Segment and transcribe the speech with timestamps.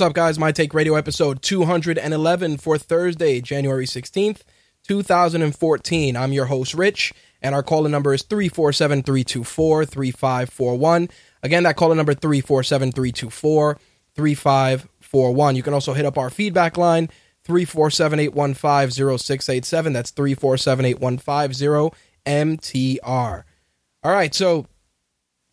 [0.00, 0.38] What's up, guys?
[0.38, 4.40] My Take Radio episode 211 for Thursday, January 16th,
[4.88, 6.16] 2014.
[6.16, 7.12] I'm your host, Rich,
[7.42, 11.10] and our calling number is 347 324 3541.
[11.42, 13.78] Again, that calling number 347 324
[14.14, 15.56] 3541.
[15.56, 17.10] You can also hit up our feedback line
[17.44, 19.92] 347 815 0687.
[19.92, 21.90] That's 347 815
[22.24, 23.42] MTR.
[24.02, 24.64] All right, so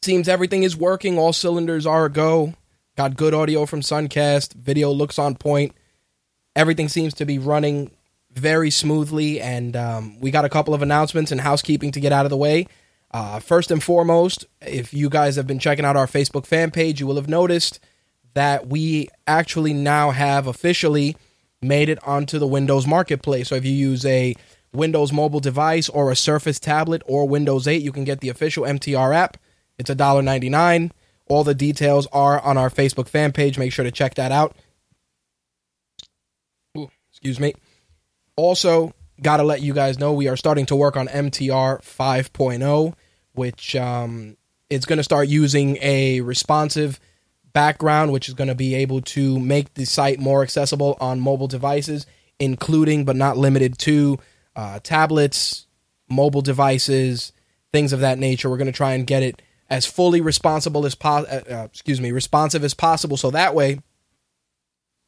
[0.02, 1.20] seems everything is working.
[1.20, 2.54] All cylinders are a go.
[2.98, 4.56] Got good audio from Suncast.
[4.56, 5.76] Video looks on point.
[6.56, 7.92] Everything seems to be running
[8.32, 12.26] very smoothly, and um, we got a couple of announcements and housekeeping to get out
[12.26, 12.66] of the way.
[13.12, 17.00] Uh, first and foremost, if you guys have been checking out our Facebook fan page,
[17.00, 17.80] you will have noticed
[18.34, 21.16] that we actually now have officially
[21.62, 23.50] made it onto the Windows Marketplace.
[23.50, 24.34] So if you use a
[24.74, 28.64] Windows mobile device or a Surface tablet or Windows 8, you can get the official
[28.64, 29.38] MTR app.
[29.78, 30.90] It's $1.99.
[31.30, 33.58] All the details are on our Facebook fan page.
[33.58, 34.56] Make sure to check that out.
[36.78, 37.54] Ooh, excuse me.
[38.36, 42.94] Also, got to let you guys know we are starting to work on MTR 5.0,
[43.34, 44.38] which um,
[44.70, 47.00] it's going to start using a responsive
[47.54, 51.48] background, which is going to be able to make the site more accessible on mobile
[51.48, 52.06] devices,
[52.40, 54.20] including but not limited to
[54.56, 55.66] uh, tablets,
[56.10, 57.34] mobile devices,
[57.72, 58.50] things of that nature.
[58.50, 62.00] We're going to try and get it as fully responsible as po- uh, uh, excuse
[62.00, 63.18] me responsive as possible.
[63.18, 63.80] So that way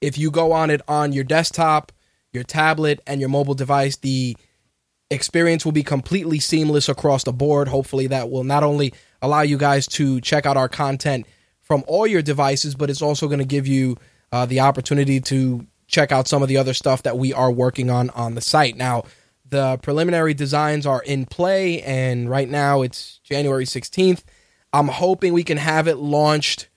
[0.02, 1.92] if you go on it on your desktop
[2.31, 4.36] your tablet and your mobile device the
[5.09, 7.68] experience will be completely seamless across the board.
[7.68, 11.26] Hopefully that will not only allow you guys to check out our content
[11.62, 13.97] from all your devices but it's also going to give you
[14.31, 17.90] uh, the opportunity to check out some of the other stuff that we are working
[17.90, 18.76] on on the site.
[18.76, 19.06] Now
[19.50, 24.24] the preliminary designs are in play and right now it's january 16th
[24.74, 26.69] I'm hoping we can have it launched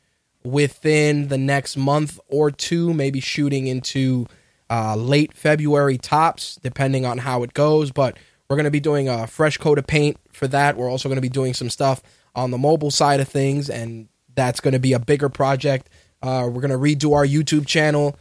[0.45, 4.27] within the next month or two, maybe shooting into
[4.71, 7.91] uh, late February tops, depending on how it goes.
[7.91, 8.17] But
[8.49, 10.77] we're going to be doing a fresh coat of paint for that.
[10.77, 12.03] We're also going to be doing some stuff
[12.35, 15.89] on the mobile side of things, and that's going to be a bigger project.
[16.23, 18.17] Uh, we're going to redo our YouTube channel.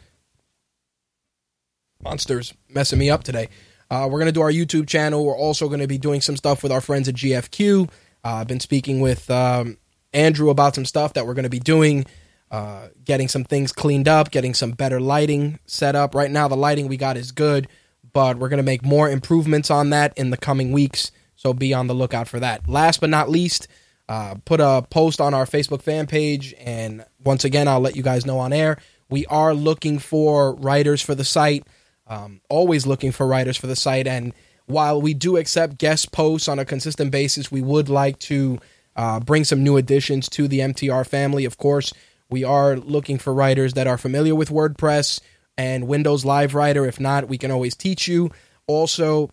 [2.02, 3.48] Monsters messing me up today.
[3.90, 5.24] Uh, we're going to do our YouTube channel.
[5.24, 7.90] We're also going to be doing some stuff with our friends at GFQ.
[8.24, 9.78] Uh, I've been speaking with um,
[10.12, 12.06] Andrew about some stuff that we're going to be doing,
[12.50, 16.14] uh, getting some things cleaned up, getting some better lighting set up.
[16.14, 17.68] Right now, the lighting we got is good,
[18.12, 21.10] but we're going to make more improvements on that in the coming weeks.
[21.34, 22.68] So be on the lookout for that.
[22.68, 23.66] Last but not least,
[24.08, 28.02] uh, put a post on our Facebook fan page, and once again, I'll let you
[28.02, 28.76] guys know on air.
[29.08, 31.66] We are looking for writers for the site.
[32.06, 34.34] Um, always looking for writers for the site, and
[34.72, 38.58] while we do accept guest posts on a consistent basis, we would like to
[38.96, 41.44] uh, bring some new additions to the MTR family.
[41.44, 41.92] Of course,
[42.30, 45.20] we are looking for writers that are familiar with WordPress
[45.56, 46.86] and Windows Live Writer.
[46.86, 48.30] If not, we can always teach you.
[48.66, 49.30] Also,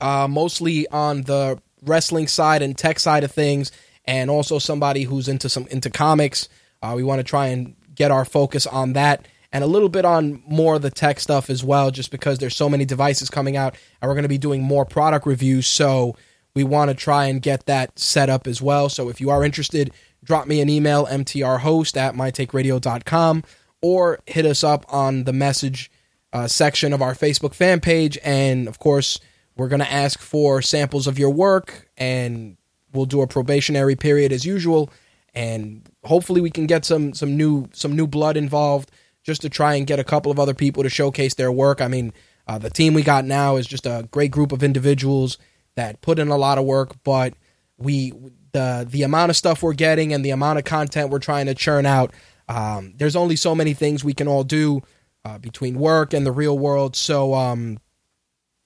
[0.00, 3.72] uh, mostly on the wrestling side and tech side of things,
[4.04, 6.48] and also somebody who's into some into comics.
[6.82, 10.04] Uh, we want to try and get our focus on that and a little bit
[10.04, 13.56] on more of the tech stuff as well, just because there's so many devices coming
[13.56, 15.66] out, and we're going to be doing more product reviews.
[15.66, 16.16] So
[16.54, 18.88] we want to try and get that set up as well.
[18.88, 19.92] So if you are interested,
[20.24, 23.44] drop me an email, mtrhost at mytakeradio.com,
[23.82, 25.90] or hit us up on the message
[26.32, 28.18] uh, section of our Facebook fan page.
[28.24, 29.20] And of course,
[29.56, 32.56] we're going to ask for samples of your work, and
[32.92, 34.90] we'll do a probationary period as usual.
[35.34, 38.90] And hopefully, we can get some some new some new blood involved
[39.26, 41.80] just to try and get a couple of other people to showcase their work.
[41.80, 42.12] I mean,
[42.46, 45.36] uh, the team we got now is just a great group of individuals
[45.74, 47.34] that put in a lot of work, but
[47.76, 48.12] we
[48.52, 51.54] the the amount of stuff we're getting and the amount of content we're trying to
[51.54, 52.14] churn out.
[52.48, 54.80] Um, there's only so many things we can all do
[55.24, 56.94] uh, between work and the real world.
[56.94, 57.78] So um,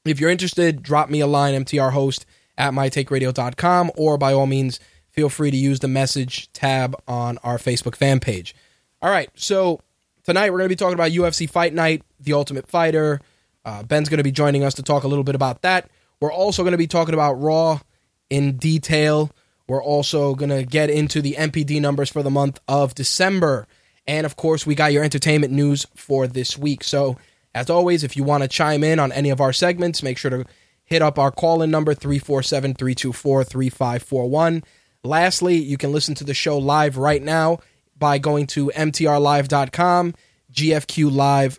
[0.04, 2.26] if you're interested, drop me a line, MTR host
[2.58, 4.78] at mytakeradio.com, or by all means,
[5.08, 8.54] feel free to use the message tab on our Facebook fan page.
[9.00, 9.80] All right, so
[10.24, 13.20] tonight we're going to be talking about UFC Fight Night, The Ultimate Fighter.
[13.64, 15.90] Uh, Ben's going to be joining us to talk a little bit about that.
[16.20, 17.80] We're also going to be talking about Raw
[18.28, 19.30] in detail.
[19.68, 23.66] We're also going to get into the NPD numbers for the month of December.
[24.06, 26.82] And of course, we got your entertainment news for this week.
[26.84, 27.16] So,
[27.54, 30.30] as always, if you want to chime in on any of our segments, make sure
[30.30, 30.44] to
[30.84, 34.64] hit up our call in number 347 324 3541.
[35.02, 37.58] Lastly, you can listen to the show live right now
[38.00, 40.14] by going to mtrlive.com,
[40.52, 41.58] gfqlive.tv,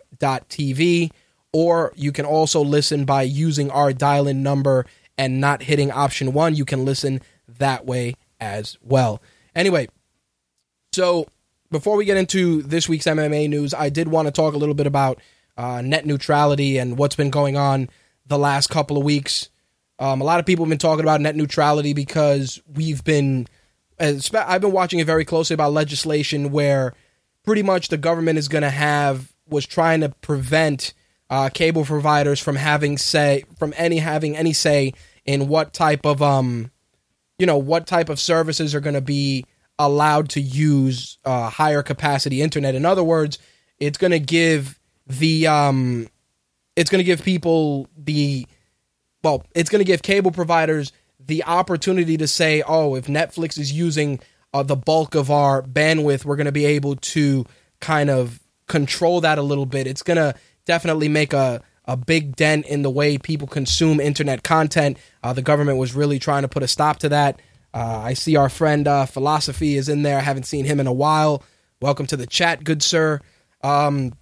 [1.54, 4.84] or you can also listen by using our dial in number
[5.16, 6.54] and not hitting option one.
[6.54, 7.22] You can listen
[7.58, 9.22] that way as well.
[9.54, 9.88] Anyway,
[10.92, 11.26] so
[11.70, 14.74] before we get into this week's MMA news, I did want to talk a little
[14.74, 15.20] bit about
[15.56, 17.88] uh, net neutrality and what's been going on
[18.26, 19.48] the last couple of weeks.
[19.98, 23.46] Um, a lot of people have been talking about net neutrality because we've been,
[24.02, 26.92] I've been watching it very closely about legislation where
[27.44, 30.94] pretty much the government is going to have was trying to prevent
[31.30, 34.92] uh, cable providers from having say from any having any say
[35.24, 36.70] in what type of um
[37.38, 39.44] you know what type of services are going to be
[39.78, 42.74] allowed to use uh, higher capacity internet.
[42.74, 43.38] In other words,
[43.78, 46.08] it's going to give the um
[46.76, 48.46] it's going to give people the
[49.22, 50.92] well, it's going to give cable providers
[51.26, 54.20] the opportunity to say, "Oh, if Netflix is using
[54.52, 57.44] uh, the bulk of our bandwidth, we're going to be able to
[57.80, 60.34] kind of control that a little bit." It's going to
[60.64, 64.98] definitely make a a big dent in the way people consume internet content.
[65.22, 67.40] Uh, the government was really trying to put a stop to that.
[67.74, 70.18] Uh, I see our friend uh, Philosophy is in there.
[70.18, 71.42] I haven't seen him in a while.
[71.80, 73.20] Welcome to the chat, good sir.
[73.62, 74.12] Um,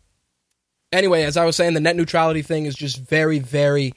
[0.93, 3.95] anyway, as I was saying, the net neutrality thing is just very, very,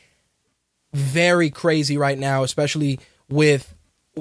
[0.94, 3.00] very crazy right now, especially
[3.30, 3.74] with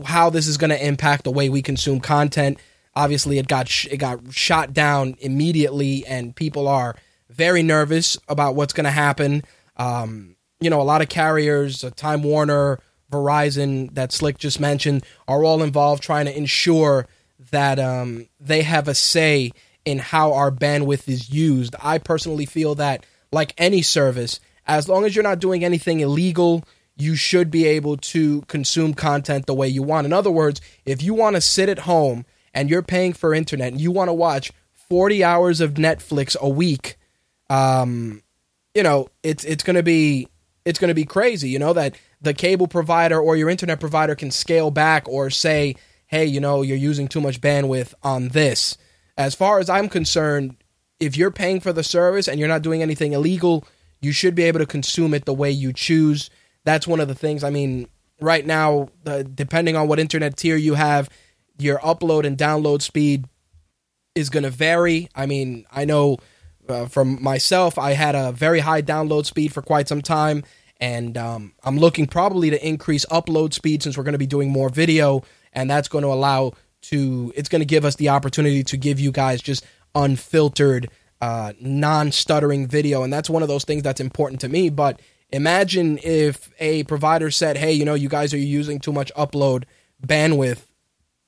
[0.04, 2.58] how this is going to impact the way we consume content.
[2.94, 6.96] Obviously, it got sh- it got shot down immediately, and people are
[7.30, 9.42] very nervous about what's going to happen.
[9.76, 12.78] Um, you know, a lot of carriers, uh, Time Warner,
[13.10, 17.06] Verizon, that Slick just mentioned, are all involved trying to ensure
[17.50, 19.52] that um, they have a say
[19.84, 21.74] in how our bandwidth is used.
[21.82, 26.64] I personally feel that, like any service, as long as you're not doing anything illegal,
[26.97, 30.06] you should be able to consume content the way you want.
[30.06, 32.25] In other words, if you want to sit at home
[32.55, 34.53] and you're paying for internet and you want to watch
[34.88, 36.99] 40 hours of Netflix a week,
[37.49, 38.23] um,
[38.75, 40.29] you know, it's it's going to be
[40.65, 44.15] it's going to be crazy, you know, that the cable provider or your internet provider
[44.15, 45.76] can scale back or say,
[46.06, 48.79] "Hey, you know, you're using too much bandwidth on this."
[49.19, 50.56] As far as I'm concerned,
[51.00, 53.67] if you're paying for the service and you're not doing anything illegal,
[54.02, 56.28] you should be able to consume it the way you choose.
[56.64, 57.43] That's one of the things.
[57.43, 57.88] I mean,
[58.20, 61.08] right now, uh, depending on what internet tier you have,
[61.58, 63.26] your upload and download speed
[64.14, 65.08] is going to vary.
[65.14, 66.19] I mean, I know
[66.69, 70.44] uh, from myself, I had a very high download speed for quite some time,
[70.81, 74.50] and um, I'm looking probably to increase upload speed since we're going to be doing
[74.50, 75.22] more video,
[75.53, 78.98] and that's going to allow to it's going to give us the opportunity to give
[78.98, 80.91] you guys just unfiltered,
[81.22, 84.70] uh, non-stuttering video, and that's one of those things that's important to me.
[84.70, 85.00] But
[85.31, 89.64] imagine if a provider said, "Hey, you know, you guys are using too much upload
[90.05, 90.67] bandwidth."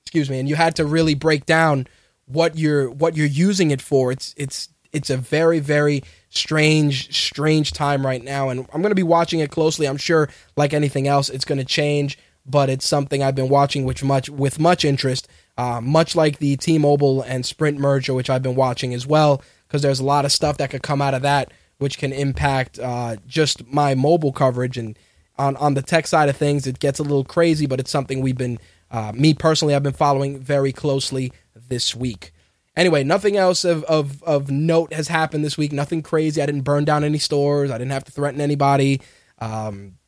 [0.05, 1.87] Excuse me, and you had to really break down
[2.27, 4.11] what you're what you're using it for.
[4.11, 9.03] It's it's it's a very very strange strange time right now and i'm to be
[9.03, 13.35] watching it closely i'm sure like anything else it's to change but it's something i've
[13.35, 15.27] been watching with much with much interest
[15.59, 19.43] uh, much like the t-mobile and sprint merger which i've been watching as well
[19.75, 22.79] because there's a lot of stuff that could come out of that which can impact
[22.79, 24.97] uh, just my mobile coverage and
[25.37, 28.21] on, on the tech side of things it gets a little crazy but it's something
[28.21, 28.57] we've been
[28.93, 32.31] uh, me personally i've been following very closely this week
[32.77, 35.71] Anyway, nothing else of, of, of note has happened this week.
[35.71, 36.43] Nothing crazy.
[36.43, 37.71] I didn't burn down any stores.
[37.71, 39.01] I didn't have to threaten anybody.
[39.39, 39.99] Um,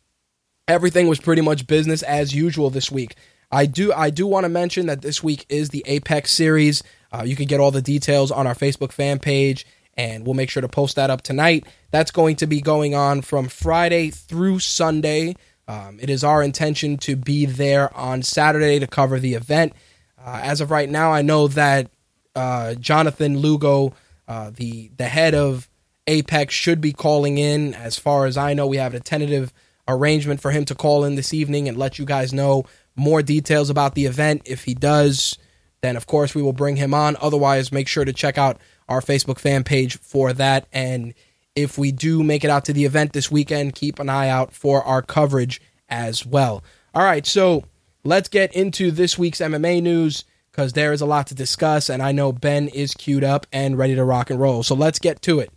[0.66, 3.14] everything was pretty much business as usual this week.
[3.50, 6.82] I do I do want to mention that this week is the Apex series.
[7.12, 10.50] Uh, you can get all the details on our Facebook fan page, and we'll make
[10.50, 11.66] sure to post that up tonight.
[11.90, 15.36] That's going to be going on from Friday through Sunday.
[15.68, 19.72] Um, it is our intention to be there on Saturday to cover the event.
[20.18, 21.90] Uh, as of right now, I know that
[22.34, 23.94] uh, Jonathan Lugo,
[24.28, 25.68] uh, the the head of
[26.06, 27.74] Apex, should be calling in.
[27.74, 29.52] As far as I know, we have a tentative
[29.88, 32.64] arrangement for him to call in this evening and let you guys know
[32.96, 34.42] more details about the event.
[34.44, 35.38] If he does,
[35.82, 37.16] then of course we will bring him on.
[37.20, 40.66] Otherwise, make sure to check out our Facebook fan page for that.
[40.72, 41.14] And
[41.54, 44.52] if we do make it out to the event this weekend, keep an eye out
[44.52, 46.64] for our coverage as well.
[46.94, 47.64] All right, so
[48.04, 52.02] let's get into this week's MMA news because there is a lot to discuss, and
[52.02, 54.62] I know Ben is queued up and ready to rock and roll.
[54.62, 55.50] So let's get to it.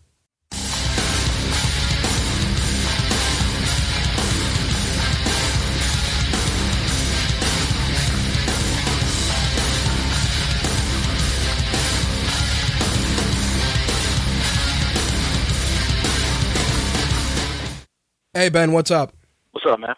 [18.34, 19.12] Hey Ben, what's up?
[19.54, 19.96] What's up, man?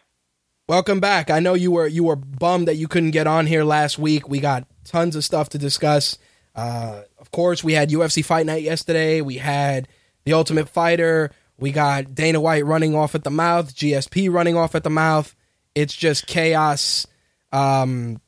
[0.65, 1.29] Welcome back.
[1.29, 4.29] I know you were you were bummed that you couldn't get on here last week.
[4.29, 6.17] We got tons of stuff to discuss.
[6.55, 9.19] Uh, of course, we had UFC Fight Night yesterday.
[9.19, 9.89] We had
[10.23, 11.31] the Ultimate Fighter.
[11.57, 13.75] We got Dana White running off at the mouth.
[13.75, 15.35] GSP running off at the mouth.
[15.75, 17.05] It's just chaos.
[17.51, 18.21] Um,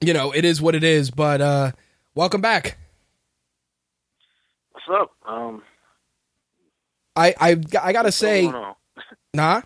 [0.00, 1.10] you know, it is what it is.
[1.10, 1.72] But uh,
[2.14, 2.78] welcome back.
[4.70, 5.10] What's up?
[5.26, 5.62] Um,
[7.16, 8.75] I I I gotta say, what's going on?
[9.36, 9.62] Nah.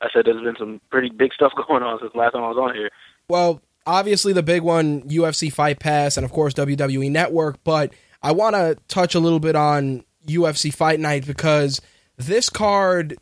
[0.00, 2.58] I said there's been some pretty big stuff going on since last time I was
[2.58, 2.90] on here.
[3.28, 7.62] Well, obviously the big one, UFC Fight Pass, and of course WWE Network.
[7.64, 11.80] But I want to touch a little bit on UFC Fight Night because
[12.16, 13.16] this card,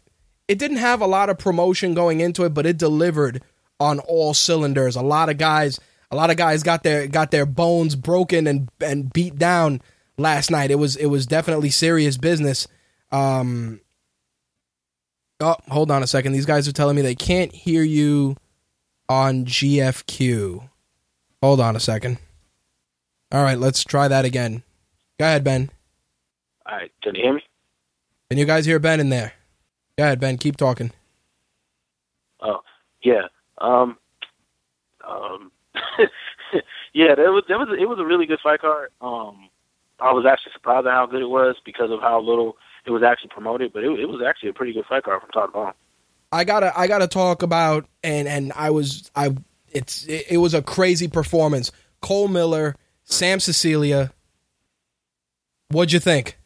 [0.47, 3.43] it didn't have a lot of promotion going into it, but it delivered
[3.81, 4.97] on all cylinders.
[4.97, 5.78] A lot of guys,
[6.11, 9.81] a lot of guys got their got their bones broken and and beat down
[10.17, 10.71] last night.
[10.71, 12.67] It was it was definitely serious business.
[13.12, 13.81] Um,
[15.40, 16.33] Oh, hold on a second.
[16.33, 18.37] These guys are telling me they can't hear you
[19.09, 20.68] on GFQ.
[21.42, 22.18] Hold on a second.
[23.30, 24.62] All right, let's try that again.
[25.18, 25.71] Go ahead, Ben.
[26.66, 27.42] All right, can you hear me?
[28.30, 29.35] Can you guys hear Ben in there?
[29.97, 30.38] Go ahead, Ben.
[30.38, 30.92] Keep talking.
[32.40, 32.61] Oh,
[33.02, 33.23] yeah.
[33.59, 33.97] Um,
[35.07, 35.52] um,
[36.92, 37.14] yeah.
[37.14, 38.90] There was there was it was a really good fight card.
[39.00, 39.48] Um,
[40.00, 43.02] I was actually surprised at how good it was because of how little it was
[43.02, 45.52] actually promoted, but it, it was actually a pretty good fight card from top to
[45.52, 45.75] bottom.
[46.31, 49.35] I gotta I gotta talk about and and I was I
[49.69, 51.73] it's it, it was a crazy performance.
[52.00, 54.12] Cole Miller, Sam Sicilia.
[55.71, 56.38] What'd you think?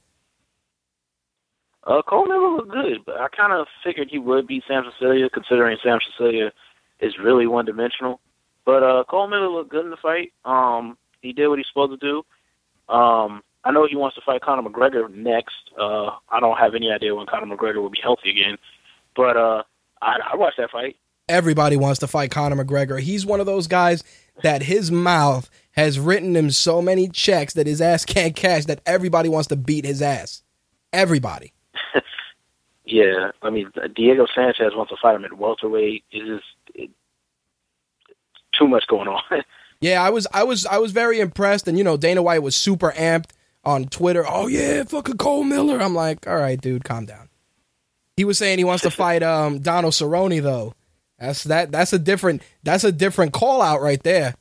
[1.85, 5.29] Uh, Cole Miller was good, but I kind of figured he would beat Sam Sicilia,
[5.29, 6.53] considering Sam Sicilia
[7.01, 8.21] is really one dimensional.
[8.65, 10.33] But uh, Cole Miller looked good in the fight.
[10.45, 12.23] Um, he did what he's supposed to do.
[12.89, 15.55] Um, I know he wants to fight Conor McGregor next.
[15.79, 18.59] Uh, I don't have any idea when Conor McGregor will be healthy again,
[19.15, 19.63] but uh,
[20.01, 20.97] I, I watched that fight.
[21.29, 23.01] Everybody wants to fight Conor McGregor.
[23.01, 24.03] He's one of those guys
[24.43, 28.81] that his mouth has written him so many checks that his ass can't cash that
[28.85, 30.43] everybody wants to beat his ass.
[30.93, 31.53] Everybody.
[32.85, 36.05] Yeah, I mean Diego Sanchez wants to fight him at welterweight.
[36.11, 36.91] It's just it,
[38.59, 39.23] too much going on.
[39.83, 42.57] Yeah, I was I was I was very impressed and you know Dana White was
[42.57, 43.31] super amped
[43.65, 44.25] on Twitter.
[44.27, 45.79] Oh yeah, fucking Cole Miller.
[45.83, 47.29] I'm like, "All right, dude, calm down."
[48.17, 50.75] He was saying he wants to fight um Donald Cerrone though.
[51.19, 54.35] That's that that's a different that's a different call out right there.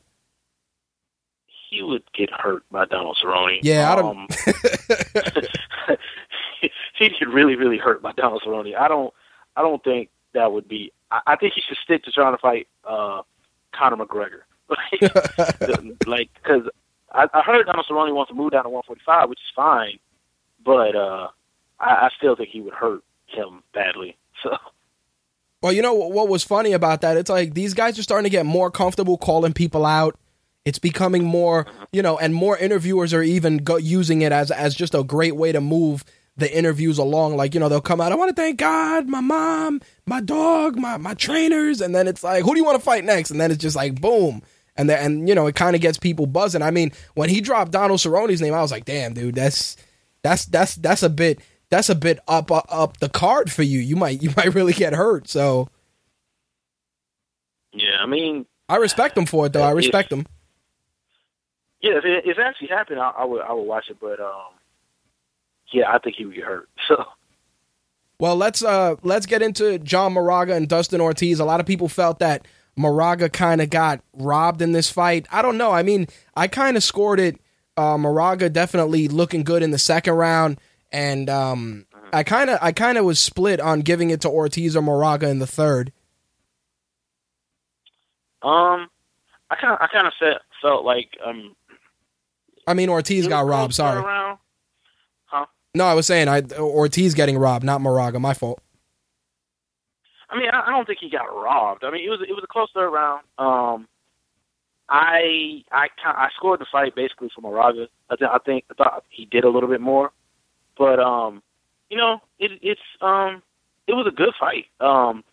[1.70, 3.60] he would get hurt by Donald Cerrone.
[3.64, 4.28] Yeah, I don't- Um,
[7.00, 8.76] he'd get really, really hurt by Donald Cerrone.
[8.78, 9.14] I don't,
[9.56, 10.92] I don't think that would be.
[11.10, 13.22] I, I think he should stick to trying to fight uh,
[13.74, 14.42] Conor McGregor.
[16.08, 16.68] like, because
[17.12, 20.00] I, I heard Donald Cerrone wants to move down to 145, which is fine,
[20.64, 21.28] but uh,
[21.80, 24.18] I, I still think he would hurt him badly.
[24.44, 24.58] So.
[25.62, 27.18] Well, you know what was funny about that?
[27.18, 30.18] It's like these guys are starting to get more comfortable calling people out.
[30.66, 34.74] It's becoming more, you know, and more interviewers are even go- using it as as
[34.76, 36.04] just a great way to move
[36.38, 37.36] the interviews along.
[37.36, 40.78] Like, you know, they'll come out, I want to thank God, my mom, my dog,
[40.78, 43.32] my my trainers, and then it's like, who do you want to fight next?
[43.32, 44.42] And then it's just like, boom.
[44.78, 46.62] And then, and you know, it kind of gets people buzzing.
[46.62, 49.76] I mean, when he dropped Donald Cerrone's name, I was like, damn, dude, that's
[50.24, 53.80] that's that's that's a bit that's a bit up up, up the card for you.
[53.80, 55.28] You might you might really get hurt.
[55.28, 55.68] So
[57.74, 59.64] Yeah, I mean, I respect him for it, though.
[59.64, 60.26] I If- respect him.
[61.82, 63.98] yeah, if it, if it actually happened, I, I would, I would watch it.
[64.00, 64.54] But um,
[65.72, 66.70] yeah, I think he would get hurt.
[66.88, 67.04] So.
[68.20, 71.40] Well, let's uh let's get into John Moraga and Dustin Ortiz.
[71.40, 75.28] A lot of people felt that Moraga kind of got robbed in this fight.
[75.32, 75.72] I don't know.
[75.72, 77.40] I mean, I kind of scored it.
[77.78, 80.60] Uh, Moraga definitely looking good in the second round,
[80.92, 84.76] and um, I kind of I kind of was split on giving it to Ortiz
[84.76, 85.92] or Moraga in the third.
[88.44, 88.90] Um,
[89.50, 90.14] I kind of, I kind of
[90.62, 91.56] felt like um,
[92.68, 93.74] I mean, Ortiz got robbed.
[93.74, 94.02] Sorry.
[94.02, 94.38] turnaround.
[95.74, 98.20] No, I was saying I Ortiz getting robbed, not Moraga.
[98.20, 98.62] My fault.
[100.32, 101.84] I mean, I, I don't think he got robbed.
[101.84, 103.24] I mean, it was it was a close third round.
[103.38, 103.88] Um,
[104.90, 107.88] I I I scored the fight basically for Moraga.
[108.10, 110.12] I, th- I think I thought he did a little bit more,
[110.78, 111.44] but um,
[111.90, 113.44] you know, it it's um,
[113.88, 114.66] it was a good fight.
[114.80, 115.24] Um,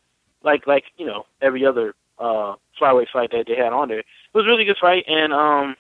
[0.43, 4.01] like like you know every other uh flyweight fight that they had on there.
[4.01, 5.77] It was a really good fight, and um,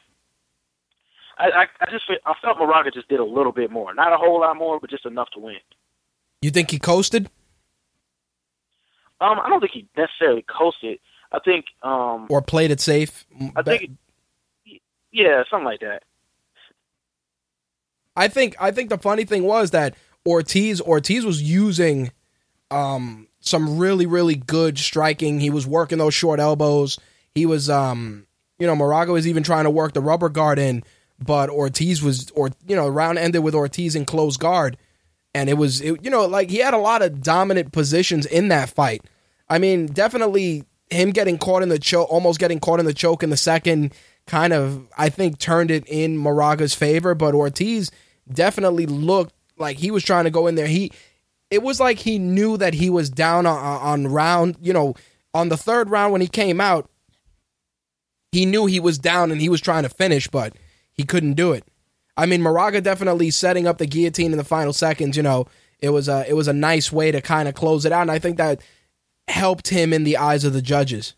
[1.38, 4.16] I I, I just I felt Moraga just did a little bit more, not a
[4.16, 5.56] whole lot more, but just enough to win.
[6.40, 7.30] You think he coasted?
[9.20, 10.98] Um, I don't think he necessarily coasted.
[11.30, 13.26] I think um or played it safe.
[13.56, 13.90] I think
[15.12, 16.02] yeah, something like that.
[18.16, 19.94] I think I think the funny thing was that
[20.26, 22.12] Ortiz Ortiz was using
[22.70, 25.40] um some really really good striking.
[25.40, 26.98] He was working those short elbows.
[27.34, 28.26] He was um
[28.58, 30.82] you know Moraga was even trying to work the rubber guard in,
[31.18, 34.76] but Ortiz was or you know round ended with Ortiz in close guard,
[35.38, 38.48] and it was it, you know like he had a lot of dominant positions in
[38.48, 39.02] that fight.
[39.48, 43.22] I mean, definitely him getting caught in the choke, almost getting caught in the choke
[43.22, 43.94] in the second,
[44.26, 47.14] kind of I think turned it in Moraga's favor.
[47.14, 47.90] But Ortiz
[48.32, 50.66] definitely looked like he was trying to go in there.
[50.66, 50.92] He
[51.50, 54.94] it was like he knew that he was down on, on round, you know,
[55.32, 56.90] on the third round when he came out.
[58.32, 60.54] He knew he was down and he was trying to finish, but
[60.92, 61.64] he couldn't do it.
[62.18, 65.16] I mean, Moraga definitely setting up the guillotine in the final seconds.
[65.16, 65.46] You know,
[65.78, 68.10] it was a it was a nice way to kind of close it out, and
[68.10, 68.60] I think that
[69.28, 71.14] helped him in the eyes of the judges.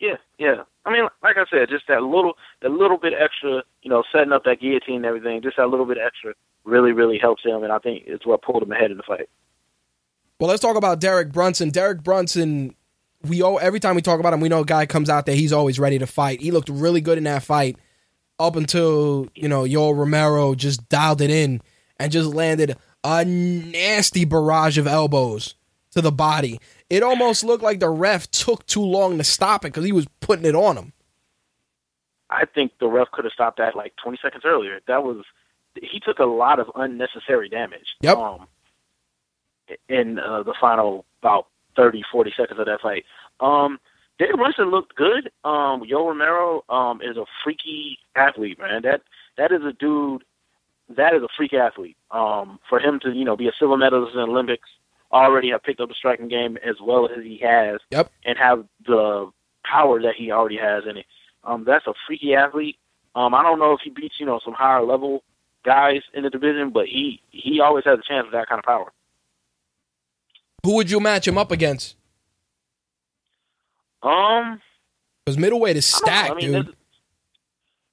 [0.00, 0.64] Yeah, yeah.
[0.84, 4.32] I mean, like I said, just that little, that little bit extra, you know, setting
[4.32, 7.72] up that guillotine and everything, just that little bit extra really, really helps him, and
[7.72, 9.28] I think it's what pulled him ahead in the fight.
[10.40, 11.70] Well, let's talk about Derek Brunson.
[11.70, 12.74] Derek Brunson,
[13.22, 15.36] we all every time we talk about him, we know a guy comes out there,
[15.36, 16.40] he's always ready to fight.
[16.40, 17.76] He looked really good in that fight
[18.42, 21.60] up until you know Yoel Romero just dialed it in
[21.98, 25.54] and just landed a nasty barrage of elbows
[25.92, 26.60] to the body.
[26.90, 30.06] It almost looked like the ref took too long to stop it because he was
[30.20, 30.92] putting it on him.
[32.30, 34.80] I think the ref could have stopped that like 20 seconds earlier.
[34.88, 35.24] That was
[35.80, 37.96] he took a lot of unnecessary damage.
[38.00, 38.16] Yep.
[38.16, 38.46] Um,
[39.88, 43.04] in uh, the final about 30, 40 seconds of that fight.
[43.40, 43.78] Um,
[44.22, 45.32] Derek Brunson looked good.
[45.42, 48.82] Um, Yoel Romero um, is a freaky athlete, man.
[48.82, 49.02] That
[49.36, 50.22] that is a dude.
[50.88, 51.96] That is a freak athlete.
[52.12, 54.68] Um, for him to you know be a silver medalist in the Olympics,
[55.10, 58.12] already have picked up the striking game as well as he has, yep.
[58.24, 59.28] and have the
[59.64, 61.06] power that he already has in it.
[61.42, 62.76] Um, that's a freaky athlete.
[63.16, 65.24] Um, I don't know if he beats you know some higher level
[65.64, 68.64] guys in the division, but he he always has a chance with that kind of
[68.64, 68.92] power.
[70.64, 71.96] Who would you match him up against?
[74.02, 74.60] Um,
[75.24, 76.66] because middleweight is stacked, I, mean, dude.
[76.66, 76.76] There's,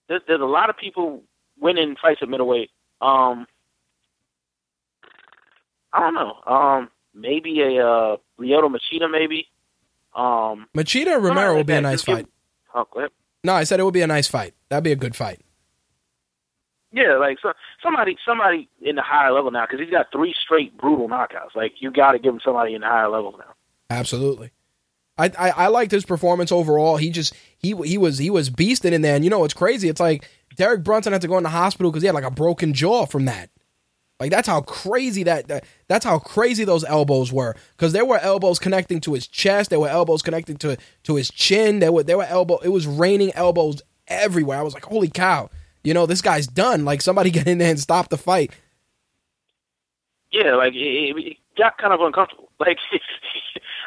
[0.07, 1.23] there's, there's a lot of people
[1.59, 2.71] winning fights at middleweight.
[3.01, 3.45] Um,
[5.93, 6.33] I don't know.
[6.45, 9.47] Um, maybe a uh, Lyoto Machida, maybe.
[10.15, 12.27] Um, Machida Romero will be a nice fight.
[12.73, 12.85] oh.
[13.43, 14.53] No, I said it would be a nice fight.
[14.69, 15.39] That'd be a good fight.
[16.91, 20.75] Yeah, like so, somebody, somebody in the higher level now because he's got three straight
[20.77, 21.55] brutal knockouts.
[21.55, 23.53] Like you got to give him somebody in the higher level now.
[23.91, 24.51] Absolutely.
[25.19, 26.95] I, I, I liked his performance overall.
[26.95, 29.89] He just he he was he was beasting in there, and you know what's crazy?
[29.89, 32.31] It's like Derek Brunson had to go in the hospital because he had like a
[32.31, 33.49] broken jaw from that.
[34.19, 38.17] Like that's how crazy that, that that's how crazy those elbows were because there were
[38.19, 42.03] elbows connecting to his chest, there were elbows connecting to to his chin, there were
[42.03, 44.57] there were elbow it was raining elbows everywhere.
[44.57, 45.49] I was like, holy cow,
[45.83, 46.85] you know this guy's done.
[46.85, 48.51] Like somebody get in there and stop the fight.
[50.31, 52.49] Yeah, like it, it got kind of uncomfortable.
[52.59, 52.77] Like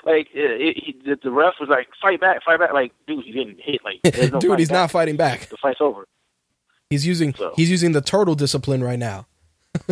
[0.04, 3.32] like uh, it, it, the ref was like, "Fight back, fight back!" Like, dude, he
[3.32, 3.80] didn't hit.
[3.84, 4.74] Like, no dude, he's back.
[4.76, 5.48] not fighting back.
[5.48, 6.06] The fight's over.
[6.90, 9.26] He's using So- he's using the turtle discipline right now.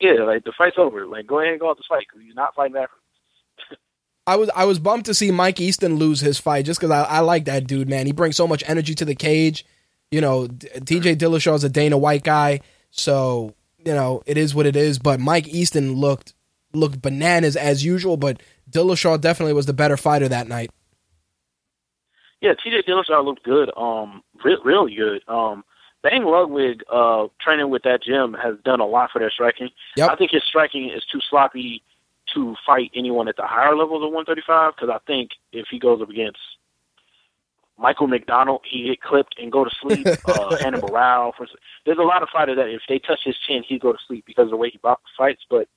[0.00, 1.06] Yeah, like the fight's over.
[1.06, 2.90] Like, go ahead and go out the fight because he's not fighting back.
[4.26, 7.04] I was I was bummed to see Mike Easton lose his fight just because I,
[7.04, 8.04] I like that dude, man.
[8.04, 9.64] He brings so much energy to the cage.
[10.10, 14.66] You know, TJ Dillashaw is a Dana White guy, so you know it is what
[14.66, 14.98] it is.
[14.98, 16.34] But Mike Easton looked
[16.74, 20.70] looked bananas as usual, but Dillashaw definitely was the better fighter that night.
[22.40, 22.82] Yeah, T.J.
[22.82, 23.70] Dillashaw looked good.
[23.76, 25.22] Um, re- really good.
[25.28, 25.64] Um,
[26.02, 29.70] Bang Ludwig, uh, training with that gym has done a lot for their striking.
[29.96, 30.10] Yep.
[30.10, 31.82] I think his striking is too sloppy
[32.34, 36.02] to fight anyone at the higher levels of 135 because I think if he goes
[36.02, 36.38] up against
[37.78, 40.06] Michael McDonald, he get clipped and go to sleep.
[40.28, 41.46] uh, Renan Barão, for,
[41.86, 44.24] there's a lot of fighters that if they touch his chin, he'd go to sleep
[44.26, 44.80] because of the way he
[45.16, 45.42] fights.
[45.48, 45.68] But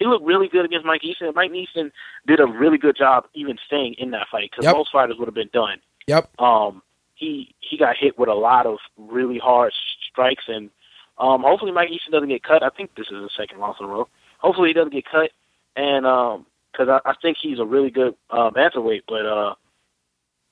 [0.00, 1.30] he looked really good against Mike Easton.
[1.34, 1.92] Mike Easton
[2.26, 4.74] did a really good job even staying in that fight because Yep.
[4.74, 5.78] most fighters would have been done.
[6.08, 6.40] Yep.
[6.40, 6.82] Um,
[7.14, 9.72] he he got hit with a lot of really hard
[10.10, 10.70] strikes, and
[11.18, 12.62] um, hopefully Mike Easton doesn't get cut.
[12.62, 14.08] I think this is the second loss in a row.
[14.38, 15.30] Hopefully he doesn't get cut,
[15.76, 19.02] and um, because I, I think he's a really good uh, bantamweight.
[19.06, 19.54] But uh,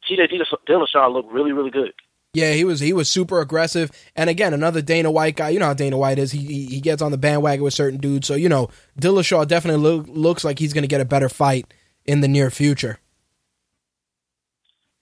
[0.08, 0.30] TJ
[0.68, 1.94] Dillashaw looked really, really good.
[2.34, 5.48] Yeah, he was he was super aggressive, and again, another Dana White guy.
[5.48, 6.32] You know how Dana White is.
[6.32, 8.26] He he, he gets on the bandwagon with certain dudes.
[8.26, 8.68] So you know,
[9.00, 11.72] Dillashaw definitely look, looks like he's going to get a better fight
[12.04, 12.98] in the near future.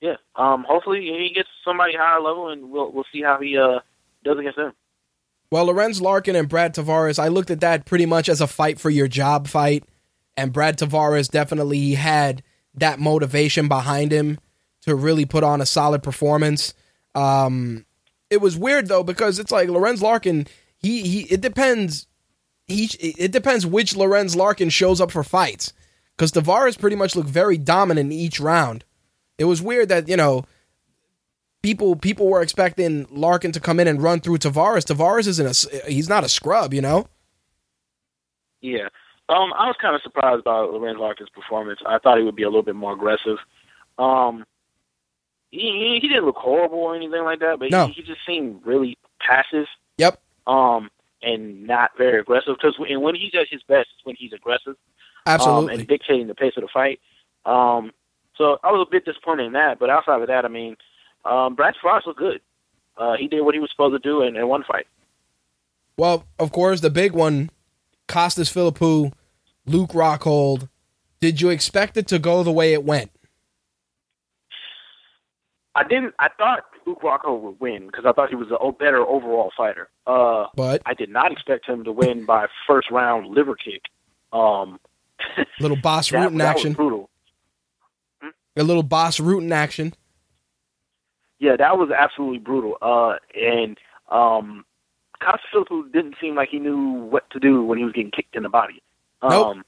[0.00, 3.80] Yeah, um, hopefully he gets somebody higher level, and we'll we'll see how he uh
[4.24, 4.72] does against them.
[5.50, 8.80] Well, Lorenz Larkin and Brad Tavares, I looked at that pretty much as a fight
[8.80, 9.84] for your job fight,
[10.36, 12.42] and Brad Tavares definitely had
[12.74, 14.38] that motivation behind him
[14.82, 16.74] to really put on a solid performance.
[17.16, 17.86] Um,
[18.30, 20.46] it was weird though because it's like Lorenz Larkin.
[20.76, 21.22] He he.
[21.22, 22.06] It depends.
[22.68, 25.72] He it depends which Lorenz Larkin shows up for fights
[26.16, 28.84] because Tavares pretty much looked very dominant in each round.
[29.38, 30.44] It was weird that you know
[31.62, 34.84] people people were expecting Larkin to come in and run through Tavares.
[34.84, 37.06] Tavares isn't a he's not a scrub, you know.
[38.60, 38.88] Yeah,
[39.28, 41.80] um, I was kind of surprised by Lorenz Larkin's performance.
[41.86, 43.38] I thought he would be a little bit more aggressive.
[43.98, 44.44] Um,
[45.58, 47.88] he he didn't look horrible or anything like that, but no.
[47.88, 49.66] he, he just seemed really passive.
[49.98, 50.20] Yep.
[50.46, 50.90] Um,
[51.22, 54.76] and not very aggressive because and when he's at his best, is when he's aggressive.
[55.26, 55.74] Absolutely.
[55.74, 57.00] Um, and dictating the pace of the fight.
[57.44, 57.92] Um,
[58.36, 60.76] so I was a bit disappointed in that, but outside of that, I mean,
[61.24, 62.40] um, Brad Frost looked good.
[62.96, 64.86] Uh, he did what he was supposed to do in, in one fight.
[65.96, 67.50] Well, of course, the big one,
[68.08, 69.12] Costas Philippou,
[69.66, 70.68] Luke Rockhold.
[71.20, 73.10] Did you expect it to go the way it went?
[75.76, 76.14] I didn't.
[76.18, 79.90] I thought Luke Rockhold would win because I thought he was a better overall fighter.
[80.06, 83.82] Uh, but I did not expect him to win by first round liver kick.
[84.32, 84.80] Um,
[85.60, 85.76] little
[86.10, 86.72] that, Rutten that action.
[86.72, 87.10] brutal.
[88.22, 88.30] Hmm?
[88.56, 89.92] A little Bas Rutten action.
[91.38, 92.78] Yeah, that was absolutely brutal.
[92.80, 93.76] Uh, and
[94.08, 94.64] um,
[95.92, 98.48] didn't seem like he knew what to do when he was getting kicked in the
[98.48, 98.82] body.
[99.22, 99.46] Nope.
[99.46, 99.64] Um,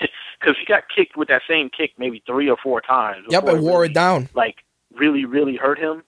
[0.40, 3.24] because he got kicked with that same kick maybe three or four times.
[3.30, 4.28] Yep, it wore really, it down.
[4.34, 4.56] Like
[4.98, 6.02] really, really hurt him.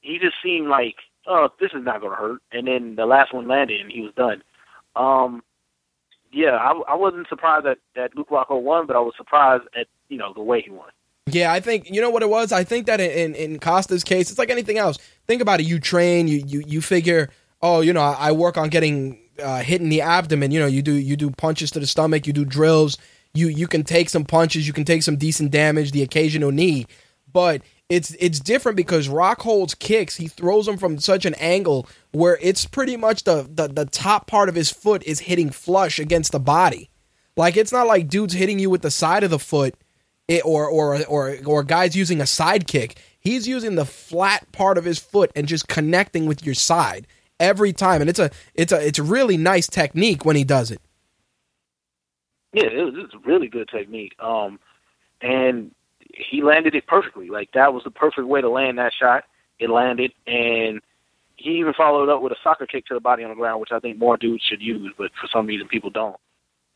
[0.00, 0.96] He just seemed like,
[1.26, 2.40] oh, this is not going to hurt.
[2.52, 4.42] And then the last one landed, and he was done.
[4.96, 5.42] Um,
[6.32, 9.86] yeah, I, I wasn't surprised that that Luke Rockhold won, but I was surprised at
[10.08, 10.90] you know the way he won.
[11.26, 12.52] Yeah, I think you know what it was.
[12.52, 14.98] I think that in in Costa's case, it's like anything else.
[15.26, 15.66] Think about it.
[15.66, 17.30] You train, you you you figure,
[17.62, 20.50] oh, you know, I work on getting uh, hit in the abdomen.
[20.50, 22.98] You know, you do you do punches to the stomach, you do drills.
[23.32, 26.86] You you can take some punches, you can take some decent damage, the occasional knee,
[27.32, 32.38] but it's it's different because Rockhold's kicks, he throws them from such an angle where
[32.40, 36.32] it's pretty much the, the the top part of his foot is hitting flush against
[36.32, 36.90] the body.
[37.36, 39.74] Like it's not like dudes hitting you with the side of the foot
[40.28, 42.98] it, or or or or guys using a side kick.
[43.20, 47.06] He's using the flat part of his foot and just connecting with your side
[47.38, 50.70] every time, and it's a it's a it's a really nice technique when he does
[50.70, 50.80] it.
[52.52, 54.14] Yeah, it was, it was a really good technique.
[54.20, 54.60] Um,
[55.20, 55.72] and
[56.16, 57.28] he landed it perfectly.
[57.28, 59.24] Like that was the perfect way to land that shot.
[59.58, 60.80] It landed, and
[61.36, 63.72] he even followed up with a soccer kick to the body on the ground, which
[63.72, 66.16] I think more dudes should use, but for some reason people don't.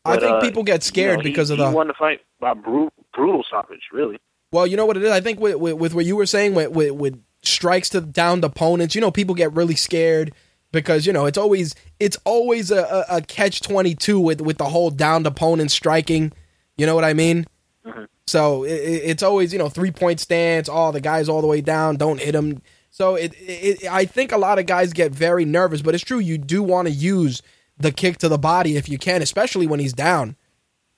[0.04, 2.20] I think uh, people get scared you know, he- because of he won the fight
[2.40, 3.82] by brutal, brutal stoppage.
[3.92, 4.18] Really,
[4.52, 5.10] Well, you know what it is.
[5.10, 8.44] I think with with, with what you were saying with, with with strikes to downed
[8.44, 10.32] opponents, you know, people get really scared
[10.72, 14.58] because you know it's always it's always a, a, a catch twenty two with with
[14.58, 16.32] the whole downed opponent striking.
[16.76, 17.46] You know what I mean?
[17.84, 18.06] Mhm.
[18.28, 20.68] So it, it- it's always you know three point stance.
[20.70, 21.96] Oh, the guy's all the way down.
[21.96, 22.62] Don't hit him.
[22.90, 26.18] So it, it I think a lot of guys get very nervous, but it's true.
[26.18, 27.42] You do want to use
[27.76, 30.36] the kick to the body if you can, especially when he's down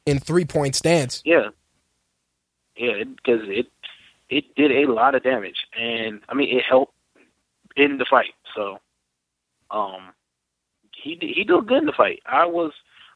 [0.06, 1.22] in three point stance.
[1.24, 1.48] yeah,
[2.76, 3.66] yeah, because it
[4.30, 6.94] it did a lot of damage, and I mean it helped
[7.76, 8.34] in the fight.
[8.54, 8.78] So,
[9.70, 10.12] um,
[10.96, 12.22] he he did good in the fight.
[12.24, 12.72] I was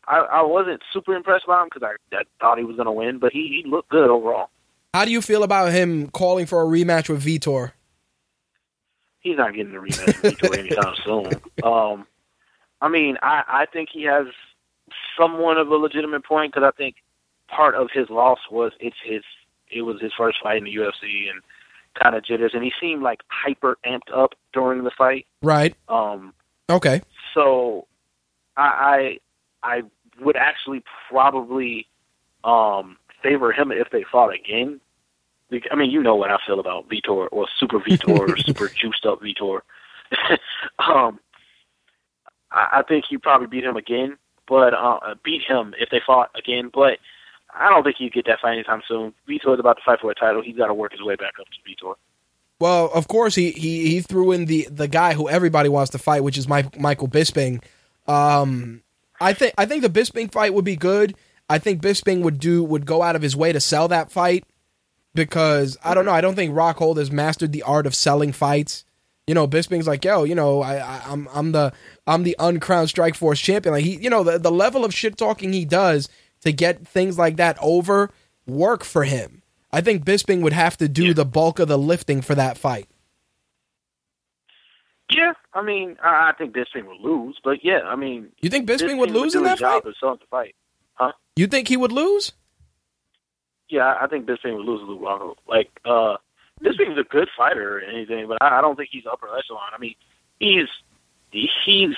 [0.07, 2.93] I, I wasn't super impressed by him because I, I thought he was going to
[2.93, 4.51] win, but he, he looked good overall.
[4.93, 7.73] How do you feel about him calling for a rematch with Vitor?
[9.21, 11.41] He's not getting the rematch with Vitor anytime soon.
[11.63, 12.07] Um,
[12.81, 14.27] I mean, I, I think he has
[15.19, 16.97] somewhat of a legitimate point because I think
[17.49, 19.23] part of his loss was it's his
[19.71, 21.41] it was his first fight in the UFC and
[22.01, 25.27] kind of jitters, and he seemed like hyper amped up during the fight.
[25.43, 25.75] Right.
[25.89, 26.35] Um,
[26.71, 27.03] Okay.
[27.35, 27.87] so
[28.57, 29.19] I
[29.65, 29.83] I,
[30.21, 31.87] would actually probably
[32.45, 34.81] um, favor him if they fought again.
[35.71, 39.07] I mean, you know what I feel about Vitor or Super Vitor or Super Juiced
[39.07, 39.61] Up Vitor.
[40.79, 41.21] um,
[42.51, 44.17] I, I think he probably beat him again,
[44.49, 46.71] but uh, beat him if they fought again.
[46.73, 46.99] But
[47.55, 49.15] I don't think he'd get that fight anytime soon.
[49.29, 50.43] Vitor's about to fight for a title.
[50.43, 51.95] He's got to work his way back up to Vitor.
[52.61, 55.99] Well, of course he he he threw in the the guy who everybody wants to
[55.99, 57.63] fight, which is Mike, Michael Bisping.
[58.07, 58.83] Um,
[59.21, 61.15] I think I think the Bisping fight would be good.
[61.49, 64.45] I think Bisping would do would go out of his way to sell that fight
[65.15, 66.13] because I don't know.
[66.13, 68.85] I don't think Rockhold has mastered the art of selling fights.
[69.27, 71.73] You know, Bisping's like, yo, you know, I, I I'm I'm the
[72.07, 73.75] I'm the uncrowned Strikeforce champion.
[73.75, 76.09] Like he, you know, the the level of shit talking he does
[76.43, 78.11] to get things like that over
[78.47, 79.43] work for him.
[79.73, 81.13] I think Bisping would have to do Yeah.
[81.15, 82.87] the bulk of the lifting for that fight.
[85.11, 88.69] Yeah, I mean, I, I think Bisping would lose, but yeah, I mean, You think
[88.69, 89.95] Bisping, would lose do in that job fight?
[90.01, 90.55] the fight.
[90.95, 91.13] Huh?
[91.37, 92.33] You think he would lose?
[93.69, 95.37] Yeah, I think Bisping would lose to Luke Rockhold.
[95.47, 96.17] Like, uh,
[96.63, 99.63] Bisping's a good fighter or anything, but I, I don't think he's upper echelon.
[99.75, 99.95] I mean,
[100.41, 100.69] he's
[101.31, 101.95] he's.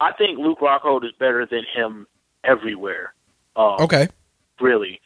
[0.00, 2.06] I think Luke Rockhold is better than him
[2.44, 3.14] everywhere.
[3.56, 4.08] Um, Okay.
[4.60, 5.00] really,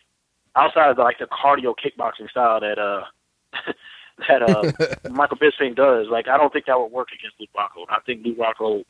[0.54, 3.04] outside of like the cardio kickboxing style that uh
[4.28, 6.08] that uh Michael Bisping does.
[6.10, 7.86] Like, I don't think that would work against Luke Rockhold.
[7.90, 8.84] I think Luke Rockhold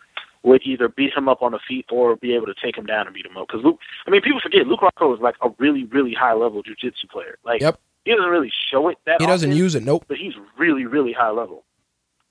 [0.44, 3.06] would either beat him up on the feet or be able to take him down
[3.06, 3.46] and beat him up.
[3.46, 6.62] Because Luke, I mean, people forget Luke Rockhold is like a really, really high level
[6.62, 7.38] jujitsu player.
[7.44, 7.78] Like, Yep.
[8.04, 9.20] he doesn't really show it that.
[9.20, 9.84] He doesn't use it.
[9.84, 10.04] Nope.
[10.08, 11.62] but he's really, really high level.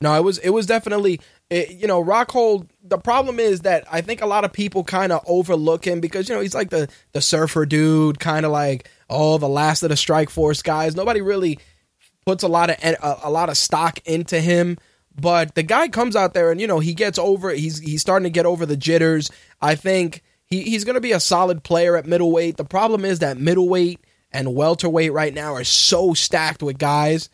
[0.04, 2.68] No, it was it was definitely it, you know Rockhold.
[2.84, 6.28] The problem is that I think a lot of people kind of overlook him because
[6.28, 9.90] you know he's like the the surfer dude, kind of like oh the last of
[9.90, 10.96] the Strikeforce guys.
[10.96, 11.60] Nobody really
[12.26, 14.78] puts a lot of a, a lot of stock into him.
[15.20, 17.50] But the guy comes out there and you know he gets over.
[17.52, 19.30] He's he's starting to get over the jitters.
[19.62, 22.58] I think he, he's going to be a solid player at middleweight.
[22.58, 24.00] The problem is that middleweight
[24.32, 27.30] and welterweight right now are so stacked with guys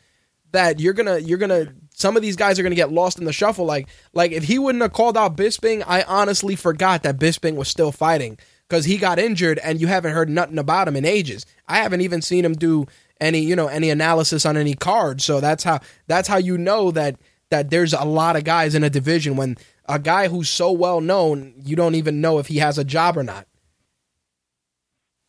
[0.52, 3.34] that you're gonna you're gonna some of these guys are gonna get lost in the
[3.34, 3.66] shuffle.
[3.66, 7.68] Like like if he wouldn't have called out Bisping, I honestly forgot that Bisping was
[7.68, 11.46] still fighting because he got injured and you haven't heard nothing about him in ages.
[11.68, 12.86] I haven't even seen him do
[13.22, 15.24] any you know any analysis on any cards.
[15.26, 17.16] So that's how that's how you know that
[17.50, 19.58] that there's a lot of guys in a division when
[19.90, 23.18] a guy who's so well known you don't even know if he has a job
[23.18, 23.48] or not.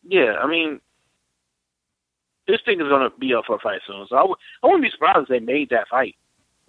[0.07, 0.79] Yeah, I mean,
[2.47, 4.05] this thing is going to be up for a fight soon.
[4.09, 6.15] So I w- I wouldn't be surprised if they made that fight.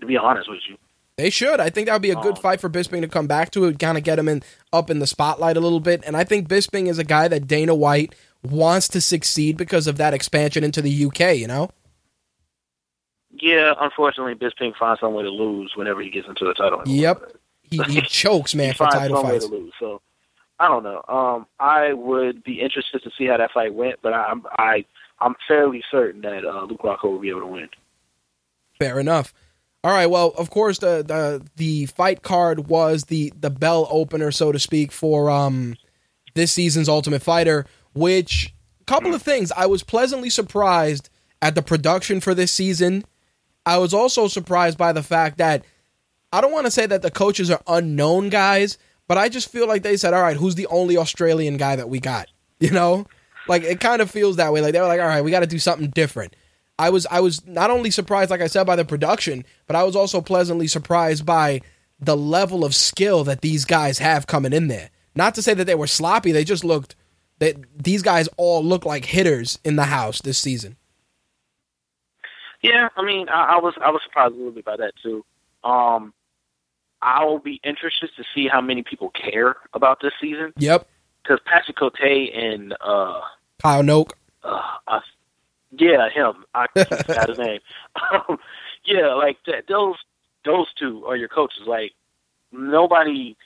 [0.01, 0.77] To be honest with you.
[1.19, 1.61] They should.
[1.61, 2.41] I think that would be a good Oh.
[2.41, 3.67] fight for Bisping to come back to.
[3.67, 6.03] It kind of get him in up in the spotlight a little bit.
[6.07, 9.96] And I think Bisping is a guy that Dana White wants to succeed because of
[9.98, 11.37] that expansion into the UK.
[11.37, 11.70] You know.
[13.40, 16.83] Yeah, unfortunately, Bisping finds some way to lose whenever he gets into the title.
[16.85, 17.33] Yep.
[17.62, 19.44] He, he chokes, man, he for finds title some fights.
[19.44, 19.72] way to lose.
[19.79, 20.03] So
[20.59, 21.03] I don't know.
[21.09, 24.85] Um, I would be interested to see how that fight went, but I'm I
[25.20, 27.68] I'm fairly certain that uh, Luke Rockhold will be able to win.
[28.79, 29.33] Fair enough.
[29.83, 30.07] All right.
[30.07, 34.59] Well, of course, the the the fight card was the the bell opener, so to
[34.59, 35.76] speak, for um
[36.35, 37.66] this season's Ultimate Fighter.
[37.92, 38.55] Which
[38.87, 43.05] couple of things, I was pleasantly surprised at the production for this season.
[43.64, 45.64] I was also surprised by the fact that
[46.33, 49.66] I don't want to say that the coaches are unknown guys, but I just feel
[49.66, 52.29] like they said, "All right, who's the only Australian guy that we got?"
[52.61, 53.07] You know,
[53.48, 54.61] like it kind of feels that way.
[54.61, 56.37] Like they were like, "All right, we got to do something different."
[56.79, 59.83] I was I was not only surprised, like I said, by the production, but I
[59.83, 61.62] was also pleasantly surprised by
[61.98, 64.90] the level of skill that these guys have coming in there.
[65.14, 66.96] Not to say that they were sloppy; they just looked.
[67.40, 70.76] That these guys all look like hitters in the house this season.
[72.62, 75.24] Yeah, I mean, I, I was I was surprised a little bit by that too.
[75.64, 76.12] Um,
[77.03, 80.87] I will be interested to see how many people care about this season Yep,
[81.22, 83.20] because Patrick Cote and uh,
[83.62, 84.12] Kyle Noke.
[84.44, 85.00] uh, I,
[85.72, 86.44] yeah, him.
[86.55, 87.61] I forgot his name.
[88.12, 88.38] Um,
[88.85, 89.96] yeah, like that, those
[90.44, 91.62] those two are your coaches.
[91.66, 91.92] Like
[92.53, 93.37] nobody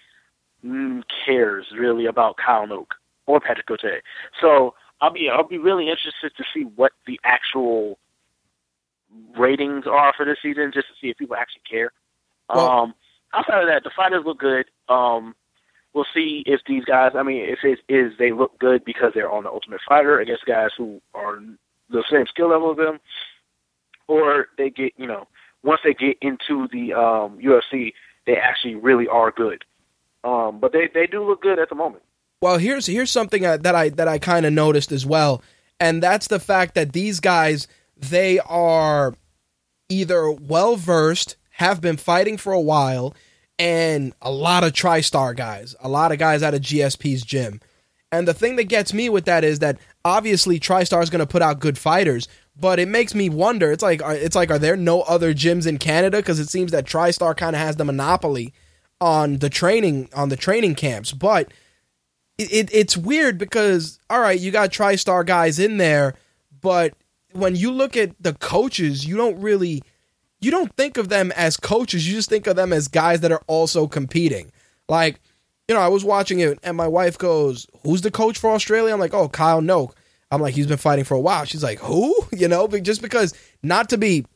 [0.64, 2.92] mm, cares really about Kyle Noke
[3.26, 4.02] or Patrick Cote.
[4.40, 7.98] So I'll be I'll be really interested to see what the actual
[9.38, 11.92] ratings are for this season, just to see if people actually care.
[12.48, 12.94] Well- um,
[13.32, 14.66] outside of that, the fighters look good.
[14.88, 15.34] Um,
[15.92, 17.12] we'll see if these guys.
[17.14, 20.46] I mean, if it is they look good because they're on the Ultimate Fighter against
[20.46, 21.40] guys who are
[21.90, 23.00] the same skill level as them,
[24.08, 25.26] or they get you know
[25.62, 27.92] once they get into the um, UFC,
[28.26, 29.64] they actually really are good.
[30.22, 32.02] Um, but they they do look good at the moment.
[32.44, 35.42] Well, here's here's something uh, that I that I kind of noticed as well,
[35.80, 39.14] and that's the fact that these guys they are
[39.88, 43.14] either well versed, have been fighting for a while,
[43.58, 47.62] and a lot of TriStar guys, a lot of guys out of GSP's gym.
[48.12, 51.26] And the thing that gets me with that is that obviously TriStar is going to
[51.26, 53.72] put out good fighters, but it makes me wonder.
[53.72, 56.18] It's like are- it's like are there no other gyms in Canada?
[56.18, 58.52] Because it seems that TriStar kind of has the monopoly
[59.00, 61.50] on the training on the training camps, but
[62.38, 66.14] it, it, it's weird because all right, you got TriStar guys in there,
[66.60, 66.94] but
[67.32, 69.82] when you look at the coaches, you don't really
[70.40, 72.06] you don't think of them as coaches.
[72.06, 74.52] You just think of them as guys that are also competing.
[74.88, 75.20] Like
[75.68, 78.92] you know, I was watching it and my wife goes, Who's the coach for Australia?
[78.92, 79.92] I'm like, Oh, Kyle Noke.
[80.30, 81.44] I'm like, he's been fighting for a while.
[81.44, 82.14] She's like, Who?
[82.32, 84.26] You know, just because not to be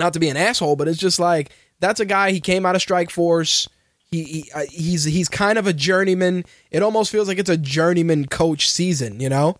[0.00, 2.32] not to be an asshole, but it's just like that's a guy.
[2.32, 3.68] He came out of Strikeforce.
[4.10, 6.44] He, he uh, he's he's kind of a journeyman.
[6.70, 9.58] It almost feels like it's a journeyman coach season, you know.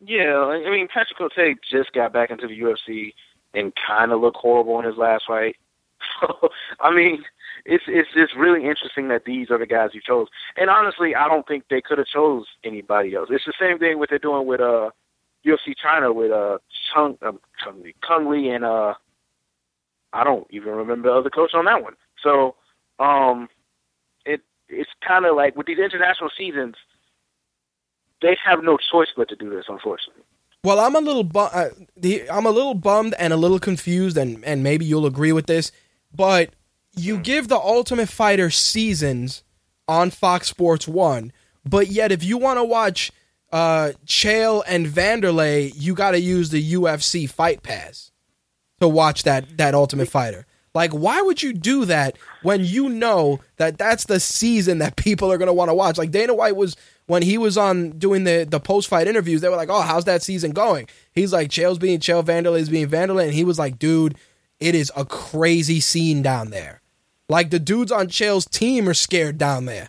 [0.00, 3.14] Yeah, I mean Patrick Cote just got back into the UFC
[3.54, 5.56] and kind of looked horrible in his last fight.
[6.20, 7.24] So I mean,
[7.64, 10.28] it's it's just really interesting that these are the guys you chose.
[10.56, 13.28] And honestly, I don't think they could have chose anybody else.
[13.30, 14.90] It's the same thing what they're doing with uh
[15.46, 16.58] UFC China with uh
[16.92, 18.94] Chung um, Chung Lee, Cung Le and uh
[20.12, 21.94] I don't even remember the other coach on that one.
[22.22, 22.56] So
[22.98, 23.48] um
[24.24, 26.74] it it's kind of like with these international seasons,
[28.22, 30.22] they have no choice but to do this, unfortunately.
[30.64, 34.16] Well, I'm a little bu- uh, the, I'm a little bummed and a little confused,
[34.16, 35.70] and and maybe you'll agree with this,
[36.14, 36.50] but
[36.96, 39.44] you give the Ultimate Fighter seasons
[39.86, 41.32] on Fox Sports One,
[41.64, 43.12] but yet if you want to watch
[43.52, 48.10] uh, Chael and Vanderlei, you got to use the UFC Fight Pass
[48.80, 50.46] to watch that that Ultimate Fighter.
[50.76, 55.32] Like, why would you do that when you know that that's the season that people
[55.32, 55.96] are going to want to watch?
[55.96, 59.40] Like Dana White was when he was on doing the the post fight interviews.
[59.40, 62.88] They were like, "Oh, how's that season going?" He's like, "Chael's being Chael, Vanderlei's being
[62.88, 64.18] Vanderlei," and he was like, "Dude,
[64.60, 66.82] it is a crazy scene down there.
[67.26, 69.88] Like the dudes on Chael's team are scared down there."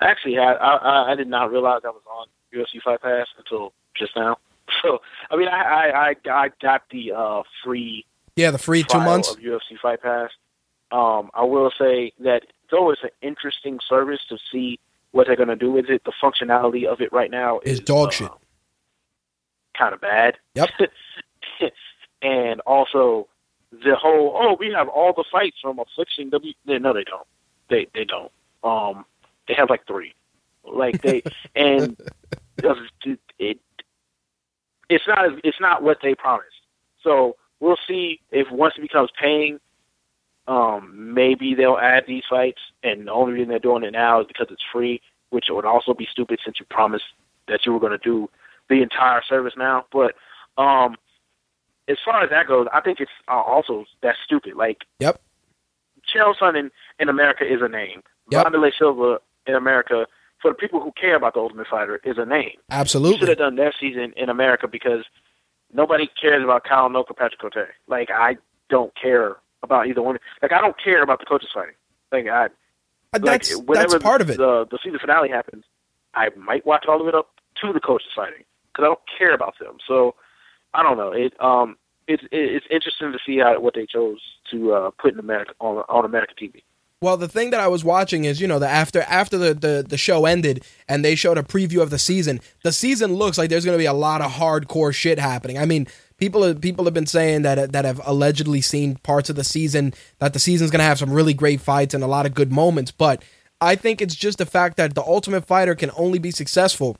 [0.00, 4.16] Actually, I I, I did not realize I was on UFC Fight Pass until just
[4.16, 4.36] now.
[4.82, 5.00] So
[5.30, 8.04] I mean, I I I, I got the uh, free
[8.40, 10.30] yeah the free two months of UFC Fight Pass.
[10.92, 14.80] Um, I will say that it's always an interesting service to see
[15.12, 17.80] what they're going to do with it, the functionality of it right now is, is
[17.80, 18.30] dog uh, shit.
[19.76, 20.36] Kind of bad.
[20.54, 20.70] Yep.
[22.22, 23.28] and also
[23.72, 26.52] the whole oh we have all the fights from Affliction W.
[26.66, 27.26] No, they don't.
[27.68, 28.32] They they don't.
[28.62, 29.04] Um,
[29.48, 30.14] they have like three.
[30.64, 31.22] Like they
[31.54, 31.96] and
[33.38, 33.58] it
[34.88, 36.48] it's not it's not what they promised.
[37.02, 39.60] So we'll see if once it becomes paying,
[40.48, 42.60] um, maybe they'll add these fights.
[42.82, 45.94] And the only reason they're doing it now is because it's free, which would also
[45.94, 47.04] be stupid since you promised
[47.48, 48.28] that you were going to do
[48.68, 49.84] the entire service now.
[49.92, 50.14] But
[50.58, 50.96] um,
[51.88, 54.54] as far as that goes, I think it's uh, also that's stupid.
[54.56, 55.20] Like, yep,
[56.12, 58.02] Chael Sonnen in America is a name.
[58.30, 58.46] Yep.
[58.46, 60.06] Wanderlei Silva in America
[60.40, 62.52] for the people who care about the Ultimate Fighter is a name.
[62.70, 63.18] Absolutely.
[63.18, 65.04] should have done that season in America because
[65.72, 67.68] nobody cares about Kyle Noke or Patrick Cote.
[67.86, 68.36] Like I
[68.68, 70.18] don't care about either one.
[70.42, 71.74] Like I don't care about the coaches fighting.
[72.12, 72.48] Like I.
[73.12, 74.36] That's like, whenever that's part of it.
[74.36, 75.64] The the season finale happens,
[76.14, 77.30] I might watch all of it up
[77.60, 79.78] to the coaches fighting because I don't care about them.
[79.86, 80.14] So
[80.74, 81.12] I don't know.
[81.12, 85.18] It um it's it's interesting to see how what they chose to uh, put in
[85.18, 86.62] America on on American TV.
[87.02, 89.86] Well, the thing that I was watching is, you know, the after after the, the,
[89.88, 92.40] the show ended and they showed a preview of the season.
[92.62, 95.56] The season looks like there's going to be a lot of hardcore shit happening.
[95.56, 95.86] I mean,
[96.18, 99.94] people have, people have been saying that that have allegedly seen parts of the season
[100.18, 102.52] that the season's going to have some really great fights and a lot of good
[102.52, 102.90] moments.
[102.90, 103.24] But
[103.62, 106.98] I think it's just the fact that the Ultimate Fighter can only be successful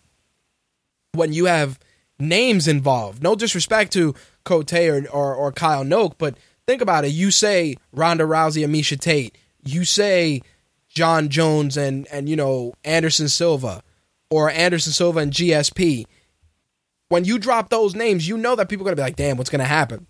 [1.13, 1.79] when you have
[2.19, 3.23] names involved.
[3.23, 7.09] No disrespect to Cote or, or, or Kyle Noke, but think about it.
[7.09, 10.43] You say Ronda Rousey and Miesha Tate you say
[10.89, 13.83] John Jones and and you know Anderson Silva
[14.31, 16.05] or Anderson Silva and GSP,
[17.09, 19.51] when you drop those names, you know that people are gonna be like, "Damn, what's
[19.51, 20.07] gonna happen?"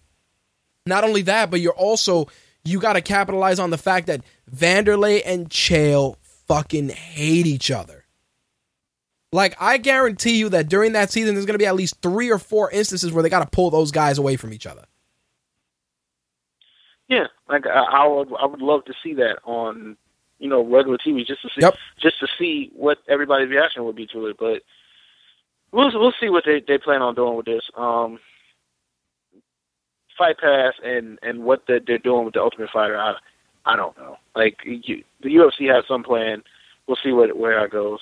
[0.87, 2.29] Not only that, but you're also
[2.65, 4.23] you got to capitalize on the fact that
[4.55, 8.05] Vanderlei and Chael fucking hate each other.
[9.33, 12.39] Like I guarantee you that during that season, there's gonna be at least three or
[12.39, 14.85] four instances where they got to pull those guys away from each other.
[17.09, 19.97] Yeah, like I, I would, I would love to see that on,
[20.39, 21.75] you know, regular TV just to see, yep.
[22.01, 24.37] just to see what everybody's reaction would be to it.
[24.39, 24.63] But
[25.73, 27.63] we'll we'll see what they they plan on doing with this.
[27.77, 28.21] Um,
[30.17, 33.15] Fight Pass and and what they're, they're doing with the Ultimate Fighter, I
[33.65, 34.17] I don't know.
[34.35, 36.43] Like you, the UFC has some plan.
[36.87, 38.01] We'll see what where it goes.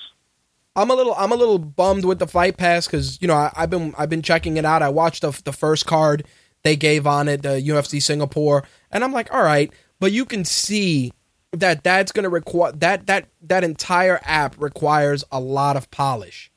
[0.75, 3.51] I'm a little I'm a little bummed with the Fight Pass because you know I,
[3.55, 4.81] have been I've been checking it out.
[4.81, 6.25] I watched the the first card
[6.63, 10.45] they gave on it, the UFC Singapore, and I'm like, all right, but you can
[10.45, 11.13] see
[11.51, 16.51] that that's going to require that that that entire app requires a lot of polish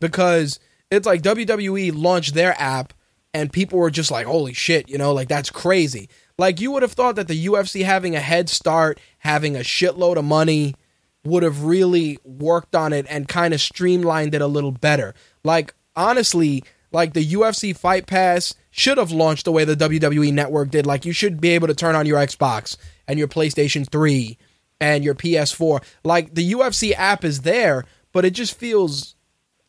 [0.00, 0.58] because
[0.90, 2.92] it's like WWE launched their app
[3.32, 6.08] and people were just like, holy shit, you know, like that's crazy.
[6.38, 10.16] Like you would have thought that the UFC having a head start, having a shitload
[10.16, 10.74] of money,
[11.24, 15.14] would have really worked on it and kind of streamlined it a little better.
[15.44, 20.70] Like honestly, like the UFC Fight Pass should have launched the way the WWE network
[20.70, 20.86] did.
[20.86, 22.76] Like you should be able to turn on your Xbox
[23.06, 24.38] and your PlayStation 3
[24.80, 25.82] and your PS4.
[26.04, 29.14] Like the UFC app is there, but it just feels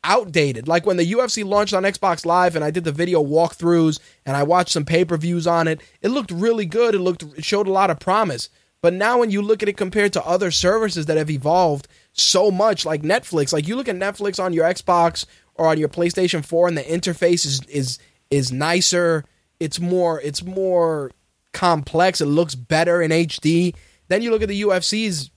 [0.04, 0.68] outdated.
[0.68, 4.36] Like when the UFC launched on Xbox Live and I did the video walkthroughs and
[4.36, 6.96] I watched some pay-per-views on it, it looked really good.
[6.96, 8.50] It looked it showed a lot of promise.
[8.82, 12.52] But now when you look at it compared to other services that have evolved so
[12.52, 15.26] much like Netflix, like you look at Netflix on your Xbox
[15.56, 18.00] or on your PlayStation 4 and the interface is is
[18.30, 19.26] is nicer,
[19.60, 21.12] it's more it's more
[21.52, 23.76] complex, it looks better in HD.
[24.08, 25.30] Then you look at the UFC's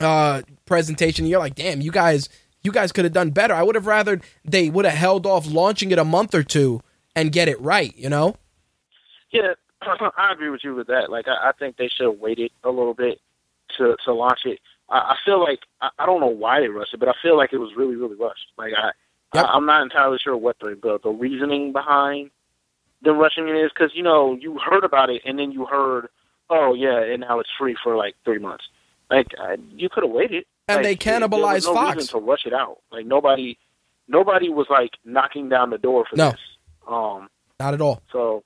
[0.00, 2.28] uh presentation and you're like, "Damn, you guys
[2.66, 3.54] you guys could have done better.
[3.54, 6.82] I would have rather they would have held off launching it a month or two
[7.14, 8.36] and get it right, you know?
[9.30, 11.10] Yeah, I agree with you with that.
[11.10, 13.20] Like, I, I think they should have waited a little bit
[13.78, 14.58] to to launch it.
[14.90, 17.36] I, I feel like I, I don't know why they rushed it, but I feel
[17.36, 18.46] like it was really, really rushed.
[18.58, 18.90] Like, I,
[19.36, 19.44] Yep.
[19.46, 22.30] I I'm not entirely sure what the the, the reasoning behind
[23.02, 26.08] them rushing it is, because you know you heard about it and then you heard,
[26.50, 28.64] oh yeah, and now it's free for like three months.
[29.10, 30.44] Like, I, you could have waited.
[30.66, 31.96] And Like, they there- there was cannibalized no Fox.
[31.96, 32.78] reason to rush it out.
[32.90, 33.56] Like nobody,
[34.08, 36.30] nobody was like knocking down the door for No.
[36.30, 36.40] this.
[36.88, 37.28] Um.
[37.60, 38.02] Not at all.
[38.12, 38.42] So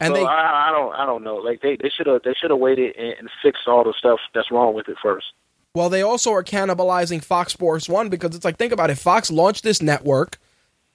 [0.00, 1.36] And so they I, I don't I don't know.
[1.36, 4.18] Like they they should have they should have waited and, and fixed all the stuff
[4.34, 5.26] that's wrong with it first.
[5.74, 8.96] Well, they also are cannibalizing Fox Sports One because it's like think about it.
[8.96, 10.38] Fox launched this network,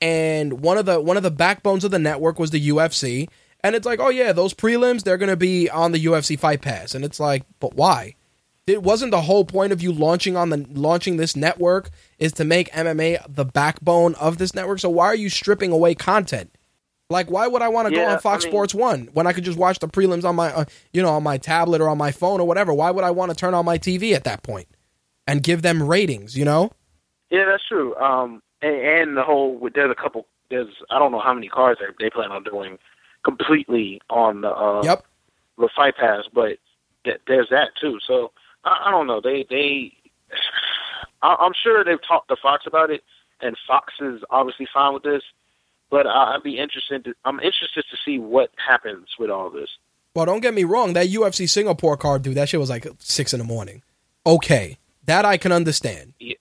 [0.01, 3.29] and one of the one of the backbones of the network was the UFC,
[3.63, 6.61] and it's like, oh yeah, those prelims they're going to be on the UFC Fight
[6.61, 8.15] Pass, and it's like, but why?
[8.65, 12.45] It wasn't the whole point of you launching on the launching this network is to
[12.45, 14.79] make MMA the backbone of this network.
[14.79, 16.55] So why are you stripping away content?
[17.09, 19.33] Like, why would I want to go on Fox I mean- Sports One when I
[19.33, 21.97] could just watch the prelims on my, uh, you know, on my tablet or on
[21.97, 22.73] my phone or whatever?
[22.73, 24.67] Why would I want to turn on my TV at that point
[25.27, 26.37] and give them ratings?
[26.37, 26.71] You know?
[27.29, 27.95] Yeah, that's true.
[27.97, 31.77] Um, and, and the whole there's a couple there's I don't know how many cars
[31.79, 32.77] they they plan on doing
[33.23, 35.05] completely on the uh, Yep.
[35.57, 36.57] the fight pass, but
[37.03, 37.99] th- there's that too.
[38.07, 38.31] So
[38.63, 39.19] I, I don't know.
[39.21, 39.93] They they
[41.21, 43.03] I, I'm sure they've talked to Fox about it,
[43.41, 45.23] and Fox is obviously fine with this.
[45.93, 47.03] But I, I'd be interested.
[47.03, 49.69] To, I'm interested to see what happens with all this.
[50.15, 50.93] Well, don't get me wrong.
[50.93, 53.83] That UFC Singapore card, dude, that shit was like six in the morning.
[54.25, 56.13] Okay, that I can understand.
[56.19, 56.33] Yeah.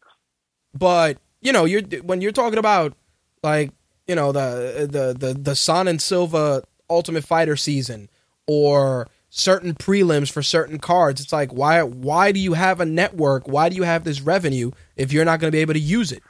[0.72, 2.94] But you know, you're when you're talking about
[3.42, 3.72] like
[4.06, 8.08] you know the the the the Son and Silva Ultimate Fighter season
[8.46, 11.20] or certain prelims for certain cards.
[11.20, 13.46] It's like why why do you have a network?
[13.46, 16.10] Why do you have this revenue if you're not going to be able to use
[16.10, 16.22] it?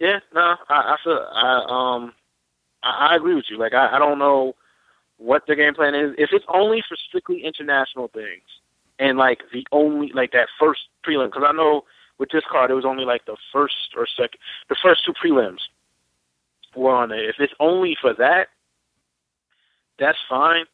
[0.00, 2.12] Yeah, no, I, I feel I um
[2.82, 3.58] I, I agree with you.
[3.58, 4.56] Like I, I don't know
[5.18, 6.14] what the game plan is.
[6.18, 8.42] If it's only for strictly international things,
[8.98, 11.84] and like the only like that first prelim, because I know
[12.18, 14.38] with this card it was only like the first or second,
[14.68, 15.60] the first two prelims
[16.74, 17.28] were on there.
[17.28, 18.48] If it's only for that,
[19.98, 20.64] that's fine.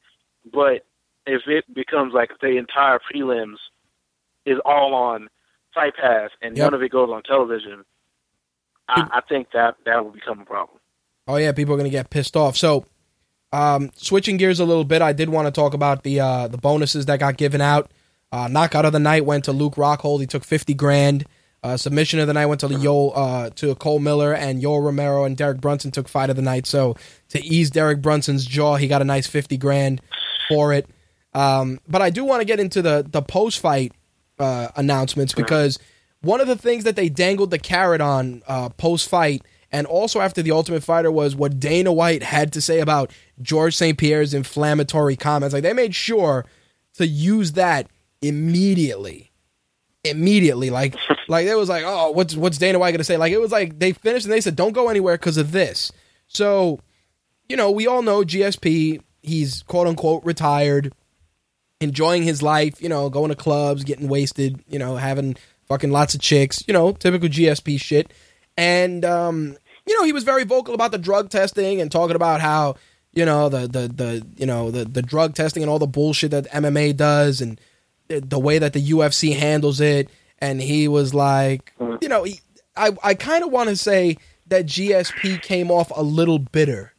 [0.53, 0.87] But
[1.27, 3.57] if it becomes like the entire prelims
[4.45, 5.29] is all on
[5.75, 6.65] Fight Pass and Yep.
[6.65, 7.85] none of it goes on television,
[8.89, 10.79] I, I think that that will become a problem.
[11.27, 12.57] Oh yeah, people are going to get pissed off.
[12.57, 12.87] So,
[13.53, 16.59] um, switching gears a little bit, I did want to talk about the uh, the
[16.59, 17.91] bonuses that got given out.
[18.33, 20.21] Uh, knockout of the night went to Luke Rockhold.
[20.21, 21.25] He took fifty grand.
[21.63, 25.25] Uh, submission of the night went to Yo uh, to Cole Miller and Yoel Romero
[25.25, 26.65] and Derek Brunson took fight of the night.
[26.65, 26.97] So
[27.31, 30.01] to ease Derek Brunson's jaw, he got a nice fifty grand
[30.49, 30.87] for it.
[31.35, 33.93] Um, but I do want to get into the the post fight
[34.39, 35.79] uh, announcements because
[36.23, 39.43] one of the things that they dangled the carrot on uh, post fight
[39.73, 43.13] and also after the Ultimate Fighter was what Dana White had to say about
[43.43, 43.99] George St.
[43.99, 45.53] Pierre's inflammatory comments.
[45.53, 46.47] Like they made sure
[46.95, 47.89] to use that
[48.23, 49.33] immediately.
[50.05, 50.95] Immediately, like,
[51.29, 53.17] like it was like, oh, what's what's Dana White gonna say?
[53.17, 55.91] Like it was like they finished and they said, don't go anywhere because of this.
[56.29, 56.81] So,
[57.49, 59.03] you know, we all know GSP.
[59.23, 60.95] He's quote unquote retired
[61.81, 65.37] enjoying his life, you know, going to clubs, getting wasted, you know, having
[65.67, 68.13] fucking lots of chicks, you know, typical GSP shit.
[68.57, 69.57] And um,
[69.87, 72.77] you know, he was very vocal about the drug testing and talking about how,
[73.13, 76.31] you know, the the the you know, the the drug testing and all the bullshit
[76.31, 77.61] that MMA does and
[78.09, 80.09] the, the way that the UFC handles it
[80.39, 82.41] and he was like, you know, he,
[82.77, 84.17] I I kind of want to say
[84.49, 86.93] that GSP came off a little bitter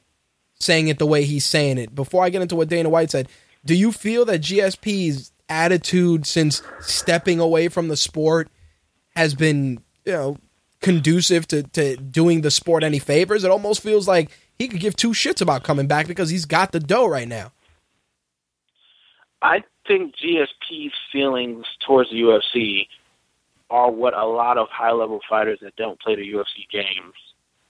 [0.59, 1.93] saying it the way he's saying it.
[1.93, 3.29] Before I get into what Dana White said,
[3.63, 8.49] do you feel that GSP's attitude since stepping away from the sport
[9.17, 10.37] has been, you know,
[10.81, 13.43] conducive to, to doing the sport any favors?
[13.43, 16.71] It almost feels like he could give two shits about coming back because he's got
[16.71, 17.51] the dough right now.
[19.41, 22.87] I think GSP's feelings towards the UFC
[23.69, 27.13] are what a lot of high level fighters that don't play the UFC games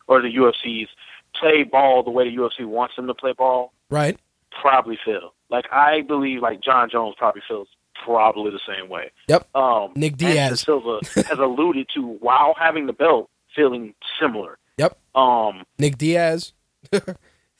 [0.07, 0.89] or the UFC's
[1.35, 4.17] play ball the way the UFC wants them to play ball Right?
[4.61, 5.33] probably feel.
[5.49, 7.67] Like I believe like John Jones probably feels
[8.03, 9.11] probably the same way.
[9.27, 9.47] Yep.
[9.55, 10.61] Um, Nick Diaz.
[10.61, 14.57] Silva has alluded to while having the belt feeling similar.
[14.77, 14.97] Yep.
[15.15, 16.53] Um, Nick Diaz.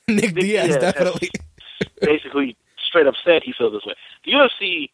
[0.08, 1.30] Nick, Diaz, Diaz definitely.
[2.00, 3.94] basically straight up said he feels this way.
[4.24, 4.90] The UFC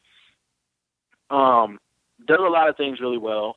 [1.34, 1.78] um,
[2.26, 3.57] does a lot of things really well,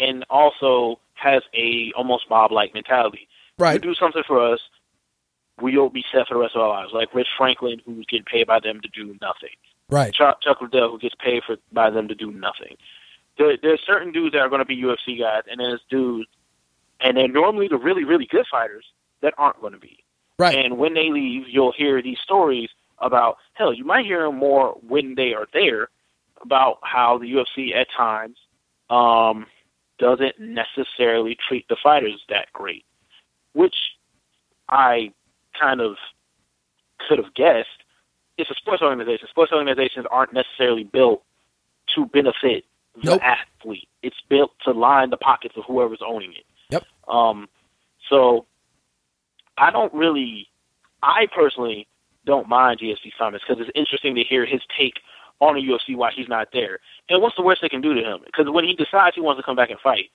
[0.00, 3.28] and also has a almost mob like mentality.
[3.58, 3.80] You Right.
[3.82, 4.60] do something for us,
[5.60, 6.92] we'll be set for the rest of our lives.
[6.94, 9.50] Like Rich Franklin, who's getting paid by them to do nothing.
[9.90, 10.12] Right.
[10.12, 12.76] Chuck, Chuck Liddell, who gets paid for by them to do nothing.
[13.38, 16.28] There, there's certain dudes that are going to be UFC guys, and then there's dudes,
[17.00, 18.84] and they're normally the really, really good fighters
[19.22, 20.04] that aren't going to be.
[20.38, 20.56] Right.
[20.64, 23.72] And when they leave, you'll hear these stories about hell.
[23.72, 25.88] You might hear them more when they are there
[26.42, 28.36] about how the UFC at times
[28.88, 29.46] um,
[29.98, 32.84] doesn't necessarily treat the fighters that great,
[33.52, 33.76] which
[34.68, 35.12] I
[35.58, 35.96] kind of
[37.08, 37.68] could have guessed.
[38.40, 39.28] It's a sports organization.
[39.28, 41.22] Sports organizations aren't necessarily built
[41.94, 42.64] to benefit
[43.02, 43.22] the Nope.
[43.22, 43.88] athlete.
[44.02, 46.44] It's built to line the pockets of whoever's owning it.
[46.70, 46.84] Yep.
[47.08, 47.48] Um,
[48.08, 48.46] so
[49.58, 50.48] I don't really,
[51.02, 51.86] I personally
[52.26, 54.94] don't mind GSP comments because it's interesting to hear his take
[55.40, 56.78] on the UFC why he's not there.
[57.08, 58.20] And what's the worst they can do to him?
[58.24, 60.10] Because when he decides he wants to come back and fight,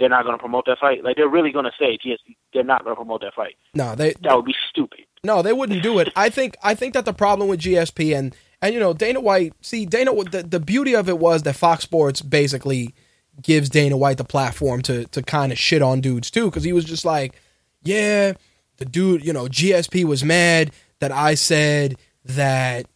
[0.00, 1.04] they're not going to promote that fight.
[1.04, 3.54] Like they're really going to say GSP, they're not going to promote that fight.
[3.74, 5.00] No, they That would be stupid.
[5.22, 6.08] No, they wouldn't do it.
[6.16, 9.52] I think I think that the problem with GSP and and you know Dana White.
[9.60, 10.12] See, Dana.
[10.24, 12.94] The, the beauty of it was that Fox Sports basically
[13.42, 16.72] gives Dana White the platform to to kind of shit on dudes too, because he
[16.72, 17.38] was just like,
[17.82, 18.32] yeah,
[18.78, 19.24] the dude.
[19.24, 22.86] You know, GSP was mad that I said that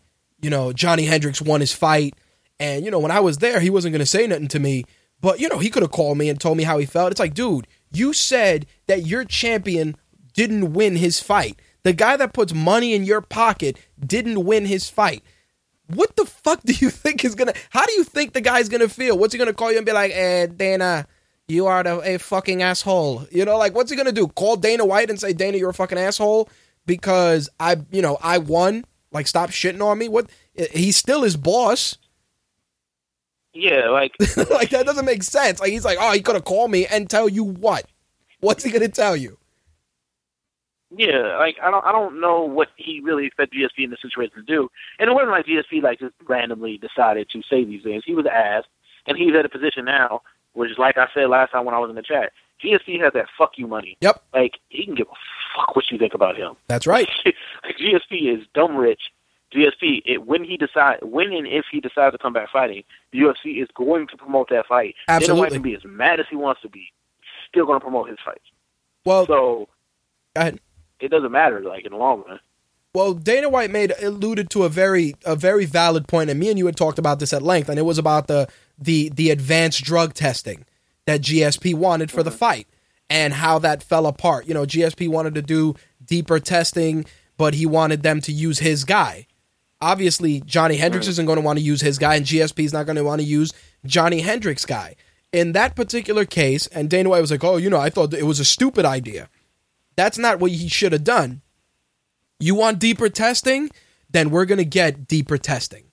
[0.41, 2.15] you know Johny Hendricks won his fight,
[2.59, 4.85] and you know when I was there, he wasn't going to say nothing to me.
[5.25, 7.11] But you know he could have called me and told me how he felt.
[7.11, 9.97] It's like, dude, you said that your champion
[10.35, 11.59] didn't win his fight.
[11.83, 15.23] The guy that puts money in your pocket didn't win his fight.
[15.87, 17.55] What the fuck do you think is gonna?
[17.71, 19.17] How do you think the guy's gonna feel?
[19.17, 21.07] What's he gonna call you and be like, "Eh, Dana,
[21.49, 23.27] you are the, a fucking asshole"?
[23.31, 24.29] You know, like what's he gonna do?
[24.29, 26.51] Call Dana White and say, "Dana, you're a fucking asshole
[26.85, 30.09] because I, you know, I won." Like, stop shitting on me.
[30.09, 30.29] What?
[30.73, 31.97] He's still his boss.
[33.55, 34.13] Yeah, like
[34.51, 35.61] like that doesn't make sense.
[35.61, 37.87] Like he's like, oh, he could have called me and tell you what?
[38.41, 39.39] What's he gonna tell you?
[40.97, 44.37] Yeah, like I don't I don't know what he really expected GSP in this situation
[44.37, 44.69] to do.
[44.99, 48.03] And it wasn't like GSP like just randomly decided to say these things.
[48.07, 48.69] He was asked
[49.07, 51.79] and he's at a position now, which is like I said last time when I
[51.79, 52.33] was in the chat,
[52.63, 53.97] GSP has that fuck you money.
[54.01, 56.55] Yep, Like he can give a fuck what you think about him.
[56.69, 57.09] that's right.
[57.65, 59.01] like GSP is dumb rich.
[59.55, 62.83] GSP, it, when he decide, when and if he decides to come back fighting,
[63.13, 64.95] the UFC is going to promote that fight.
[65.07, 65.51] Dana White Absolutely.
[65.51, 66.93] can be as mad as he wants to be,
[67.49, 68.45] still going to promote his fights.
[69.05, 69.69] Well, So
[71.01, 72.41] it doesn't matter, like in the long run.
[72.95, 76.59] Well, Dana White made alluded to a very a very valid point, and me and
[76.59, 78.49] you had talked about this at length, and it was about the
[78.79, 80.65] the the advanced drug testing
[81.07, 82.39] that GSP wanted for the mm-hmm.
[82.39, 82.69] fight
[83.11, 84.47] and how that fell apart.
[84.47, 85.75] You know, GSP wanted to do
[86.05, 87.05] deeper testing,
[87.37, 89.27] but he wanted them to use his guy.
[89.85, 92.87] Obviously, Johny Hendricks isn't going to want to use his guy, and GSP is not
[92.87, 93.53] going to want to use
[93.85, 94.97] Johny Hendricks' guy.
[95.31, 98.23] In that particular case, and Dana White was like, "Oh, you know, I thought it
[98.25, 99.29] was a stupid idea."
[99.97, 101.43] That's not what he should have done.
[102.41, 103.71] You want deeper testing?
[104.11, 105.85] Then we're going to get deeper testing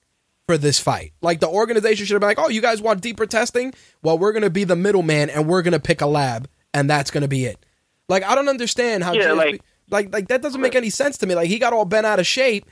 [0.46, 1.12] for this fight.
[1.20, 3.72] Like the organization should have been like, oh, you guys want deeper testing?
[4.02, 6.88] Well, we're going to be the middleman and we're going to pick a lab and
[6.90, 7.64] that's going to be it.
[8.08, 11.18] Like, I don't understand how Yeah, GSP like- like, like, that doesn't make any sense
[11.18, 11.34] to me.
[11.34, 12.64] Like, he got all bent out of shape.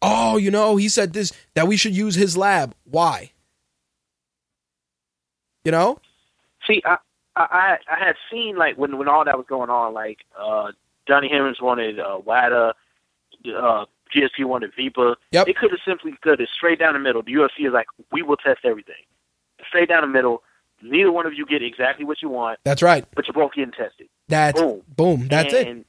[0.00, 2.74] Oh, you know, he said this, that we should use his lab.
[2.84, 3.32] Why?
[5.64, 5.98] You know?
[6.66, 6.98] See, I,
[7.36, 10.72] I I had seen like when when all that was going on, like uh
[11.06, 12.74] Johny Hendricks wanted uh, WADA,
[13.56, 13.84] uh,
[14.14, 15.16] GSP wanted VIPA.
[15.32, 15.48] Yep.
[15.48, 17.22] It could have simply cut it straight down the middle.
[17.22, 18.94] The UFC is like, we will test everything,
[19.66, 20.42] straight down the middle.
[20.82, 23.04] Neither one of you get exactly what you want, That's right.
[23.14, 24.08] but you're both getting tested.
[24.28, 24.82] That's Boom.
[24.96, 25.28] boom.
[25.28, 25.84] That's it.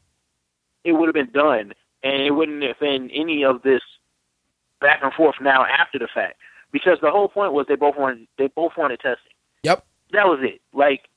[0.84, 0.94] it.
[0.94, 3.82] would have been done, and it wouldn't have been any of this
[4.82, 6.38] back and forth now after the fact.
[6.72, 9.32] Because the whole point was they both wanted they both wanted testing.
[9.64, 9.86] Yep.
[10.14, 10.62] That was it.
[10.74, 11.08] Like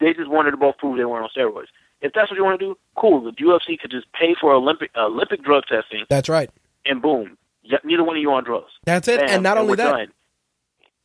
[0.00, 1.66] they just wanted to both prove they weren't on steroids.
[2.02, 3.22] If that's what you want to do, cool.
[3.22, 6.50] The UFC could just pay for Olympic uh, Olympic drug testing, That's right.
[6.84, 7.38] and boom,
[7.84, 8.70] neither one of you on drugs.
[8.84, 9.20] That's it.
[9.20, 10.08] Bam, and not only that, done.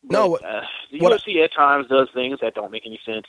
[0.04, 3.26] No, But, uh, the what- UFC at times does things that don't make any sense.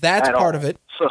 [0.00, 0.60] that's part all.
[0.60, 0.78] of it.
[0.98, 1.08] So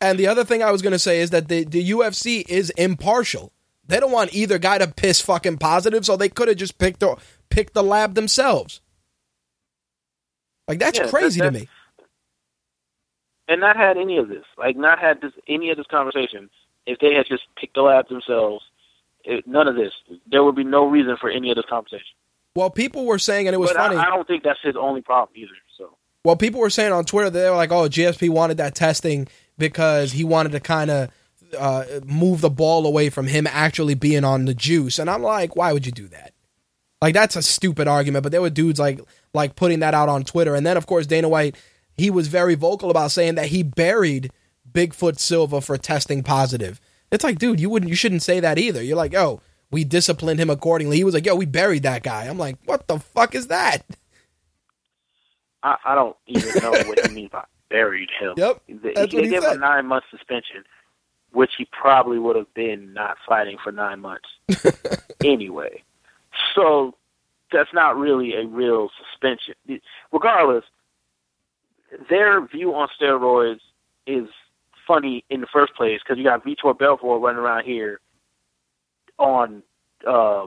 [0.00, 2.70] And the other thing I was going to say is that the, the UFC is
[2.70, 3.52] impartial.
[3.88, 7.00] They don't want either guy to piss fucking positive, so they could have just picked
[7.00, 7.16] the,
[7.50, 8.80] picked the lab themselves.
[10.68, 11.68] Like, that's Yeah, that- crazy to me.
[13.48, 16.50] and not had any of this, like not had this any of this conversation.
[16.86, 18.64] If they had just picked the lab themselves,
[19.24, 19.92] it, none of this.
[20.26, 22.06] There would be no reason for any of this conversation.
[22.56, 23.96] Well, people were saying, and it was but funny.
[23.96, 25.50] I, I don't think that's his only problem either.
[25.78, 28.74] So well, people were saying on Twitter that they were like, "Oh, GSP wanted that
[28.74, 29.28] testing
[29.58, 31.10] because he wanted to kind of
[31.58, 35.56] uh, move the ball away from him actually being on the juice." And I'm like,
[35.56, 36.32] "Why would you do that?"
[37.02, 38.22] Like that's a stupid argument.
[38.22, 39.00] But there were dudes like
[39.34, 41.56] like putting that out on Twitter, and then of course Dana White
[41.96, 44.30] he was very vocal about saying that he buried
[44.70, 46.80] Bigfoot Silva for testing positive.
[47.10, 48.82] It's like, dude, you wouldn't, you shouldn't say that either.
[48.82, 49.40] You're like, oh,
[49.70, 50.96] we disciplined him accordingly.
[50.98, 52.24] He was like, yo, we buried that guy.
[52.24, 53.82] I'm like, what the fuck is that?
[55.62, 58.34] I, I don't even know what you mean by buried him.
[58.36, 59.52] Yep, The- he he gave said.
[59.56, 60.64] him a nine month suspension,
[61.36, 64.26] which he probably would have been not fighting for nine months
[65.24, 65.82] anyway.
[66.54, 66.94] So
[67.52, 69.54] that's not really a real suspension.
[70.10, 70.64] Regardless,
[72.08, 73.60] their view on steroids
[74.06, 74.28] is
[74.86, 78.00] funny in the first place because you got Vitor Belfort running around here
[79.18, 79.62] on
[80.06, 80.46] uh,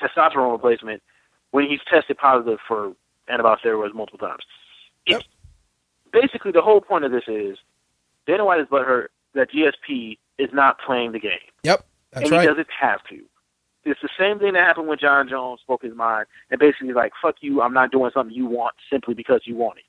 [0.00, 1.02] testosterone replacement
[1.50, 2.94] when he's tested positive for
[3.28, 4.44] anabolic steroids multiple times.
[5.06, 5.24] Yep.
[6.10, 7.58] Basically the whole point of this is
[8.26, 11.32] Dana White is butthurt that GSP is not playing the game,
[11.62, 12.40] Yep, that's and right.
[12.42, 13.20] he doesn't have to.
[13.84, 17.12] It's the same thing that happened when John Jones spoke his mind and basically like,
[17.22, 19.84] "Fuck you, I'm not doing something you want simply because you want it."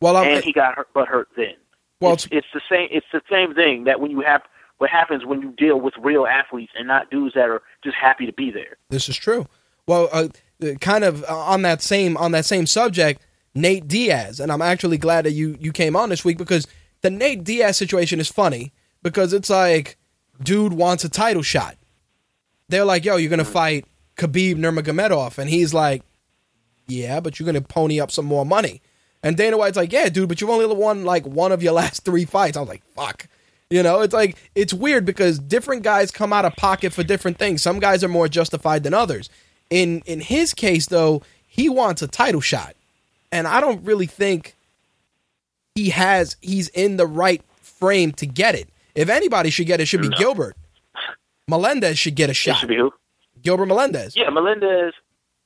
[0.00, 1.54] Well, I'm, and he got hurt, but hurt then.
[2.00, 2.88] well, it's, it's the same.
[2.90, 4.42] It's the same thing that when you have
[4.76, 8.26] what happens when you deal with real athletes and not dudes that are just happy
[8.26, 8.76] to be there.
[8.90, 9.46] This is true.
[9.86, 10.28] Well, uh,
[10.62, 13.22] uh, kind of uh, on that same on that same subject,
[13.54, 16.66] Nate Diaz, and I'm actually glad that you you came on this week because
[17.02, 18.72] the Nate Diaz situation is funny
[19.02, 19.96] because it's like,
[20.42, 21.76] dude wants a title shot.
[22.68, 23.86] They're like, yo, you're gonna fight
[24.16, 26.02] Khabib Nurmagomedov, and he's like,
[26.86, 28.82] yeah, but you're gonna pony up some more money.
[29.22, 32.04] And Dana White's like, yeah, dude, but you've only won like one of your last
[32.04, 32.56] three fights.
[32.56, 33.26] I was like, fuck.
[33.70, 37.38] You know, it's like it's weird because different guys come out of pocket for different
[37.38, 37.60] things.
[37.60, 39.28] Some guys are more justified than others.
[39.68, 42.74] In in his case though, he wants a title shot.
[43.30, 44.56] And I don't really think
[45.78, 48.68] he has he's in the right frame to get it.
[48.94, 50.16] If anybody should get it, it should be No.
[50.18, 50.56] Gilbert.
[51.48, 52.56] Melendez should get a It shot.
[52.58, 52.92] should be who?
[53.42, 54.16] Gilbert Melendez.
[54.16, 54.92] Yeah, Melendez.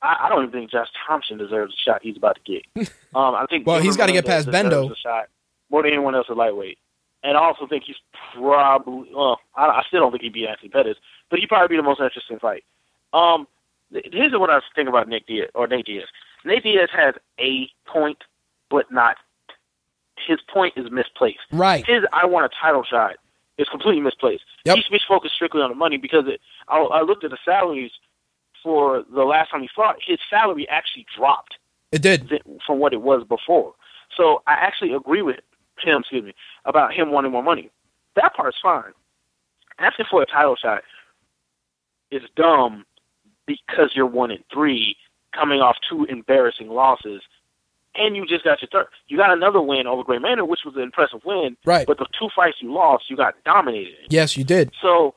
[0.01, 2.89] I, I don't even think Josh Thomson deserves a shot he's about to get.
[3.15, 4.91] Um, I think Well, he's gotta get Melendez past Bendo.
[4.91, 5.25] A shot
[5.69, 6.79] more than anyone else at lightweight,
[7.23, 7.95] and I also think he's
[8.35, 9.07] probably.
[9.13, 10.97] Well, I, I still don't think he'd beat Anthony Pettis,
[11.29, 12.63] but he'd probably be the most interesting fight.
[13.13, 13.47] Um,
[13.91, 16.05] here's what I was thinking about Nick Diaz or Nate Diaz.
[16.43, 18.17] Nate Diaz has a point,
[18.71, 19.17] but not.
[20.27, 21.39] His point is misplaced.
[21.51, 21.85] Right.
[21.85, 23.15] His I want a title shot
[23.57, 24.43] is completely misplaced.
[24.65, 24.75] Yep.
[24.77, 27.37] He should be focused strictly on the money because it, I, I looked at the
[27.45, 27.91] salaries
[28.63, 29.97] for the last time he fought.
[30.05, 31.55] His salary actually dropped
[31.91, 32.41] It did.
[32.65, 33.73] from what it was before.
[34.15, 35.37] So I actually agree with
[35.79, 36.33] him, excuse me,
[36.65, 37.69] about him wanting more money.
[38.15, 38.93] That part's fine.
[39.79, 40.83] Asking for a title shot
[42.11, 42.85] is dumb
[43.45, 44.95] because you're one in three,
[45.33, 47.21] coming off two embarrassing losses,
[47.95, 48.87] and you just got your third.
[49.07, 51.55] You got another win over Gray Maynard, which was an impressive win.
[51.65, 51.85] Right.
[51.87, 53.89] But the two fights you lost, you got dominated.
[53.89, 54.07] in.
[54.09, 54.71] Yes, you did.
[54.81, 55.15] So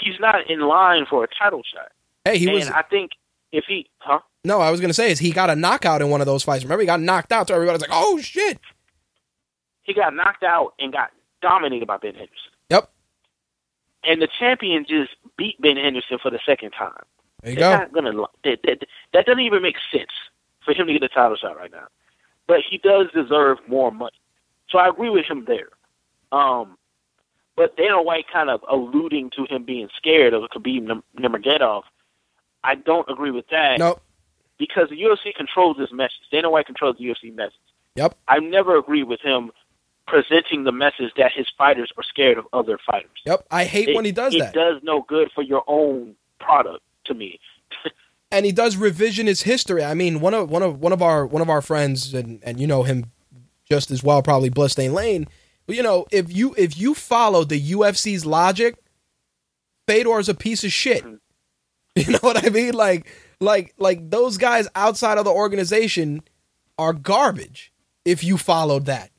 [0.00, 1.92] he's not in line for a title shot.
[2.24, 3.12] Hey, he and was I think
[3.52, 4.20] if he, huh?
[4.44, 6.64] No, I was gonna say is he got a knockout in one of those fights.
[6.64, 7.48] Remember, he got knocked out.
[7.48, 8.58] So everybody's like, "Oh shit!"
[9.82, 11.10] He got knocked out and got
[11.42, 12.52] dominated by Ben Henderson.
[12.70, 12.90] Yep,
[14.04, 16.92] and the champion just beat Ben Henderson for the second time.
[17.42, 17.78] there you They're go.
[17.78, 18.12] not gonna.
[18.44, 20.10] That, that, that doesn't even make sense
[20.68, 21.86] for him to get a title shot right now.
[22.46, 24.16] But he does deserve more money,
[24.70, 25.68] so I agree with him there.
[26.32, 26.76] Um,
[27.56, 31.82] but Dana White kind of alluding to him being scared of Khabib Nurm- Nurmagomedov.
[32.62, 33.98] I don't agree with that No,
[34.58, 36.20] because the UFC controls this message.
[36.30, 37.54] Dana White controls the UFC message.
[37.94, 39.50] yep, I never agree with him
[40.06, 43.46] presenting the message that his fighters are scared of other fighters yep.
[43.50, 47.14] I hate when he does it that, does no good for your own product to
[47.14, 47.40] me.
[48.30, 49.82] and he does revisionist history.
[49.84, 52.60] I mean, one of one of one of our one of our friends, and and
[52.60, 53.06] you know him
[53.68, 55.26] just as well, probably Bloodstain Lane.
[55.66, 58.76] But, You know, if you if you follow the UFC's logic,
[59.86, 61.04] Fedor's a piece of shit.
[61.04, 61.14] Mm-hmm.
[61.96, 62.74] You know what I mean?
[62.74, 63.08] Like,
[63.40, 66.22] like, like those guys outside of the organization
[66.78, 67.72] are garbage.
[68.04, 69.10] If you followed that,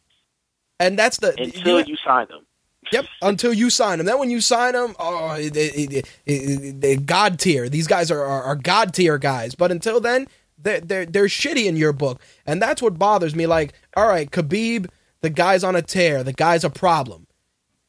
[0.80, 2.46] and that's the until you- you sign them.
[2.92, 4.08] Yep, until you sign them.
[4.08, 7.70] Then when you sign them, oh, they god tier.
[7.70, 9.56] These guys are, are, are god tier guys.
[9.56, 10.28] But until then,
[10.58, 13.48] they're, they're they're shitty in your book, and that's what bothers me.
[13.48, 14.90] Like, all right, Khabib,
[15.22, 16.24] the guy's on a tear.
[16.24, 17.28] The guy's a problem.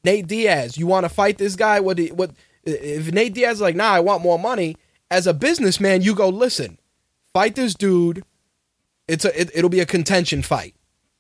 [0.05, 1.81] Nate Diaz, you want to fight this guy?
[1.81, 1.99] What?
[2.11, 2.33] What?
[2.65, 4.77] If Nate Diaz is like, nah, I want more money.
[5.11, 6.79] As a businessman, you go listen,
[7.33, 8.23] fight this dude.
[9.09, 10.75] It's a it, it'll be a contention fight.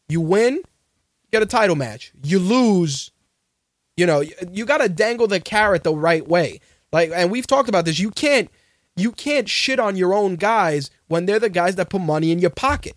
[0.08, 0.62] You win,
[1.32, 2.12] get a title match.
[2.22, 3.10] You lose,
[4.00, 6.58] you know, you, got to dangle the carrot the right way.
[6.90, 7.98] Like, and we've talked about this.
[7.98, 8.50] You can't,
[8.96, 12.38] you can't shit on your own guys when they're the guys that put money in
[12.38, 12.94] your pocket.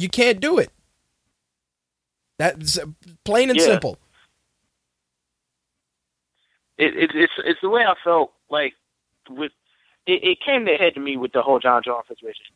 [0.00, 0.70] You can't do it.
[2.38, 2.80] That's
[3.24, 3.66] plain and Yeah.
[3.66, 3.96] simple.
[6.76, 8.72] it, it, it's it's the way I felt like
[9.28, 9.52] with
[10.06, 12.46] it, it came to head to me with the whole John John situation.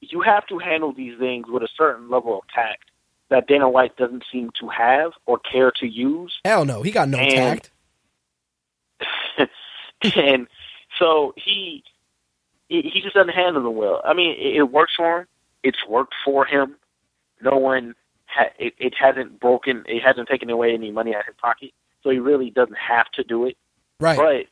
[0.00, 2.90] You have to handle these things with a certain level of tact
[3.30, 6.32] that Dana White doesn't seem to have or care to use.
[6.44, 7.70] Hell no, he got no And- tact.
[10.16, 10.46] and
[10.98, 11.82] so he
[12.68, 14.00] he just doesn't handle them well.
[14.04, 15.26] I mean, it, it works for him.
[15.62, 16.76] It's worked for him.
[17.40, 17.94] No one
[18.26, 19.84] ha- it, it hasn't broken.
[19.86, 21.70] It hasn't taken away any money out of his pocket.
[22.02, 23.56] So he really doesn't have to do it.
[24.00, 24.16] Right.
[24.18, 24.46] But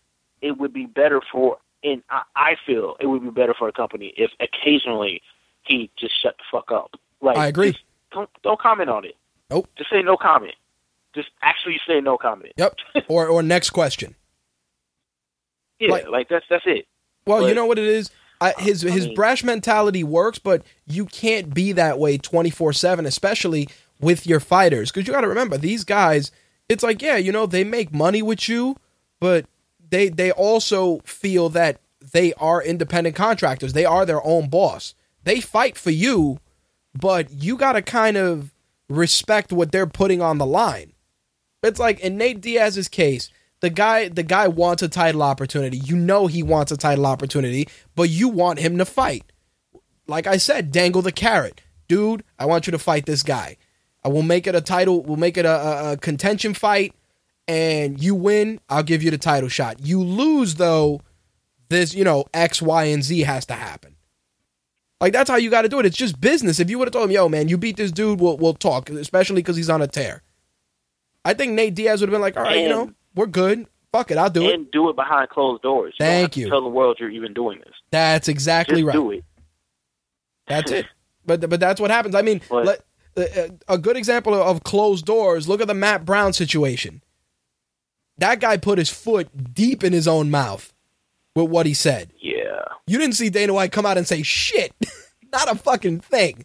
[0.47, 3.73] it would be better for, and I, I feel it would be better for a
[3.73, 5.23] company if occasionally
[5.63, 6.93] he just shut the fuck up.
[7.21, 7.73] Like I agree.
[7.73, 7.85] just
[8.15, 9.17] don't don't comment on it.
[9.51, 9.69] Nope.
[9.77, 10.55] Just say no comment.
[11.15, 12.53] Just actually say no comment.
[12.57, 12.77] Yep.
[13.09, 14.15] or or next question.
[15.79, 16.87] Yeah, Like- like, that's that's it.
[17.27, 18.11] Well, you know what it is.
[18.41, 22.73] I, his his mean- brash mentality works, but you can't be that way twenty four
[22.73, 23.69] seven, especially
[24.01, 24.91] with your fighters.
[24.91, 26.31] Because you got to remember, these guys.
[26.69, 28.77] It's like, yeah, you know, they make money with you,
[29.21, 29.47] but
[29.91, 31.79] they they also feel that
[32.13, 33.73] they are independent contractors.
[33.73, 34.95] They are their own boss.
[35.25, 36.39] They fight for you,
[36.99, 38.53] but you got to kind of
[38.89, 40.93] respect what they're putting on the line.
[41.63, 43.31] It's like in Nate Diaz's case,
[43.61, 45.79] the guy the guy wants a title opportunity.
[45.79, 49.25] You know he wants a title opportunity, but you want him to fight.
[50.07, 51.63] Like I said, dangle the carrot.
[51.89, 53.57] Dude, I want you to fight this guy.
[54.05, 56.95] Uh, I will make it a title, we'll make it a, a, a contention fight,
[57.49, 59.81] and you win, I'll give you the title shot.
[59.81, 61.01] You lose though,
[61.71, 63.94] this, you know, X, Y, and Z has to happen.
[65.01, 65.87] Like that's how you got to do it.
[65.87, 66.61] It's just business.
[66.61, 68.89] If you would have told him, "Yo, man, you beat this dude, we'll we'll talk,"
[68.91, 70.23] especially because he's on a tear.
[71.25, 73.67] I think Nate Diaz would have been like, "All right, you know, we're good.
[73.93, 75.95] Fuck it, I'll do it." and do it behind closed doors.
[75.99, 76.49] You don't Thank you.
[76.49, 77.75] Tell the world you're even doing this.
[77.91, 78.93] That's exactly Just right.
[78.95, 79.25] do it.
[80.47, 80.87] That's it.
[81.27, 82.15] But but that's what happens.
[82.15, 82.67] I mean, But-
[83.17, 85.49] let, uh, a good example of, of closed doors.
[85.49, 87.03] Look at the Matt Brown situation.
[88.19, 90.75] That guy put his foot deep in his own mouth
[91.35, 92.13] with what he said.
[92.21, 92.34] Yeah.
[92.87, 94.73] You didn't see Dana White come out and say shit,
[95.33, 96.45] not a fucking thing,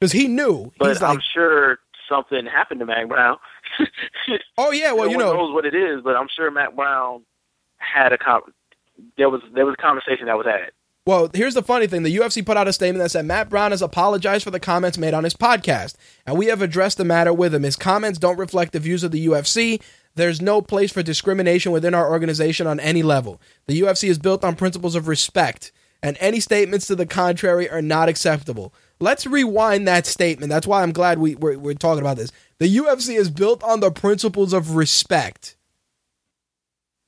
[0.00, 0.72] because he knew.
[0.78, 3.36] But He's like, I'm sure something happened to Matt Brown.
[4.58, 6.76] oh yeah, well no you one know, knows what it is, but I'm sure Matt
[6.76, 7.22] Brown
[7.78, 8.42] had a con-
[9.16, 10.70] there was there was a conversation that was had.
[11.06, 12.02] Well, here's the funny thing.
[12.02, 14.98] The UFC put out a statement that said Matt Brown has apologized for the comments
[14.98, 15.94] made on his podcast,
[16.26, 17.62] and we have addressed the matter with him.
[17.62, 19.80] His comments don't reflect the views of the UFC.
[20.16, 23.40] There's no place for discrimination within our organization on any level.
[23.66, 27.82] The UFC is built on principles of respect, and any statements to the contrary are
[27.82, 28.74] not acceptable.
[28.98, 30.50] Let's rewind that statement.
[30.50, 32.32] That's why I'm glad we, we're, we're talking about this.
[32.58, 35.56] The UFC is built on the principles of respect.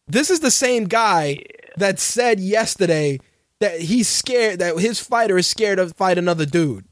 [0.07, 1.45] This is the same guy
[1.79, 3.21] that said yesterday
[3.61, 6.85] that he's scared that his fighter is scared to fight another dude.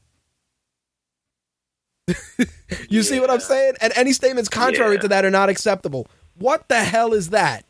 [2.89, 3.73] you see what I'm saying?
[3.81, 5.01] And any statements contrary Yeah.
[5.01, 6.07] to that are not acceptable.
[6.37, 7.65] What the hell is that?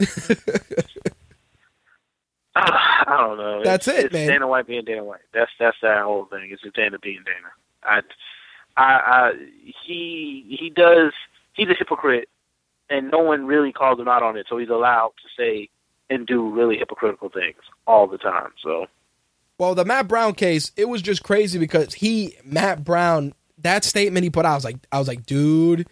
[2.58, 3.62] Ah, I don't know.
[3.62, 4.28] That's It's- it, it's man.
[4.28, 5.20] Dana White being Dana White.
[5.34, 6.48] That's that's that whole thing.
[6.50, 7.52] It's just Dana being Dana.
[7.82, 8.00] I,
[8.78, 9.32] I, I,
[9.84, 11.12] he he does.
[11.52, 12.28] He's a hypocrite,
[12.88, 14.46] and no one really calls him out on it.
[14.48, 15.68] So he's allowed to say
[16.08, 18.52] and do really hypocritical things all the time.
[18.62, 18.86] So
[19.58, 24.24] Well, the Matt Brown case, it was just crazy because he Matt Brown that statement
[24.24, 25.88] he put out I was like I was like, dude,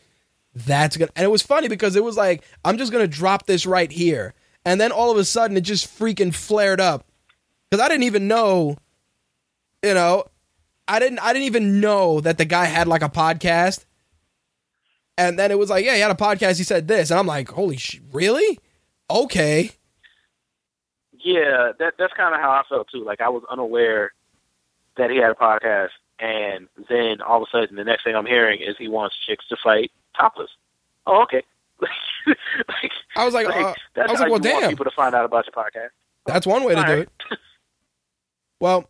[0.54, 3.66] that's gonna and it was funny because it was like, I'm just gonna drop this
[3.66, 4.34] right here.
[4.66, 7.06] And then all of a sudden it just freaking flared up.
[7.70, 8.76] Because I didn't even know,
[9.82, 10.24] you know,
[10.86, 13.84] I didn't I didn't even know that the guy had like a podcast.
[15.16, 17.10] And then it was like, yeah, he had a podcast, he said this.
[17.10, 18.58] And I'm like, holy sh really?
[19.10, 19.70] Okay.
[21.24, 23.02] Yeah, that that's kind of how I felt too.
[23.02, 24.12] Like I was unaware
[24.96, 25.88] that he had a podcast,
[26.20, 29.46] and then all of a sudden, the next thing I'm hearing is he wants chicks
[29.48, 30.50] to fight topless.
[31.06, 31.42] Oh, okay.
[31.80, 34.70] like, I was like, like, uh, that's I was like, well damn.
[34.70, 35.90] people to find out about your podcast.
[36.26, 37.08] That's one way to All do right.
[37.30, 37.38] it.
[38.60, 38.88] Well,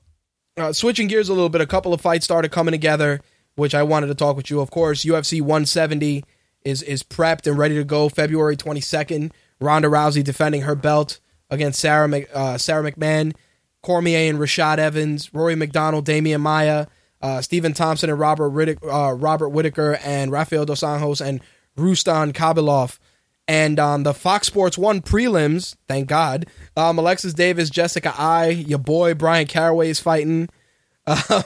[0.57, 3.21] uh, switching gears a little bit, a couple of fights started coming together,
[3.57, 4.61] which I wanted to talk with you.
[4.61, 6.23] Of course, UFC 170
[6.65, 8.09] is is prepped and ready to go.
[8.09, 11.19] February 22nd, Ronda Rousey defending her belt
[11.51, 13.35] against Sarah uh, Sara McMann,
[13.83, 16.87] Cormier and Rashad Evans, Rory MacDonald, Demian Maia,
[17.23, 21.41] uh, Stephen Thompson and Robert Riddick, uh, Robert Whittaker and Rafael dos Anjos and
[21.77, 22.99] Rustam Khabilov.
[23.47, 28.79] And on the Fox Sports One prelims, thank God, um, Alexis Davis, Jessica Eye, your
[28.79, 30.49] boy Brian Caraway is fighting.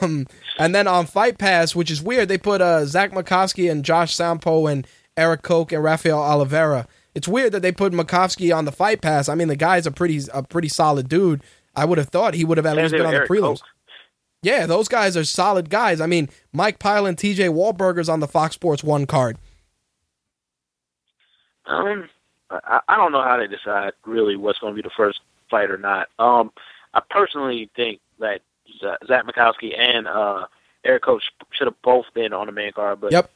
[0.01, 0.25] Um,
[0.57, 4.15] and then on Fight Pass, which is weird, they put uh, Zach Makovsky and Josh
[4.15, 4.87] Sampo and
[5.17, 9.29] Erik Koch and Rafael Oliveira it's weird that they put Makovsky on the fight pass.
[9.29, 11.41] I mean, the guy's a pretty a pretty solid dude.
[11.75, 13.61] I would have thought he would have at least been on the prelims.
[14.41, 15.99] Yeah, those guys are solid guys.
[15.99, 19.37] I mean, Mike Pyle and TJ Waldburger's on the Fox Sports One card.
[21.65, 22.09] Um,
[22.49, 25.19] I, I don't know how they decide really what's going to be the first
[25.51, 26.07] fight or not.
[26.17, 26.51] Um,
[26.93, 28.41] I personally think that
[29.07, 30.47] Zach Makovsky and uh,
[30.83, 33.29] Erik Koch should have both been on the main card, but Yep.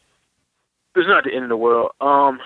[0.96, 1.92] it's not the end of the world.
[2.02, 2.40] Um,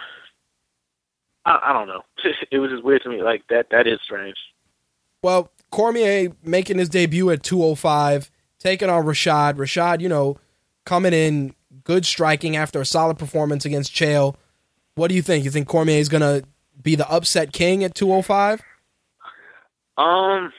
[1.47, 2.03] I, I don't know.
[2.51, 3.23] it was just weird to me.
[3.23, 4.37] Like that, that is strange.
[5.23, 8.29] Well, Cormier making his debut at 205,
[8.59, 9.55] taking on Rashad.
[9.55, 10.37] Rashad, you know,
[10.85, 14.35] coming in good striking after a solid performance against Chael.
[14.95, 15.45] What do you think?
[15.45, 16.47] You think Cormier is going to
[16.81, 18.61] be the upset king at 205?
[19.97, 20.53] Um,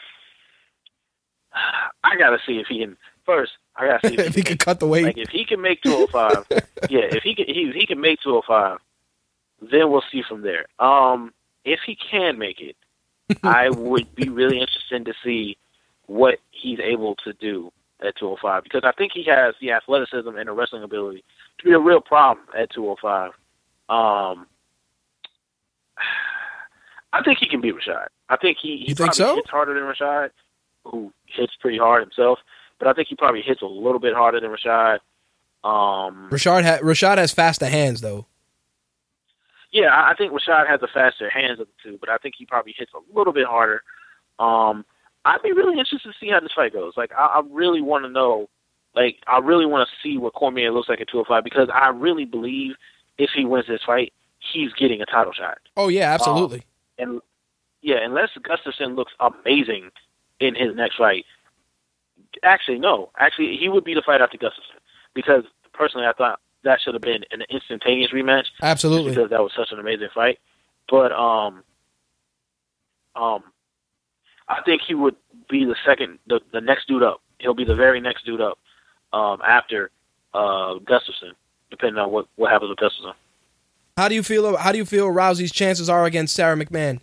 [2.02, 2.96] I gotta see if he can.
[3.24, 5.04] First, I gotta see if, if he can cut the weight.
[5.04, 6.46] Like if he can make 205,
[6.90, 8.78] yeah, if he can, he, he can make 205,
[9.60, 10.66] then we'll see from there.
[10.78, 11.32] Um,
[11.64, 12.76] if he can make it,
[13.42, 15.56] I would be really interested to see
[16.06, 20.48] what he's able to do at 205 because I think he has the athleticism and
[20.48, 21.24] the wrestling ability
[21.58, 23.32] to be a real problem at 205.
[23.90, 24.46] Um,
[27.12, 28.06] I think he can beat Rashad.
[28.28, 29.34] I think he, he You think probably so?
[29.36, 30.30] hits harder than Rashad,
[30.84, 32.38] who hits pretty hard himself.
[32.78, 34.98] But I think he probably hits a little bit harder than Rashad.
[35.64, 38.26] Um, Rashad, ha- Rashad has faster hands, though.
[39.70, 42.46] Yeah, I think Rashad has the faster hands of the two, but I think he
[42.46, 43.82] probably hits a little bit harder.
[44.38, 44.84] Um,
[45.24, 46.94] I'd be really interested to see how this fight goes.
[46.96, 48.48] Like, I, I really want to know.
[48.94, 52.24] Like, I really want to see what Cormier looks like at 205 because I really
[52.24, 52.76] believe
[53.18, 54.12] if he wins this fight,
[54.52, 55.58] he's getting a title shot.
[55.76, 56.64] Oh, yeah, absolutely.
[56.98, 57.20] And
[57.82, 59.90] yeah, unless Gustafsson looks amazing
[60.40, 61.24] in his next fight,
[62.42, 64.80] actually no, actually he would be the fight after Gustafsson
[65.14, 69.10] because personally I thought that should have been an instantaneous rematch absolutely.
[69.10, 70.38] because that was such an amazing fight.
[70.88, 71.64] But um,
[73.16, 73.42] um,
[74.48, 75.16] I think he would
[75.48, 77.22] be the second, the the next dude up.
[77.38, 78.58] He'll be the very next dude up
[79.12, 79.90] um, after
[80.34, 81.32] uh, Gustafsson,
[81.70, 83.14] depending on what what happens with Gustafsson.
[83.96, 84.56] How do you feel?
[84.56, 87.00] How do you feel Rousey's chances are against Sara McMann?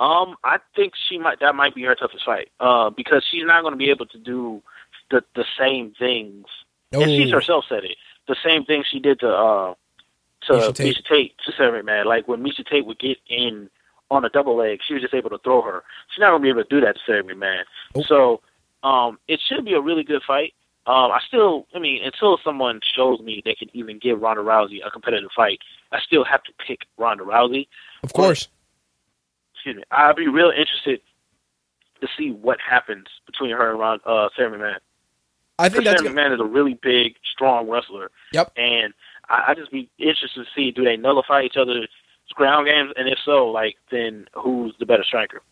[0.00, 2.48] Um, I think she might that might be her toughest fight.
[2.58, 4.60] Uh, because she's not going to be able to do
[5.12, 6.46] the the same things.
[6.92, 7.36] And she's Oh.
[7.36, 7.96] herself said it.
[8.28, 9.74] The same thing she did to uh
[10.46, 11.04] to Miesha Miesha Tate.
[11.04, 12.04] Tate, to Sara McMann.
[12.04, 13.70] Like when Miesha Tate would get in
[14.10, 15.84] on a double leg, she was just able to throw her.
[16.10, 17.62] She's not going to be able to do that to Sara McMann.
[17.94, 18.04] Nope.
[18.06, 18.40] So,
[18.82, 20.52] um, it should be a really good fight.
[20.86, 24.84] Um, I still, I mean, until someone shows me they can even give Ronda Rousey
[24.84, 25.60] a competitive fight,
[25.92, 27.68] I still have to pick Ronda Rousey
[28.02, 28.48] Of course.
[29.54, 31.00] excuse me, I'd be real interested
[32.00, 34.78] to see what happens between her and Ron, uh, Sara McMann.
[35.62, 38.10] I think Because that's gonna, McMann is a really big, strong wrestler.
[38.32, 38.52] Yep.
[38.56, 38.92] And
[39.28, 41.88] I, I just be interested to see do they nullify each other's
[42.34, 45.42] ground games, and if so, like then who's the better striker?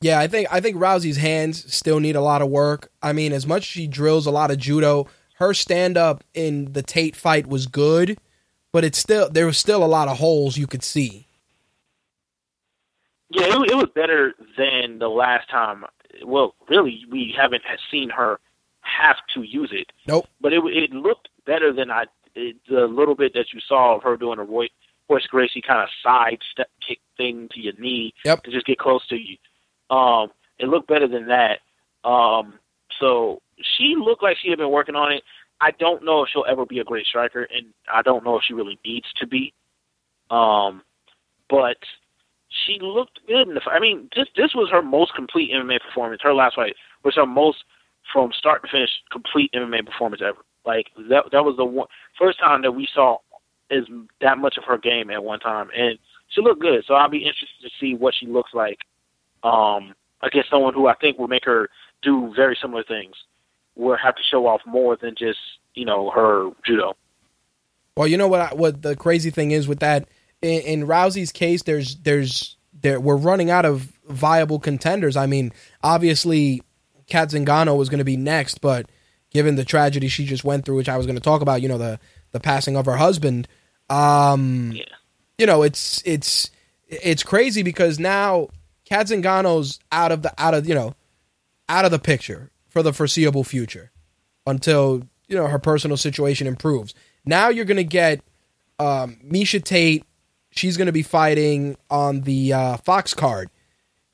[0.00, 2.90] Yeah, I think I think Rousey's hands still need a lot of work.
[3.02, 6.72] I mean, as much as she drills a lot of judo, her stand up in
[6.72, 8.18] the Tate fight was good,
[8.72, 11.26] but it's still there was still a lot of holes you could see.
[13.30, 15.84] Yeah, it, it was better than the last time.
[16.24, 18.38] Well, really, we haven't seen her
[19.00, 19.92] have to use it.
[20.06, 20.26] Nope.
[20.40, 24.02] But it it looked better than I it, the little bit that you saw of
[24.02, 24.68] her doing a Roy,
[25.08, 28.44] Royce Gracie kind of side step kick thing to your knee Yep.
[28.44, 29.36] to just get close to you.
[29.94, 30.28] Um,
[30.58, 31.58] it looked better than that.
[32.08, 32.54] Um,
[33.00, 33.40] so
[33.76, 35.22] she looked like she had been working on it.
[35.60, 38.42] I don't know if she'll ever be a great striker, and I don't know if
[38.46, 39.52] she really needs to be.
[40.30, 40.82] Um,
[41.48, 41.76] but
[42.48, 43.60] she looked good in the.
[43.70, 46.20] I mean, this this was her most complete MMA performance.
[46.22, 46.74] Her last fight
[47.04, 47.58] was her most
[48.12, 50.38] from start to finish complete MMA performance ever.
[50.64, 51.88] Like that that was the one
[52.18, 53.18] first time that we saw
[53.70, 53.86] is
[54.20, 55.98] that much of her game at one time, and
[56.28, 56.84] she looked good.
[56.86, 58.78] So I'll be interested to see what she looks like
[59.42, 61.68] um, against someone who I think will make her
[62.02, 63.14] do very similar things.
[63.74, 65.38] Will have to show off more than just
[65.74, 66.94] you know her judo.
[67.96, 68.40] Well, you know what?
[68.40, 70.08] I, what the crazy thing is with that
[70.42, 75.16] in, in Rousey's case, there's there's there we're running out of viable contenders.
[75.16, 75.52] I mean,
[75.82, 76.62] obviously,
[77.12, 78.86] Cat Zingano was going to be next, but
[79.30, 81.68] given the tragedy she just went through, which I was going to talk about, you
[81.68, 82.00] know, the
[82.30, 83.46] the passing of her husband,
[83.90, 84.84] um, Yeah.
[85.36, 86.50] you know, it's it's
[86.88, 88.48] it's crazy because now
[88.86, 90.94] Cat Zingano's out of the out of you know
[91.68, 93.90] out of the picture for the foreseeable future
[94.46, 96.94] until you know her personal situation improves.
[97.24, 98.22] Now you're going to get
[98.78, 100.04] um, Miesha Tate.
[100.50, 103.48] She's going to be fighting on the uh, Fox card,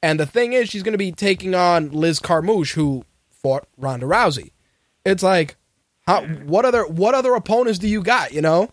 [0.03, 4.07] and the thing is, she's going to be taking on Liz Carmouche, who fought Ronda
[4.07, 4.53] Rousey.
[5.05, 5.57] It's like,
[6.07, 8.32] how, what other what other opponents do you got?
[8.32, 8.70] You know,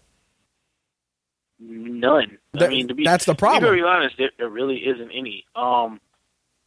[1.60, 2.38] none.
[2.54, 3.64] That- I mean, to be that's the problem.
[3.64, 6.00] To be very honest, there, there really isn't any um,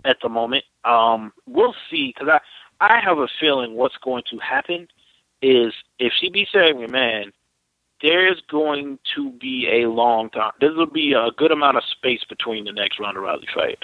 [0.05, 0.65] at the moment.
[0.85, 2.41] Um, we'll see because I
[2.81, 4.89] I have a feeling what's going to happen
[5.41, 7.33] is if she beats Sarah man,
[8.03, 10.53] there's going to be a long time.
[10.61, 13.79] There will be a good amount of space between the next Ronda Rousey fight.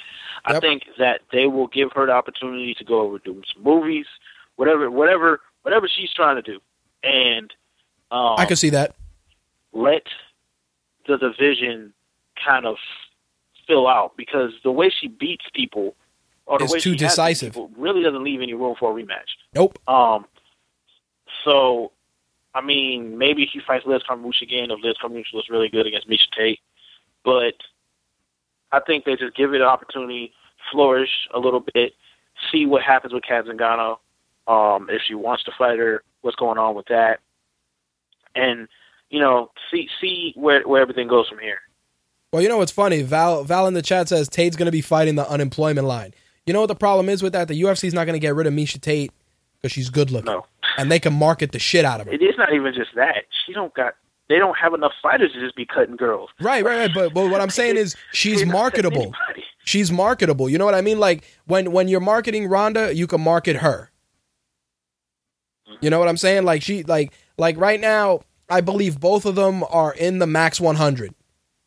[0.46, 0.62] I Yep.
[0.62, 4.06] think that they will give her the opportunity to go over do some movies,
[4.56, 6.60] whatever, whatever, whatever she's trying to do,
[7.02, 7.52] and
[8.10, 8.94] um, I can see that.
[9.72, 10.02] let
[11.06, 11.92] the division
[12.44, 12.76] kind of
[13.66, 15.94] fill out because the way she beats people
[16.46, 17.52] or the Is way too she decisive.
[17.54, 19.30] people really doesn't leave any room for a rematch.
[19.54, 19.78] Nope.
[19.88, 20.26] Um,
[21.44, 21.92] so
[22.54, 26.08] I mean, maybe she fights Liz Carmouche again if Liz Carmouche was really good against
[26.08, 26.60] Miesha Tate,
[27.24, 27.54] but
[28.74, 30.32] I think they just give it an opportunity,
[30.72, 31.92] flourish a little bit,
[32.50, 33.98] see what happens with Cat Zingano.
[34.46, 37.20] Um, if she wants to fight her, what's going on with that,
[38.34, 38.68] and
[39.10, 41.58] you know, see see where where everything goes from here.
[42.32, 43.02] Well, you know what's funny?
[43.02, 46.12] Val Val in the chat says Tate's going to be fighting the unemployment line.
[46.46, 47.48] You know what the problem is with that?
[47.48, 49.12] The UFC's not going to get rid of Miesha Tate
[49.56, 50.44] because she's good looking, No,
[50.76, 52.12] and they can market the shit out of her.
[52.12, 53.24] it is not even just that.
[53.46, 53.94] She don't got.
[54.28, 56.30] They don't have enough fighters to just be cutting girls.
[56.40, 56.90] Right, right, right.
[56.94, 59.14] But, but what I'm saying is she's They're not cutting marketable.
[59.64, 60.48] She's marketable.
[60.48, 60.98] You know what I mean?
[60.98, 63.90] Like when when you're marketing Ronda, you can market her.
[65.80, 66.44] You know what I'm saying?
[66.44, 70.60] Like she like like right now, I believe both of them are in the max
[70.60, 71.14] 100,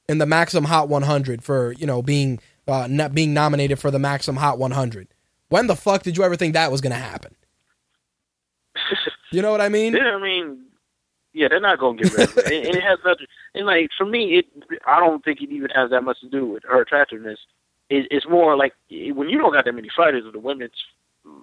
[0.07, 3.99] in the Maxim Hot 100 for you know being uh, not being nominated for the
[3.99, 5.07] Maxim Hot 100.
[5.49, 7.35] When the fuck did you ever think that was gonna happen?
[9.29, 9.93] You know what I mean?
[9.93, 10.67] Yeah, I mean,
[11.37, 12.45] yeah, they're not gonna get rid of it.
[12.45, 13.27] and, and it has nothing.
[13.53, 14.45] And like for me, it
[14.85, 17.39] I don't think it even has that much to do with her attractiveness.
[17.89, 20.71] It, it's more like when you don't got that many fighters in the women's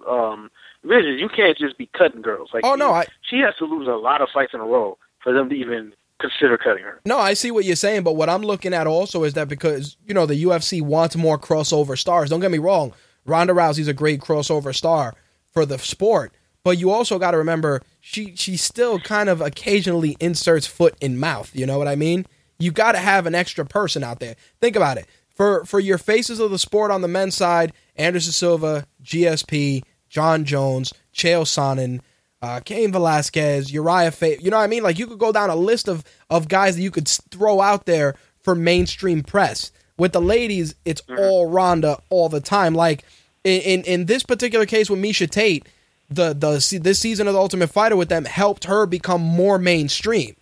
[0.07, 0.49] um
[0.81, 2.49] division, you can't just be cutting girls.
[2.53, 4.97] Like, Oh no, I she has to lose a lot of fights in a row
[5.23, 7.01] for them to even consider cutting her.
[7.05, 9.97] No, I see what you're saying, but what I'm looking at also is that because
[10.05, 12.29] you know the UFC wants more crossover stars.
[12.29, 12.93] Don't get me wrong,
[13.25, 15.15] Ronda Rousey's a great crossover star
[15.51, 16.33] for the sport,
[16.65, 21.17] but you also got to remember she she still kind of occasionally inserts foot in
[21.19, 21.51] mouth.
[21.53, 22.25] You know what I mean?
[22.57, 24.35] You got to have an extra person out there.
[24.59, 25.05] Think about it.
[25.35, 30.43] For for your faces of the sport on the men's side, Anderson Silva, GSP, Jon
[30.43, 31.99] Jones, Chael Sonnen,
[32.41, 34.41] uh, Cain Velasquez, Urijah Faber.
[34.41, 34.81] You know what I mean?
[34.81, 37.85] Like you could go down a list of of guys that you could throw out
[37.85, 39.71] there for mainstream press.
[39.99, 42.73] With the ladies, it's all Ronda all the time.
[42.73, 43.05] Like
[43.43, 45.67] in, in in this particular case with Miesha Tate,
[46.09, 50.35] the the this season of the Ultimate Fighter with them helped her become more mainstream.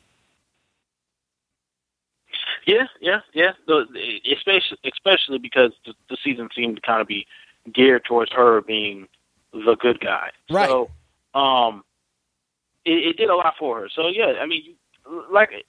[2.65, 3.51] Yeah, yeah, yeah.
[4.31, 7.27] Especially especially because the, the season seemed to kind of be
[7.73, 9.07] geared towards her being
[9.51, 10.29] the good guy.
[10.49, 10.69] Right.
[10.69, 10.89] So,
[11.33, 11.83] um,
[12.85, 13.89] it, it did a lot for her.
[13.93, 14.75] So yeah, I mean,
[15.31, 15.65] like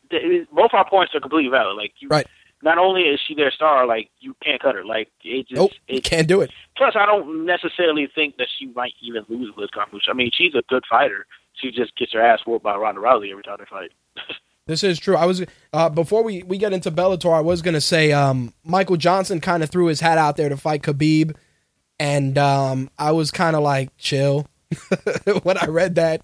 [0.53, 1.76] both our points are completely valid.
[1.76, 2.26] Like you, Right.
[2.64, 4.84] Not only is she their star, like you can't cut her.
[4.84, 6.50] Like it just Nope, you it, can't do it.
[6.76, 10.08] Plus, I don't necessarily think that she might even lose Liz Carmouche.
[10.08, 11.26] I mean, she's a good fighter.
[11.52, 13.92] She just gets her ass whooped by Ronda Rousey every time they fight.
[14.66, 15.14] This is true.
[15.14, 15.44] I was
[15.74, 17.36] uh, before we, we get into Bellator.
[17.36, 20.56] I was gonna say um, Michael Johnson kind of threw his hat out there to
[20.56, 21.36] fight Khabib,
[22.00, 24.46] and um, I was kind of like chill
[25.42, 26.22] when I read that,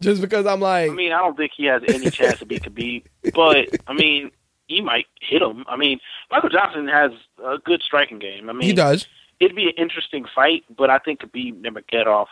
[0.00, 2.62] just because I'm like, I mean, I don't think he has any chance to beat
[2.62, 3.04] Khabib,
[3.34, 4.30] but I mean,
[4.70, 5.64] he might hit him.
[5.68, 5.98] I mean,
[6.30, 7.10] Michael Johnson has
[7.44, 8.48] a good striking game.
[8.48, 9.06] I mean, he does.
[9.40, 12.26] It'd be an interesting fight, but I think Khabib Nurmagomedov,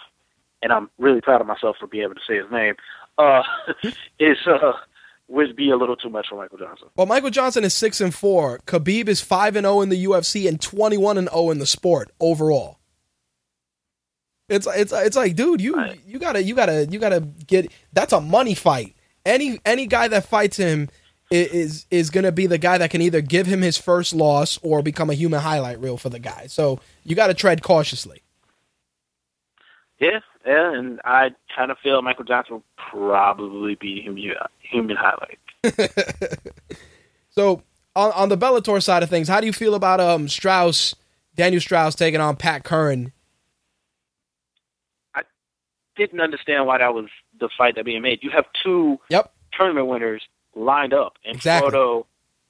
[0.63, 2.75] and I'm really proud of myself for being able to say his name,
[3.19, 3.43] uh,
[4.21, 4.73] is uh,
[5.27, 6.89] would be a little too much for Michael Johnson.
[6.97, 8.61] Well, Michael Johnson is six and four.
[8.67, 11.67] Khabib is five and zero in the UFC and twenty one and zero in the
[11.67, 12.79] sport overall.
[14.49, 16.01] It's it's it's like, dude, you Right.
[16.07, 17.71] you gotta you gotta you gotta get.
[17.93, 18.95] That's a money fight.
[19.27, 20.89] Any any guy that fights him
[21.31, 24.83] is is gonna be the guy that can either give him his first loss or
[24.83, 26.47] become a human highlight reel for the guy.
[26.47, 28.23] So you got to tread cautiously.
[30.01, 34.17] Yeah, yeah, and I kind of feel Michael Johnson will probably be him
[34.61, 35.39] human highlight.
[37.31, 37.63] So
[37.95, 40.97] on on the Bellator side of things, how do you feel about um Straus,
[41.37, 43.13] Daniel Straus taking on Pat Curran?
[45.15, 45.23] I
[45.97, 47.07] didn't understand why that was
[47.39, 48.21] the fight that being made.
[48.23, 49.33] You have two Yep.
[49.53, 50.23] tournament winners
[50.55, 52.03] lined up, and Exactly.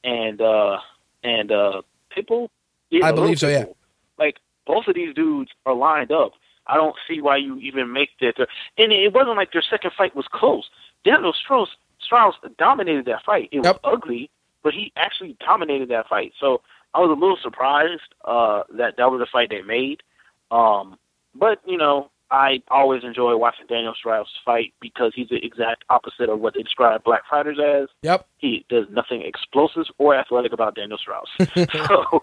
[0.05, 0.78] And uh
[1.22, 1.82] and uh
[2.16, 2.49] Pitbull.
[2.90, 3.64] Yeah, I believe so, yeah.
[3.64, 3.74] Pitbull.
[4.18, 4.36] Like
[4.66, 6.32] both of these dudes are lined up.
[6.66, 8.34] I don't see why you even make that.
[8.76, 10.68] And it wasn't like their second fight was close.
[11.05, 11.68] Daniel Straus
[12.01, 13.49] Straus dominated that fight.
[13.53, 14.30] It was ugly,
[14.62, 16.32] but he actually dominated that fight.
[16.38, 16.62] So
[16.94, 20.03] I was a little surprised uh, that that was the fight they made.
[20.51, 20.99] Um,
[21.34, 26.28] but you know, I always enjoy watching Daniel Straus fight because he's the exact opposite
[26.28, 27.88] of what they describe black fighters as.
[28.02, 28.26] Yep.
[28.36, 31.28] He does nothing explosive or athletic about Daniel Straus.
[31.38, 32.22] so,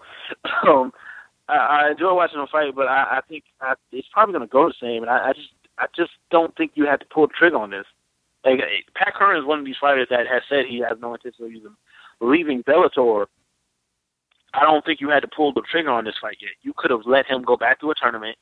[0.66, 0.92] um,
[1.48, 4.52] I, I enjoy watching him fight, but I, I think I, it's probably going to
[4.52, 5.02] go the same.
[5.02, 5.48] And I, I just,
[5.78, 7.86] I just don't think you have to pull the trigger on this.
[8.44, 8.60] Like
[8.94, 11.50] Pat Curran is one of these fighters that has said he has no intention of
[11.50, 11.72] even
[12.20, 13.26] leaving Bellator.
[14.54, 16.52] I don't think you had to pull the trigger on this fight yet.
[16.62, 18.38] You could have let him go back to a tournament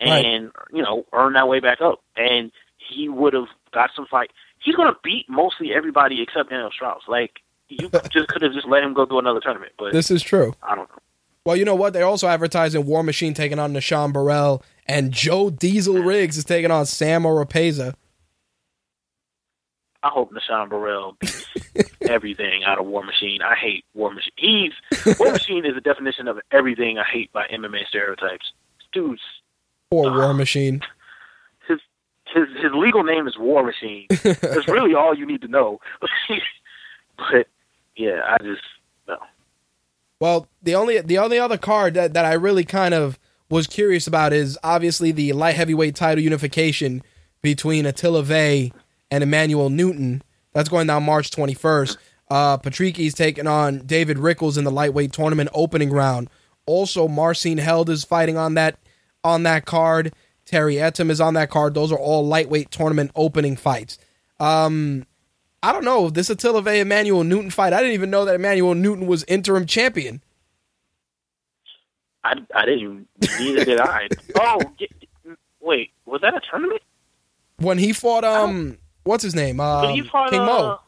[0.00, 0.52] and right.
[0.72, 4.30] you know earn that way back up, and he would have got some fight.
[4.58, 7.02] He's going to beat mostly everybody except Daniel Straus.
[7.08, 9.72] Like you just could have just let him go to another tournament.
[9.78, 10.54] But this is true.
[10.62, 10.98] I don't know.
[11.46, 11.92] Well, you know what?
[11.92, 16.70] They're also advertising War Machine taking on Nah-Shon Burrell, and Joe Diesel Riggs is taking
[16.70, 17.94] on Sam Oropeza.
[20.02, 21.46] I hope Nah-Shon Burrell beats
[22.02, 23.42] everything out of War Machine.
[23.42, 24.32] I hate War Machine.
[24.36, 28.52] He's War Machine is the definition of everything I hate by MMA stereotypes.
[28.92, 29.20] Dude's
[30.02, 30.82] Poor War Machine.
[31.68, 31.78] His
[32.34, 34.06] his his legal name is War Machine.
[34.08, 35.80] That's really all you need to know.
[37.18, 37.46] but
[37.96, 38.62] yeah, I just
[39.06, 39.18] no.
[40.20, 43.18] Well, the only the only other card that, that I really kind of
[43.50, 47.02] was curious about is obviously the light heavyweight title unification
[47.42, 48.72] between Attila Végh
[49.10, 50.22] and Emmanuel Newton.
[50.52, 51.96] That's going down March 21st.
[52.30, 56.30] Uh, Patricky's taking on David Rickels in the lightweight tournament opening round.
[56.66, 58.78] Also, Marcin Held is fighting on that
[59.24, 60.12] on that card.
[60.44, 61.74] Terry Etim is on that card.
[61.74, 63.98] Those are all lightweight tournament opening fights.
[64.38, 65.06] Um,
[65.62, 67.72] I don't know this Attila Végh Emmanuel Newton fight.
[67.72, 70.22] I didn't even know that Emmanuel Newton was interim champion.
[72.22, 73.08] I, I didn't.
[73.38, 74.08] Neither did I.
[74.38, 74.60] oh,
[75.60, 76.82] wait, was that a tournament?
[77.58, 79.60] When he fought um what's his name?
[79.60, 80.78] Um, fought, King Mo.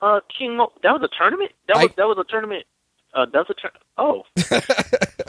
[0.00, 0.72] Uh, uh, King Mo.
[0.82, 1.52] That was a tournament.
[1.68, 2.64] That was that was a tournament.
[3.12, 4.24] Uh, that was a tur- oh.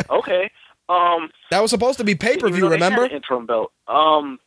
[0.19, 0.49] okay.
[0.89, 1.29] Um.
[1.51, 2.69] That was supposed to be pay per view.
[2.69, 3.05] Remember?
[3.05, 3.71] interim belt.
[3.87, 4.39] Um.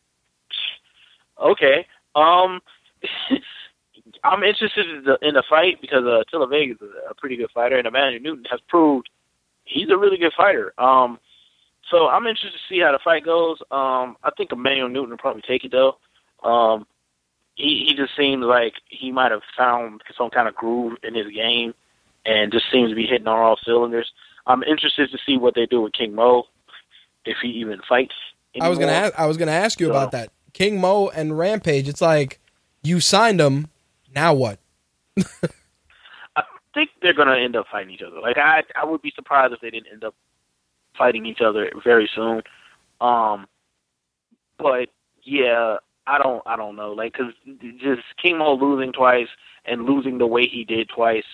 [1.41, 1.87] Okay.
[2.15, 2.61] Um.
[4.25, 7.37] I'm interested in the, in the fight because uh, Tilla Vega is a, a pretty
[7.37, 9.09] good fighter, and Emmanuel Newton has proved
[9.65, 10.73] he's a really good fighter.
[10.79, 11.19] Um.
[11.91, 13.59] So I'm interested to see how the fight goes.
[13.71, 14.17] Um.
[14.23, 15.97] I think Emmanuel Newton will probably take it though.
[16.43, 16.87] Um
[17.59, 21.27] he he just seems like he might have found some kind of groove in his
[21.33, 21.75] game,
[22.25, 24.11] and just seems to be hitting on all cylinders.
[24.49, 26.45] I'm interested to see what they do with King Mo,
[27.25, 28.15] if he even fights.
[28.55, 28.67] Anymore.
[28.67, 31.39] I was gonna ask, I was gonna ask you so, about that King Mo and
[31.39, 31.87] Rampage.
[31.87, 32.41] It's like
[32.83, 33.69] you signed them,
[34.15, 34.59] now what?
[36.37, 36.43] I
[36.75, 38.21] think they're gonna end up fighting each other.
[38.21, 40.15] Like I I would be surprised if they didn't end up
[40.97, 42.43] fighting each other very soon.
[43.01, 43.47] Um,
[44.59, 44.89] but
[45.23, 45.77] yeah,
[46.07, 47.35] I don't I don't know like because
[47.79, 49.29] just King Mo losing twice
[49.67, 51.27] and losing the way he did twice,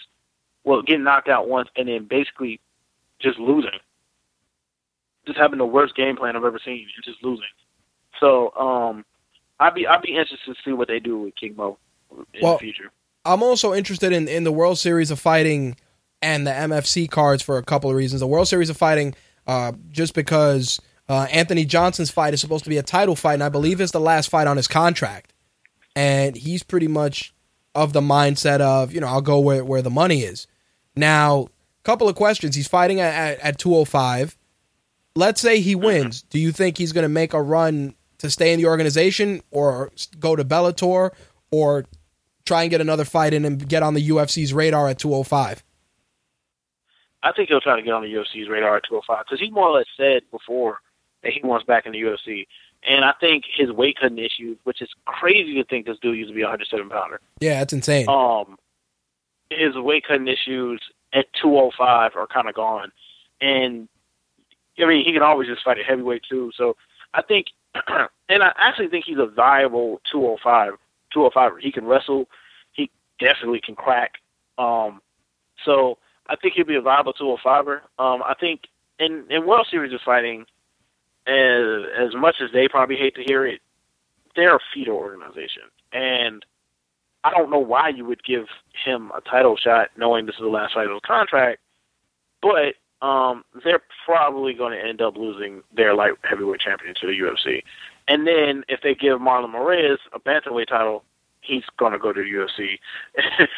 [0.64, 2.60] well getting knocked out once and then basically
[3.24, 3.70] just losing,
[5.26, 7.44] just having the worst game plan I've ever seen and just losing.
[8.20, 9.04] So um,
[9.58, 11.78] I'd be I'd be interested to see what they do with King Mo
[12.12, 12.92] in well, the future.
[13.24, 15.76] I'm also interested in in the World Series of Fighting
[16.22, 18.20] and the MFC cards for a couple of reasons.
[18.20, 19.14] The World Series of Fighting,
[19.46, 23.42] uh, just because uh, Anthony Johnson's fight is supposed to be a title fight, and
[23.42, 25.32] I believe it's the last fight on his contract.
[25.96, 27.34] And he's pretty much
[27.74, 30.46] of the mindset of, you know, I'll go where, where the money is.
[30.96, 31.48] Now,
[31.84, 32.56] couple of questions.
[32.56, 34.36] He's fighting at, at, at 205.
[35.14, 36.22] Let's say he wins.
[36.22, 39.92] Do you think he's going to make a run to stay in the organization or
[40.18, 41.10] go to Bellator
[41.50, 41.86] or
[42.44, 45.62] try and get another fight in and get on the UFC's radar at 205?
[47.22, 49.68] I think he'll try to get on the UFC's radar at 205 because he more
[49.68, 50.80] or less said before
[51.22, 52.46] that he wants back in the UFC.
[52.86, 56.28] And I think his weight cutting issues, which is crazy to think this dude used
[56.28, 57.20] to be a 107 pounder.
[57.40, 58.06] Yeah, that's insane.
[58.08, 58.58] Um,
[59.50, 60.82] his weight cutting issues
[61.14, 62.92] at 205 are kind of gone,
[63.40, 63.88] and
[64.78, 66.50] I mean he can always just fight at heavyweight too.
[66.56, 66.76] So
[67.14, 67.46] I think,
[68.28, 70.74] and I actually think he's a viable 205
[71.14, 71.62] 205.
[71.62, 72.28] He can wrestle.
[72.72, 74.14] He definitely can crack.
[74.58, 75.00] Um,
[75.64, 77.80] so I think he'll be a viable 205er.
[77.98, 78.62] Um, I think
[78.98, 80.44] in in World Series of Fighting,
[81.26, 83.60] as as much as they probably hate to hear it,
[84.36, 85.62] they're a feeder organization,
[85.92, 86.44] and
[87.24, 88.46] I don't know why you would give
[88.84, 91.60] him a title shot knowing this is the last fight of the contract,
[92.42, 92.74] but
[93.04, 97.62] um, they're probably going to end up losing their light heavyweight champion to the UFC.
[98.06, 101.02] And then if they give Marlon Moraes a bantamweight title,
[101.40, 102.78] he's going to go to the UFC.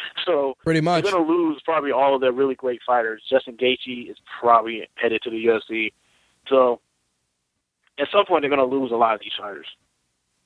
[0.25, 3.21] so pretty much they're going to lose probably all of their really great fighters.
[3.29, 5.91] Justin Gaethje is probably headed to the UFC.
[6.47, 6.79] So
[7.99, 9.67] at some point they're going to lose a lot of these fighters.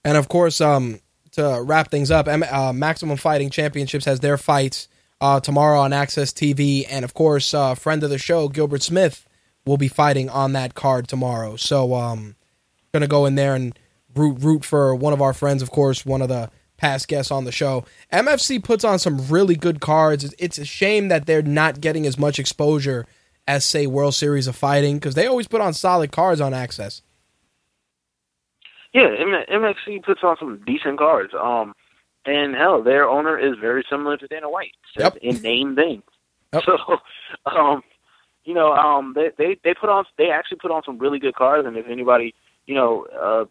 [0.04, 1.00] And of course, um,
[1.34, 4.88] to wrap things up, uh, Maximum Fighting Championships has their fights
[5.20, 9.28] uh, tomorrow on AXS TV, and of course, uh, friend of the show Gilbert Smith
[9.66, 11.56] will be fighting on that card tomorrow.
[11.56, 12.36] So, um,
[12.92, 13.78] gonna go in there and
[14.16, 17.46] root root for one of our friends, of course, one of the past guests on
[17.46, 17.86] the show.
[18.12, 20.34] MFC puts on some really good cards.
[20.40, 23.06] It's a shame that they're not getting as much exposure
[23.48, 27.02] as say World Series of Fighting because they always put on solid cards on AXS.
[28.94, 29.08] Yeah,
[29.50, 31.34] MFC puts on some decent cards.
[31.40, 31.74] Um,
[32.26, 35.16] and hell, their owner is very similar to Dana White yep.
[35.18, 36.04] in name things.
[36.54, 36.64] Yep.
[36.66, 36.78] So,
[37.46, 37.84] um,
[38.44, 41.36] you know, um, they they they put on they actually put on some really good
[41.36, 42.36] cards, and if anybody,
[42.66, 43.46] you know, uh,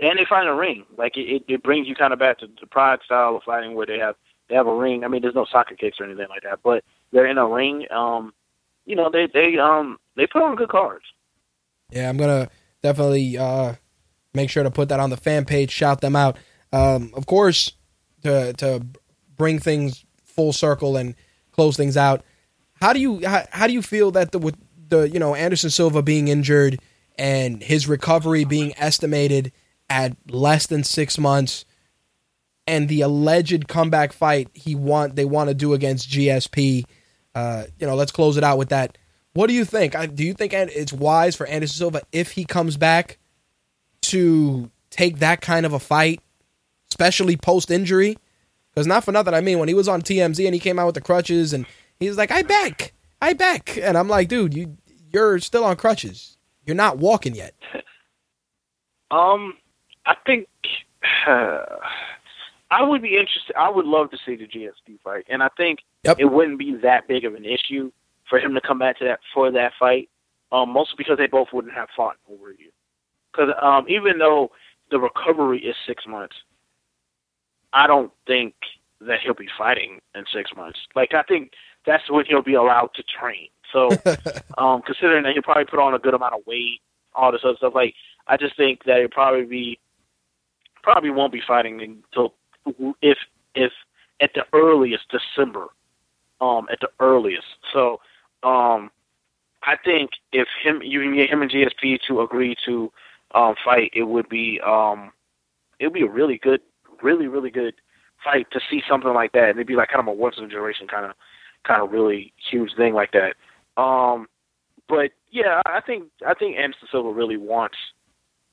[0.00, 2.66] and they find a ring, like it, it brings you kind of back to the
[2.66, 4.16] Pride style of fighting where they have
[4.48, 5.04] they have a ring.
[5.04, 7.86] I mean, there's no soccer kicks or anything like that, but they're in a ring.
[7.90, 8.34] Um,
[8.84, 11.04] you know, they they um they put on good cards.
[11.90, 12.50] Yeah, I'm gonna
[12.82, 13.74] definitely uh
[14.36, 15.70] make sure to put that on the fan page.
[15.70, 16.36] Shout them out.
[16.72, 17.72] Um, of course,
[18.22, 18.86] to to
[19.36, 21.14] bring things full circle and
[21.52, 22.22] close things out.
[22.74, 24.56] How do you how, how do you feel that the with
[24.88, 26.78] the you know Anderson Silva being injured
[27.18, 29.52] and his recovery being estimated
[29.88, 31.64] at less than six months,
[32.66, 36.84] and the alleged comeback fight he want they want to do against GSP?
[37.34, 38.98] Uh, you know, let's close it out with that.
[39.32, 39.94] What do you think?
[40.14, 43.18] Do you think it's wise for Anderson Silva if he comes back
[44.10, 46.20] to take that kind of a fight,
[46.90, 48.16] especially post injury?
[48.70, 50.86] Because not for nothing, I mean, when he was on TMZ and he came out
[50.86, 51.66] with the crutches and
[51.98, 52.92] he's like, "I back,
[53.22, 54.76] I back," and I'm like, "Dude, you
[55.10, 56.36] you're still on crutches.
[56.64, 57.54] You're not walking yet."
[59.10, 59.54] Um,
[60.04, 60.48] I think
[61.26, 61.64] uh,
[62.70, 63.54] I would be interested.
[63.56, 66.16] I would love to see the GSP fight, and I think yep.
[66.18, 67.92] it wouldn't be that big of an issue
[68.28, 70.08] for him to come back to that for that fight.
[70.52, 72.70] Um, mostly because they both wouldn't have fought over you.
[73.36, 74.50] Because um, even though
[74.90, 76.36] the recovery is six months,
[77.72, 78.54] I don't think
[79.00, 80.78] that he'll be fighting in six months.
[80.94, 81.52] Like I think
[81.84, 83.48] that's when he'll be allowed to train.
[83.72, 83.88] So,
[84.58, 86.80] um, considering that he'll probably put on a good amount of weight,
[87.14, 87.94] all this other stuff, like
[88.26, 89.78] I just think that he'll probably be
[90.82, 92.34] probably won't be fighting until
[93.02, 93.18] if
[93.54, 93.72] if
[94.20, 95.66] at the earliest December,
[96.40, 97.46] um, at the earliest.
[97.72, 98.00] So,
[98.42, 98.90] um,
[99.62, 102.92] I think if him you can get him and GSP to agree to
[103.36, 105.12] um, fight, it would be um,
[105.78, 106.60] it would be a really good,
[107.02, 107.74] really really good
[108.24, 109.50] fight to see something like that.
[109.50, 111.12] And it'd be like kind of a once in a generation kind of
[111.64, 113.34] kind of really huge thing like that.
[113.80, 114.26] Um,
[114.88, 117.76] but yeah, I think I think Anderson Silva really wants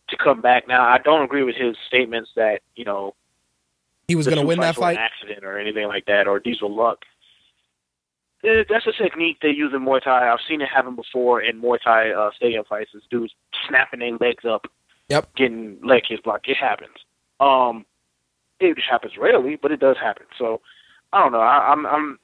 [0.10, 0.68] to come back.
[0.68, 3.16] Now, I don't agree with his statements that you know
[4.08, 6.70] he was going to win that fight, accident or anything like that, or these were
[6.70, 7.00] luck.
[8.44, 10.30] That's a technique they use in Muay Thai.
[10.30, 12.92] I've seen it happen before in Muay Thai uh, stadium fights.
[12.94, 13.34] Is dudes
[13.68, 14.68] snapping their legs up,
[15.08, 16.48] yep, getting leg kicks blocked.
[16.48, 16.98] It happens.
[17.40, 17.86] Um,
[18.60, 20.26] it just happens rarely, but it does happen.
[20.38, 20.62] So
[21.14, 21.40] I don't know.
[21.40, 22.20] I, I'm I'm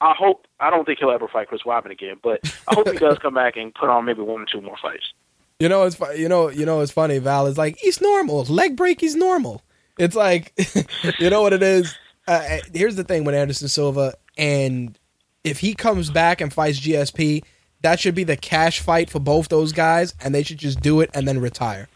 [0.00, 2.98] I hope I don't think he'll ever fight Chris Weidman again, but I hope he
[2.98, 5.12] does come back and put on maybe one or two more fights.
[5.58, 7.18] You know, it's you know, you know, it's funny.
[7.18, 8.44] Val is like he's normal.
[8.44, 9.62] Leg break, he's normal.
[9.98, 10.52] It's like,
[11.18, 11.96] you know what it is.
[12.26, 14.97] Uh, here's the thing with Anderson Silva, and
[15.44, 17.42] if he comes back and fights GSP,
[17.82, 21.00] that should be the cash fight for both those guys, and they should just do
[21.00, 21.88] it and then retire.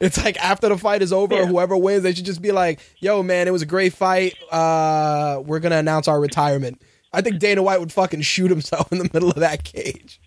[0.00, 1.46] It's like after the fight is over, yeah.
[1.46, 4.34] whoever wins, they should just be like, "Yo, man, it was a great fight.
[4.50, 6.82] Uh, we're gonna announce our retirement."
[7.12, 10.20] I think Dana White would fucking shoot himself in the middle of that cage.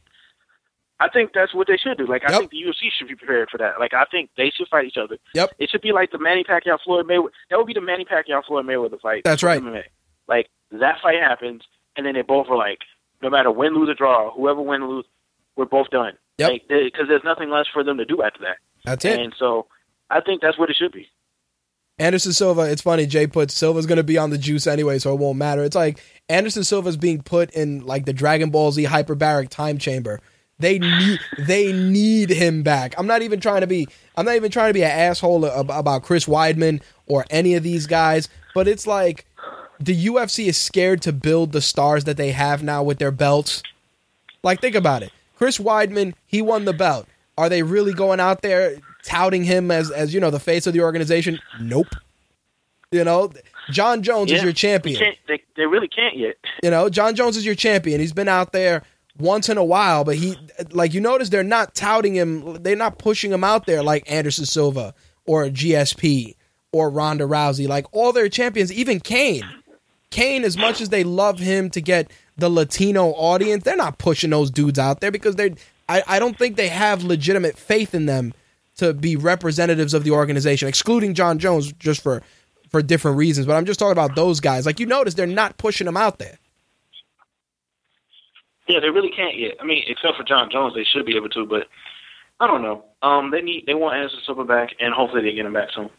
[0.99, 2.07] I think that's what they should do.
[2.07, 2.39] Like I yep.
[2.39, 3.79] think the UFC should be prepared for that.
[3.79, 5.17] Like I think they should fight each other.
[5.33, 5.51] Yep.
[5.59, 7.29] It should be like the Manny Pacquiao Floyd Mayweather.
[7.49, 9.21] That would be the Manny Pacquiao Floyd Mayweather fight.
[9.23, 9.61] That's right.
[9.61, 9.83] MMA.
[10.27, 11.61] Like that fight happens,
[11.99, 12.79] and then they both were like,
[13.21, 15.03] no matter win, lose, or draw, whoever win, lose,
[15.57, 16.13] we're both done.
[16.37, 16.51] Yep.
[16.69, 18.55] Because like, there's nothing less for them to do after that.
[18.85, 19.19] That's it.
[19.19, 19.67] And so
[20.09, 21.07] I think that's what it should be.
[21.97, 25.13] Anderson Silva, it's funny, Jay puts Silva's going to be on the juice anyway, so
[25.13, 25.61] it won't matter.
[25.65, 30.21] It's like Anderson Silva's being put in like the Dragon Ball Z hyperbaric time chamber.
[30.59, 32.95] They need they need him back.
[32.97, 33.85] I'm not even trying to be
[34.15, 37.85] I'm not even trying to be an asshole about Chris Weidman or any of these
[37.85, 39.25] guys, but it's like
[39.79, 43.63] the UFC is scared to build the stars that they have now with their belts.
[44.43, 45.11] Like think about it.
[45.35, 47.07] Chris Weidman, he won the belt.
[47.37, 50.73] Are they really going out there touting him as as you know the face of
[50.73, 51.39] the organization?
[51.61, 51.87] Nope.
[52.91, 53.31] You know,
[53.69, 54.99] Jon Jones yeah, is your champion.
[55.27, 56.35] They, they really can't yet.
[56.63, 58.01] You know, Jon Jones is your champion.
[58.01, 58.83] He's been out there
[59.17, 60.35] once in a while, but he
[60.71, 62.61] like you notice they're not touting him.
[62.61, 64.93] They're not pushing him out there like Anderson Silva
[65.25, 66.35] or GSP
[66.73, 67.67] or Ronda Rousey.
[67.67, 69.43] Like all their champions, even Cain.
[70.11, 74.31] Cain, as much as they love him to get the Latino audience, they're not pushing
[74.31, 75.51] those dudes out there because they're.
[75.87, 78.33] I, I don't think they have legitimate faith in them
[78.77, 82.21] to be representatives of the organization, excluding Jon Jones just for
[82.69, 83.45] for different reasons.
[83.47, 84.65] But I'm just talking about those guys.
[84.65, 86.37] Like you notice, they're not pushing them out there.
[88.67, 89.55] Yeah, they really can't yet.
[89.59, 91.45] I mean, except for Jon Jones, they should be able to.
[91.45, 91.67] But
[92.39, 92.85] I don't know.
[93.01, 95.89] Um, they need they want Anderson Silva back, and hopefully they get him back soon.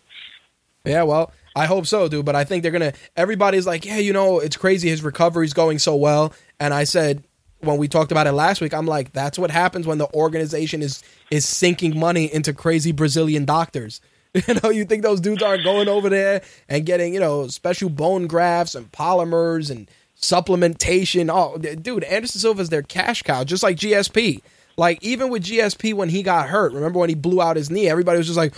[0.85, 2.25] Yeah, well, I hope so, dude.
[2.25, 2.95] But I think they're gonna.
[3.17, 4.89] Everybody's like, yeah, you know, it's crazy.
[4.89, 6.33] His recovery's going so well.
[6.59, 7.23] And I said
[7.61, 10.81] when we talked about it last week, I'm like, that's what happens when the organization
[10.81, 14.01] is is sinking money into crazy Brazilian doctors.
[14.47, 17.91] You know, you think those dudes aren't going over there and getting, you know, special
[17.91, 21.29] bone grafts and polymers and supplementation.
[21.35, 24.41] Oh, dude, Anderson Silva's their cash cow, just like GSP.
[24.81, 27.91] Like even with GSP when he got hurt, remember when he blew out his knee?
[27.91, 28.55] Everybody was just like,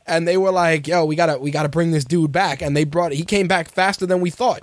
[0.06, 2.82] and they were like, "Yo, we gotta, we gotta bring this dude back." And they
[2.82, 4.62] brought, he came back faster than we thought.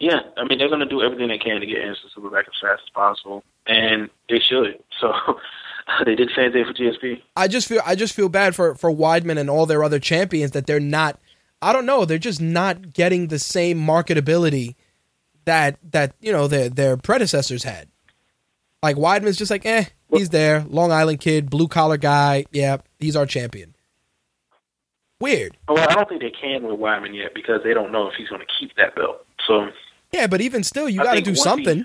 [0.00, 2.46] Yeah, I mean they're going to do everything they can to get Anderson Silva back
[2.48, 4.82] as fast as possible, and they should.
[5.00, 5.12] So
[6.04, 7.22] they did the same thing for GSP.
[7.36, 10.50] I just feel, I just feel bad for for Weidman and all their other champions
[10.50, 11.20] that they're not.
[11.62, 14.74] I don't know, they're just not getting the same marketability
[15.44, 17.86] that that you know their their predecessors had.
[18.86, 22.44] Like Weidman's just like, eh, he's there, Long Island kid, blue collar guy.
[22.52, 23.74] Yeah, he's our champion.
[25.20, 25.56] Weird.
[25.68, 28.28] Well, I don't think they can with Weidman yet because they don't know if he's
[28.28, 29.26] going to keep that belt.
[29.44, 29.70] So
[30.12, 31.84] yeah, but even still, you got to do something.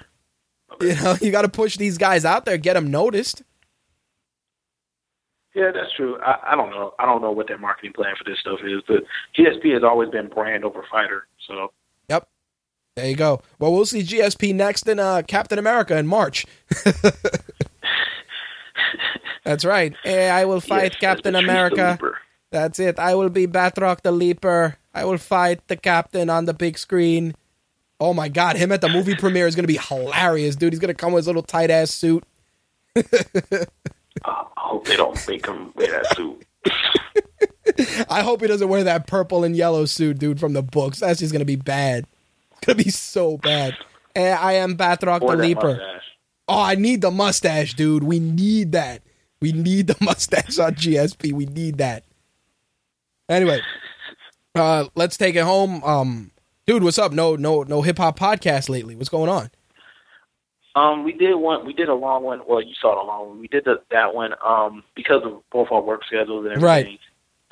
[0.80, 3.42] He, you know, you got to push these guys out there, get them noticed.
[5.56, 6.20] Yeah, that's true.
[6.22, 6.94] I, I don't know.
[7.00, 9.04] I don't know what their marketing plan for this stuff is, but
[9.36, 11.26] GSP has always been brand over fighter.
[11.48, 11.74] So
[12.96, 13.42] there you go.
[13.60, 16.46] Well, we'll see GSP next in uh, Captain America in March.
[19.44, 19.94] that's right.
[20.04, 21.98] Hey, I will fight yes, Captain America.
[22.52, 23.00] That's it.
[23.00, 24.78] I will be Batroc the Leaper.
[24.94, 27.34] I will fight the captain on the big screen.
[28.00, 30.74] Oh my god, him at the movie premiere is gonna be hilarious, dude.
[30.74, 32.24] He's gonna come with his little tight ass suit.
[32.96, 33.04] uh,
[34.26, 36.46] I hope they don't make him wear that suit.
[38.10, 41.00] I hope he doesn't wear that purple and yellow suit, dude, from the books.
[41.00, 42.06] That's just gonna be bad.
[42.66, 43.76] Gonna be so bad.
[44.16, 45.76] And I am Batroc the Leaper.
[45.76, 46.02] Mustache.
[46.48, 48.04] Oh, I need the mustache, dude.
[48.04, 49.04] We need that.
[49.42, 51.32] We need the mustache on GSP.
[51.32, 52.04] We need that.
[53.30, 53.62] Anyway,
[54.56, 55.84] uh, let's take it home.
[55.84, 56.32] Um,
[56.68, 57.12] dude, what's up?
[57.12, 58.96] No, no, no hip hop podcast lately.
[58.96, 59.50] What's going on?
[60.76, 61.66] Um, we did one.
[61.66, 62.42] We did a long one.
[62.48, 63.40] Well, you saw the long one.
[63.40, 64.34] We did the, that one.
[64.46, 66.66] Um, because of both our work schedules and everything.
[66.66, 67.00] Right.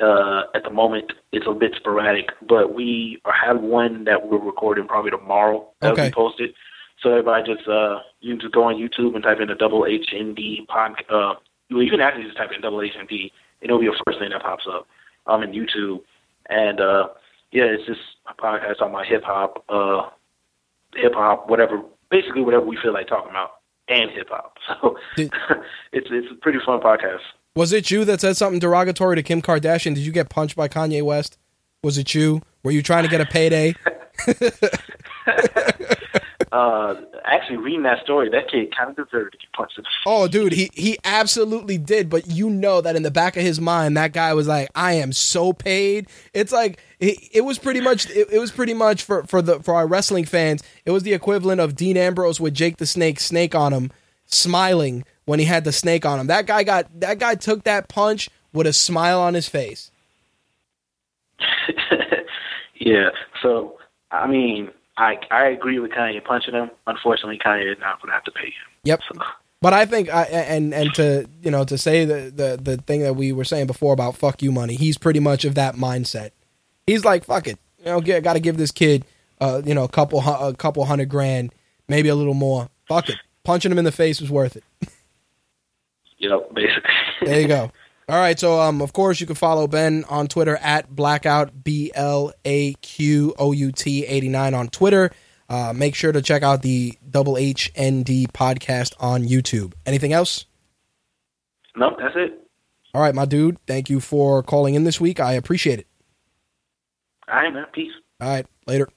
[0.01, 4.87] Uh, at the moment, it's a bit sporadic, but we have one that we're recording
[4.87, 6.03] probably tomorrow that okay.
[6.03, 6.53] will be posted.
[7.01, 9.81] So everybody just uh, you can just go on YouTube and type in the double
[9.81, 11.03] HND pod.
[11.09, 11.33] Uh,
[11.69, 13.31] you can actually just type in double HND,
[13.61, 14.87] and it'll be the first thing that pops up
[15.27, 15.99] um, in YouTube.
[16.49, 17.09] And uh,
[17.51, 20.09] yeah, it's just a podcast on my hip hop, uh,
[20.95, 21.81] hip hop, whatever,
[22.11, 23.51] basically whatever we feel like talking about,
[23.87, 24.55] and hip hop.
[24.81, 24.97] So
[25.91, 27.19] it's it's a pretty fun podcast.
[27.59, 29.93] Was it you that said something derogatory to Kim Kardashian?
[29.93, 31.37] Did you get punched by Kanye West?
[31.83, 32.41] Was it you?
[32.63, 33.75] Were you trying to get a payday?
[36.53, 36.95] uh,
[37.25, 39.77] actually reading that story, that kid kind of deserved to get punched.
[39.77, 42.09] In the- Oh, dude, he he absolutely did.
[42.09, 44.93] But you know that in the back of his mind, that guy was like, "I
[44.93, 49.03] am so paid." It's like it, it was pretty much it, it, was pretty much
[49.03, 50.63] for for the for our wrestling fans.
[50.85, 53.91] It was the equivalent of Dean Ambrose with Jake the Snake snake on him,
[54.27, 56.25] smiling when he had the snake on him.
[56.25, 59.91] That guy got that guy took that punch with a smile on his face.
[62.79, 63.09] yeah.
[63.43, 63.77] So
[64.09, 66.71] I mean I I agree with Kanye punching him.
[66.87, 68.53] Unfortunately, Kanye is not going to have to pay him.
[68.85, 69.01] Yep.
[69.07, 69.21] So.
[69.61, 73.01] But I think, I, and and to you know to say the, the the thing
[73.01, 76.31] that we were saying before about fuck you money, he's pretty much of that mindset.
[76.87, 79.05] He's like fuck it, you know, got to give this kid,
[79.39, 81.53] uh, you know, a couple a couple hundred grand,
[81.87, 82.69] maybe a little more.
[82.87, 84.63] Fuck it, punching him in the face was worth it.
[86.19, 86.91] Yep, basically.
[87.25, 87.71] there you go.
[88.07, 91.91] All right, so um, of course you can follow Ben on Twitter at blackout b
[91.93, 95.11] l a q o u t eighty nine on Twitter.
[95.47, 99.73] Uh, make sure to check out the Double H N D podcast on YouTube.
[99.85, 100.45] Anything else?
[101.75, 102.49] Nope, that's it.
[102.93, 103.57] All right, my dude.
[103.67, 105.19] Thank you for calling in this week.
[105.19, 105.87] I appreciate it.
[107.27, 107.65] All right, man.
[107.73, 107.93] Peace.
[108.19, 108.89] All right, later.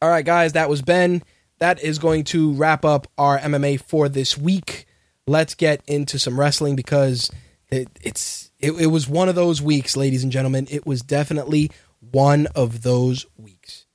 [0.00, 1.22] All right, guys, that was Ben.
[1.58, 4.86] That is going to wrap up our MMA for this week
[5.26, 7.30] let's get into some wrestling because
[7.70, 10.66] it, it's it, it was one of those weeks, ladies and gentlemen.
[10.70, 11.70] It was definitely
[12.00, 13.86] one of those weeks.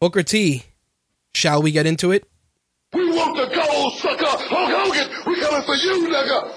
[0.00, 0.64] Booker T,
[1.34, 2.24] shall we get into it?
[2.92, 4.24] We want the gold, sucker!
[4.26, 6.52] Hulk Hogan, we coming for you, nigga!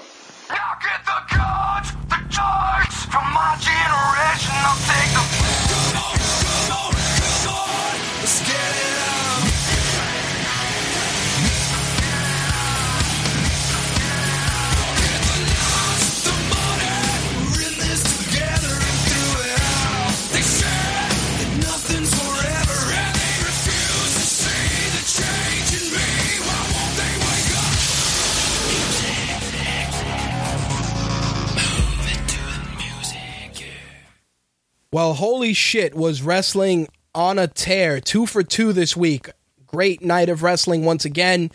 [35.04, 38.00] Well, holy shit, was wrestling on a tear.
[38.00, 39.28] Two for two this week.
[39.66, 41.50] Great night of wrestling once again.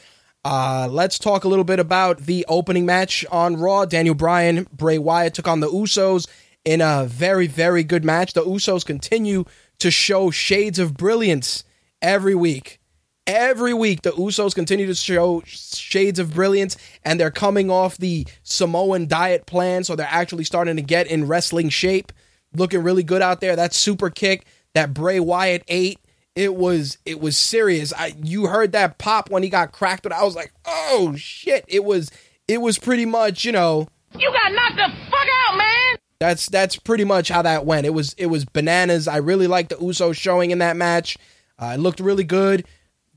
[0.46, 3.86] Uh, let's talk a little bit about the opening match on Raw.
[3.86, 6.28] Daniel Bryan, Bray Wyatt took on the Usos
[6.64, 8.34] in a very, very good match.
[8.34, 9.46] The Usos continue
[9.80, 11.64] to show shades of brilliance
[12.04, 12.80] every week.
[13.26, 18.28] Every week, the Usos continue to show shades of brilliance, and they're coming off the
[18.44, 22.14] Samoan diet plan, so they're actually starting to get in wrestling shape.
[22.54, 23.56] Looking really good out there.
[23.56, 26.00] That super kick that Bray Wyatt ate,
[26.36, 27.94] it was it was serious.
[27.94, 31.66] I you heard that pop when he got cracked, but I was like, oh shit!
[31.68, 32.12] It was
[32.48, 35.98] it was pretty much you know You got knocked the fuck out, man!
[36.20, 37.86] that's that's pretty much how that went.
[37.86, 39.08] It was it was bananas.
[39.08, 41.18] I really liked the Usos showing in that match.
[41.58, 42.66] Uh, it looked really good.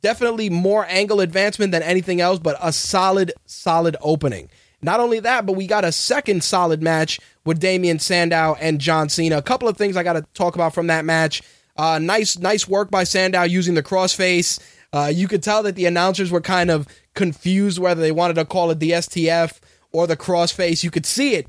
[0.00, 4.48] Definitely more angle advancement than anything else, but a solid solid opening.
[4.82, 9.08] Not only that, but we got a second solid match with Damien Sandow and John
[9.08, 9.38] Cena.
[9.38, 11.42] A couple of things I got to talk about from that match.
[11.76, 14.60] Uh, nice nice work by Sandow using the crossface.
[14.92, 18.44] Uh, you could tell that the announcers were kind of confused whether they wanted to
[18.44, 19.58] call it the STF
[19.90, 20.84] or the crossface.
[20.84, 21.46] You could see it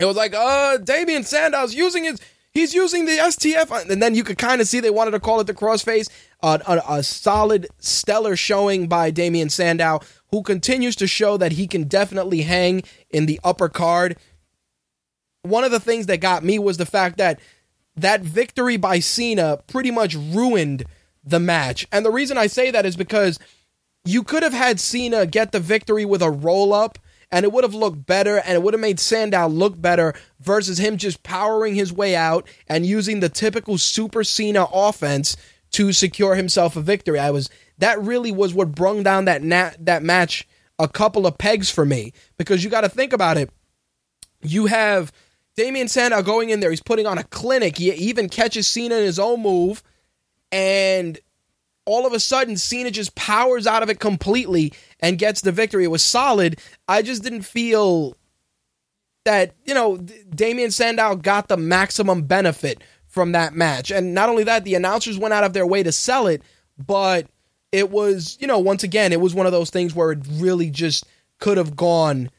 [0.00, 2.20] it was like, uh, Damien Sandow's using his,
[2.52, 3.90] he's using the STF.
[3.90, 6.08] And then you could kind of see they wanted to call it the crossface.
[6.42, 10.00] Uh, a, a solid, stellar showing by Damien Sandow,
[10.30, 14.16] who continues to show that he can definitely hang in the upper card.
[15.42, 17.40] One of the things that got me was the fact that
[17.96, 20.84] that victory by Cena pretty much ruined
[21.22, 21.86] the match.
[21.92, 23.38] And the reason I say that is because
[24.04, 26.98] you could have had Cena get the victory with a roll up
[27.32, 30.78] and it would have looked better and it would have made Sandow look better versus
[30.78, 35.36] him just powering his way out and using the typical Super Cena offense
[35.72, 37.18] to secure himself a victory.
[37.18, 37.48] I was
[37.78, 40.46] that really was what brung down that na- that match
[40.78, 43.50] a couple of pegs for me because you got to think about it.
[44.42, 45.12] You have
[45.56, 47.76] Damien Sandow going in there, he's putting on a clinic.
[47.76, 49.82] He even catches Cena in his own move
[50.50, 51.18] and
[51.90, 55.82] all of a sudden Cena just powers out of it completely and gets the victory.
[55.82, 56.60] It was solid.
[56.86, 58.16] I just didn't feel
[59.24, 63.90] that, you know, Damien Sandow got the maximum benefit from that match.
[63.90, 66.42] And not only that, the announcers went out of their way to sell it,
[66.78, 67.26] but
[67.72, 70.70] it was, you know, once again, it was one of those things where it really
[70.70, 71.06] just
[71.40, 72.30] could have gone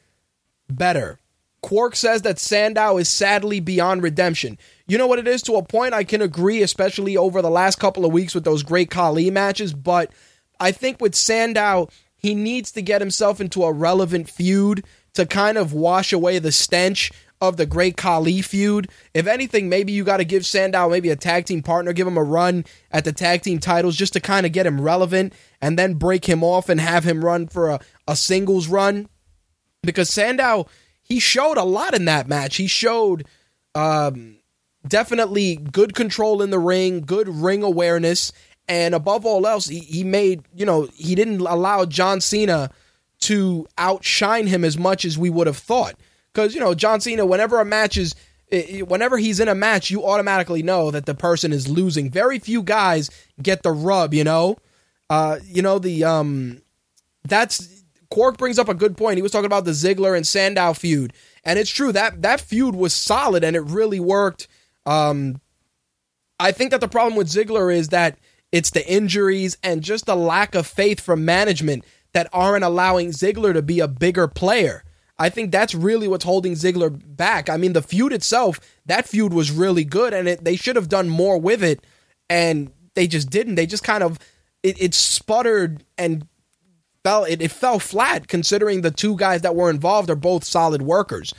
[0.70, 1.18] better.
[1.62, 4.58] Quark says that Sandow is sadly beyond redemption.
[4.86, 5.42] You know what it is?
[5.42, 8.62] To a point, I can agree, especially over the last couple of weeks with those
[8.62, 9.72] great Khali matches.
[9.72, 10.10] But
[10.58, 14.84] I think with Sandow, he needs to get himself into a relevant feud
[15.14, 17.10] to kind of wash away the stench
[17.40, 18.88] of the great Khali feud.
[19.14, 22.16] If anything, maybe you got to give Sandow maybe a tag team partner, give him
[22.16, 25.76] a run at the tag team titles just to kind of get him relevant and
[25.76, 29.08] then break him off and have him run for a, a singles run.
[29.82, 30.68] Because Sandow,
[31.12, 32.56] he showed a lot in that match.
[32.56, 33.26] He showed
[33.74, 34.36] um,
[34.88, 38.32] definitely good control in the ring, good ring awareness,
[38.66, 42.70] and above all else, he, he made, you know, he didn't allow John Cena
[43.20, 45.96] to outshine him as much as we would have thought.
[46.32, 48.14] Because, you know, John Cena, whenever a match is,
[48.86, 52.10] whenever he's in a match, you automatically know that the person is losing.
[52.10, 53.10] Very few guys
[53.42, 54.56] get the rub, you know?
[55.10, 56.62] Uh, you know, the, um,
[57.24, 57.81] that's,
[58.12, 59.16] Quark brings up a good point.
[59.16, 61.14] He was talking about the Ziggler and Sandow feud.
[61.44, 64.48] And it's true that that feud was solid and it really worked.
[64.84, 65.40] Um,
[66.38, 68.18] I think that the problem with Ziggler is that
[68.52, 73.54] it's the injuries and just the lack of faith from management that aren't allowing Ziggler
[73.54, 74.84] to be a bigger player.
[75.18, 77.48] I think that's really what's holding Ziggler back.
[77.48, 80.90] I mean, the feud itself, that feud was really good, and it, they should have
[80.90, 81.82] done more with it,
[82.28, 83.54] and they just didn't.
[83.54, 84.18] They just kind of
[84.62, 86.26] it, it sputtered and
[87.04, 87.24] fell.
[87.24, 91.34] It, it fell flat considering the two guys that were involved are both solid workers.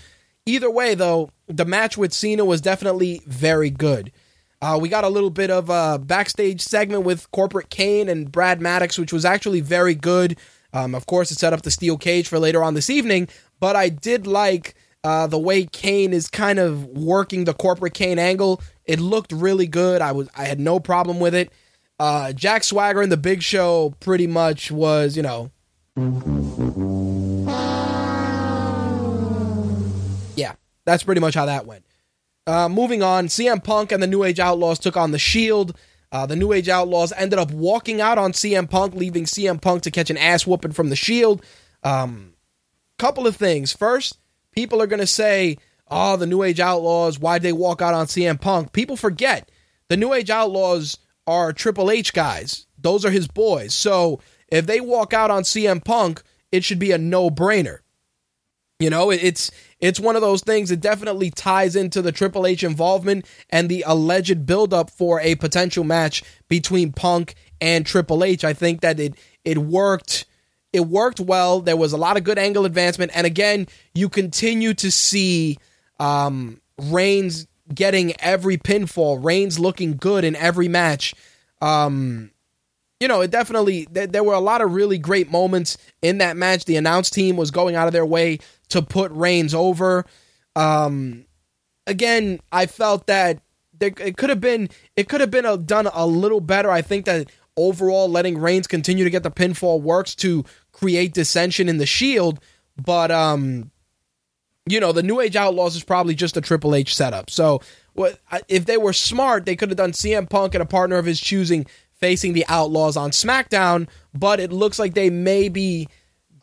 [0.45, 4.11] Either way, though, the match with Cena was definitely very good.
[4.61, 8.61] Uh, we got a little bit of a backstage segment with Corporate Kane and Brad
[8.61, 10.37] Maddox, which was actually very good.
[10.73, 13.27] Um, of course, it set up the steel cage for later on this evening,
[13.59, 18.17] but I did like uh, the way Kane is kind of working the Corporate Kane
[18.17, 18.61] angle.
[18.85, 20.01] It looked really good.
[20.01, 21.51] I was I had no problem with it.
[21.99, 25.51] Uh, Jack Swagger and the Big Show pretty much was, you know.
[30.35, 30.53] Yeah,
[30.85, 31.85] that's pretty much how that went.
[32.45, 35.77] Uh, moving on, CM Punk and the New Age Outlaws took on the Shield.
[36.11, 39.83] Uh, the New Age Outlaws ended up walking out on CM Punk, leaving CM Punk
[39.83, 41.43] to catch an ass whooping from the Shield.
[41.83, 42.33] Um,
[42.99, 43.71] couple of things.
[43.71, 44.17] First,
[44.51, 45.57] people are going to say,
[45.87, 49.49] "Oh, the New Age Outlaws, why'd they walk out on CM Punk?" People forget
[49.87, 50.97] the New Age Outlaws
[51.27, 52.67] are Triple H guys.
[52.77, 53.73] Those are his boys.
[53.73, 54.19] So
[54.49, 56.21] if they walk out on CM Punk,
[56.51, 57.79] it should be a no brainer.
[58.79, 60.69] You know, it's it's one of those things.
[60.69, 65.83] It definitely ties into the Triple H involvement and the alleged buildup for a potential
[65.83, 68.43] match between Punk and Triple H.
[68.43, 70.25] I think that it it worked.
[70.73, 71.61] It worked well.
[71.61, 75.59] There was a lot of good angle advancement, and again, you continue to see
[75.99, 79.23] um, Reigns getting every pinfall.
[79.23, 81.13] Reigns looking good in every match.
[81.61, 82.31] Um,
[82.99, 86.37] you know, it definitely there, there were a lot of really great moments in that
[86.37, 86.65] match.
[86.65, 88.39] The announce team was going out of their way
[88.69, 90.05] to put Reigns over.
[90.55, 91.25] Um,
[91.85, 93.41] again, I felt that
[93.77, 96.71] there, it could have been it could have been a, done a little better.
[96.71, 101.69] I think that overall, letting Reigns continue to get the pinfall works to create dissension
[101.69, 102.39] in the Shield,
[102.81, 103.71] but um,
[104.65, 107.29] you know, the New Age Outlaws is probably just a Triple H setup.
[107.29, 107.61] So,
[107.93, 109.45] what if they were smart?
[109.45, 112.97] They could have done CM Punk and a partner of his choosing facing the Outlaws
[112.97, 113.87] on SmackDown.
[114.13, 115.87] But it looks like they may be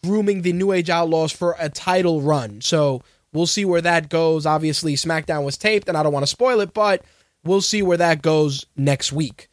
[0.05, 2.61] grooming the New Age Outlaws for a title run.
[2.61, 3.03] So
[3.33, 4.47] we'll see where that goes.
[4.47, 7.05] Obviously, SmackDown was taped, and I don't want to spoil it, but
[7.45, 9.49] we'll see where that goes next week.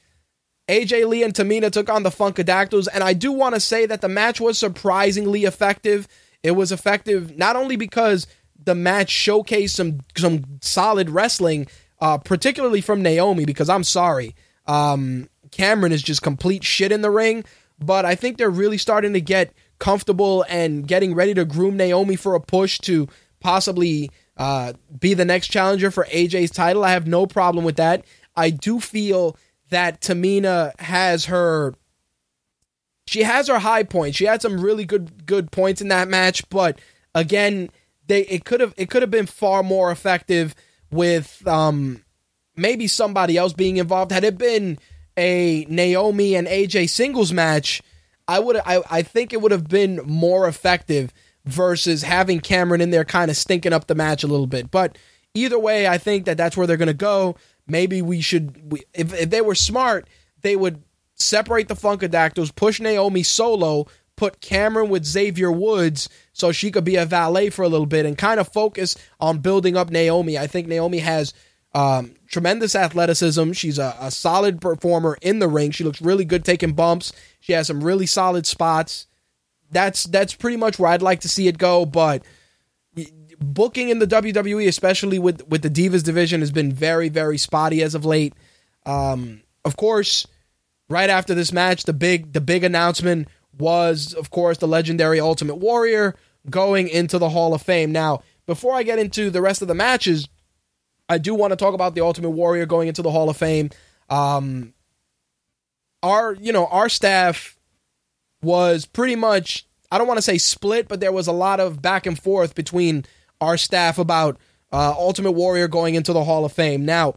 [0.67, 4.01] AJ Lee and Tamina took on the Funkadactyls, and I do want to say that
[4.01, 6.07] the match was surprisingly effective.
[6.43, 8.27] It was effective not only because
[8.63, 11.67] the match showcased some some solid wrestling,
[11.99, 13.45] uh, particularly from Naomi.
[13.45, 14.35] Because I'm sorry,
[14.65, 17.43] um, Cameron is just complete shit in the ring.
[17.79, 22.15] But I think they're really starting to get comfortable and getting ready to groom Naomi
[22.15, 23.07] for a push to
[23.39, 26.83] possibly uh, be the next challenger for AJ's title.
[26.83, 28.03] I have no problem with that.
[28.35, 29.37] I do feel
[29.69, 31.75] that Tamina has her
[33.07, 34.17] she has her high points.
[34.17, 36.79] She had some really good good points in that match, but
[37.15, 37.69] again,
[38.07, 40.55] they it could have it could have been far more effective
[40.91, 42.03] with um
[42.55, 44.11] maybe somebody else being involved.
[44.11, 44.79] Had it been
[45.15, 47.81] a Naomi and AJ singles match,
[48.27, 51.13] I would I I think it would have been more effective
[51.45, 54.69] versus having Cameron in there kind of stinking up the match a little bit.
[54.69, 54.97] But
[55.33, 57.35] either way, I think that that's where they're going to go.
[57.67, 60.09] Maybe we should we, if if they were smart,
[60.41, 60.83] they would
[61.15, 63.87] separate the Funkadactyls, push Naomi solo,
[64.17, 68.05] put Cameron with Xavier Woods so she could be a valet for a little bit
[68.05, 70.37] and kind of focus on building up Naomi.
[70.37, 71.33] I think Naomi has
[71.73, 73.53] um, tremendous athleticism.
[73.53, 75.71] She's a, a solid performer in the ring.
[75.71, 77.13] She looks really good taking bumps.
[77.39, 79.07] She has some really solid spots.
[79.71, 82.23] That's that's pretty much where I'd like to see it go, but
[83.39, 87.83] booking in the WWE, especially with with the Divas division, has been very very spotty
[87.83, 88.33] as of late.
[88.85, 90.25] Um, of course,
[90.89, 93.27] right after this match, the big the big announcement
[93.59, 96.15] was, of course, the legendary Ultimate Warrior
[96.49, 97.91] going into the Hall of Fame.
[97.91, 100.27] Now, before I get into the rest of the matches,
[101.09, 103.69] I do want to talk about the Ultimate Warrior going into the Hall of Fame.
[104.09, 104.73] Um,
[106.03, 107.57] our you know our staff
[108.41, 111.81] was pretty much I don't want to say split, but there was a lot of
[111.81, 113.05] back and forth between
[113.39, 114.37] our staff about
[114.71, 116.85] uh, Ultimate Warrior going into the Hall of Fame.
[116.85, 117.15] Now,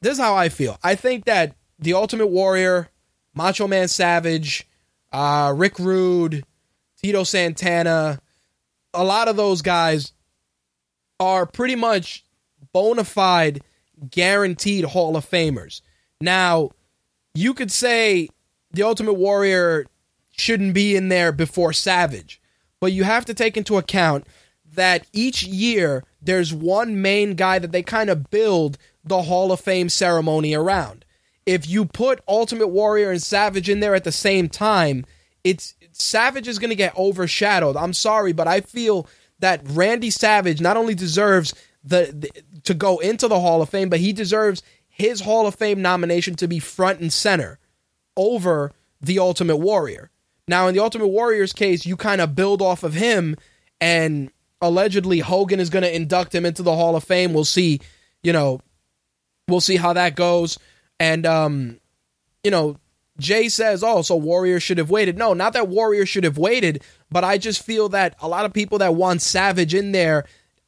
[0.00, 0.78] this is how I feel.
[0.82, 2.88] I think that the Ultimate Warrior,
[3.34, 4.66] Macho Man Savage,
[5.12, 6.44] uh, Rick Rude,
[7.02, 8.20] Tito Santana,
[8.92, 10.12] a lot of those guys
[11.18, 12.24] are pretty much
[12.72, 13.62] bona fide,
[14.10, 15.82] guaranteed Hall of Famers.
[16.20, 16.70] Now,
[17.34, 18.28] you could say
[18.72, 19.86] the Ultimate Warrior
[20.30, 22.40] shouldn't be in there before Savage,
[22.80, 24.26] but you have to take into account
[24.72, 29.60] that each year there's one main guy that they kind of build the Hall of
[29.60, 31.04] Fame ceremony around.
[31.50, 35.04] If you put Ultimate Warrior and Savage in there at the same time,
[35.42, 37.76] it's Savage is going to get overshadowed.
[37.76, 39.08] I'm sorry, but I feel
[39.40, 41.52] that Randy Savage not only deserves
[41.82, 45.56] the, the to go into the Hall of Fame, but he deserves his Hall of
[45.56, 47.58] Fame nomination to be front and center
[48.16, 48.70] over
[49.00, 50.12] the Ultimate Warrior.
[50.46, 53.34] Now, in the Ultimate Warrior's case, you kind of build off of him,
[53.80, 57.32] and allegedly Hogan is going to induct him into the Hall of Fame.
[57.32, 57.80] We'll see,
[58.22, 58.60] you know,
[59.48, 60.56] we'll see how that goes.
[61.00, 61.80] And, um,
[62.44, 62.76] you know,
[63.18, 65.18] Jay says, oh, so Warrior should have waited.
[65.18, 68.52] No, not that Warrior should have waited, but I just feel that a lot of
[68.52, 70.24] people that want Savage in there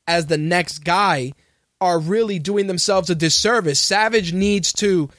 [0.09, 1.32] as the next guy
[1.80, 3.80] are really doing themselves a disservice.
[3.80, 5.10] Savage needs to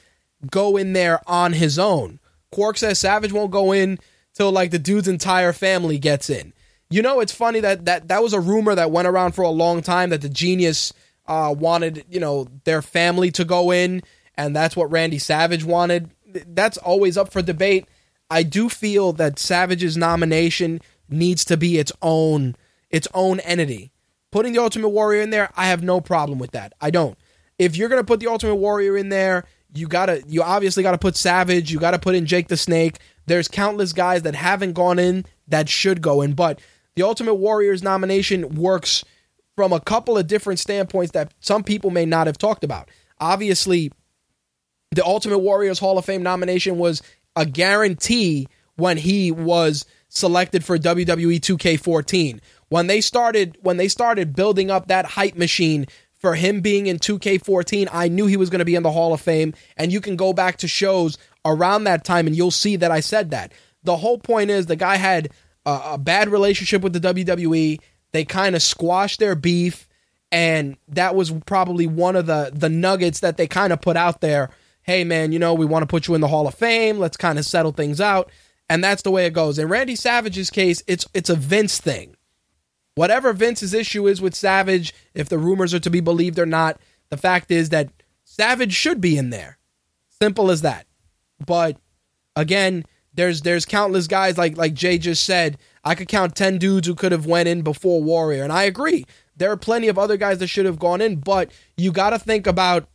[0.50, 2.18] go in there on his own.
[2.50, 3.98] Quark says Savage won't go in
[4.34, 6.52] till like the dude's entire family gets in.
[6.90, 9.50] You know, it's funny that that that was a rumor that went around for a
[9.50, 10.92] long time that the genius
[11.26, 14.02] uh, wanted, you know, their family to go in,
[14.36, 16.10] and that's what Randy Savage wanted.
[16.26, 17.86] That's always up for debate.
[18.30, 22.56] I do feel that Savage's nomination needs to be its own
[22.90, 23.90] its own entity.
[24.30, 26.72] Putting the Ultimate Warrior in there, I have no problem with that.
[26.80, 27.16] I don't.
[27.58, 29.44] If you're gonna put the Ultimate Warrior in there,
[29.74, 32.98] you gotta you obviously gotta put Savage, you gotta put in Jake the Snake.
[33.26, 36.60] There's countless guys that haven't gone in that should go in, but
[36.96, 39.04] the Ultimate Warrior's nomination works
[39.56, 42.90] from a couple of different standpoints that some people may not have talked about.
[43.20, 43.92] Obviously,
[44.94, 47.02] the Ultimate Warriors Hall of Fame nomination was
[47.36, 52.40] a guarantee when he was selected for WWE 2K14.
[52.68, 55.86] When they started when they started building up that hype machine
[56.18, 59.12] for him being in 2K14, I knew he was going to be in the Hall
[59.12, 62.76] of Fame and you can go back to shows around that time and you'll see
[62.76, 63.52] that I said that.
[63.82, 65.30] The whole point is the guy had
[65.66, 67.80] a, a bad relationship with the WWE.
[68.12, 69.86] They kind of squashed their beef
[70.32, 74.20] and that was probably one of the the nuggets that they kind of put out
[74.20, 74.50] there.
[74.84, 76.98] Hey man, you know, we want to put you in the Hall of Fame.
[76.98, 78.30] Let's kind of settle things out.
[78.68, 79.58] And that's the way it goes.
[79.58, 82.16] In Randy Savage's case, it's it's a Vince thing.
[82.94, 86.78] Whatever Vince's issue is with Savage, if the rumors are to be believed or not,
[87.10, 87.90] the fact is that
[88.24, 89.58] Savage should be in there.
[90.20, 90.86] Simple as that.
[91.44, 91.78] But
[92.36, 92.84] again,
[93.14, 95.58] there's there's countless guys like like Jay just said.
[95.82, 99.06] I could count ten dudes who could have went in before Warrior, and I agree.
[99.36, 102.18] There are plenty of other guys that should have gone in, but you got to
[102.18, 102.88] think about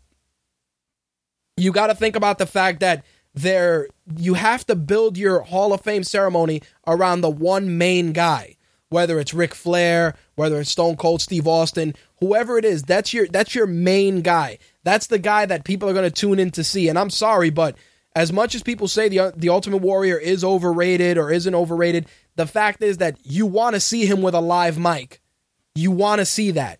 [1.60, 3.04] you got to think about the fact that
[3.34, 3.88] there
[4.18, 8.56] you have to build your Hall of Fame ceremony around the one main guy.
[8.90, 13.28] Whether it's Ric Flair, whether it's Stone Cold Steve Austin, whoever it is, that's your
[13.28, 14.58] that's your main guy.
[14.84, 16.90] That's the guy that people are going to tune in to see.
[16.90, 17.76] And I'm sorry, but
[18.16, 22.48] as much as people say the the Ultimate Warrior is overrated or isn't overrated, the
[22.48, 25.22] fact is that you want to see him with a live mic.
[25.76, 26.80] You want to see that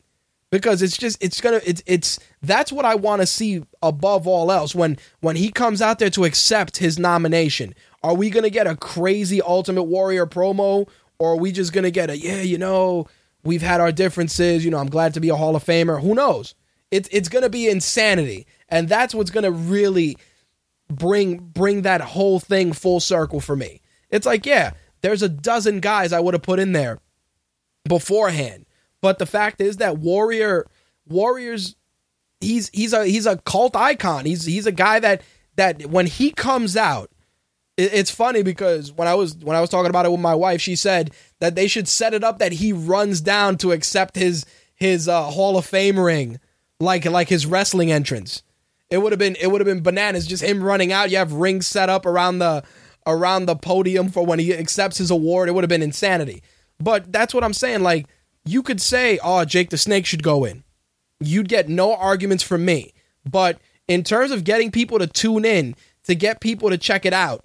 [0.52, 4.52] because it's just it's gonna it's it's that's what I want to see above all
[4.52, 7.74] else when when he comes out there to accept his nomination.
[8.04, 10.88] Are we gonna get a crazy Ultimate Warrior promo,
[11.20, 13.08] or are we just gonna get a yeah, you know,
[13.44, 14.66] we've had our differences.
[14.66, 16.02] You know, I'm glad to be a Hall of Famer.
[16.02, 16.56] Who knows?
[16.92, 20.18] It's it's gonna be insanity, and that's what's gonna really
[20.88, 23.82] bring bring that whole thing full circle for me.
[24.10, 24.72] It's like yeah,
[25.02, 27.00] there's a dozen guys I would have put in there
[27.88, 28.66] beforehand
[29.02, 30.68] but the fact is that Warrior
[31.08, 31.76] Warriors
[32.42, 34.26] he's he's a he's a cult icon.
[34.26, 35.22] He's he's a guy that
[35.56, 37.12] that when he comes out
[37.80, 40.36] it, it's funny because when I was when I was talking about it with my
[40.36, 44.16] wife, she said that they should set it up that he runs down to accept
[44.16, 44.46] his
[44.76, 46.40] his uh, Hall of Fame ring
[46.80, 48.44] like like his wrestling entrance.
[48.90, 51.10] It would have been it would have been bananas just him running out.
[51.10, 52.64] You have rings set up around the
[53.08, 55.48] around the podium for when he accepts his award.
[55.48, 56.44] It would have been insanity.
[56.82, 58.08] But that's what I'm saying like
[58.50, 60.64] you could say, "Oh, Jake the Snake should go in."
[61.20, 62.94] You'd get no arguments from me.
[63.30, 67.14] But in terms of getting people to tune in, to get people to check it
[67.14, 67.44] out,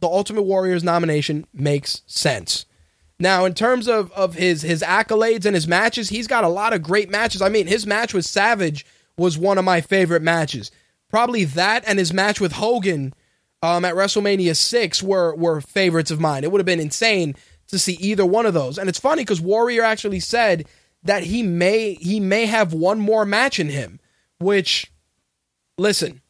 [0.00, 2.66] the Ultimate Warriors nomination makes sense.
[3.18, 6.72] Now, in terms of, of his his accolades and his matches, he's got a lot
[6.72, 7.40] of great matches.
[7.40, 8.84] I mean, his match with Savage
[9.16, 10.70] was one of my favorite matches.
[11.08, 13.14] Probably that and his match with Hogan
[13.62, 16.42] um, at WrestleMania six were were favorites of mine.
[16.42, 17.36] It would have been insane
[17.72, 18.78] to see either one of those.
[18.78, 20.68] And it's funny because Warrior actually said
[21.02, 23.98] that he may he may have one more match in him,
[24.38, 24.92] which
[25.76, 26.20] listen,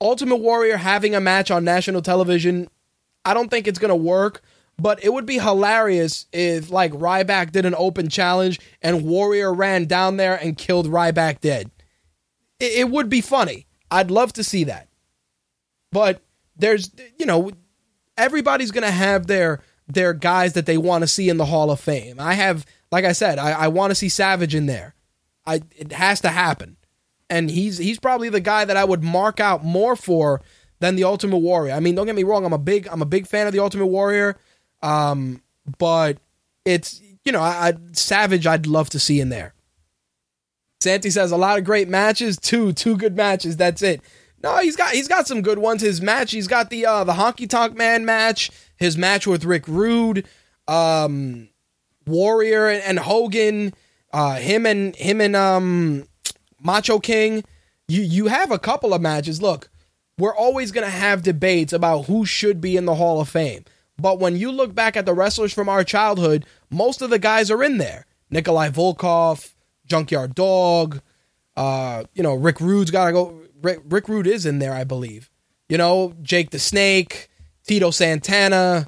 [0.00, 2.68] Ultimate Warrior having a match on national television,
[3.24, 4.42] I don't think it's to work,
[4.78, 9.86] but it would be hilarious if like Ryback did an open challenge and Warrior ran
[9.86, 11.70] down there and killed Ryback dead.
[12.60, 13.66] It, it would be funny.
[13.90, 14.88] I'd love to see that.
[15.90, 16.22] But
[16.56, 17.50] there's you know
[18.16, 21.80] everybody's to have their their guys that they want to see in the Hall of
[21.80, 22.18] Fame.
[22.18, 24.94] I have, like I said, I, I want to see Savage in there.
[25.46, 26.76] I it has to happen,
[27.28, 30.40] and he's he's probably the guy that I would mark out more for
[30.80, 31.74] than the Ultimate Warrior.
[31.74, 33.58] I mean, don't get me wrong, I'm a big I'm a big fan of the
[33.58, 34.38] Ultimate Warrior,
[34.82, 35.42] um,
[35.78, 36.18] but
[36.64, 39.54] it's you know I, I Savage I'd love to see in there.
[40.80, 43.58] Santi says a lot of great matches, two two good matches.
[43.58, 44.00] That's it.
[44.44, 45.82] No, he's got he's got some good ones.
[45.82, 49.66] His match, he's got the uh, the Honky Tonk Man match his match with Rick
[49.66, 50.26] Rude,
[50.68, 51.48] um,
[52.06, 53.72] Warrior and, and Hogan,
[54.12, 56.06] uh, him and him and um,
[56.60, 57.44] Macho King.
[57.88, 59.42] You you have a couple of matches.
[59.42, 59.70] Look,
[60.18, 63.64] we're always gonna have debates about who should be in the Hall of Fame.
[63.96, 67.50] But when you look back at the wrestlers from our childhood, most of the guys
[67.50, 68.06] are in there.
[68.28, 69.52] Nikolai Volkov,
[69.86, 71.00] Junkyard Dog,
[71.56, 73.40] uh, you know, Rick Rude's gotta go.
[73.64, 75.30] Rick, Rick Rude is in there, I believe.
[75.68, 77.28] You know, Jake the Snake,
[77.66, 78.86] Tito Santana,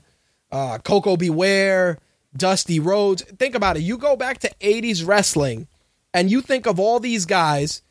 [0.52, 1.30] uh, Koko B.
[1.30, 1.98] Ware,
[2.36, 3.22] Dusty Rhodes.
[3.22, 3.82] Think about it.
[3.82, 5.68] You go back to 80s wrestling
[6.12, 7.82] and you think of all these guys,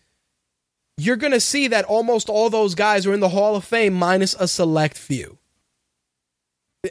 [0.97, 3.93] you're going to see that almost all those guys are in the Hall of Fame
[3.93, 5.37] minus a select few.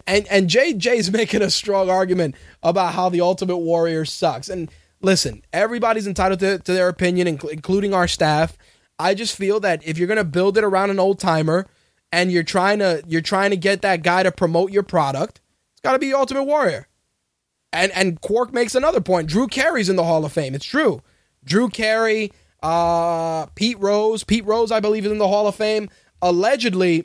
[0.07, 4.49] And and JJ's making a strong argument about how the Ultimate Warrior sucks.
[4.49, 8.57] And listen, everybody's entitled to, to their opinion, including our staff.
[8.99, 11.67] I just feel that if you're going to build it around an old timer,
[12.13, 15.41] and you're trying to you're trying to get that guy to promote your product,
[15.73, 16.87] it's got to be Ultimate Warrior.
[17.73, 19.29] and and Quark makes another point.
[19.29, 20.55] Drew Carey's in the Hall of Fame.
[20.55, 21.03] It's true.
[21.45, 22.31] Drew Carey,
[22.63, 25.91] uh, Pete Rose, Pete Rose, I believe, is in the Hall of Fame.
[26.23, 27.05] Allegedly,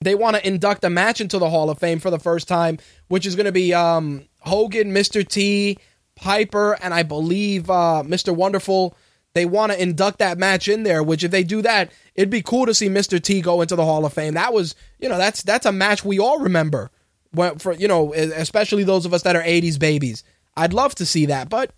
[0.00, 2.78] they want to induct a match into the Hall of Fame for the first time,
[3.06, 5.26] which is going to be um, Hogan, Mr.
[5.26, 5.78] T,
[6.16, 8.34] Piper, and I believe uh, Mr.
[8.34, 8.96] Wonderful.
[9.34, 11.02] They want to induct that match in there.
[11.02, 13.22] Which, if they do that, it'd be cool to see Mr.
[13.22, 14.34] T go into the Hall of Fame.
[14.34, 16.90] That was, you know, that's that's a match we all remember.
[17.32, 20.24] When, for you know, especially those of us that are '80s babies.
[20.56, 21.70] I'd love to see that, but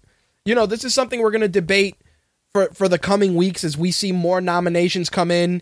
[0.45, 1.97] you know, this is something we're going to debate
[2.53, 5.61] for for the coming weeks as we see more nominations come in.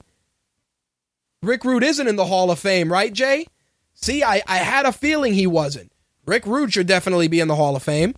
[1.43, 3.47] Rick Rude isn't in the Hall of Fame, right, Jay?
[3.95, 5.93] See, I, I had a feeling he wasn't.
[6.27, 8.15] Rick Rude should definitely be in the Hall of Fame,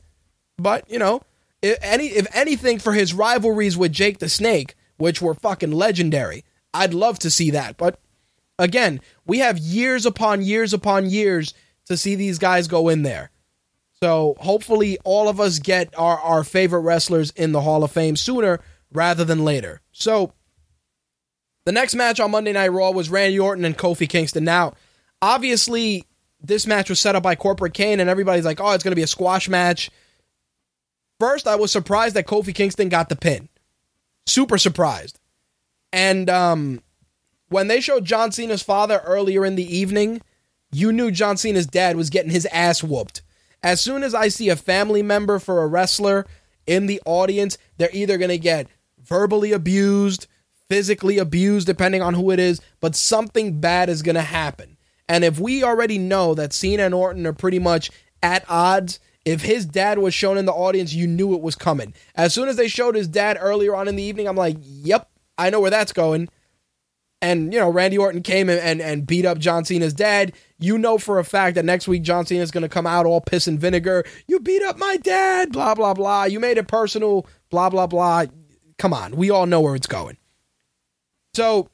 [0.59, 1.23] but you know,
[1.63, 6.45] if any if anything for his rivalries with Jake the Snake, which were fucking legendary,
[6.73, 7.77] I'd love to see that.
[7.77, 8.01] But
[8.59, 11.55] again, we have years upon years upon years
[11.87, 13.31] to see these guys go in there.
[14.03, 18.17] So hopefully, all of us get our, our favorite wrestlers in the Hall of Fame
[18.17, 18.61] sooner
[18.93, 19.83] rather than later.
[19.93, 20.33] So,
[21.67, 24.45] the next match on Monday Night Raw was Randy Orton and Kofi Kingston.
[24.45, 24.73] Now,
[25.21, 26.05] obviously,
[26.43, 28.97] this match was set up by Corporate Kane, and everybody's like, oh, it's going to
[28.97, 29.91] be a squash match.
[31.21, 33.51] First, I was surprised that Kofi Kingston got the pin.
[34.27, 35.21] Super surprised.
[35.93, 36.81] And um,
[37.51, 40.23] when they showed John Cena's father earlier in the evening,
[40.73, 43.21] you knew John Cena's dad was getting his ass whooped.
[43.63, 46.27] As soon as I see a family member for a wrestler
[46.67, 48.69] in the audience, they're either going to get
[48.99, 50.27] verbally abused,
[50.69, 54.79] physically abused, depending on who it is, but something bad is going to happen.
[55.07, 57.91] And if we already know that Cena and Orton are pretty much
[58.23, 61.95] at odds, if his dad was shown in the audience, you knew it was coming.
[62.15, 65.11] As soon as they showed his dad earlier on in the evening, I'm like, yep,
[65.37, 66.29] I know where that's going
[67.23, 70.79] and you know Randy Orton came and, and, and beat up John Cena's dad, you
[70.79, 73.21] know for a fact that next week John Cena is going to come out all
[73.21, 74.05] piss and vinegar.
[74.27, 76.25] You beat up my dad, blah blah blah.
[76.25, 78.27] You made it personal, blah blah blah.
[78.79, 80.17] Come on, we all know where it's going.
[81.35, 81.69] So,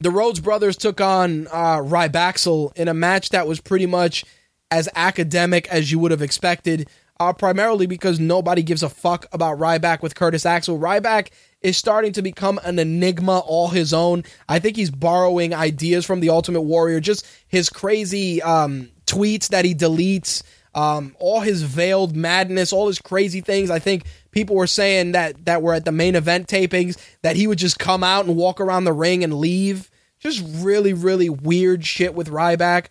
[0.00, 4.24] the Rhodes brothers took on uh, Rybaxel in a match that was pretty much
[4.70, 6.88] as academic as you would have expected.
[7.18, 10.78] Uh, primarily because nobody gives a fuck about Ryback with Curtis Axel.
[10.78, 11.30] Ryback
[11.62, 14.22] is starting to become an enigma all his own.
[14.50, 19.64] I think he's borrowing ideas from the Ultimate Warrior, just his crazy um, tweets that
[19.64, 20.42] he deletes,
[20.74, 23.70] um, all his veiled madness, all his crazy things.
[23.70, 27.46] I think people were saying that that were at the main event tapings that he
[27.46, 29.90] would just come out and walk around the ring and leave.
[30.20, 32.86] Just really, really weird shit with Ryback.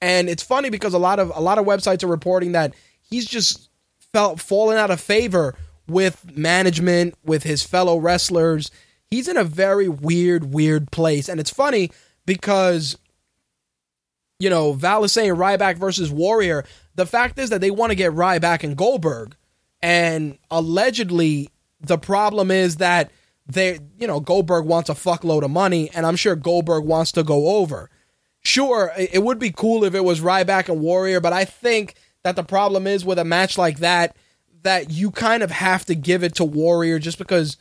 [0.00, 3.26] And it's funny because a lot of a lot of websites are reporting that he's
[3.26, 3.70] just
[4.12, 5.54] felt fallen out of favor
[5.86, 8.70] with management, with his fellow wrestlers.
[9.10, 11.28] He's in a very weird, weird place.
[11.28, 11.90] And it's funny
[12.26, 12.96] because,
[14.38, 16.64] you know, Val is saying Ryback versus Warrior.
[16.94, 19.36] The fact is that they want to get Ryback and Goldberg.
[19.82, 21.50] And allegedly,
[21.80, 23.10] the problem is that
[23.46, 27.22] they, you know, Goldberg wants a fuckload of money, and I'm sure Goldberg wants to
[27.22, 27.90] go over.
[28.44, 31.94] Sure, it would be cool if it was Ryback and Warrior, but I think
[32.24, 34.16] that the problem is with a match like that,
[34.62, 37.56] that you kind of have to give it to Warrior just because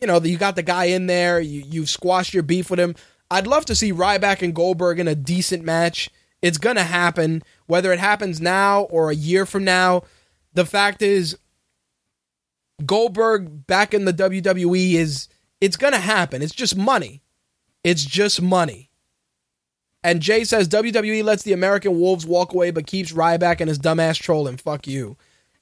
[0.00, 2.94] you know you got the guy in there, you you've squashed your beef with him.
[3.30, 6.08] I'd love to see Ryback and Goldberg in a decent match.
[6.40, 10.02] It's gonna happen, whether it happens now or a year from now.
[10.54, 11.36] The fact is,
[12.84, 15.28] Goldberg back in the WWE is
[15.60, 16.42] it's gonna happen.
[16.42, 17.22] It's just money.
[17.82, 18.85] It's just money.
[20.06, 23.80] And Jay says WWE lets the American Wolves walk away, but keeps Ryback and his
[23.80, 24.56] dumbass trolling.
[24.56, 25.16] Fuck you.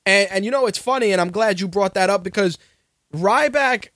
[0.04, 2.58] And and you know it's funny, and I'm glad you brought that up because
[3.14, 3.88] Ryback,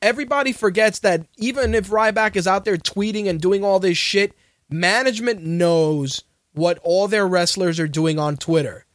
[0.00, 4.32] everybody forgets that even if Ryback is out there tweeting and doing all this shit,
[4.70, 6.24] management knows
[6.54, 8.86] what all their wrestlers are doing on Twitter.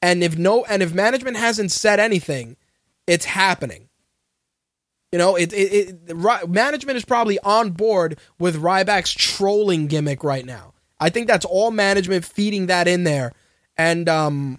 [0.00, 2.56] And if no and if management hasn't said anything,
[3.08, 3.88] it's happening.
[5.14, 10.44] You know, it, it, it management is probably on board with Ryback's trolling gimmick right
[10.44, 10.74] now.
[10.98, 13.30] I think that's all management feeding that in there.
[13.76, 14.58] And um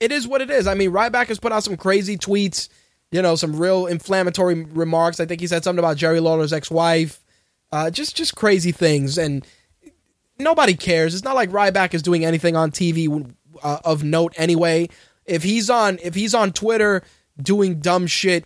[0.00, 0.66] it is what it is.
[0.66, 2.68] I mean, Ryback has put out some crazy tweets,
[3.12, 5.20] you know, some real inflammatory remarks.
[5.20, 7.24] I think he said something about Jerry Lawler's ex-wife,
[7.70, 9.46] uh, just just crazy things, and
[10.40, 11.14] nobody cares.
[11.14, 13.32] It's not like Ryback is doing anything on TV
[13.62, 14.88] uh, of note anyway.
[15.24, 17.04] If he's on if he's on Twitter
[17.40, 18.44] doing dumb shit,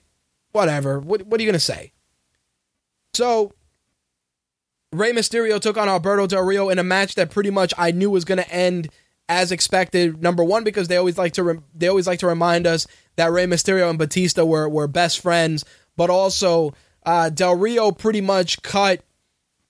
[0.53, 1.01] whatever.
[1.01, 1.93] What what are you gonna say?
[3.15, 3.53] So.
[4.95, 8.11] Rey Mysterio took on Alberto Del Rio in a match that pretty much I knew
[8.11, 8.91] was going to end
[9.27, 10.23] as expected.
[10.23, 13.33] Number one, because they always like to re- they always like to remind us that
[13.33, 15.65] Rey Mysterio and Batista were were best friends,
[15.97, 16.75] but also
[17.07, 19.03] uh, Del Rio pretty much cut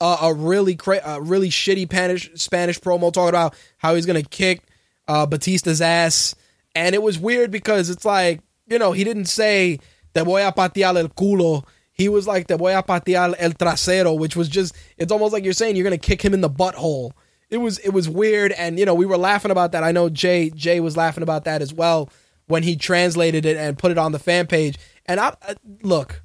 [0.00, 4.24] a, a really cra- a really shitty Spanish Spanish promo talking about how he's gonna
[4.24, 4.62] kick
[5.06, 6.34] uh, Batista's ass.
[6.74, 9.78] And it was weird because it's like, you know, he didn't say
[10.14, 11.64] te voy a patear el culo.
[11.92, 15.44] He was like te voy a patear el trasero, which was just it's almost like
[15.44, 17.12] you're saying you're gonna kick him in the butthole.
[17.50, 19.84] It was it was weird, and you know we were laughing about that.
[19.84, 22.08] I know Jay Jay was laughing about that as well
[22.46, 24.78] when he translated it and put it on the fan page.
[25.06, 25.34] And I,
[25.82, 26.22] look,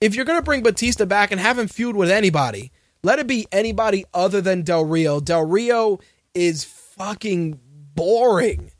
[0.00, 2.72] if you're gonna bring Batista back and have him feud with anybody,
[3.02, 5.20] let it be anybody other than Del Rio.
[5.20, 5.98] Del Rio
[6.34, 7.60] is fucking
[7.94, 8.70] boring.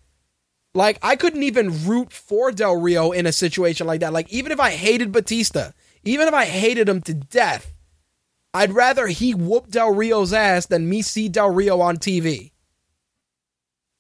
[0.77, 4.13] Like I couldn't even root for Del Rio in a situation like that.
[4.13, 5.71] Like even if I hated Batista,
[6.05, 7.73] even if I hated him to death,
[8.53, 12.53] I'd rather he whoop Del Rio's ass than me see Del Rio on TV.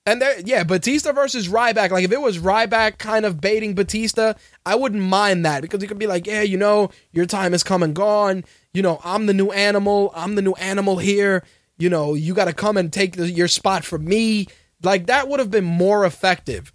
[0.04, 1.90] And there, yeah, Batista versus Ryback.
[1.90, 4.34] Like if it was Ryback kind of baiting Batista,
[4.64, 7.64] I wouldn't mind that because he could be like, yeah, you know, your time has
[7.64, 8.44] come and gone.
[8.72, 10.12] You know, I'm the new animal.
[10.14, 11.42] I'm the new animal here.
[11.78, 14.46] You know, you got to come and take the, your spot from me.
[14.82, 16.72] Like that would have been more effective.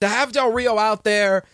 [0.00, 1.44] To have Del Rio out there,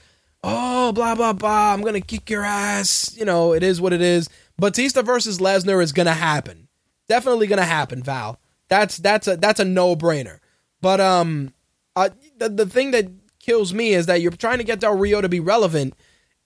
[0.43, 3.17] oh blah blah blah, I'm gonna kick your ass.
[3.17, 4.29] You know, it is what it is.
[4.59, 6.69] Batista versus Lesnar is gonna happen.
[7.09, 8.41] Definitely gonna happen, Val.
[8.69, 10.39] That's that's a that's a no brainer.
[10.81, 11.53] But um,
[11.97, 15.21] uh, the the thing that kills me is that you're trying to get Del Rio
[15.21, 15.95] to be relevant,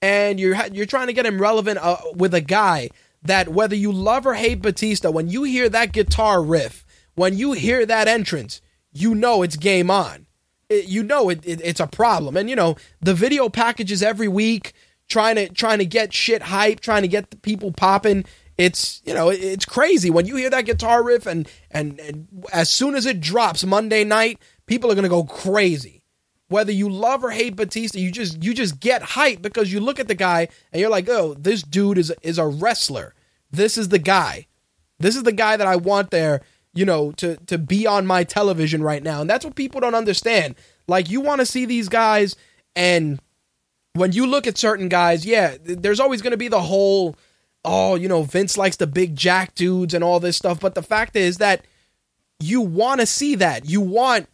[0.01, 2.89] and you're you're trying to get him relevant uh, with a guy
[3.21, 7.53] that whether you love or hate Batista, when you hear that guitar riff, when you
[7.53, 8.61] hear that entrance,
[8.95, 10.25] you know it's game on.
[10.69, 14.27] It, you know it, it, it's a problem, and you know the video packages every
[14.27, 14.73] week,
[15.07, 18.25] trying to trying to get shit hype, trying to get the people popping.
[18.57, 22.71] It's you know it's crazy when you hear that guitar riff, and and, and as
[22.71, 26.01] soon as it drops Monday night, people are gonna go crazy.
[26.47, 29.99] Whether you love or hate Batista, you just you just get hype because you look
[29.99, 33.13] at the guy and you're like, oh, this dude is is a wrestler.
[33.51, 34.47] This is the guy.
[34.97, 36.41] This is the guy that I want there
[36.75, 39.21] you know, to to be on my television right now.
[39.21, 40.55] And that's what people don't understand.
[40.87, 42.35] Like you want to see these guys
[42.75, 43.19] and
[43.93, 47.15] when you look at certain guys, yeah, there's always going to be the whole
[47.67, 50.83] oh, you know, Vince likes the big jack dudes and all this stuff, but the
[50.83, 51.65] fact is that
[52.39, 53.67] you want to see that.
[53.67, 54.27] You want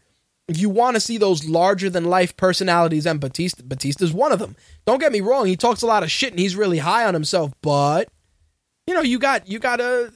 [0.48, 4.58] you want to see those larger than life personalities and Batista Batista's one of them.
[4.86, 7.14] Don't get me wrong, he talks a lot of shit and he's really high on
[7.14, 8.10] himself, but
[8.88, 10.12] you know, you got you got to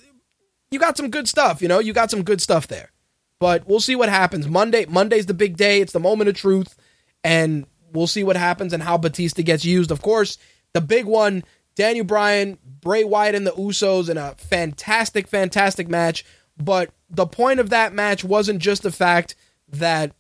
[0.72, 2.92] you got some good stuff, you know, you got some good stuff there.
[3.40, 4.48] But we'll see what happens.
[4.48, 5.82] Monday, Monday's the big day.
[5.82, 6.76] It's the moment of truth,
[7.24, 9.92] and we'll see what happens and how Batista gets used.
[9.92, 10.38] Of course,
[10.74, 11.44] the big one:
[11.76, 16.24] Daniel Bryan, Bray Wyatt, and the Usos in a fantastic, fantastic match.
[16.58, 19.36] But the point of that match wasn't just the fact
[19.68, 20.14] that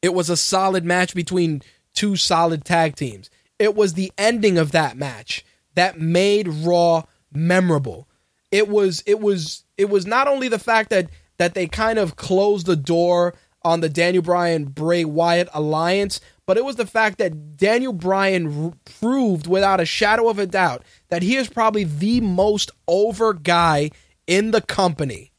[0.00, 1.62] it was a solid match between
[1.92, 3.30] two solid tag teams.
[3.58, 8.08] It was the ending of that match that made Raw memorable
[8.52, 12.14] it was it was it was not only the fact that that they kind of
[12.14, 13.34] closed the door
[13.64, 18.64] on the Daniel Bryan Bray Wyatt alliance, but it was the fact that Daniel Bryan
[18.64, 23.32] r- proved without a shadow of a doubt that he is probably the most over
[23.32, 23.90] guy
[24.26, 25.32] in the company.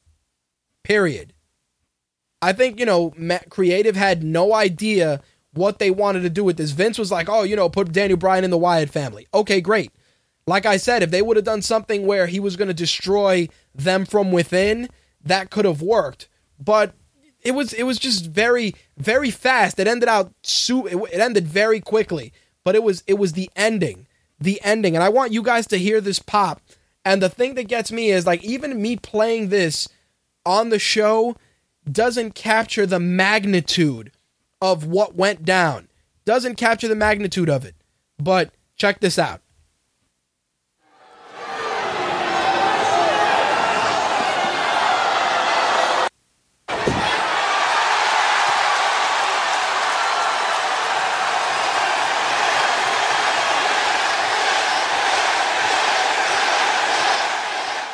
[0.83, 1.33] Period.
[2.41, 5.21] I think, you know, Matt Creative had no idea
[5.53, 6.71] what they wanted to do with this.
[6.71, 9.27] Vince was like, oh, you know, put Daniel Bryan in the Wyatt family.
[9.33, 9.91] Okay, great.
[10.45, 13.47] Like I said, if they would have done something where he was going to destroy
[13.73, 14.89] them from within,
[15.23, 16.27] that could have worked.
[16.59, 16.93] But
[17.41, 19.79] it was it was just very very fast.
[19.79, 22.33] It ended out su- it ended very quickly.
[22.63, 24.07] But it was it was the ending,
[24.39, 26.61] the ending, and I want you guys to hear this pop.
[27.05, 29.89] And the thing that gets me is like even me playing this
[30.45, 31.35] on the show
[31.89, 34.11] doesn't capture the magnitude
[34.61, 35.89] of what went down.
[36.25, 37.75] Doesn't capture the magnitude of it.
[38.17, 39.41] But check this out.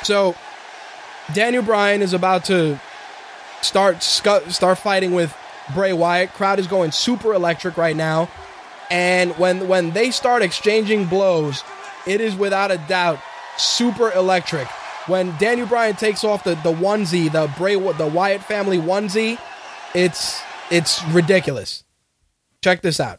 [0.09, 0.35] So
[1.35, 2.79] Daniel Bryan is about to
[3.61, 5.37] start start fighting with
[5.75, 6.33] Bray Wyatt.
[6.33, 8.27] Crowd is going super electric right now.
[8.89, 11.63] And when when they start exchanging blows,
[12.07, 13.19] it is without a doubt
[13.57, 14.67] super electric.
[15.05, 19.37] When Daniel Bryan takes off the, the onesie, the Bray the Wyatt family onesie,
[19.93, 20.41] it's
[20.71, 21.83] it's ridiculous.
[22.63, 23.18] Check this out.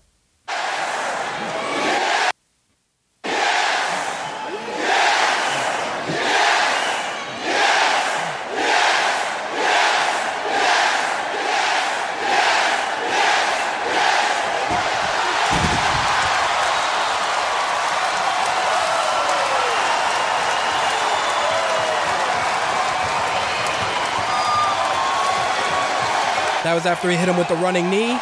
[26.80, 28.16] was after he hit him with the running knee.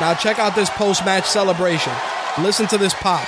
[0.00, 1.92] Now check out this post-match celebration.
[2.38, 3.26] Listen to this pop.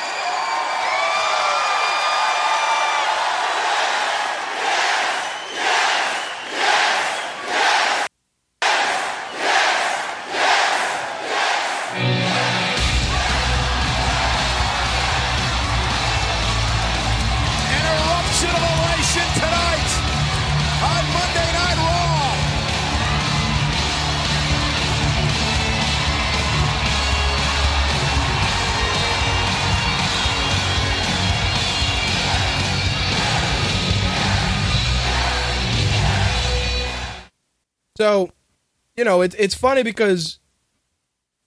[39.02, 40.38] You know, it's it's funny because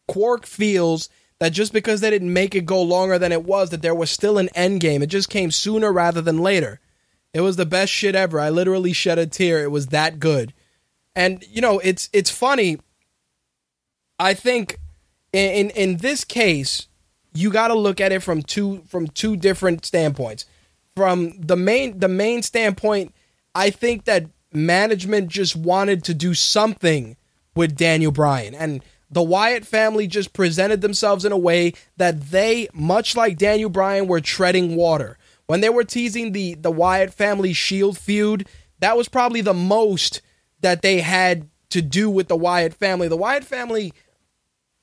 [0.10, 1.08] Quark feels
[1.40, 4.12] that just because they didn't make it go longer than it was, that there was
[4.12, 5.02] still an end game.
[5.02, 6.82] It just came sooner rather than later.
[7.34, 8.42] It was the best shit ever.
[8.42, 9.64] I literally shed a tear.
[9.64, 10.54] It was that good.
[11.16, 12.78] And you know, it's it's funny.
[14.20, 14.78] I think
[15.32, 16.90] in in, in this case,
[17.34, 20.44] you got to look at it from two from two different standpoints.
[20.94, 23.16] From the main the main standpoint,
[23.56, 27.16] I think that management just wanted to do something
[27.56, 32.68] with Daniel Bryan and the Wyatt family just presented themselves in a way that they
[32.74, 35.18] much like Daniel Bryan were treading water.
[35.46, 38.48] When they were teasing the the Wyatt family Shield feud,
[38.80, 40.22] that was probably the most
[40.62, 43.08] that they had to do with the Wyatt family.
[43.08, 43.94] The Wyatt family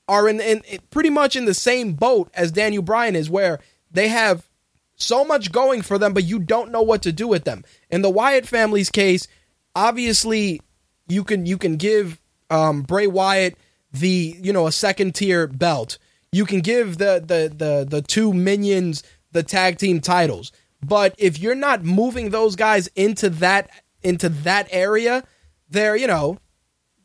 [0.09, 3.61] are in, in, in pretty much in the same boat as Daniel Bryan is, where
[3.91, 4.49] they have
[4.95, 7.65] so much going for them, but you don't know what to do with them.
[7.91, 9.27] In the Wyatt family's case,
[9.75, 10.61] obviously
[11.09, 12.21] you can you can give
[12.53, 13.57] um, Bray Wyatt
[13.93, 15.99] the you know a second tier belt.
[16.33, 19.03] You can give the the the the two minions
[19.33, 20.53] the tag team titles.
[20.85, 23.71] But if you're not moving those guys into that
[24.03, 25.25] into that area,
[25.69, 26.39] they're you know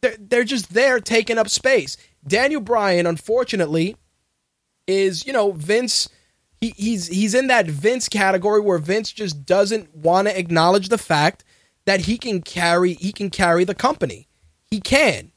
[0.02, 1.98] they're they're just there taking up space.
[2.26, 3.96] Daniel Bryan, unfortunately,
[4.88, 6.10] is you know Vince.
[6.60, 10.98] He, he's he's in that Vince category where Vince just doesn't want to acknowledge the
[10.98, 11.44] fact
[11.86, 14.28] that he can carry he can carry the company.
[14.72, 15.32] He can.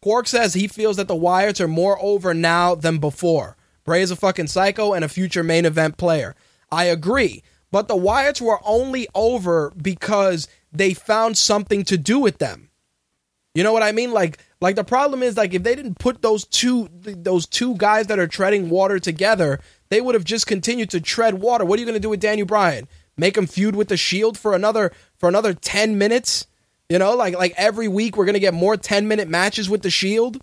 [0.00, 3.56] Quark says he feels that the Wyatts are more over now than before.
[3.84, 6.36] Bray is a fucking psycho and a future main event player.
[6.70, 12.38] I agree, but the Wyatts were only over because they found something to do with
[12.38, 12.70] them.
[13.54, 14.12] You know what I mean?
[14.12, 18.06] Like like the problem is like if they didn't put those two those two guys
[18.06, 19.58] that are treading water together,
[19.88, 21.64] they would have just continued to tread water.
[21.64, 22.86] What are you going to do with Daniel Bryan?
[23.16, 26.46] Make him feud with the Shield for another for another 10 minutes?
[26.88, 29.90] You know, like like every week we're to get more 10 minute matches with the
[29.90, 30.42] Shield?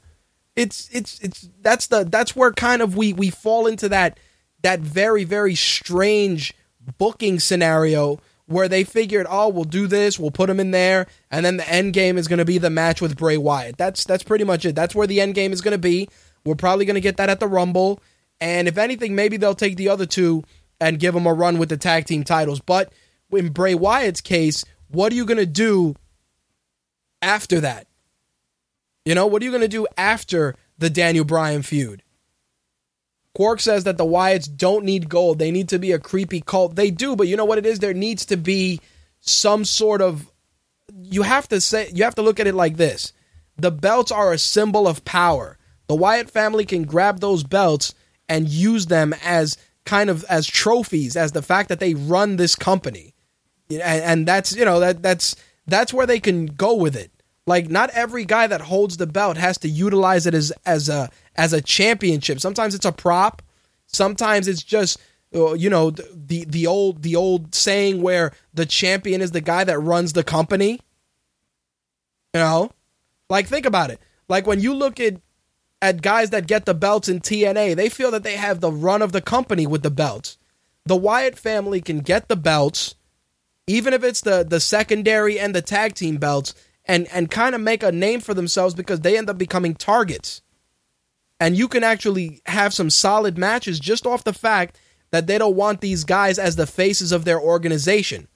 [0.56, 4.20] It's it's it's that's the that's where kind of we we fall into that
[4.62, 6.54] that very very strange
[6.98, 11.44] booking scenario where they figured, oh, we'll do this, we'll put him in there, and
[11.44, 13.78] then the end game is to be the match with Bray Wyatt.
[13.78, 14.76] That's that's pretty much it.
[14.76, 16.08] That's where the end game is to be.
[16.46, 18.00] We're probably to get that at the Rumble,
[18.40, 20.44] and if anything, maybe they'll take the other two
[20.80, 22.60] and give them a run with the tag team titles.
[22.60, 22.94] But
[23.32, 25.96] in Bray Wyatt's case, what are you to do
[27.26, 27.88] after that?
[29.04, 32.04] You know, what are you going to do after the Daniel Bryan feud?
[33.34, 35.40] Quark says that the Wyatts don't need gold.
[35.40, 36.76] They need to be a creepy cult.
[36.76, 37.80] They do, but you know what it is?
[37.80, 38.80] There needs to be
[39.20, 40.32] some sort of
[40.94, 43.12] you have to say you have to look at it like this.
[43.58, 45.58] The belts are a symbol of power.
[45.88, 47.94] The Wyatt family can grab those belts
[48.28, 52.56] and use them as kind of as trophies, as the fact that they run this
[52.56, 53.14] company.
[53.70, 55.36] And, and that's you know that that's
[55.68, 57.12] that's where they can go with it.
[57.48, 61.10] Like not every guy that holds the belt has to utilize it as as a
[61.36, 62.40] as a championship.
[62.40, 63.42] Sometimes it's a prop.
[63.86, 65.00] Sometimes it's just
[65.36, 69.64] uh, you know the the old the old saying where the champion is the guy
[69.64, 70.80] that runs the company.
[72.34, 72.72] You know,
[73.30, 74.00] like think about it.
[74.28, 75.18] Like when you look at
[75.82, 79.04] at guys that get the belts in TNA, they feel that they have the run
[79.04, 80.38] of the company with the belts.
[80.86, 82.96] The Wyatt family can get the belts,
[83.68, 86.56] even if it's the the secondary and the tag team belts,
[86.88, 90.42] and and kind of make a name for themselves because they end up becoming targets.
[91.40, 94.80] And you can actually have some solid matches just off the fact
[95.12, 98.28] that they don't want these guys as the faces of their organization.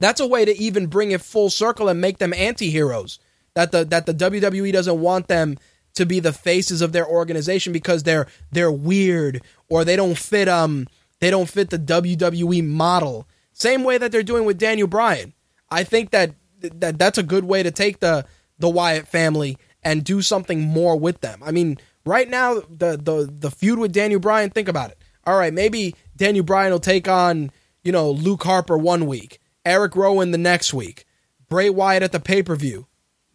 [0.00, 3.18] That's a way to even bring it full circle and make them anti-heroes.
[3.54, 5.56] That the that the WWE doesn't want them
[5.94, 10.48] to be the faces of their organization because they're they're weird or they don't fit
[10.48, 10.86] um
[11.20, 13.26] they don't fit the WWE model.
[13.52, 15.32] Same way that they're doing with Daniel Bryan.
[15.70, 18.26] I think that that that's a good way to take the
[18.58, 21.42] the Wyatt family and do something more with them.
[21.44, 24.98] I mean, right now the the the feud with Daniel Bryan, think about it.
[25.24, 27.50] All right, maybe Daniel Bryan will take on,
[27.84, 31.04] you know, Luke Harper one week, Eric Rowan the next week,
[31.48, 32.86] Bray Wyatt at the pay-per-view.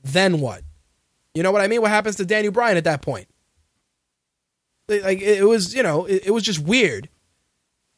[0.04, 0.64] Then what?
[1.34, 1.82] You know what I mean?
[1.82, 3.28] What happens to Daniel Bryan at that point?
[4.88, 7.10] Like it it was, you know, it, it was just weird.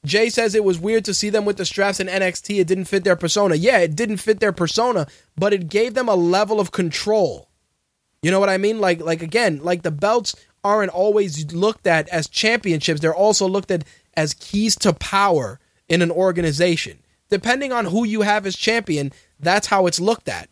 [0.06, 2.60] Jay says it was weird to see them with the straps in NXT.
[2.60, 3.56] It didn't fit their persona.
[3.56, 7.49] Yeah, it didn't fit their persona, but it gave them a level of control.
[8.22, 8.80] You know what I mean?
[8.80, 12.99] Like like again, like the belts aren't always looked at as championships.
[12.99, 13.84] They're also looked at
[14.15, 16.99] as keys to power in an organization.
[17.30, 20.49] Depending on who you have as champion, that's how it's looked at.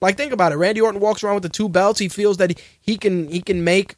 [0.00, 0.56] Like think about it.
[0.56, 2.00] Randy Orton walks around with the two belts.
[2.00, 3.96] He feels that he can he can make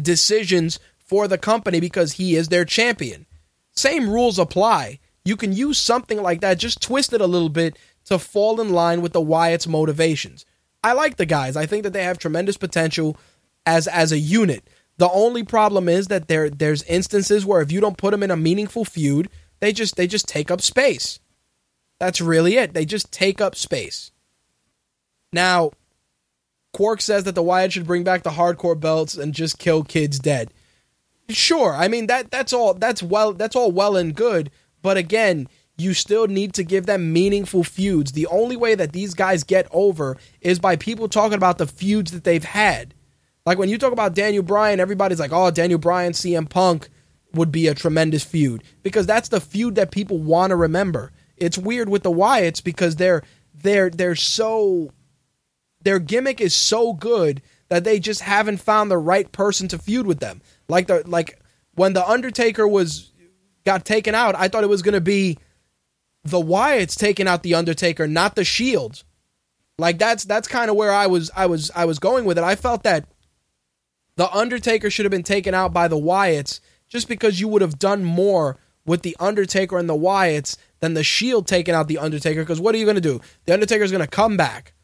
[0.00, 3.26] decisions for the company because he is their champion.
[3.74, 4.98] Same rules apply.
[5.24, 8.70] You can use something like that, just twist it a little bit to fall in
[8.70, 10.44] line with the Wyatt's motivations.
[10.82, 11.56] I like the guys.
[11.56, 13.16] I think that they have tremendous potential
[13.66, 14.66] as as a unit.
[14.96, 18.30] The only problem is that there there's instances where if you don't put them in
[18.30, 19.28] a meaningful feud,
[19.60, 21.20] they just they just take up space.
[21.98, 22.72] That's really it.
[22.72, 24.10] They just take up space.
[25.32, 25.72] Now,
[26.72, 30.18] Quark says that the Wyatt should bring back the hardcore belts and just kill kids
[30.18, 30.52] dead.
[31.30, 34.50] Sure, I mean that that's all that's well that's all well and good,
[34.82, 38.12] but again, you still need to give them meaningful feuds.
[38.12, 42.12] The only way that these guys get over is by people talking about the feuds
[42.12, 42.94] that they've had.
[43.46, 46.88] Like when you talk about Daniel Bryan, everybody's like, "Oh, Daniel Bryan, CM Punk
[47.32, 51.56] would be a tremendous feud because that's the feud that people want to remember." It's
[51.56, 53.22] weird with the Wyatts because they're
[53.54, 54.90] they're they're so
[55.82, 60.06] their gimmick is so good that they just haven't found the right person to feud
[60.06, 60.42] with them.
[60.70, 61.38] Like the like
[61.74, 63.10] when the Undertaker was
[63.64, 65.38] got taken out, I thought it was going to be
[66.24, 69.04] the Wyatts taking out the Undertaker, not the Shield.
[69.78, 72.44] Like that's that's kind of where I was I was I was going with it.
[72.44, 73.06] I felt that
[74.16, 77.78] the Undertaker should have been taken out by the Wyatts just because you would have
[77.78, 82.42] done more with the Undertaker and the Wyatts than the Shield taking out the Undertaker.
[82.42, 83.20] Because what are you going to do?
[83.46, 84.74] The Undertaker's going to come back,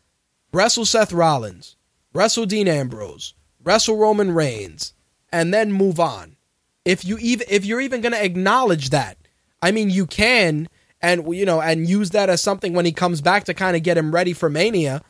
[0.53, 1.77] wrestle Seth Rollins,
[2.15, 4.95] wrestle Dean Ambrose, wrestle Roman Reigns,
[5.33, 6.37] and then move on.
[6.85, 9.19] If you even if you're even going to acknowledge that,
[9.61, 10.69] I mean, you can
[11.01, 13.83] and you know and use that as something when he comes back to kind of
[13.83, 15.03] get him ready for Mania.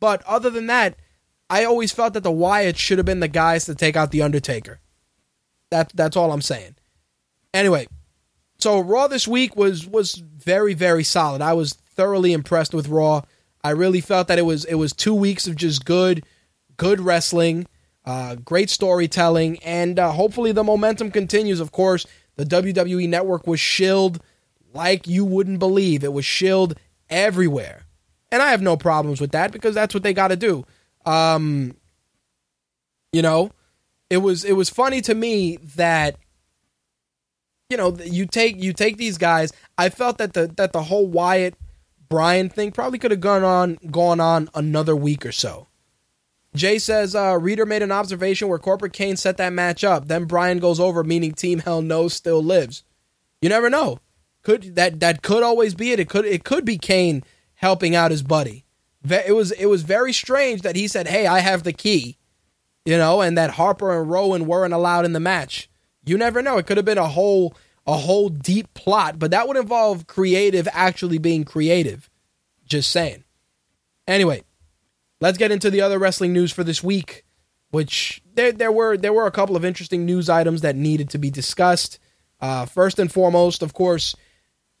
[0.00, 0.96] But other than that,
[1.50, 4.22] I always felt that the Wyatt should have been the guys to take out the
[4.22, 4.80] Undertaker.
[5.70, 6.76] That that's all I'm saying.
[7.52, 7.86] Anyway,
[8.58, 11.42] so Raw this week was was very very solid.
[11.42, 13.22] I was thoroughly impressed with Raw.
[13.62, 16.24] I really felt that it was it was two weeks of just good
[16.76, 17.66] good wrestling,
[18.04, 21.60] uh, great storytelling, and uh, hopefully the momentum continues.
[21.60, 22.06] Of course,
[22.36, 24.22] the WWE Network was shilled
[24.72, 26.04] like you wouldn't believe.
[26.04, 26.78] It was shilled
[27.08, 27.86] everywhere,
[28.30, 30.64] and I have no problems with that because that's what they got to do.
[31.06, 31.76] Um,
[33.12, 33.52] you know,
[34.10, 36.16] it was it was funny to me that
[37.70, 39.52] you know you take you take these guys.
[39.78, 41.54] I felt that the that the whole Wyatt
[42.08, 45.68] Bryan thing probably could have gone on gone on another week or so.
[46.54, 50.06] Jay says, uh, Reader made an observation where Corporate Kane set that match up.
[50.06, 52.84] Then Bryan goes over, meaning Team Hell No still lives.
[53.40, 53.98] You never know.
[54.42, 56.00] Could that that could always be it.
[56.00, 57.24] It could it could be Kane
[57.54, 58.64] helping out his buddy.
[59.08, 62.18] It was it was very strange that he said, "Hey, I have the key,"
[62.84, 65.70] you know, and that Harper and Rowan weren't allowed in the match.
[66.04, 66.58] You never know.
[66.58, 67.54] It could have been a whole
[67.86, 72.10] a whole deep plot, but that would involve creative actually being creative.
[72.66, 73.24] Just saying.
[74.06, 74.42] Anyway,
[75.24, 77.24] let's get into the other wrestling news for this week,
[77.70, 81.18] which there there were there were a couple of interesting news items that needed to
[81.18, 81.98] be discussed.
[82.40, 84.14] Uh, first and foremost, of course,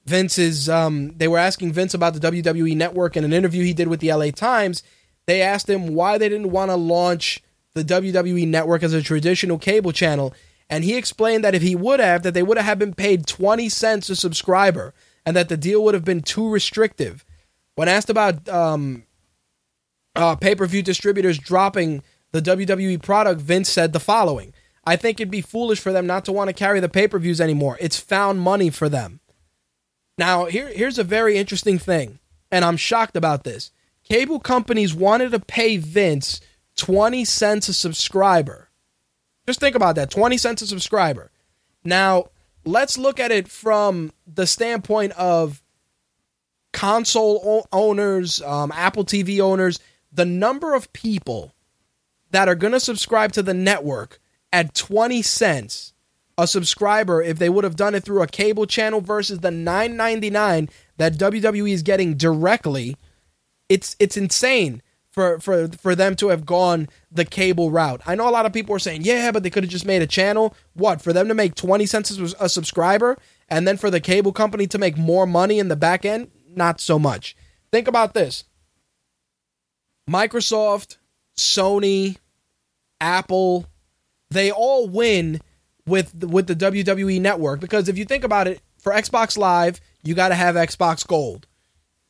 [0.04, 0.68] Vince is.
[0.68, 4.00] Um, they were asking Vince about the WWE Network in an interview he did with
[4.00, 4.82] the LA Times.
[5.26, 7.42] They asked him why they didn't want to launch
[7.72, 10.34] the WWE Network as a traditional cable channel,
[10.68, 13.70] and he explained that if he would have, that they would have been paid twenty
[13.70, 14.92] cents a subscriber,
[15.24, 17.24] and that the deal would have been too restrictive.
[17.76, 19.04] When asked about um,
[20.16, 24.52] uh, pay per view distributors dropping the WWE product, Vince said the following
[24.86, 27.18] I think it'd be foolish for them not to want to carry the pay per
[27.18, 27.78] views anymore.
[27.80, 29.20] It's found money for them.
[30.18, 32.18] Now, here, here's a very interesting thing,
[32.50, 33.72] and I'm shocked about this.
[34.04, 36.40] Cable companies wanted to pay Vince
[36.76, 38.68] 20 cents a subscriber.
[39.46, 41.30] Just think about that 20 cents a subscriber.
[41.84, 42.26] Now,
[42.64, 45.62] let's look at it from the standpoint of
[46.72, 49.78] console owners, um, Apple TV owners,
[50.14, 51.54] the number of people
[52.30, 54.20] that are going to subscribe to the network
[54.52, 55.92] at 20 cents
[56.36, 60.70] a subscriber if they would have done it through a cable channel versus the 9.99
[60.96, 62.96] that WWE is getting directly
[63.68, 68.02] it's it's insane for for for them to have gone the cable route.
[68.04, 70.02] I know a lot of people are saying, "Yeah, but they could have just made
[70.02, 71.00] a channel." What?
[71.00, 73.16] For them to make 20 cents a subscriber
[73.48, 76.32] and then for the cable company to make more money in the back end?
[76.48, 77.36] Not so much.
[77.70, 78.44] Think about this.
[80.08, 80.96] Microsoft,
[81.36, 82.18] Sony,
[83.00, 83.66] Apple,
[84.30, 85.40] they all win
[85.86, 90.14] with with the WWE network because if you think about it, for Xbox Live, you
[90.14, 91.46] got to have Xbox Gold.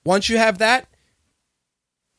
[0.04, 0.88] Once you have that,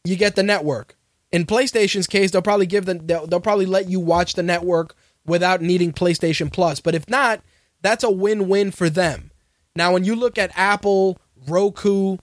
[0.06, 0.96] you get the network.
[1.32, 4.96] In PlayStation's case, they'll probably give the they'll, they'll probably let you watch the network
[5.26, 6.80] without needing PlayStation Plus.
[6.80, 7.42] But if not,
[7.82, 9.32] that's a win-win for them.
[9.76, 12.18] Now, when you look at Apple, Roku,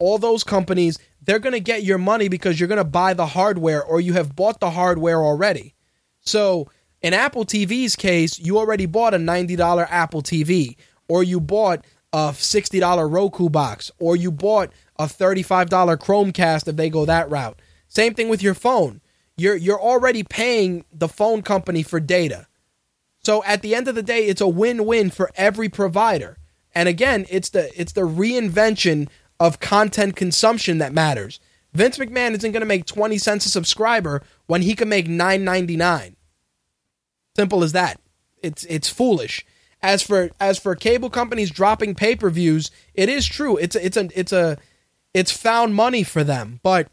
[0.00, 0.98] all those companies,
[1.28, 4.14] they're going to get your money because you're going to buy the hardware or you
[4.14, 5.74] have bought the hardware already.
[6.20, 6.70] So,
[7.02, 10.76] in Apple TV's case, you already bought a $90 Apple TV
[11.06, 11.84] or you bought
[12.14, 15.68] a $60 Roku box or you bought a $35
[15.98, 17.60] Chromecast if they go that route.
[17.88, 19.02] Same thing with your phone.
[19.36, 22.46] You're you're already paying the phone company for data.
[23.22, 26.38] So at the end of the day, it's a win-win for every provider.
[26.74, 29.08] And again, it's the it's the reinvention
[29.40, 31.40] of content consumption that matters.
[31.72, 36.14] Vince McMahon isn't going to make 20 cents a subscriber when he can make 9.99.
[37.36, 38.00] Simple as that.
[38.42, 39.44] It's it's foolish.
[39.80, 43.56] As for as for cable companies dropping pay-per-views, it is true.
[43.56, 44.58] It's a, it's a it's a
[45.14, 46.88] it's found money for them, but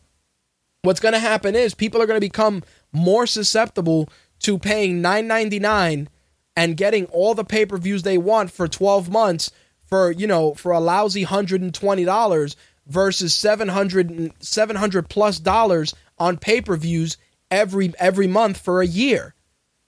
[0.84, 4.10] what's going to happen is people are going to become more susceptible
[4.40, 6.08] to paying 9.99
[6.56, 9.52] and getting all the pay-per-views they want for 12 months
[9.88, 12.56] for you know for a lousy $120
[12.88, 17.18] versus 700 700 plus dollars on pay-per-views
[17.52, 19.36] every every month for a year.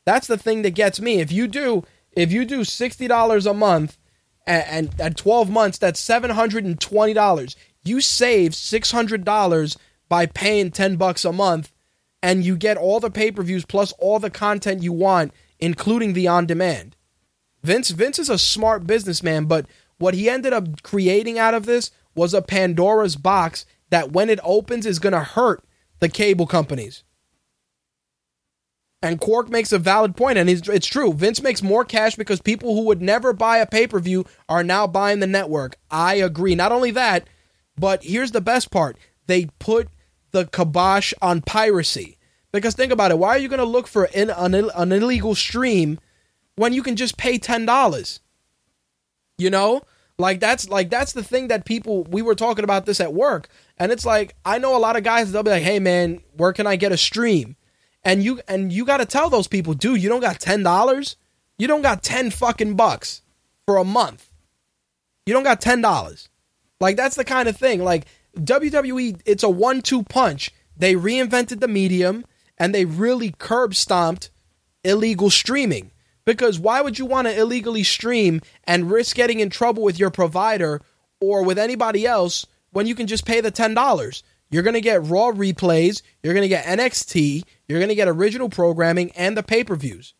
[0.06, 1.20] That's the thing that gets me.
[1.20, 1.84] If you do
[2.14, 3.98] if you do $60 a month
[4.46, 9.78] and, and at 12 months that's $720 you save $600
[10.10, 11.72] by paying 10 bucks a month
[12.24, 16.46] and you get all the pay-per-views plus all the content you want including the on
[16.46, 16.96] demand.
[17.64, 19.66] Vince Vince is a smart businessman, but
[19.98, 24.40] what he ended up creating out of this was a Pandora's box that when it
[24.44, 25.64] opens is going to hurt
[26.00, 27.04] the cable companies.
[29.02, 31.14] And Quark makes a valid point, and it's, true.
[31.14, 34.64] Vince makes more cash because people who would never buy a pay per view are
[34.64, 35.78] now buying the network.
[35.92, 36.56] I agree.
[36.56, 37.28] Not only that,
[37.78, 38.98] but here's the best part
[39.28, 39.90] they put
[40.32, 42.18] the kibosh on piracy.
[42.52, 46.00] Because think about it, why are you going to look for an, an, illegal stream
[46.56, 48.20] when you can just pay ten dollars?
[49.38, 49.82] You know,
[50.18, 53.50] like that's like that's the thing that people we were talking about this at work,
[53.78, 56.54] and it's like I know a lot of guys they'll be like, "Hey man, where
[56.54, 57.56] can I get a stream?"
[58.04, 61.18] And you and you got to tell those people, dude, you don't got ten dollars,
[61.58, 63.22] you don't got ten fucking bucks
[63.66, 64.32] for a month,
[65.26, 66.30] you don't got ten dollars.
[66.80, 67.84] Like that's the kind of thing.
[67.84, 70.52] Like WWE, it's a one-two punch.
[70.76, 72.26] They reinvented the medium
[72.58, 74.32] and they really curb stomped
[74.84, 75.92] illegal streaming.
[76.28, 80.10] Because why would you want to illegally stream and risk getting in trouble with your
[80.10, 80.82] provider
[81.22, 84.24] or with anybody else when you can just pay the $10?
[84.50, 88.10] You're going to get Raw replays, you're going to get NXT, you're going to get
[88.10, 90.14] original programming and the pay-per-views.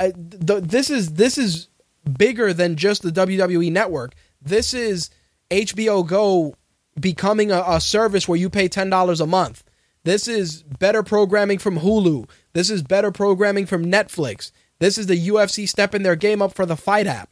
[0.00, 1.68] Uh, the, this is this is
[2.16, 4.14] bigger than just the WWE network.
[4.40, 5.10] This is
[5.50, 6.54] HBO Go
[6.98, 9.64] becoming a, a service where you pay $10 a month.
[10.04, 12.26] This is better programming from Hulu.
[12.54, 14.50] This is better programming from Netflix.
[14.80, 17.30] This is the UFC stepping their game up for the Fight app.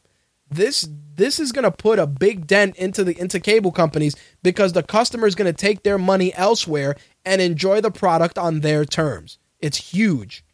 [0.49, 4.73] This this is going to put a big dent into the into cable companies because
[4.73, 6.95] the customer is going to take their money elsewhere
[7.25, 9.39] and enjoy the product on their terms.
[9.59, 10.45] It's huge.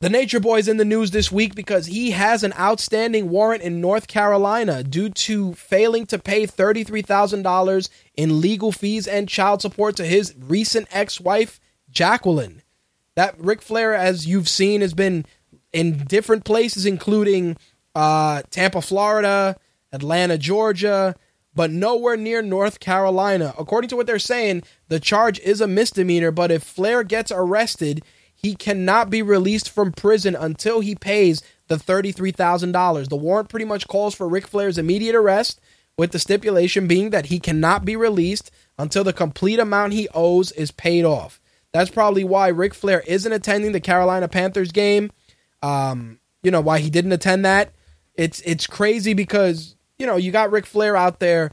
[0.00, 3.80] The Nature Boy's in the news this week because he has an outstanding warrant in
[3.80, 10.04] North Carolina due to failing to pay $33,000 in legal fees and child support to
[10.04, 11.58] his recent ex wife,
[11.90, 12.63] Jacqueline.
[13.16, 15.24] That Ric Flair, as you've seen, has been
[15.72, 17.56] in different places, including
[17.94, 19.56] uh, Tampa, Florida,
[19.92, 21.14] Atlanta, Georgia,
[21.54, 23.54] but nowhere near North Carolina.
[23.58, 28.02] According to what they're saying, the charge is a misdemeanor, but if Flair gets arrested,
[28.34, 33.08] he cannot be released from prison until he pays the $33,000.
[33.08, 35.60] The warrant pretty much calls for Ric Flair's immediate arrest,
[35.96, 40.50] with the stipulation being that he cannot be released until the complete amount he owes
[40.52, 41.40] is paid off.
[41.74, 45.10] That's probably why Ric Flair isn't attending the Carolina Panthers game.
[45.60, 47.72] Um, you know why he didn't attend that?
[48.14, 51.50] It's it's crazy because you know you got Ric Flair out there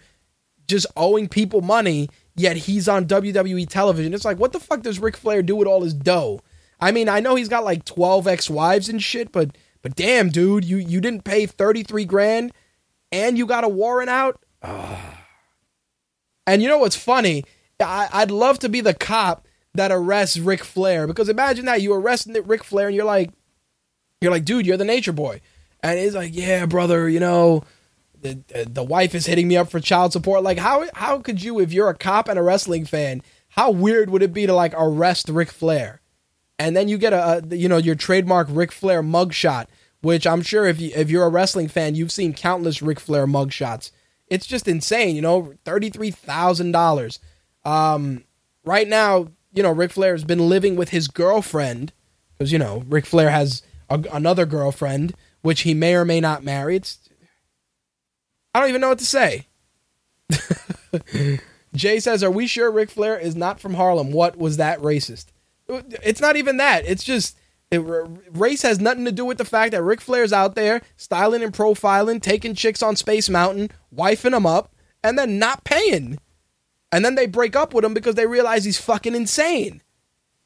[0.68, 4.14] just owing people money, yet he's on WWE television.
[4.14, 6.39] It's like what the fuck does Ric Flair do with all his dough?
[6.80, 10.65] I mean, I know he's got like 12 ex-wives and shit, but but damn, dude,
[10.65, 12.52] you you didn't pay 33 grand
[13.11, 14.39] and you got a warrant out?
[16.48, 17.45] And you know what's funny?
[17.80, 21.93] I, I'd love to be the cop that arrests Ric Flair because imagine that you
[21.93, 23.31] arrest Ric Flair and you're like,
[24.19, 25.41] you're like, dude, you're the Nature Boy,
[25.81, 27.64] and he's like, yeah, brother, you know,
[28.22, 28.39] the
[28.69, 30.43] the wife is hitting me up for child support.
[30.43, 34.10] Like, how how could you, if you're a cop and a wrestling fan, how weird
[34.10, 36.02] would it be to like arrest Ric Flair?
[36.61, 39.65] and then you get a, a you know your trademark Ric Flair mugshot,
[40.02, 43.26] which I'm sure if you if you're a wrestling fan, you've seen countless Ric Flair
[43.26, 43.89] mugshots.
[44.27, 47.19] It's just insane, you know, thirty three thousand dollars.
[47.65, 48.26] Um,
[48.64, 51.94] right now, you know, Ric Flair has been living with his girlfriend
[52.38, 56.44] because you know Ric Flair has a, another girlfriend, which he may or may not
[56.44, 56.76] marry.
[56.78, 56.99] It's
[58.53, 59.48] I don't even know what to say.
[61.76, 64.11] Jay says, "Are we sure Ric Flair is not from Harlem?
[64.11, 65.28] What was that racist?
[65.68, 66.86] It's not even that.
[66.86, 67.38] It's just
[67.69, 67.80] it,
[68.32, 71.53] race has nothing to do with the fact that Ric Flair's out there styling and
[71.53, 74.73] profiling, taking chicks on Space Mountain, wifing them up,
[75.03, 76.19] and then not paying.
[76.91, 79.81] And then they break up with him because they realize he's fucking insane.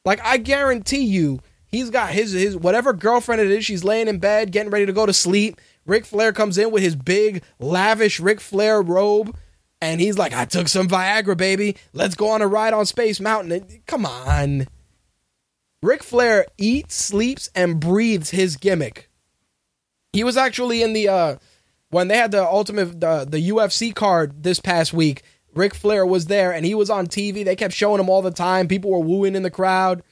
[0.04, 3.64] Like I guarantee you, he's got his his whatever girlfriend it is.
[3.64, 5.60] She's laying in bed, getting ready to go to sleep.
[5.84, 9.36] Ric Flair comes in with his big, lavish Ric Flair robe,
[9.80, 11.76] and he's like, "I took some Viagra, baby.
[11.92, 14.68] Let's go on a ride on Space Mountain." And, come on,
[15.82, 19.10] Ric Flair eats, sleeps, and breathes his gimmick.
[20.12, 21.36] He was actually in the uh
[21.90, 25.22] when they had the ultimate the the UFC card this past week.
[25.56, 27.44] Ric Flair was there and he was on TV.
[27.44, 28.68] They kept showing him all the time.
[28.68, 30.02] People were wooing in the crowd.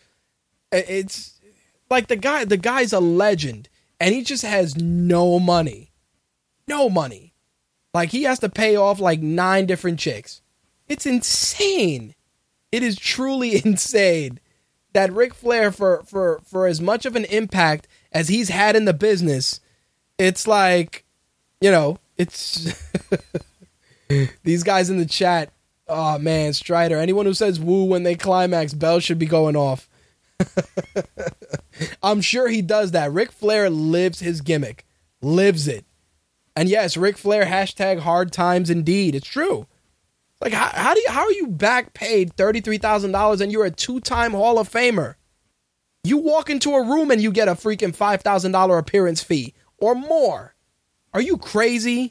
[0.72, 1.40] It's
[1.90, 3.68] like the guy the guy's a legend
[4.00, 5.92] and he just has no money.
[6.66, 7.34] No money.
[7.92, 10.40] Like he has to pay off like nine different chicks.
[10.88, 12.14] It's insane.
[12.72, 14.40] It is truly insane
[14.94, 18.86] that Ric Flair for for for as much of an impact as he's had in
[18.86, 19.60] the business,
[20.18, 21.04] it's like,
[21.60, 22.72] you know, it's
[24.42, 25.52] these guys in the chat.
[25.86, 26.98] Oh man, Strider.
[26.98, 29.88] Anyone who says woo when they climax, Bell should be going off.
[32.02, 33.12] I'm sure he does that.
[33.12, 34.86] Ric Flair lives his gimmick,
[35.20, 35.84] lives it.
[36.56, 39.14] And yes, Ric Flair hashtag hard times indeed.
[39.14, 39.66] It's true.
[40.40, 43.50] Like how, how do you how are you back paid thirty three thousand dollars and
[43.50, 45.14] you're a two time Hall of Famer?
[46.02, 49.54] You walk into a room and you get a freaking five thousand dollar appearance fee
[49.78, 50.54] or more.
[51.12, 52.10] Are you crazy?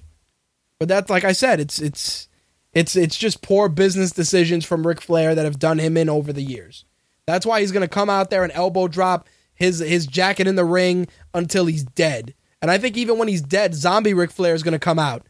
[0.79, 2.27] But that's like I said, it's it's
[2.73, 6.33] it's it's just poor business decisions from Ric Flair that have done him in over
[6.33, 6.85] the years.
[7.25, 10.65] That's why he's gonna come out there and elbow drop his his jacket in the
[10.65, 12.33] ring until he's dead.
[12.61, 15.25] And I think even when he's dead, zombie Ric Flair is gonna come out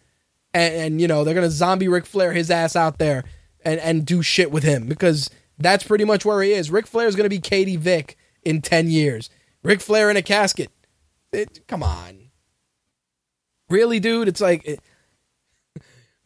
[0.54, 3.24] and, and you know they're gonna zombie Ric Flair his ass out there
[3.66, 6.72] and and do shit with him because that's pretty much where he is.
[6.72, 9.30] Ric Flair is gonna be Katie Vick in ten years.
[9.64, 10.72] Ric Flair in a casket.
[11.32, 12.30] It, come on,
[13.70, 14.30] really, dude?
[14.30, 14.66] It's like.
[14.66, 14.80] It,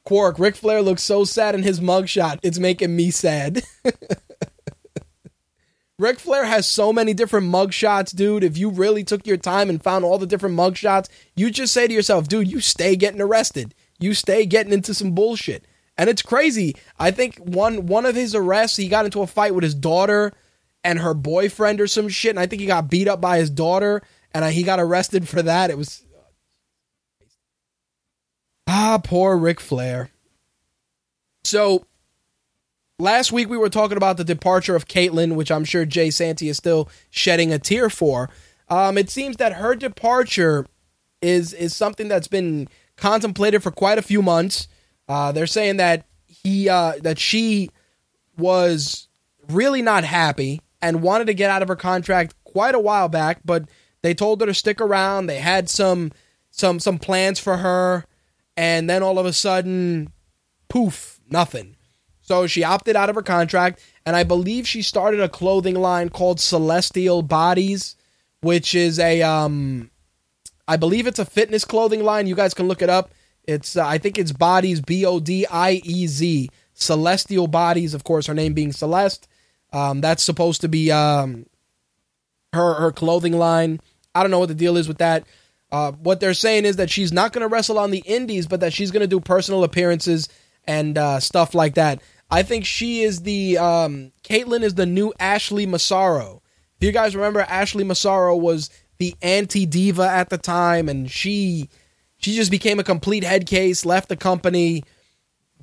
[0.08, 2.40] Quark, Ric Flair looks so sad in his mugshot.
[2.42, 3.64] It's making me sad.
[6.00, 8.44] Ric Flair has so many different mugshots, dude.
[8.44, 11.88] If you really took your time and found all the different mugshots, you just say
[11.88, 15.66] to yourself, dude, you stay getting arrested you stay getting into some bullshit.
[15.98, 16.76] And it's crazy.
[17.00, 20.34] I think one one of his arrests, he got into a fight with his daughter
[20.84, 23.50] and her boyfriend or some shit, and I think he got beat up by his
[23.50, 24.04] daughter,
[24.34, 25.72] and he got arrested for that.
[25.72, 26.06] It was
[28.68, 30.10] ah, poor Ric Flair.
[31.44, 31.86] So
[33.00, 36.50] last week we were talking about the departure of Kaitlyn, which I'm sure Jay Santy
[36.50, 38.30] is still shedding a tear for.
[38.70, 40.66] Um, it seems that her departure
[41.22, 44.68] is is something that's been contemplated for quite a few months.
[45.08, 47.70] Uh, they're saying that he uh, that she
[48.38, 49.08] was
[49.50, 53.40] really not happy and wanted to get out of her contract quite a while back,
[53.46, 53.66] but
[54.02, 55.28] they told her to stick around.
[55.28, 56.12] They had some
[56.52, 58.06] some some plans for her,
[58.58, 60.12] and then all of a sudden,
[60.68, 61.76] poof, nothing.
[62.22, 66.10] So she opted out of her contract, and I believe she started a clothing line
[66.10, 67.96] called Celestial Bodies,
[68.42, 69.92] which is a um
[70.68, 72.28] I believe it's a fitness clothing line.
[72.28, 73.12] You guys can look it up.
[73.46, 77.94] It's uh, I think it's Bodies B O D I E Z Celestial Bodies.
[77.94, 79.28] Of course, her name being Celeste.
[79.72, 81.46] Um, that's supposed to be um,
[82.52, 83.80] her her clothing line.
[84.14, 85.26] I don't know what the deal is with that.
[85.72, 88.62] Uh, what they're saying is that she's not going to wrestle on the indies, but
[88.62, 90.30] that she's going to do personal appearances
[90.66, 92.02] and uh, stuff like that.
[92.30, 96.42] I think she is the um, Kaitlyn is the new Ashley Massaro.
[96.80, 101.70] If you guys remember, Ashley Massaro was the anti diva at the time, and she
[102.18, 104.84] she just became a complete head case, left the company,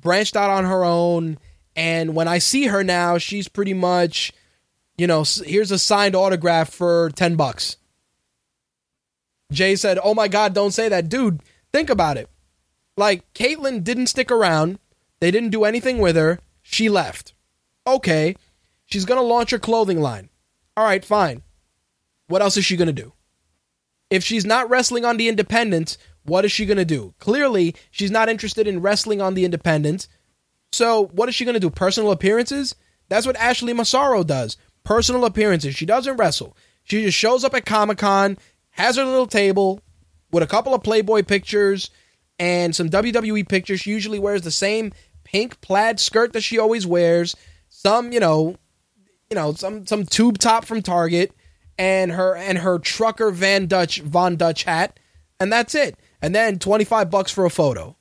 [0.01, 1.37] branched out on her own.
[1.75, 4.31] And when I see her now, she's pretty much,
[4.97, 7.75] you know, here's a signed autograph for 10 bucks.
[9.51, 11.09] Jay said, Oh my God, don't say that.
[11.09, 11.41] Dude,
[11.71, 12.29] think about it.
[12.97, 14.79] Like, Kaitlyn didn't stick around,
[15.19, 16.39] they didn't do anything with her.
[16.61, 17.33] She left.
[17.85, 18.35] Okay,
[18.85, 20.29] she's to launch her clothing line.
[20.75, 21.43] All right, fine.
[22.27, 23.13] What else is she to do?
[24.09, 27.13] If she's not wrestling on the independents, what is she to do?
[27.19, 30.07] Clearly, she's not interested in wrestling on the independents.
[30.71, 31.69] So, what is she to do?
[31.69, 32.75] Personal appearances?
[33.09, 34.57] That's what Ashley Massaro does.
[34.83, 35.75] personal appearances.
[35.75, 36.55] She doesn't wrestle.
[36.83, 38.37] She just shows up at Comic Con,
[38.75, 39.81] has her little table
[40.31, 41.89] with a couple of Playboy pictures
[42.37, 43.79] and some WWE pictures.
[43.79, 44.91] She usually wears the same
[45.23, 47.35] pink plaid skirt that she always wears.
[47.69, 48.57] Some, you know,
[49.29, 51.31] you know, some some tube top from Target,
[51.77, 54.99] and her and her trucker Van Dutch Von Dutch hat,
[55.39, 55.97] and that's it.
[56.21, 57.95] And then twenty five bucks for a photo.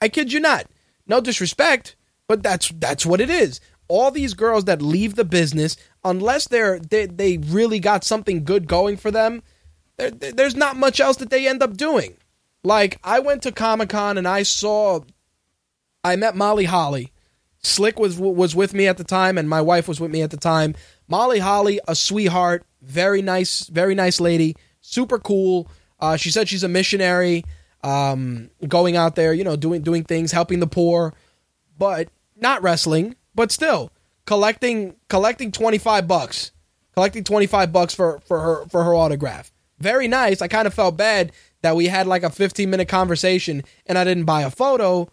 [0.00, 0.66] I kid you not.
[1.08, 1.96] No disrespect,
[2.28, 3.60] but that's that's what it is.
[3.88, 8.68] All these girls that leave the business, unless they're they, they really got something good
[8.68, 9.42] going for them,
[9.96, 12.16] there, there's not much else that they end up doing.
[12.62, 15.00] Like I went to Comic Con and I saw,
[16.02, 17.12] I met Molly Holly.
[17.62, 20.30] Slick was was with me at the time, and my wife was with me at
[20.30, 20.74] the time.
[21.08, 25.70] Molly Holly, a sweetheart, very nice, very nice lady, super cool.
[25.98, 27.42] Uh, she said she's a missionary,
[27.82, 31.14] um, going out there, you know, doing doing things, helping the poor,
[31.78, 33.90] but not wrestling, but still
[34.26, 36.52] collecting collecting twenty five bucks,
[36.92, 39.53] collecting twenty five bucks for for her for her autograph.
[39.84, 40.40] Very nice.
[40.40, 41.30] I kind of felt bad
[41.60, 45.10] that we had like a fifteen minute conversation and I didn't buy a photo,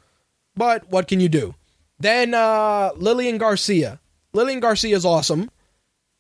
[0.56, 1.56] but what can you do?
[2.00, 4.00] Then uh, Lillian Garcia.
[4.32, 5.52] Lillian Garcia is awesome.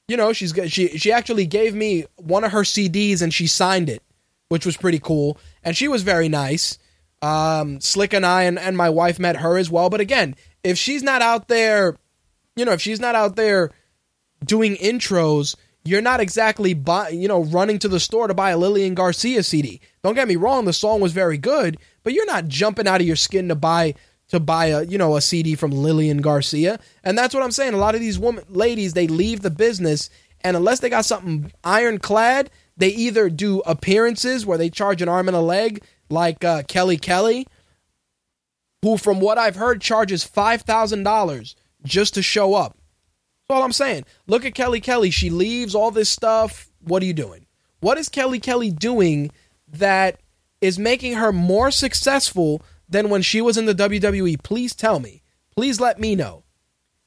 [0.10, 0.54] You know, she's.
[0.68, 4.04] She she actually gave me one of her CDs and she signed it,
[4.50, 5.38] which was pretty cool.
[5.64, 6.78] And she was very nice.
[7.22, 9.90] Um, Slick and I and, and my wife met her as well.
[9.90, 11.96] But again, if she's not out there,
[12.58, 13.72] you know, if she's not out there
[14.44, 18.58] doing intros, you're not exactly buy, you know, running to the store to buy a
[18.58, 19.82] Lillian Garcia CD.
[20.04, 23.08] Don't get me wrong, the song was very good, but you're not jumping out of
[23.08, 23.96] your skin to buy
[24.30, 26.80] to buy a you know a CD from Lillian Garcia.
[27.04, 27.74] And that's what I'm saying.
[27.74, 30.10] A lot of these women ladies, they leave the business
[30.44, 35.28] and unless they got something ironclad, they either do appearances where they charge an arm
[35.28, 37.48] and a leg like uh, Kelly Kelly,
[38.82, 41.56] who from what I've heard charges $5,000
[41.86, 42.78] just to show up.
[43.52, 44.06] All I'm saying.
[44.28, 45.12] Look at Kelly Kelly.
[45.12, 46.70] She leaves all this stuff.
[46.82, 47.46] What are you doing?
[47.80, 49.32] What is Kelly Kelly doing
[49.68, 50.20] that
[50.62, 54.42] is making her more successful than when she was in the WWE?
[54.44, 55.24] Please tell me.
[55.56, 56.44] Please let me know.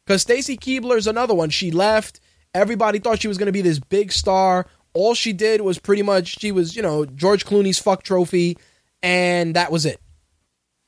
[0.05, 1.51] Because Stacy Keibler is another one.
[1.51, 2.21] She left.
[2.53, 4.67] Everybody thought she was going to be this big star.
[4.93, 8.57] All she did was pretty much, she was, you know, George Clooney's fuck trophy,
[9.03, 10.01] and that was it.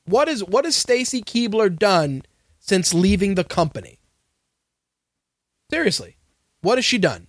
[0.05, 2.23] What is what has Stacy Keibler done
[2.59, 3.96] since leaving the company?
[5.69, 6.17] Seriously,
[6.61, 7.27] what has she done?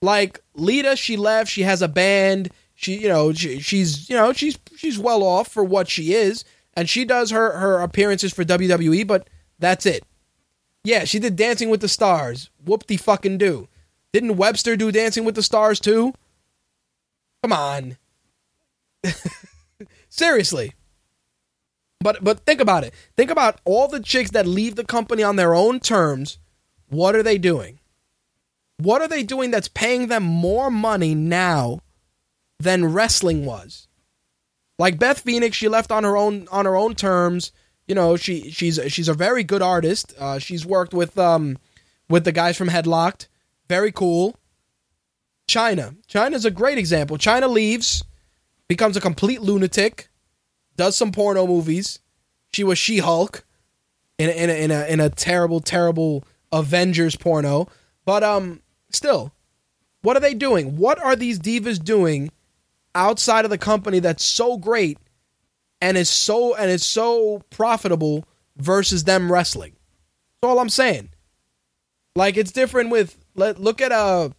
[0.00, 1.50] Like Lita, she left.
[1.50, 2.50] She has a band.
[2.74, 6.44] She, you know, she, she's, you know, she's she's well off for what she is,
[6.74, 9.06] and she does her her appearances for WWE.
[9.06, 9.28] But
[9.58, 10.04] that's it.
[10.84, 12.50] Yeah, she did Dancing with the Stars.
[12.64, 13.68] Whoop de fucking do.
[14.12, 16.12] Didn't Webster do Dancing with the Stars too?
[17.42, 17.96] Come on.
[20.08, 20.74] Seriously.
[22.00, 22.92] But but think about it.
[23.16, 26.38] Think about all the chicks that leave the company on their own terms.
[26.92, 27.78] What are they doing?
[28.76, 31.80] What are they doing that's paying them more money now
[32.60, 33.88] than wrestling was?
[34.78, 37.50] Like Beth Phoenix, she left on her own on her own terms.
[37.86, 40.12] You know, she she's she's a very good artist.
[40.18, 41.56] Uh, she's worked with um
[42.10, 43.26] with the guys from Headlocked.
[43.70, 44.38] Very cool.
[45.48, 45.96] Chyna.
[46.08, 47.16] Chyna's a great example.
[47.16, 48.04] Chyna leaves,
[48.68, 50.10] becomes a complete lunatic,
[50.76, 52.00] does some porno movies.
[52.52, 53.46] She was She Hulk
[54.18, 56.22] in a, in a, in a in a terrible terrible
[56.52, 57.68] Avengers porno.
[58.04, 58.60] But um,
[58.90, 59.32] still,
[60.02, 60.76] what are they doing?
[60.76, 62.30] What are these divas doing
[62.94, 64.98] outside of the company that's so great
[65.80, 68.24] and is so and is so profitable
[68.56, 69.72] versus them wrestling?
[70.40, 71.10] That's all I'm saying.
[72.14, 74.32] Like it's different with let look at a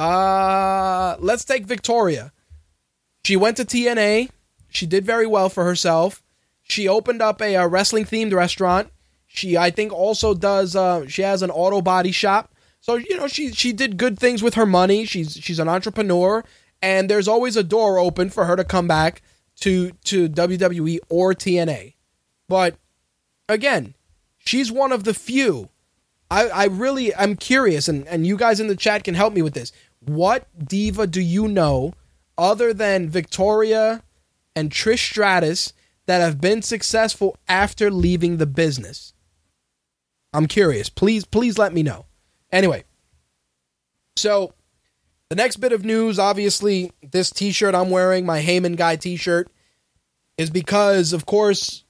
[0.00, 2.32] uh let's take Victoria.
[3.24, 4.30] She went to TNA.
[4.68, 6.22] She did very well for herself.
[6.62, 8.90] She opened up a, a wrestling themed restaurant.
[9.34, 12.54] She I think also does uh she has an auto body shop.
[12.80, 15.06] So you know she she did good things with her money.
[15.06, 16.44] She's she's an entrepreneur
[16.82, 19.22] and there's always a door open for her to come back
[19.60, 21.94] to to WWE or TNA.
[22.46, 22.76] But
[23.48, 23.94] again,
[24.38, 25.70] she's one of the few.
[26.30, 29.40] I, I really I'm curious and, and you guys in the chat can help me
[29.40, 29.72] with this.
[30.00, 31.94] What diva do you know
[32.36, 34.02] other than Victoria
[34.54, 35.72] and Trish Stratus
[36.06, 39.14] that have been successful after leaving the business?
[40.32, 40.88] I'm curious.
[40.88, 42.06] Please, please let me know.
[42.50, 42.84] Anyway,
[44.16, 44.54] so
[45.28, 49.50] the next bit of news, obviously, this T-shirt I'm wearing, my Heyman guy T-shirt,
[50.36, 51.84] is because, of course,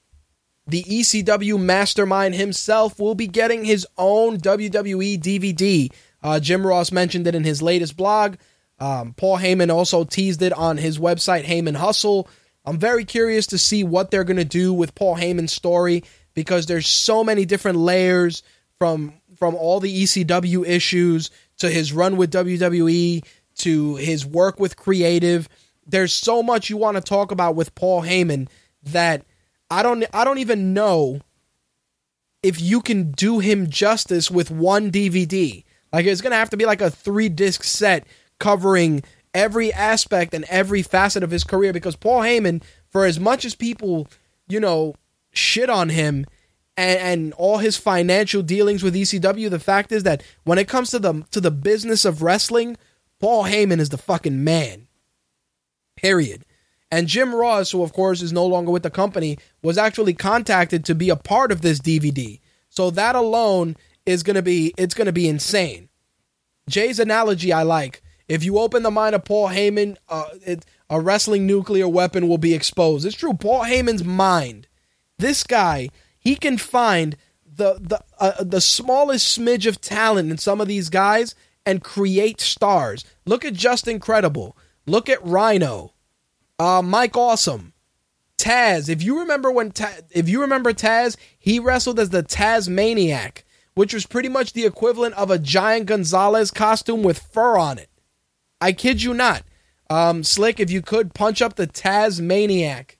[0.65, 5.91] the ECW mastermind himself will be getting his own WWE DVD.
[6.21, 8.35] Uh, Jim Ross mentioned it in his latest blog.
[8.79, 12.29] Um, Paul Heyman also teased it on his website, Heyman Hustle.
[12.65, 16.03] I'm very curious to see what they're going to do with Paul Heyman's story
[16.33, 18.43] because there's so many different layers
[18.77, 24.77] from from all the ECW issues to his run with WWE to his work with
[24.77, 25.49] creative.
[25.85, 28.47] There's so much you want to talk about with Paul Heyman
[28.83, 29.25] that
[29.69, 31.21] I don't I don't even know
[32.41, 35.63] if you can do him justice with one DVD.
[35.91, 38.05] Like it's going to have to be like a 3 disc set
[38.39, 39.03] covering
[39.33, 43.55] every aspect and every facet of his career because Paul Heyman for as much as
[43.55, 44.07] people,
[44.47, 44.95] you know,
[45.33, 46.25] shit on him
[46.77, 50.91] and, and all his financial dealings with ECW, the fact is that when it comes
[50.91, 52.77] to the to the business of wrestling,
[53.19, 54.87] Paul Heyman is the fucking man.
[55.95, 56.45] Period.
[56.91, 60.85] And Jim Ross, who of course is no longer with the company, was actually contacted
[60.85, 62.39] to be a part of this DVD.
[62.69, 65.89] So that alone is going to be it's to be insane.
[66.69, 68.01] Jay's analogy I like.
[68.27, 72.37] If you open the mind of Paul Heyman, uh, it, a wrestling nuclear weapon will
[72.37, 73.05] be exposed.
[73.05, 73.33] It's true.
[73.33, 74.67] Paul Heyman's mind.
[75.23, 75.87] This guy,
[76.19, 80.89] he can find the the uh, the smallest smidge of talent in some of these
[80.89, 81.33] guys
[81.65, 83.05] and create stars.
[83.25, 84.57] Look at Justin Credible.
[84.85, 85.93] Look at Rhino.
[86.59, 87.71] Uh, Mike Awesome.
[88.37, 88.89] Taz.
[88.89, 93.43] If you remember when Ta- if you remember Taz, he wrestled as the Tazmaniac,
[93.75, 97.89] which was pretty much the equivalent of a giant Gonzalez costume with fur on it.
[98.59, 99.43] I kid you not.
[99.89, 102.97] Um, Slick, if you could punch up the Tazmaniac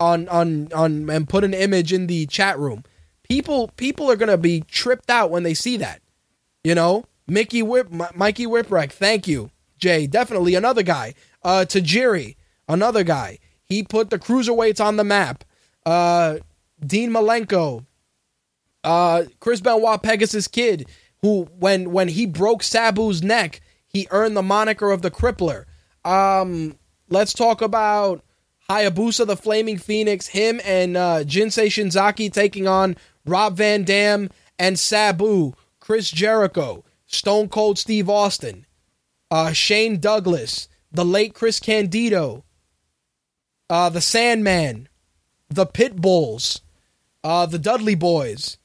[0.00, 2.84] on on on and put an image in the chat room.
[3.22, 6.00] People people are gonna be tripped out when they see that.
[6.62, 8.90] You know, Mickey Whip, M- Mikey Whipwreck.
[8.90, 10.06] Thank you, Jay.
[10.06, 11.14] Definitely another guy.
[11.42, 12.36] Uh, Tajiri,
[12.68, 13.38] another guy.
[13.62, 15.44] He put the cruiserweights on the map.
[15.86, 16.38] Uh,
[16.84, 17.84] Dean Malenko,
[18.82, 20.86] uh, Chris Benoit, Pegasus Kid,
[21.22, 25.64] who when when he broke Sabu's neck, he earned the moniker of the Crippler.
[26.04, 26.76] Um,
[27.08, 28.22] let's talk about
[28.68, 32.96] Hayabusa the Flaming Phoenix, him and uh, Jinsei Shinzaki taking on
[33.26, 38.64] Rob Van Dam and Sabu, Chris Jericho, Stone Cold Steve Austin,
[39.30, 42.44] uh, Shane Douglas, the late Chris Candido,
[43.68, 44.88] uh, the Sandman,
[45.48, 46.62] the Pit Bulls,
[47.22, 48.58] uh, the Dudley Boys,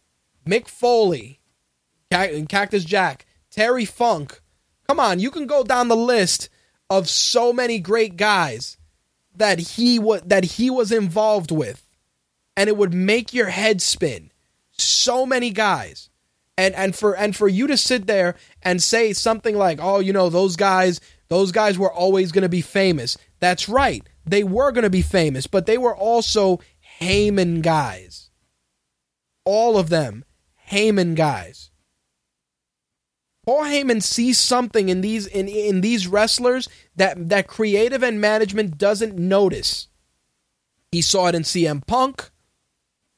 [0.47, 1.39] Mick Foley,
[2.09, 4.41] Cac- Cactus Jack, Terry Funk.
[4.87, 6.49] Come on, you can go down the list
[6.89, 8.77] of so many great guys
[9.39, 11.85] that he was that he was involved with,
[12.55, 14.31] and it would make your head spin.
[14.71, 16.09] So many guys,
[16.57, 20.13] and and for and for you to sit there and say something like, "Oh, you
[20.13, 24.71] know, those guys, those guys were always going to be famous." That's right, they were
[24.71, 26.59] going to be famous, but they were also
[27.01, 28.29] Heyman guys.
[29.45, 30.25] All of them,
[30.69, 31.68] Heyman guys.
[33.49, 38.77] Paul Heyman sees something in these in, in these wrestlers that that creative and management
[38.77, 39.87] doesn't notice.
[40.91, 42.29] He saw it in CM Punk,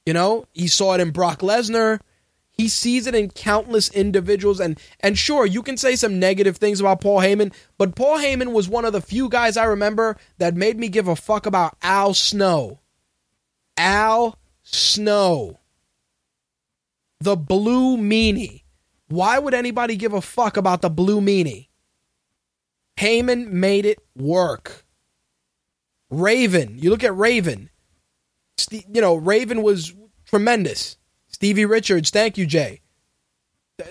[0.06, 2.00] you know, he saw it in Brock Lesnar.
[2.50, 6.80] He sees it in countless individuals and and sure, you can say some negative things
[6.80, 10.56] about Paul Heyman, but Paul Heyman was one of the few guys I remember that
[10.56, 12.80] made me give a fuck about Al Snow.
[13.76, 15.60] Al Snow.
[17.20, 18.61] The blue meanie.
[19.12, 21.68] Why would anybody give a fuck about the blue meanie?
[22.98, 24.86] Heyman made it work.
[26.10, 27.70] Raven, you look at Raven.
[28.72, 29.94] You know, Raven was
[30.26, 30.98] tremendous.
[31.28, 32.82] Stevie Richards, thank you, Jay.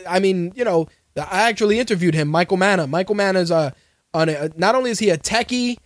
[0.09, 2.87] I mean, you know, I actually interviewed him, Michael Manna.
[2.87, 3.75] Michael Manna is a,
[4.15, 5.79] a not only is he a techie,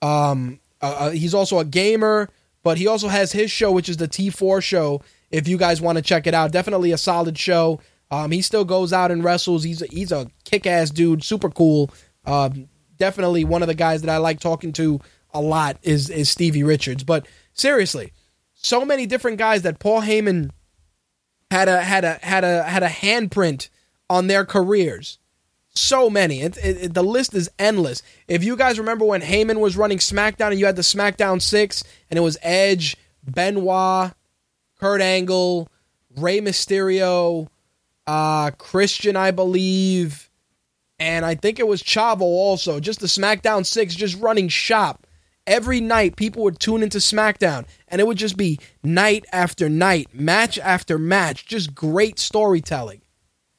[0.00, 2.30] um, uh, he's also a gamer,
[2.62, 5.02] but he also has his show, which is the T4 show.
[5.30, 7.80] If you guys want to check it out, definitely a solid show.
[8.10, 9.62] Um, he still goes out and wrestles.
[9.62, 11.90] He's a, he's a kick ass dude, super cool.
[12.24, 12.68] Um,
[12.98, 15.00] definitely one of the guys that I like talking to
[15.32, 17.04] a lot is is Stevie Richards.
[17.04, 18.12] But seriously,
[18.54, 20.50] so many different guys that Paul Heyman
[21.50, 23.68] had a had a had a had a handprint
[24.08, 25.18] on their careers.
[25.72, 26.40] So many.
[26.42, 28.02] It, it, it- the list is endless.
[28.26, 31.84] If you guys remember when Heyman was running SmackDown and you had the SmackDown Six,
[32.10, 34.10] and it was Edge, Benoit,
[34.80, 35.68] Kurt Angle,
[36.16, 37.46] Rey Mysterio,
[38.10, 40.30] uh, Christian, I believe,
[40.98, 42.80] and I think it was Chavo also.
[42.80, 45.06] Just the SmackDown Six, just running shop.
[45.46, 50.08] Every night, people would tune into SmackDown, and it would just be night after night,
[50.12, 53.02] match after match, just great storytelling.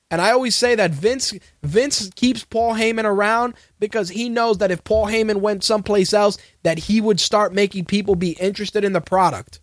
[0.10, 1.34] And I always say that Vince
[1.64, 6.38] Vince keeps Paul Heyman around because he knows that if Paul Heyman went someplace else,
[6.64, 9.61] that he would start making people be interested in the product.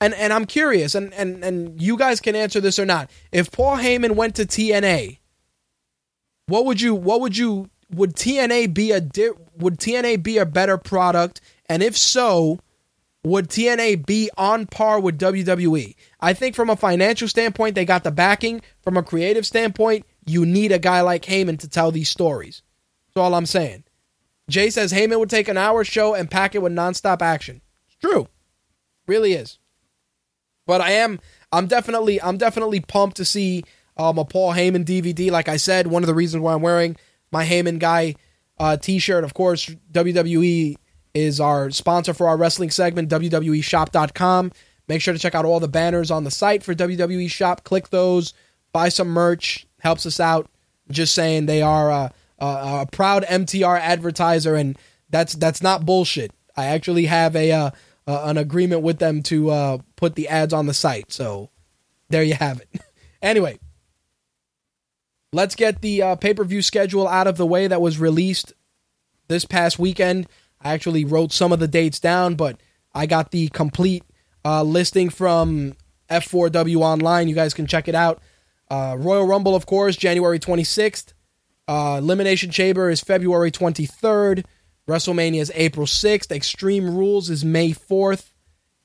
[0.00, 3.10] And and I'm curious, and and and you guys can answer this or not.
[3.32, 5.18] If Paul Heyman went to TNA,
[6.46, 10.46] what would you what would you would TNA be a di- would TNA be a
[10.46, 11.40] better product?
[11.66, 12.60] And if so,
[13.22, 15.94] would TNA be on par with WWE?
[16.20, 18.62] I think from a financial standpoint, they got the backing.
[18.82, 22.62] From a creative standpoint, you need a guy like Heyman to tell these stories.
[23.08, 23.84] That's all I'm saying.
[24.48, 27.60] Jay says Heyman would take an hour show and pack it with nonstop action.
[27.86, 28.28] It's true.
[29.06, 29.59] Really is.
[30.70, 31.18] But I am
[31.50, 33.64] I'm definitely I'm definitely pumped to see
[33.96, 35.28] um, a Paul Heyman DVD.
[35.28, 36.96] Like I said, one of the reasons why I'm wearing
[37.32, 38.14] my Heyman guy
[38.56, 39.24] uh, t-shirt.
[39.24, 40.76] Of course, WWE
[41.12, 44.52] is our sponsor for our wrestling segment, WWEshop.com.
[44.86, 47.64] Make sure to check out all the banners on the site for WWE Shop.
[47.64, 48.32] Click those,
[48.72, 50.48] buy some merch, helps us out.
[50.88, 52.46] Just saying, they are a, a,
[52.82, 54.78] a proud MTR advertiser, and
[55.08, 56.30] that's that's not bullshit.
[56.56, 57.70] I actually have a uh,
[58.10, 61.12] uh, an agreement with them to uh, put the ads on the site.
[61.12, 61.50] So
[62.08, 62.80] there you have it.
[63.22, 63.60] anyway,
[65.32, 68.52] let's get the uh, pay per view schedule out of the way that was released
[69.28, 70.26] this past weekend.
[70.60, 72.60] I actually wrote some of the dates down, but
[72.92, 74.02] I got the complete
[74.44, 75.76] uh, listing from
[76.10, 77.28] F4W Online.
[77.28, 78.20] You guys can check it out.
[78.68, 81.12] Uh, Royal Rumble, of course, January 26th.
[81.68, 84.44] Uh, Elimination Chamber is February 23rd.
[84.88, 86.30] WrestleMania is April 6th.
[86.30, 88.30] Extreme Rules is May 4th.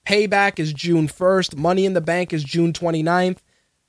[0.06, 1.58] Payback is June 1st.
[1.58, 3.40] Money in the Bank is June 29th.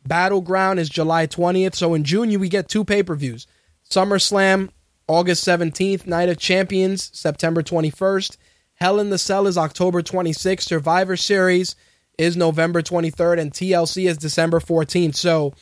[0.07, 1.75] Battleground is July 20th.
[1.75, 3.47] So in June, we get two pay per views
[3.91, 4.71] SummerSlam,
[5.09, 6.07] August 17th.
[6.07, 8.37] Night of Champions, September 21st.
[8.75, 10.63] Hell in the Cell is October 26th.
[10.63, 11.77] Survivor Series
[12.19, 13.41] is November 23rd.
[13.41, 15.17] And TLC is December 14th.
[15.17, 15.55] So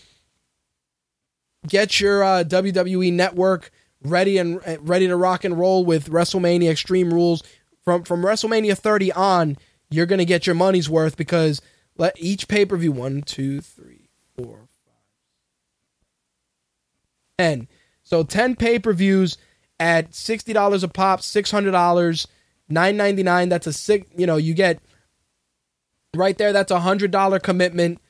[1.67, 3.71] get your uh, WWE network
[4.05, 7.43] ready and eh, ready to rock and roll with WrestleMania Extreme Rules
[7.85, 9.57] from from WrestleMania 30 on.
[9.91, 11.61] You're gonna get your money's worth because
[11.97, 14.95] let each pay per view one, two, three, four, five,
[17.39, 17.69] ten.
[18.03, 19.39] So ten pay per views
[19.79, 22.27] at sixty dollars a pop, six hundred dollars,
[22.69, 23.49] nine ninety nine.
[23.49, 24.05] That's a.
[24.17, 24.81] You know, you get
[26.17, 26.53] right there.
[26.53, 28.01] That's a hundred dollar commitment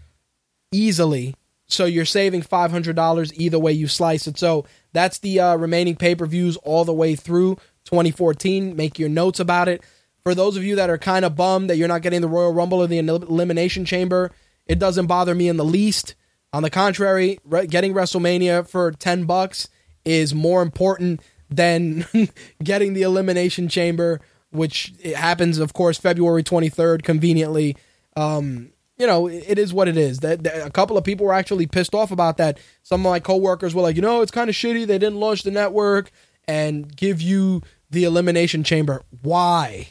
[0.73, 1.35] easily.
[1.67, 4.39] So you're saving five hundred dollars either way you slice it.
[4.39, 4.65] So
[4.95, 8.75] that's the uh, remaining pay per views all the way through 2014.
[8.75, 9.83] Make your notes about it.
[10.23, 12.55] For those of you that are kind of bummed that you're not getting the Royal
[12.55, 14.31] Rumble or the Elimination Chamber,
[14.67, 16.15] it doesn't bother me in the least.
[16.55, 19.69] On the contrary, re- getting WrestleMania for 10 bucks
[20.05, 22.07] is more important than
[22.63, 27.77] getting the Elimination Chamber, which it happens, of course, February 23rd, conveniently.
[28.17, 30.21] Um, you know, it is what it is.
[30.21, 32.59] That, that, a couple of people were actually pissed off about that.
[32.83, 34.87] Some of my coworkers were like, you know, it's kind of shitty.
[34.87, 36.11] They didn't launch the network
[36.47, 39.03] and give you the Elimination Chamber.
[39.23, 39.89] Why?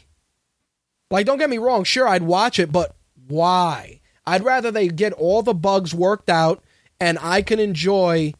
[1.11, 1.83] Like, don't get me wrong.
[1.83, 2.95] Sure, I'd watch it, but
[3.27, 3.99] why?
[4.25, 6.63] I'd rather they get all the bugs worked out
[6.99, 8.33] and I can enjoy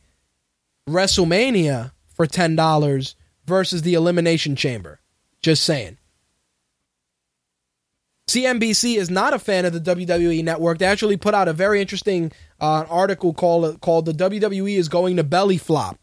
[0.90, 5.02] WrestleMania for ten dollars versus the Elimination Chamber.
[5.42, 5.98] Just saying.
[8.28, 10.78] CNBC is not a fan of the WWE network.
[10.78, 15.18] They actually put out a very interesting uh, article called called "The WWE is going
[15.18, 16.00] to belly flop."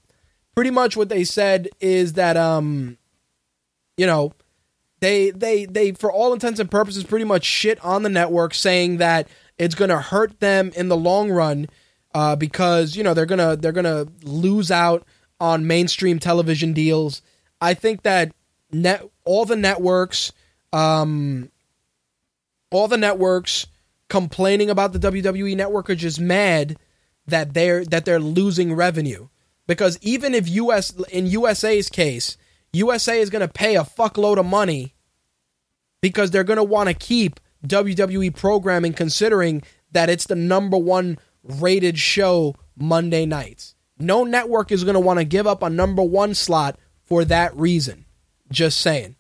[0.55, 2.99] Pretty much what they said is that um,
[3.97, 4.33] you know,
[5.01, 8.99] they they they for all intents and purposes pretty much shit on the network, saying
[8.99, 11.69] that it's going to hurt them in the long run
[12.15, 15.07] uh, because you know they're gonna they're gonna lose out
[15.41, 17.23] on mainstream television deals.
[17.61, 18.33] I think that
[18.73, 20.33] net all the networks.
[20.73, 21.51] Um,
[22.71, 23.67] all the networks
[24.09, 26.77] complaining about the WWE network are just mad
[27.27, 29.29] that they're that they're losing revenue
[29.67, 32.37] because even if US in USA's case,
[32.73, 34.95] USA is going to pay a fuckload of money
[36.01, 41.19] because they're going to want to keep WWE programming considering that it's the number 1
[41.43, 43.75] rated show Monday nights.
[43.99, 47.55] No network is going to want to give up a number 1 slot for that
[47.57, 48.07] reason.
[48.51, 49.17] Just saying.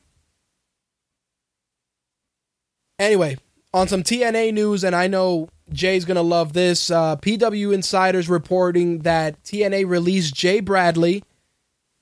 [3.00, 3.38] Anyway,
[3.72, 6.90] on some TNA news, and I know Jay's gonna love this.
[6.90, 11.24] Uh, PWInsider's reporting that TNA released Jay Bradley,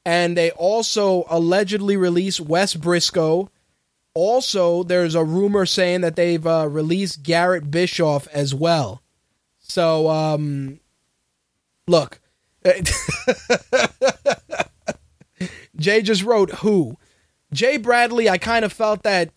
[0.04, 3.48] and they also allegedly released Wes Brisco.
[4.12, 9.00] Also, there's a rumor saying that they've uh, released Garrett Bischoff as well.
[9.60, 10.80] So, um,
[11.86, 12.18] look,
[15.76, 16.96] Jay just wrote who.
[17.52, 19.30] Jay Bradley, I kind of felt that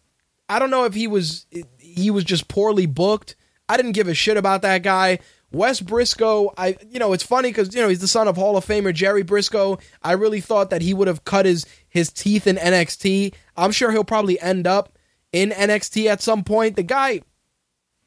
[0.51, 1.45] I don't know if he was
[1.79, 3.37] he was just poorly booked.
[3.69, 5.19] I didn't give a shit about that guy.
[5.53, 8.57] Wes Brisco, I you know, it's funny because you know he's the son of Hall
[8.57, 9.81] of Famer Gerry Brisco.
[10.03, 13.33] I really thought that he would have cut his his teeth in NXT.
[13.55, 14.97] I'm sure he'll probably end up
[15.31, 16.75] in NXT at some point.
[16.75, 17.21] The guy,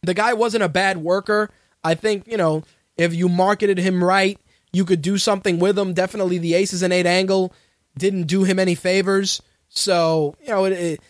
[0.03, 1.51] the guy wasn't a bad worker.
[1.83, 2.63] I think you know
[2.99, 4.39] if you marketed him right,
[4.71, 5.95] you could do something with him.
[5.95, 7.55] Definitely, the Aces and Eight angle
[7.97, 9.41] didn't do him any favors.
[9.71, 11.01] So you know, it, it,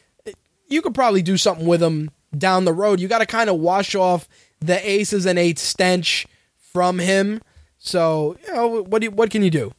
[0.75, 3.01] you could probably do something with him down the road.
[3.01, 4.29] You got to kind of wash off
[4.61, 7.41] the aces and eights stench from him.
[7.79, 9.01] So you know what?
[9.01, 9.73] Do you, what can you do?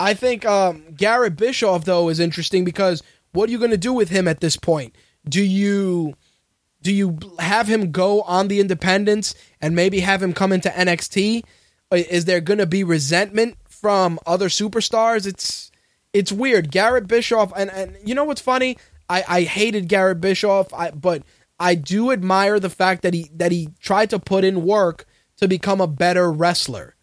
[0.00, 3.02] I think um, Garrett Bischoff though is interesting because
[3.32, 4.96] what are you going to do with him at this point?
[5.28, 6.14] Do you
[6.80, 11.44] do you have him go on the independents and maybe have him come into NXT?
[11.92, 15.26] Is there going to be resentment from other superstars?
[15.26, 15.70] It's
[16.12, 16.70] it's weird.
[16.70, 18.76] Garrett Bischoff and, and you know what's funny?
[19.08, 21.22] I, I hated Garrett Bischoff, I, but
[21.58, 25.06] I do admire the fact that he that he tried to put in work
[25.36, 26.96] to become a better wrestler.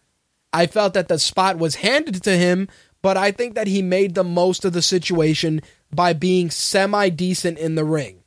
[0.51, 2.67] I felt that the spot was handed to him,
[3.01, 5.61] but I think that he made the most of the situation
[5.93, 8.23] by being semi decent in the ring.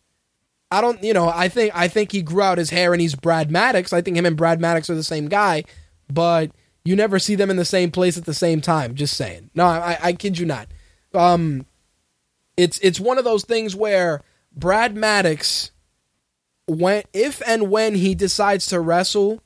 [0.70, 3.14] I don't, you know, I think I think he grew out his hair and he's
[3.14, 3.92] Brad Maddox.
[3.92, 5.64] I think him and Brad Maddox are the same guy,
[6.10, 6.50] but
[6.84, 8.94] you never see them in the same place at the same time.
[8.94, 9.50] Just saying.
[9.54, 10.68] No, I, I kid you not.
[11.14, 11.66] Um,
[12.62, 14.22] it's it's one of those things where
[14.54, 15.72] Brad Maddox,
[16.66, 19.42] when if and when he decides to wrestle,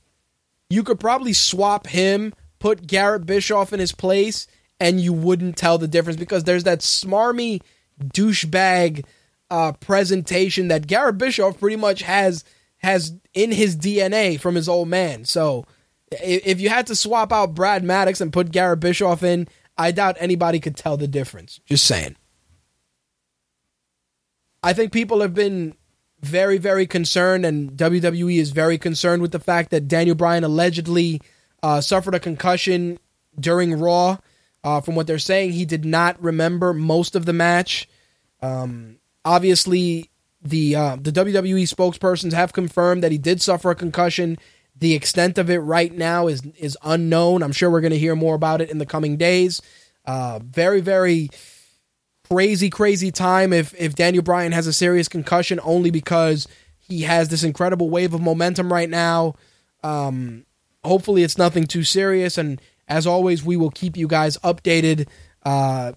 [0.69, 4.47] you could probably swap him, put Garrett Bischoff in his place,
[4.79, 7.63] and you wouldn't tell the difference because there's that smarmy
[8.03, 9.07] douchebag
[9.51, 12.45] uh, presentation that Garrett Bischoff pretty much has
[12.79, 15.25] has in his DNA from his old man.
[15.25, 15.65] So
[16.13, 20.17] if you had to swap out Brad Maddox and put Garrett Bischoff in, I doubt
[20.21, 21.61] anybody could tell the difference.
[21.65, 22.17] Just saying.
[24.67, 25.77] I think people have been
[26.23, 31.21] very, very concerned, and WWE is very concerned with the fact that Daniel Bryan allegedly
[31.63, 32.99] uh, suffered a concussion
[33.39, 34.19] during Raw.
[34.65, 37.89] Uh, from what they're saying, he did not remember most of the match.
[38.43, 40.11] Um, obviously,
[40.43, 44.37] the uh, the WWE spokespersons have confirmed that he did suffer a concussion.
[44.75, 47.45] The extent of it right now is is unknown.
[47.45, 49.63] I'm sure we're going to hear more about it in the coming days.
[50.05, 51.31] Uh, very, very
[52.29, 56.49] crazy, crazy time if if Daniel Bryan has a serious concussion only because
[56.79, 59.35] he has this incredible wave of momentum right now.
[59.83, 60.45] Um,
[60.85, 62.39] hopefully, it's nothing too serious.
[62.39, 65.09] And as always, we will keep you guys updated
[65.45, 65.93] uh,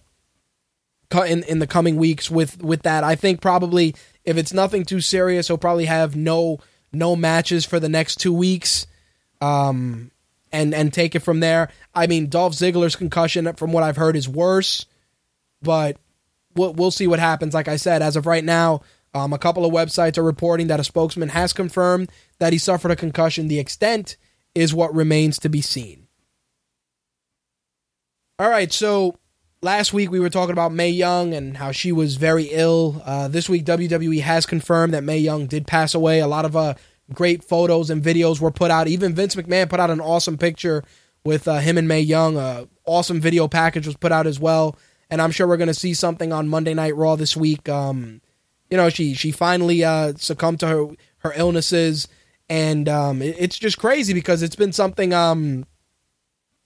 [1.28, 3.04] in in the coming weeks with with that.
[3.04, 6.60] I think probably if it's nothing too serious, he'll probably have no
[6.92, 8.88] no matches for the next two weeks.
[9.42, 10.12] Um,
[10.52, 11.70] and and take it from there.
[11.94, 14.86] I mean, Dolph Ziggler's concussion, from what I've heard, is worse,
[15.62, 15.98] but
[16.60, 17.54] we'll, we'll see what happens.
[17.54, 18.82] Like I said, as of right now,
[19.14, 22.92] um, a couple of websites are reporting that a spokesman has confirmed that he suffered
[22.92, 23.48] a concussion.
[23.48, 24.18] The extent
[24.54, 26.08] is what remains to be seen.
[28.38, 29.18] All right, so
[29.62, 33.02] last week we were talking about Mae Young and how she was very ill.
[33.04, 36.20] Uh, this week, WWE has confirmed that Mae Young did pass away.
[36.20, 36.76] A lot of uh,
[37.14, 38.88] great photos and videos were put out.
[38.88, 40.84] Even Vince McMahon put out an awesome picture
[41.26, 42.38] with uh, him and Mae Young.
[42.38, 44.78] A awesome video package was put out as well
[45.10, 47.68] and I'm sure we're going to see something on Monday Night Raw this week.
[47.68, 48.22] Um,
[48.70, 50.88] you know, she she finally uh, succumbed to her
[51.20, 52.08] her illnesses,
[52.50, 55.66] and um, it, it's just crazy because it's been something um,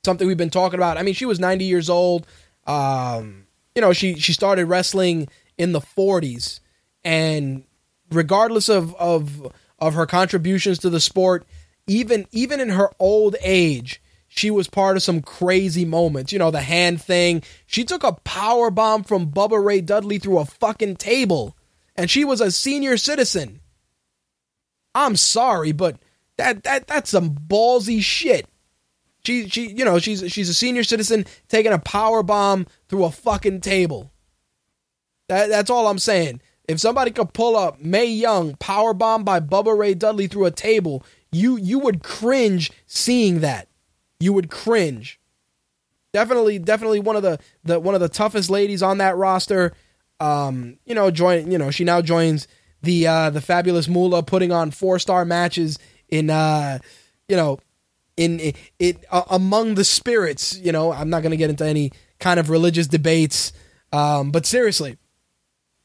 [0.04, 0.98] something we've been talking about.
[0.98, 2.28] I mean, she was 90 years old.
[2.68, 6.60] Um, you know, she she started wrestling in the 40s,
[7.04, 7.64] and
[8.12, 11.46] regardless of of of her contributions to the sport,
[11.88, 14.02] even even in her old age,
[14.36, 16.34] she was part of some crazy moments.
[16.34, 17.44] You know, the hand thing.
[17.68, 21.56] She took a power bomb from Bubba Ray Dudley through a fucking table,
[21.96, 23.62] and she was a senior citizen.
[24.96, 25.98] I'm sorry, but
[26.38, 28.48] that that that's some ballsy shit.
[29.24, 33.12] She she you know she's she's a senior citizen taking a power bomb through a
[33.12, 34.12] fucking table.
[35.30, 36.42] That that's all I'm saying.
[36.68, 40.52] If somebody could pull up Mae Young power bomb by Bubba Ray Dudley through a
[40.52, 43.68] table, you you would cringe seeing that
[44.20, 45.20] you would cringe.
[46.14, 49.74] Definitely, definitely one of the, the one of the toughest ladies on that roster.
[50.20, 52.48] Um, you know, join you know, she now joins
[52.84, 56.78] the uh the fabulous Moolah putting on four star matches in uh
[57.28, 57.60] you know
[58.16, 61.66] in it, it uh, among the spirits, you know, I'm not going to get into
[61.66, 63.54] any kind of religious debates
[63.92, 64.98] um but seriously,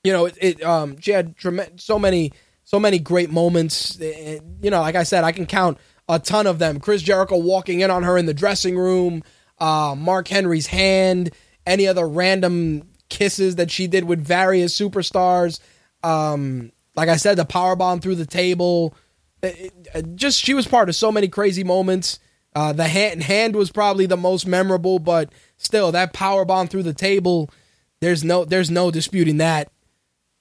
[0.05, 2.33] you know, it, it um she had trem- so many
[2.65, 6.59] so many great moments, you know, like I said, I can count a ton of
[6.59, 6.81] them.
[6.81, 9.23] Chris Jericho walking in on her in the dressing room,
[9.59, 11.31] uh, Mark Henry's hand,
[11.67, 15.61] any other random kisses that she did with various superstars.
[16.03, 18.95] Um, like I said, the power bomb through the table.
[19.43, 22.19] It, it, just she was part of so many crazy moments.
[22.55, 26.83] Uh, the hand hand was probably the most memorable, but still, that power bomb through
[26.83, 27.51] the table.
[28.01, 29.71] There's no there's no disputing that.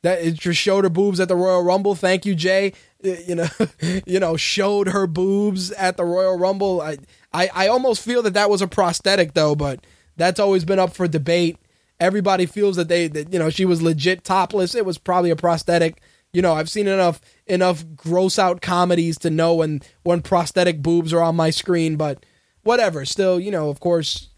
[0.04, 1.96] That it just showed her boobs at the Royal Rumble.
[1.96, 2.74] Thank you, Jay.
[3.04, 3.48] Uh, you know,
[4.06, 6.82] you know, showed her boobs at the Royal Rumble.
[6.82, 6.98] I,
[7.34, 9.86] I, I almost feel that that was a prosthetic though, but
[10.16, 11.58] that's always been up for debate.
[12.00, 14.76] Everybody feels that they, that, you know, she was legit topless.
[14.76, 16.00] It was probably a prosthetic.
[16.32, 21.12] You know, I've seen enough enough gross out comedies to know when when prosthetic boobs
[21.12, 22.24] are on my screen, but
[22.64, 23.06] whatever.
[23.06, 24.30] Still, you know, of course,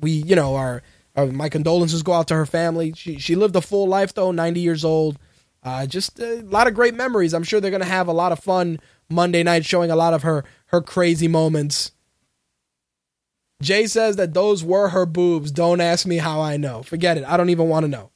[0.00, 0.82] we, you know, our,
[1.16, 2.92] our my condolences go out to her family.
[2.96, 5.18] She she lived a full life though, 90 years old.
[5.62, 7.32] Uh, just a lot of great memories.
[7.32, 10.22] I'm sure they're gonna have a lot of fun Monday night, showing a lot of
[10.22, 11.92] her her crazy moments.
[13.62, 15.52] Jay says that those were her boobs.
[15.52, 16.82] Don't ask me how I know.
[16.82, 17.24] Forget it.
[17.24, 18.10] I don't even want to know.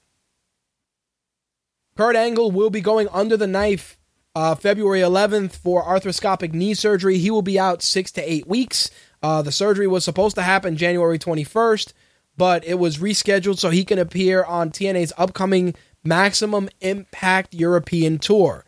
[1.97, 3.97] Kurt Angle will be going under the knife
[4.35, 7.17] uh, February 11th for arthroscopic knee surgery.
[7.17, 8.91] He will be out six to eight weeks.
[9.23, 11.95] Uh, the surgery was supposed to happen January 21st,
[12.37, 15.75] but it was rescheduled so he can appear on TNA's upcoming
[16.05, 18.65] Maximum Impact European Tour.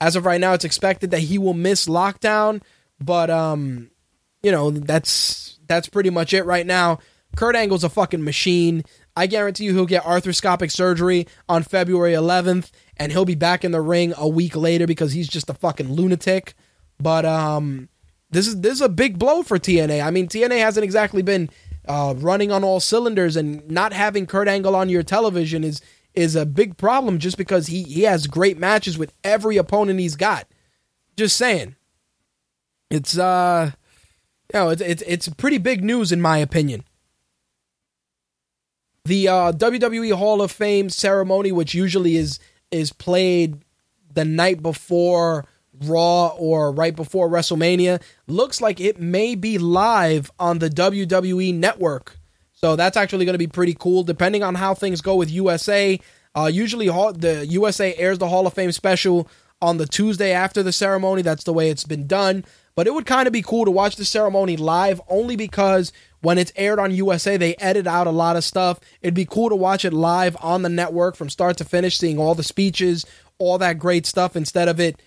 [0.00, 2.62] As of right now, it's expected that he will miss lockdown,
[3.00, 3.90] but um,
[4.42, 6.98] you know that's that's pretty much it right now.
[7.36, 8.84] Kurt Angle's a fucking machine.
[9.16, 13.72] I guarantee you he'll get arthroscopic surgery on February 11th, and he'll be back in
[13.72, 16.54] the ring a week later because he's just a fucking lunatic.
[16.98, 17.88] But um,
[18.30, 20.04] this is this is a big blow for TNA.
[20.04, 21.50] I mean, TNA hasn't exactly been
[21.86, 25.80] uh, running on all cylinders, and not having Kurt Angle on your television is
[26.14, 27.18] is a big problem.
[27.18, 30.46] Just because he he has great matches with every opponent he's got.
[31.16, 31.76] Just saying,
[32.90, 33.72] it's uh,
[34.52, 36.84] you know, it's it's it's pretty big news in my opinion.
[39.04, 42.38] The uh, WWE Hall of Fame ceremony, which usually is
[42.70, 43.64] is played
[44.12, 45.46] the night before
[45.88, 52.18] Raw or right before WrestleMania, looks like it may be live on the WWE Network.
[52.52, 55.98] So that's actually going to be pretty cool, depending on how things go with USA.
[56.34, 59.28] Uh, usually, the USA airs the Hall of Fame special
[59.60, 61.22] on the Tuesday after the ceremony.
[61.22, 62.44] That's the way it's been done.
[62.74, 66.38] But it would kind of be cool to watch the ceremony live, only because when
[66.38, 68.80] it's aired on USA, they edit out a lot of stuff.
[69.02, 72.18] It'd be cool to watch it live on the network from start to finish, seeing
[72.18, 73.04] all the speeches,
[73.38, 75.00] all that great stuff, instead of it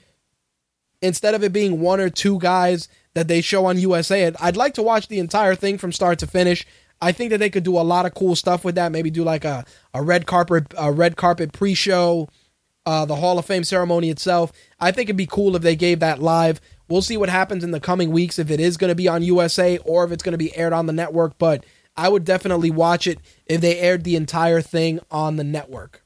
[1.02, 4.32] instead of it being one or two guys that they show on USA.
[4.40, 6.66] I'd like to watch the entire thing from start to finish.
[7.02, 8.92] I think that they could do a lot of cool stuff with that.
[8.92, 12.30] Maybe do like a, a red carpet a red carpet pre-show,
[12.86, 14.52] uh, the Hall of Fame ceremony itself.
[14.80, 16.62] I think it'd be cool if they gave that live.
[16.88, 19.24] We'll see what happens in the coming weeks if it is going to be on
[19.24, 21.38] USA or if it's going to be aired on the network.
[21.38, 21.66] But
[21.98, 26.05] I would definitely watch it if they aired the entire thing on the network.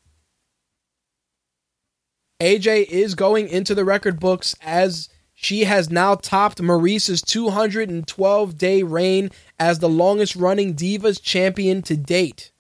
[2.39, 8.83] AJ is going into the record books as she has now topped Maryse's 212 day
[8.83, 12.51] reign as the longest running Divas champion to date.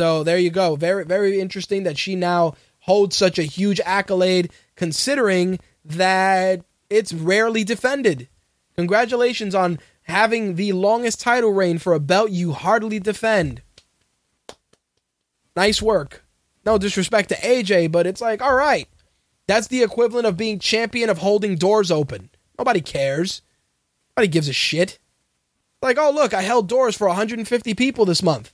[0.00, 0.76] So there you go.
[0.76, 7.62] Very, very interesting that she now holds such a huge accolade considering that it's rarely
[7.62, 8.28] defended.
[8.76, 13.62] Congratulations on having the longest title reign for a belt you hardly defend.
[15.54, 16.24] Nice work.
[16.64, 18.88] No disrespect to AJ, but it's like, all right,
[19.46, 22.30] that's the equivalent of being champion of holding doors open.
[22.58, 23.42] Nobody cares.
[24.16, 24.98] Nobody gives a shit.
[25.82, 28.52] Like, oh, look, I held doors for 150 people this month.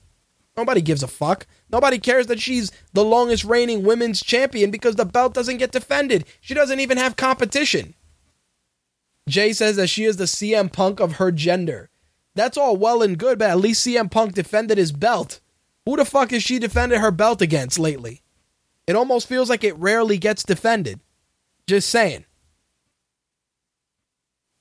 [0.57, 1.47] Nobody gives a fuck.
[1.69, 6.25] Nobody cares that she's the longest reigning women's champion because the belt doesn't get defended.
[6.41, 7.93] She doesn't even have competition.
[9.29, 11.89] Jay says that she is the CM Punk of her gender.
[12.35, 15.39] That's all well and good, but at least CM Punk defended his belt.
[15.85, 18.21] Who the fuck has she defended her belt against lately?
[18.87, 20.99] It almost feels like it rarely gets defended.
[21.67, 22.25] Just saying.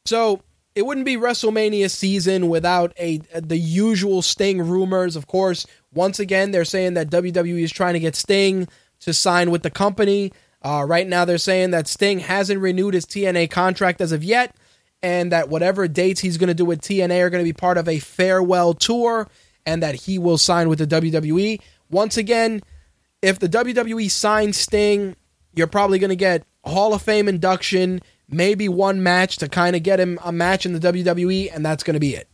[0.06, 0.42] So
[0.74, 5.16] it wouldn't be WrestleMania season without a the usual Sting rumors.
[5.16, 8.68] Of course, once again they're saying that WWE is trying to get Sting
[9.00, 10.32] to sign with the company.
[10.62, 14.54] Uh, right now they're saying that Sting hasn't renewed his TNA contract as of yet,
[15.02, 17.78] and that whatever dates he's going to do with TNA are going to be part
[17.78, 19.28] of a farewell tour,
[19.66, 21.60] and that he will sign with the WWE.
[21.90, 22.60] Once again,
[23.22, 25.16] if the WWE signs Sting,
[25.52, 29.82] you're probably going to get Hall of Fame induction, maybe one match to kind of
[29.82, 32.28] get him a match in the WWE, and that's going to be it.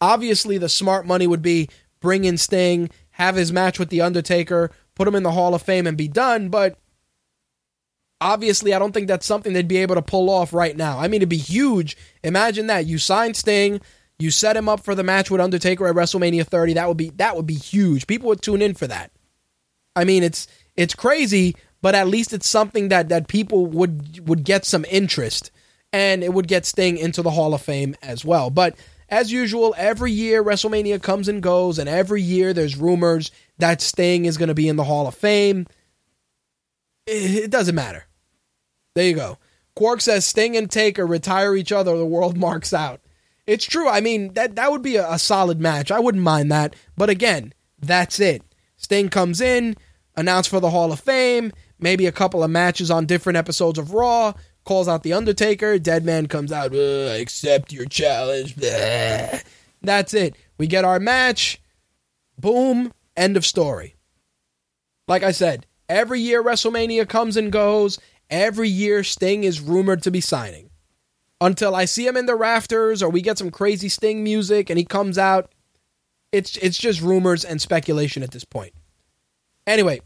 [0.00, 1.68] Obviously, the smart money would be
[2.00, 5.62] bring in Sting, have his match with The Undertaker, put him in the Hall of
[5.62, 6.78] Fame, and be done, but
[8.20, 10.98] obviously, I don't think that's something they'd be able to pull off right now.
[10.98, 11.96] I mean, it'd be huge.
[12.22, 12.86] Imagine that.
[12.86, 13.80] You sign Sting.
[14.18, 16.74] You set him up for the match with Undertaker at WrestleMania 30.
[16.74, 18.06] That would be that would be huge.
[18.06, 19.10] People would tune in for that.
[19.96, 24.44] I mean, it's it's crazy, but at least it's something that that people would would
[24.44, 25.50] get some interest,
[25.92, 28.50] and it would get Sting into the Hall of Fame as well.
[28.50, 28.76] But
[29.08, 34.26] as usual, every year WrestleMania comes and goes, and every year there's rumors that Sting
[34.26, 35.66] is going to be in the Hall of Fame.
[37.06, 38.04] It, it doesn't matter.
[38.94, 39.38] There you go.
[39.74, 41.96] Quark says Sting and Taker retire each other.
[41.96, 43.00] The world marks out.
[43.46, 43.88] It's true.
[43.88, 45.90] I mean that that would be a, a solid match.
[45.90, 46.74] I wouldn't mind that.
[46.96, 48.42] But again, that's it.
[48.76, 49.76] Sting comes in,
[50.16, 51.52] announced for the Hall of Fame.
[51.78, 54.32] maybe a couple of matches on different episodes of Raw,
[54.64, 58.56] calls out The Undertaker, Deadman comes out, "Uh, I accept your challenge.
[58.56, 59.40] Blah.
[59.82, 60.34] That's it.
[60.56, 61.60] We get our match.
[62.38, 62.92] Boom.
[63.14, 63.94] End of story.
[65.06, 67.98] Like I said, every year WrestleMania comes and goes.
[68.30, 70.70] Every year Sting is rumored to be signing.
[71.40, 74.78] Until I see him in the rafters or we get some crazy Sting music and
[74.78, 75.52] he comes out,
[76.32, 78.72] it's it's just rumors and speculation at this point.
[79.66, 80.00] Anyway,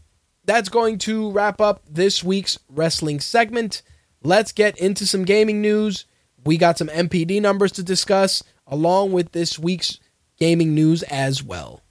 [0.45, 3.81] that's going to wrap up this week's wrestling segment.
[4.23, 6.05] Let's get into some gaming news.
[6.43, 9.99] We got some NPD numbers to discuss along with this week's
[10.37, 11.81] gaming news as well.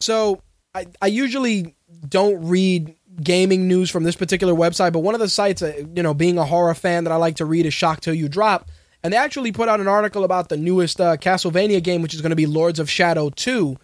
[0.00, 0.40] So
[0.74, 1.76] I, I usually
[2.08, 6.02] don't read gaming news from this particular website, but one of the sites, uh, you
[6.02, 8.68] know, being a horror fan that I like to read is Shock Till You Drop.
[9.02, 12.20] And they actually put out an article about the newest uh, Castlevania game, which is
[12.20, 13.76] going to be Lords of Shadow 2.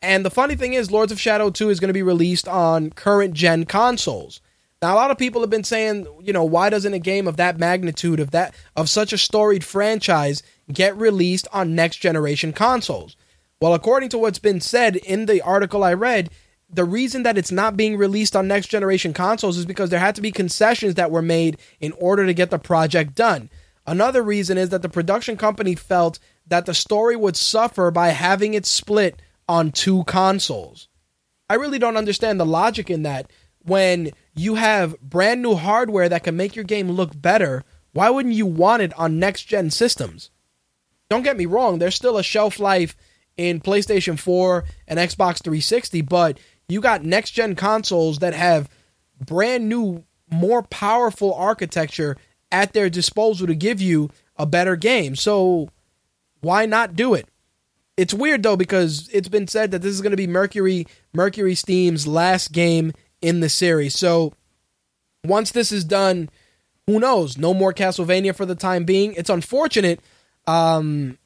[0.00, 2.90] And the funny thing is, Lords of Shadow 2 is going to be released on
[2.90, 4.40] current gen consoles.
[4.82, 7.38] Now, a lot of people have been saying, you know, why doesn't a game of
[7.38, 13.16] that magnitude, of that, of such a storied franchise, get released on next generation consoles?
[13.58, 16.28] Well, according to what's been said in the article I read,
[16.68, 20.16] the reason that it's not being released on next generation consoles is because there had
[20.16, 23.50] to be concessions that were made in order to get the project done.
[23.86, 28.54] Another reason is that the production company felt that the story would suffer by having
[28.54, 30.88] it split on two consoles.
[31.48, 33.30] I really don't understand the logic in that.
[33.62, 38.34] When you have brand new hardware that can make your game look better, why wouldn't
[38.34, 40.30] you want it on next gen systems?
[41.08, 42.96] Don't get me wrong, there's still a shelf life
[43.36, 46.38] in PlayStation 4 and Xbox 360, but
[46.68, 48.68] you got next gen consoles that have
[49.24, 52.16] brand new, more powerful architecture
[52.50, 55.16] at their disposal to give you a better game.
[55.16, 55.70] So
[56.40, 57.28] why not do it?
[57.96, 61.54] It's weird though because it's been said that this is going to be Mercury Mercury
[61.54, 63.96] Steam's last game in the series.
[63.98, 64.34] So
[65.24, 66.28] once this is done,
[66.86, 67.38] who knows?
[67.38, 69.14] No more Castlevania for the time being.
[69.14, 70.00] It's unfortunate.
[70.46, 71.18] Um,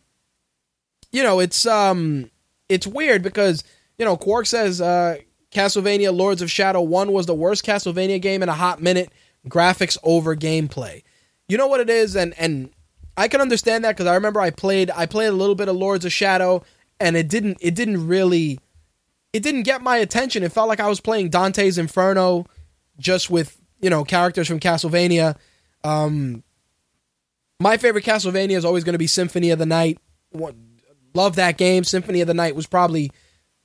[1.12, 2.30] you know, it's um,
[2.68, 3.64] it's weird because
[3.98, 5.16] you know Quark says uh,
[5.52, 9.10] Castlevania Lords of Shadow One was the worst Castlevania game in a hot minute.
[9.48, 11.02] Graphics over gameplay.
[11.48, 12.70] You know what it is, and and
[13.16, 15.76] I can understand that because I remember I played I played a little bit of
[15.76, 16.62] Lords of Shadow,
[16.98, 18.60] and it didn't it didn't really
[19.32, 20.42] it didn't get my attention.
[20.42, 22.46] It felt like I was playing Dante's Inferno,
[22.98, 25.36] just with you know characters from Castlevania.
[25.82, 26.44] Um,
[27.58, 29.98] my favorite Castlevania is always going to be Symphony of the Night.
[31.14, 31.84] Love that game.
[31.84, 33.10] Symphony of the Night was probably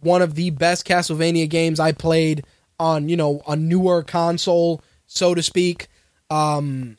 [0.06, 2.46] one of the best Castlevania games I played
[2.80, 5.88] on you know a newer console, so to speak.
[6.30, 6.98] Um,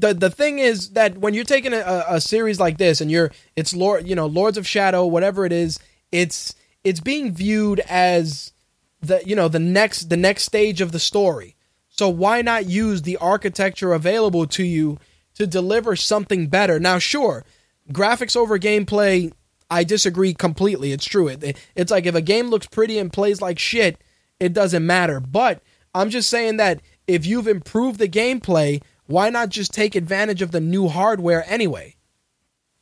[0.00, 3.30] the the thing is that when you're taking a, a series like this and you're
[3.54, 5.78] it's Lord you know Lords of Shadow whatever it is
[6.10, 8.52] it's it's being viewed as
[9.00, 11.56] the you know the next the next stage of the story
[11.88, 14.98] so why not use the architecture available to you
[15.34, 17.44] to deliver something better now sure
[17.92, 19.32] graphics over gameplay
[19.70, 23.40] I disagree completely it's true it, it's like if a game looks pretty and plays
[23.40, 24.00] like shit
[24.38, 25.62] it doesn't matter but
[25.94, 30.52] I'm just saying that if you've improved the gameplay why not just take advantage of
[30.52, 31.96] the new hardware anyway?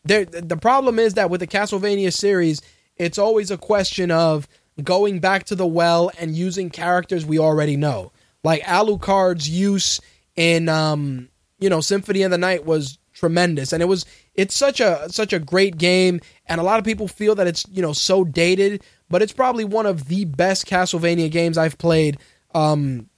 [0.05, 2.61] There, the problem is that with the Castlevania series,
[2.97, 4.47] it's always a question of
[4.85, 8.13] going back to the well and using characters we already know.
[8.45, 10.01] Like Alucard's use
[10.37, 14.05] in, um, you know, Symphony of the Night was tremendous, and it was
[14.39, 17.67] it's such a such a great game, and a lot of people feel that it's
[17.71, 22.19] you know so dated, but it's probably one of the best Castlevania games I've played.
[22.55, 23.11] Um,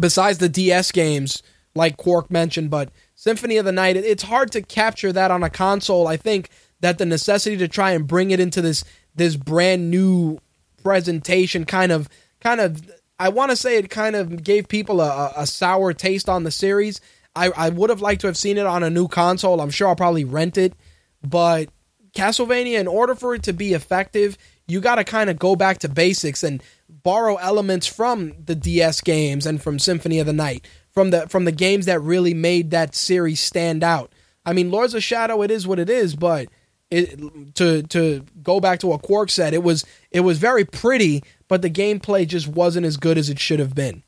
[0.00, 1.42] besides the DS games
[1.74, 5.50] like Quark mentioned, but Symphony of the Night, it's hard to capture that on a
[5.50, 6.06] console.
[6.06, 6.50] I think
[6.80, 8.84] that the necessity to try and bring it into this
[9.16, 10.38] this brand new
[10.84, 12.08] presentation kind of
[12.40, 16.28] kind of I want to say it kind of gave people a, a- sour taste
[16.28, 17.00] on the series.
[17.38, 19.60] I, I would have liked to have seen it on a new console.
[19.60, 20.74] I'm sure I'll probably rent it,
[21.22, 21.68] but
[22.12, 24.36] Castlevania, in order for it to be effective,
[24.66, 29.00] you got to kind of go back to basics and borrow elements from the DS
[29.00, 32.70] games and from Symphony of the Night, from the from the games that really made
[32.70, 34.12] that series stand out.
[34.44, 36.48] I mean, Lords of Shadow, it is what it is, but
[36.90, 41.22] it to to go back to what Quark said, it was it was very pretty,
[41.46, 44.02] but the gameplay just wasn't as good as it should have been.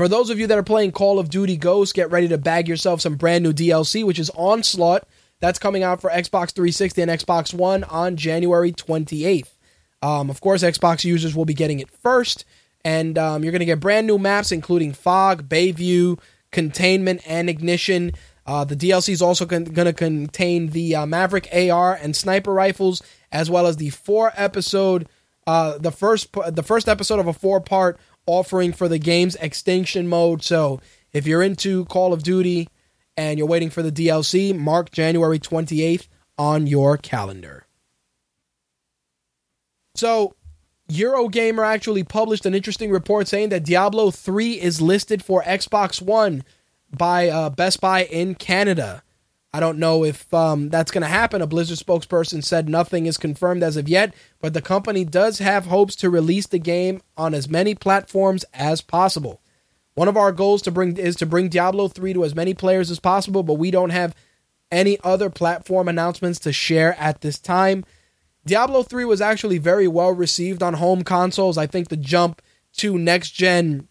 [0.00, 2.68] For those of you that are playing Call of Duty Ghosts, get ready to bag
[2.68, 5.06] yourself some brand new DLC, which is Onslaught.
[5.40, 9.50] That's coming out for Xbox 360 and Xbox One on January 28th.
[10.00, 12.46] Um, of course, Xbox users will be getting it first,
[12.82, 16.18] and um, you're going to get brand new maps, including Fog, Bayview,
[16.50, 18.12] Containment, and Ignition.
[18.46, 22.54] Uh, the DLC is also con- going to contain the uh, Maverick AR and sniper
[22.54, 25.10] rifles, as well as the four episode,
[25.46, 28.00] uh, the first the first episode of a four part
[28.30, 30.42] offering for the game's extinction mode.
[30.42, 30.80] So
[31.12, 32.68] if you're into Call of Duty
[33.16, 37.66] and you're waiting for the DLC, mark January 28th on your calendar.
[39.94, 40.34] So
[40.90, 46.42] Eurogamer actually published an interesting report saying that Diablo 3 is listed for Xbox One
[46.96, 49.02] by uh, Best Buy in Canada.
[49.52, 51.42] I don't know if um, that's going to happen.
[51.42, 55.66] A Blizzard spokesperson said nothing is confirmed as of yet, but the company does have
[55.66, 59.40] hopes to release the game on as many platforms as possible.
[59.94, 62.90] One of our goals to bring is to bring Diablo 3 to as many players
[62.90, 64.14] as possible, but we don't have
[64.70, 67.84] any other platform announcements to share at this time.
[68.46, 71.58] Diablo 3 was actually very well received on home consoles.
[71.58, 72.40] I think the jump
[72.76, 73.88] to next gen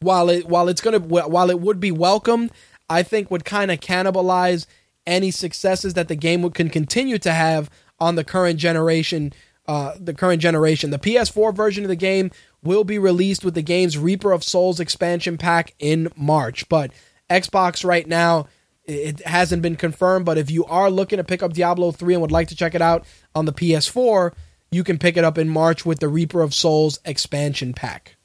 [0.00, 2.50] while it while it's going to while it would be welcomed,
[2.90, 4.66] I think would kind of cannibalize
[5.06, 9.32] any successes that the game would, can continue to have on the current generation
[9.66, 10.90] uh, the current generation.
[10.90, 14.80] The PS4 version of the game will be released with the game's Reaper of Souls
[14.80, 16.68] expansion pack in March.
[16.68, 16.90] But
[17.30, 18.48] Xbox right now
[18.84, 22.20] it hasn't been confirmed, but if you are looking to pick up Diablo 3 and
[22.20, 24.32] would like to check it out on the PS4,
[24.72, 28.16] you can pick it up in March with the Reaper of Souls expansion pack.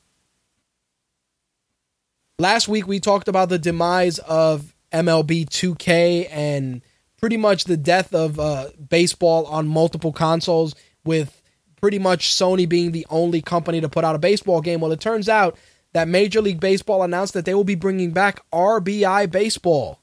[2.37, 6.81] Last week we talked about the demise of MLB 2K and
[7.17, 11.41] pretty much the death of uh, baseball on multiple consoles, with
[11.79, 14.81] pretty much Sony being the only company to put out a baseball game.
[14.81, 15.57] Well, it turns out
[15.93, 20.01] that Major League Baseball announced that they will be bringing back RBI Baseball.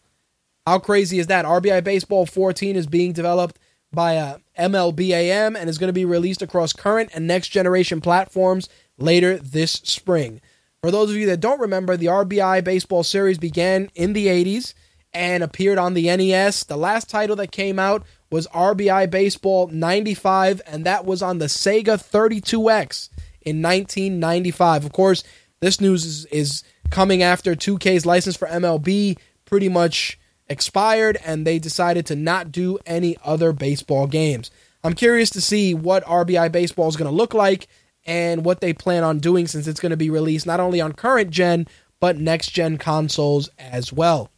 [0.66, 1.44] How crazy is that?
[1.44, 3.58] RBI Baseball 14 is being developed
[3.92, 8.70] by uh, MLBAM and is going to be released across current and next generation platforms
[8.96, 10.40] later this spring.
[10.82, 14.74] For those of you that don't remember, the RBI Baseball series began in the 80s
[15.14, 16.64] and appeared on the NES.
[16.64, 21.44] The last title that came out was RBI Baseball 95, and that was on the
[21.44, 23.10] Sega 32X
[23.42, 24.84] in 1995.
[24.84, 25.22] Of course,
[25.60, 31.60] this news is, is coming after 2K's license for MLB pretty much expired, and they
[31.60, 34.50] decided to not do any other baseball games.
[34.82, 37.68] I'm curious to see what RBI Baseball is going to look like
[38.04, 40.92] and what they plan on doing since it's going to be released not only on
[40.92, 41.66] current gen
[42.00, 44.30] but next gen consoles as well.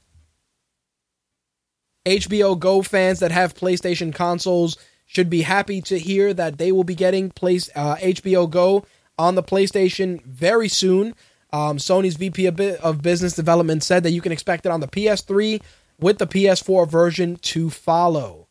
[2.04, 4.76] HBO Go fans that have PlayStation consoles
[5.06, 8.84] should be happy to hear that they will be getting place, uh, HBO Go
[9.18, 11.14] on the PlayStation very soon.
[11.52, 15.62] Um, Sony's VP of Business Development said that you can expect it on the PS3
[15.98, 18.48] with the PS4 version to follow.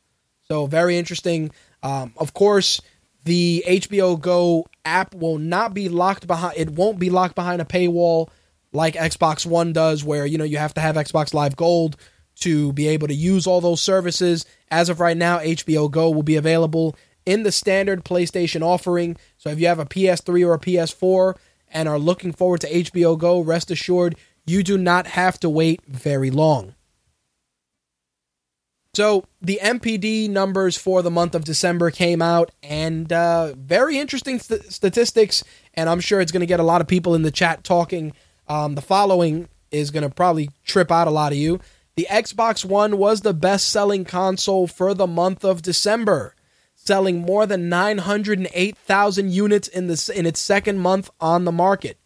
[0.48, 1.52] So, very interesting.
[1.84, 2.82] Um, of course,
[3.24, 7.66] the HBO Go app will not be locked behind it won't be locked behind a
[7.66, 8.30] paywall
[8.72, 11.96] like Xbox One does where you know you have to have Xbox Live Gold
[12.42, 14.46] to be able to use all those services.
[14.72, 16.96] As of right now, HBO Go will be available
[17.26, 19.18] in the standard PlayStation offering.
[19.38, 21.36] So if you have a PS3 or a PS4
[21.70, 25.82] and are looking forward to HBO Go, rest assured you do not have to wait
[25.86, 26.76] very long.
[28.96, 34.38] So the NPD numbers for the month of December came out, and uh, very interesting
[34.38, 35.44] st- statistics.
[35.74, 38.14] And I'm sure it's going to get a lot of people in the chat talking.
[38.48, 41.60] Um, the following is going to probably trip out a lot of you.
[41.96, 46.36] The Xbox One was the best-selling console for the month of December,
[46.76, 51.98] selling more than 908,000 units in the in its second month on the market.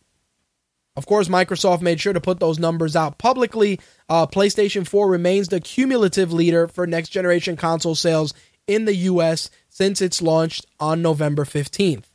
[0.97, 3.79] Of course, Microsoft made sure to put those numbers out publicly.
[4.09, 8.33] Uh, PlayStation 4 remains the cumulative leader for next generation console sales
[8.65, 12.05] in the US since its launched on November 15th.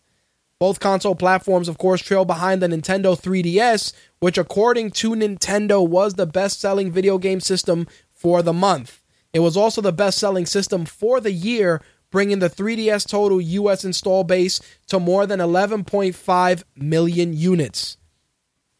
[0.59, 6.15] Both console platforms, of course, trail behind the Nintendo 3DS, which, according to Nintendo, was
[6.15, 9.01] the best selling video game system for the month.
[9.33, 13.85] It was also the best selling system for the year, bringing the 3DS total US
[13.85, 17.97] install base to more than 11.5 million units.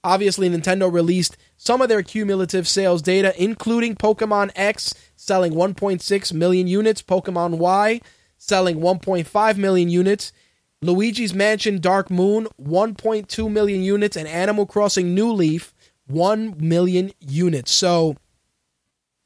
[0.05, 6.67] Obviously, Nintendo released some of their cumulative sales data, including Pokemon X selling 1.6 million
[6.67, 8.01] units, Pokemon Y
[8.37, 10.33] selling 1.5 million units,
[10.81, 15.73] Luigi's Mansion Dark Moon 1.2 million units, and Animal Crossing New Leaf
[16.09, 17.71] 1 million units.
[17.71, 18.17] So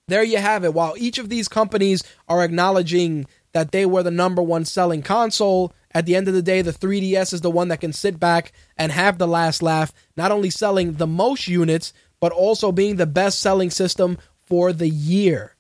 [0.09, 0.75] there you have it.
[0.75, 5.73] While each of these companies are acknowledging that they were the number one selling console,
[5.97, 8.53] at the end of the day, the 3DS is the one that can sit back
[8.77, 13.07] and have the last laugh, not only selling the most units, but also being the
[13.07, 15.57] best selling system for the year.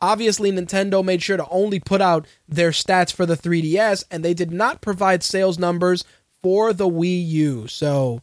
[0.00, 4.34] Obviously, Nintendo made sure to only put out their stats for the 3DS, and they
[4.34, 6.02] did not provide sales numbers
[6.42, 7.68] for the Wii U.
[7.68, 8.20] So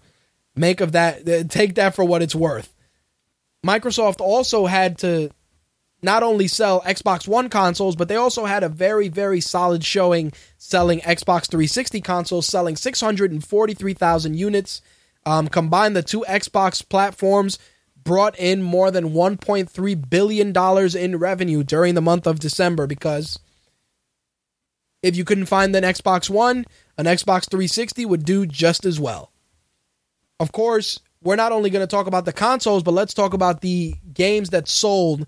[0.58, 2.76] make of that, uh, take that for what it's worth.
[3.66, 5.30] Microsoft also had to
[6.06, 10.32] not only sell Xbox One consoles, but they also had a very, very solid showing
[10.58, 14.82] selling Xbox 360 consoles, selling 643,000 units.
[15.26, 17.60] Um, combined, the two Xbox platforms
[18.04, 23.40] brought in more than 1.3 billion dollars in revenue during the month of December because
[25.02, 26.66] if you couldn't find an Xbox One,
[26.98, 29.32] an Xbox 360 would do just as well.
[30.40, 33.62] Of course, we're not only going to talk about the consoles, but let's talk about
[33.62, 35.28] the games that sold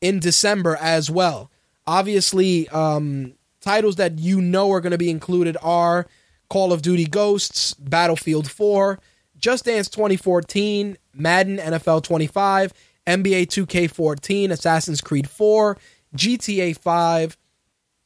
[0.00, 1.50] in December as well.
[1.86, 6.06] Obviously, um, titles that you know are going to be included are
[6.48, 8.98] Call of Duty Ghosts, Battlefield 4,
[9.38, 12.72] Just Dance 2014, Madden NFL 25,
[13.06, 15.76] NBA 2K14, Assassin's Creed 4,
[16.16, 17.36] GTA 5,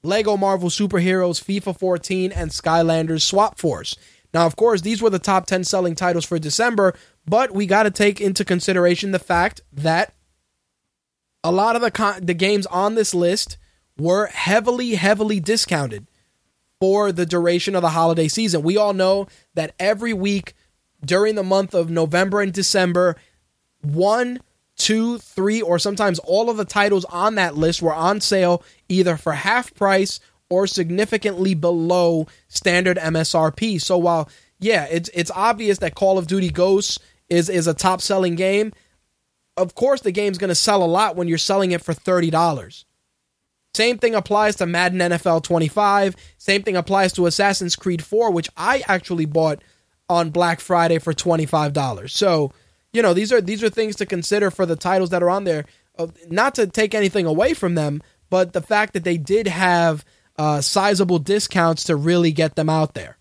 [0.02, 3.97] Lego Marvel Superheroes, FIFA 14, and Skylanders Swap Force.
[4.34, 7.84] Now, of course, these were the top 10 selling titles for December, but we got
[7.84, 10.12] to take into consideration the fact that
[11.44, 13.58] a lot of the con- the games on this list
[13.97, 16.06] were heavily heavily discounted
[16.81, 18.62] for the duration of the holiday season.
[18.62, 20.55] We all know that every week
[21.05, 23.16] during the month of November and December,
[23.82, 24.40] one,
[24.76, 29.16] two, three, or sometimes all of the titles on that list were on sale either
[29.16, 33.81] for half price or significantly below standard MSRP.
[33.81, 36.98] So while yeah, it's it's obvious that Call of Duty Ghosts
[37.28, 38.73] is is a top selling game.
[39.57, 42.31] Of course, the game's going to sell a lot when you're selling it for thirty
[42.31, 42.84] dollars.
[43.74, 46.15] Same thing applies to Madden NFL 25.
[46.39, 49.62] Same thing applies to Assassin's Creed 4, which I actually bought
[50.08, 52.08] on Black Friday for $25.
[52.10, 52.52] So,
[52.92, 55.44] you know, these are these are things to consider for the titles that are on
[55.44, 55.65] there.
[55.99, 60.05] Uh, not to take anything away from them, but the fact that they did have
[60.36, 63.18] uh, sizable discounts to really get them out there.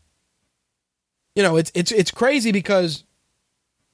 [1.35, 3.03] You know, it's it's it's crazy because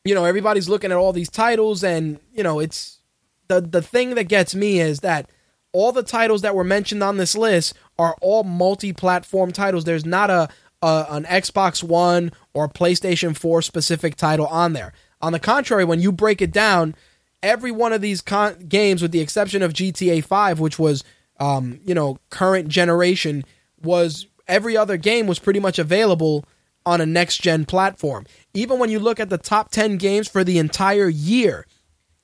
[0.09, 2.99] you know everybody's looking at all these titles, and you know, it's
[3.47, 5.29] the the thing that gets me is that
[5.71, 9.83] all the titles that were mentioned on this list are all multi-platform titles.
[9.83, 10.49] There's not a,
[10.81, 14.93] a an Xbox One or PlayStation 4 specific title on there.
[15.21, 16.95] On the contrary, when you break it down,
[17.43, 21.03] every one of these con- games, with the exception of GTA 5, which was
[21.39, 23.45] um, you know current generation,
[23.79, 26.45] was every other game was pretty much available
[26.85, 28.25] on a next gen platform.
[28.53, 31.65] Even when you look at the top 10 games for the entire year,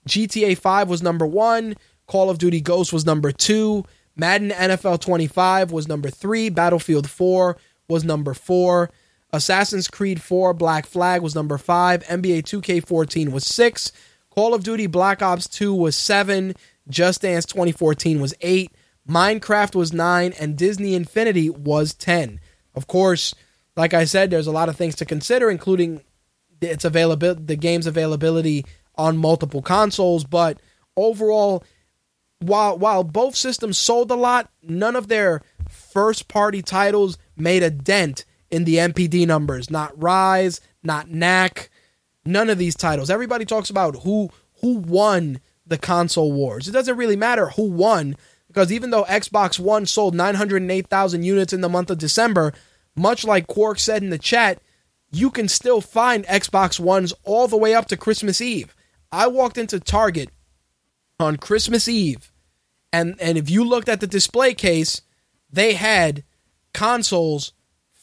[0.08, 1.76] GTA 5 was number one.
[2.08, 3.84] Call of Duty Ghost was number two.
[4.16, 6.50] Madden NFL 25 was number three.
[6.50, 8.92] Battlefield 4 was number four.
[9.34, 12.04] Assassin's Creed 4 Black Flag was number five.
[12.06, 13.92] NBA 2K14 was six.
[14.30, 16.54] Call of Duty Black Ops 2 was seven.
[16.88, 18.72] Just Dance 2014 was eight.
[19.10, 20.34] Minecraft was nine.
[20.40, 22.40] And Disney Infinity was 10.
[22.76, 23.34] Of course,
[23.76, 26.02] like I said, there's a lot of things to consider, including
[26.62, 30.24] its availability, the game's availability on multiple consoles.
[30.24, 30.60] But
[30.96, 31.64] overall,
[32.40, 37.70] while while both systems sold a lot, none of their first party titles made a
[37.70, 39.70] dent in the NPD numbers.
[39.70, 41.70] Not Rise, not Knack,
[42.26, 43.10] none of these titles.
[43.10, 44.30] Everybody talks about who
[44.62, 46.68] who won the console wars.
[46.68, 48.16] It doesn't really matter who won
[48.48, 52.54] because even though Xbox One sold 908,000 units in the month of December,
[52.96, 54.62] much like Quark said in the chat,
[55.12, 58.76] you can still find Xbox Ones all the way up to Christmas Eve.
[59.12, 60.30] I walked into Target
[61.20, 62.32] on Christmas Eve,
[62.92, 65.02] and and if you looked at the display case,
[65.50, 66.24] they had
[66.74, 67.54] consoles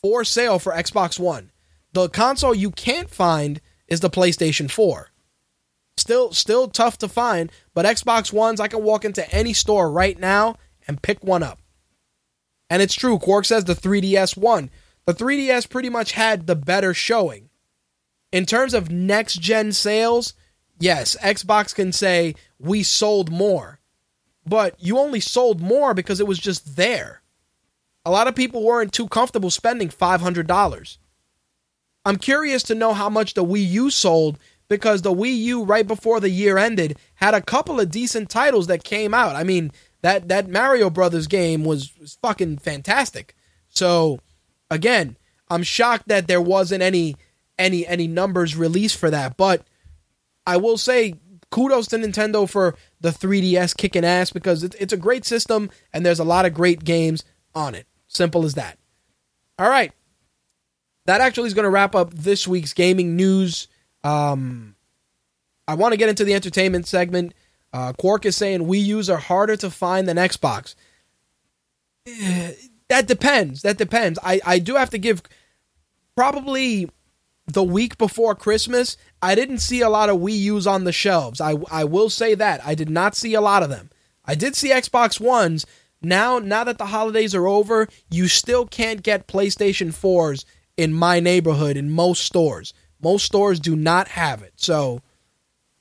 [0.03, 1.51] for sale for Xbox One.
[1.93, 5.09] The console you can't find is the PlayStation 4.
[5.99, 10.19] Still still tough to find, but Xbox Ones I can walk into any store right
[10.19, 10.57] now
[10.89, 11.61] and pick one up.
[12.71, 14.71] And it's true, Quark says the 3DS won.
[15.07, 17.51] The 3DS pretty much had the better showing.
[18.31, 20.35] In terms of next gen sales,
[20.79, 23.81] yes, Xbox can say we sold more.
[24.47, 27.23] But you only sold more because it was just there.
[28.05, 30.99] A lot of people weren't too comfortable spending $500.
[32.05, 35.87] I'm curious to know how much the Wii U sold because the Wii U right
[35.87, 39.37] before the year ended had a couple of decent titles that came out.
[39.37, 43.37] I mean, that that Mario Brothers game was, was fucking fantastic.
[43.69, 44.19] So,
[44.73, 45.17] again,
[45.49, 47.17] I'm shocked that there wasn't any
[47.59, 49.67] any any numbers released for that, but
[50.47, 51.15] I will say
[51.51, 56.05] kudos to Nintendo for the 3DS kicking ass because it's, it's a great system and
[56.05, 57.87] there's a lot of great games on it.
[58.09, 58.79] Simple as that.
[59.59, 59.93] All right.
[61.05, 63.69] That actually is going to wrap up this week's gaming news.
[64.03, 64.77] Um,
[65.69, 67.35] I want to get into the entertainment segment.
[67.73, 70.75] Uh, Quark is saying Wii U's are harder to find than Xbox.
[72.93, 73.63] That depends.
[73.63, 74.19] That depends.
[74.23, 75.23] I, I do have to give
[76.15, 76.91] probably
[77.47, 81.41] the week before Christmas, I didn't see a lot of Wii U's on the shelves.
[81.41, 82.61] I, I will say that.
[82.63, 83.89] I did not see a lot of them.
[84.27, 85.65] I did see Xbox Ones.
[86.03, 90.45] Now, now that the holidays are over, you still can't get PlayStation 4s
[90.77, 92.75] in my neighborhood in most stores.
[93.01, 94.53] Most stores do not have it.
[94.57, 95.01] So,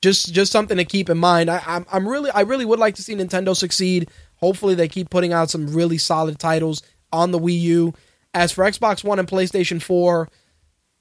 [0.00, 1.50] just just something to keep in mind.
[1.50, 4.08] I, I'm I'm really I really would like to see Nintendo succeed.
[4.36, 6.82] Hopefully, they keep putting out some really solid titles
[7.12, 7.94] on the Wii U.
[8.34, 10.28] As for Xbox One and PlayStation 4,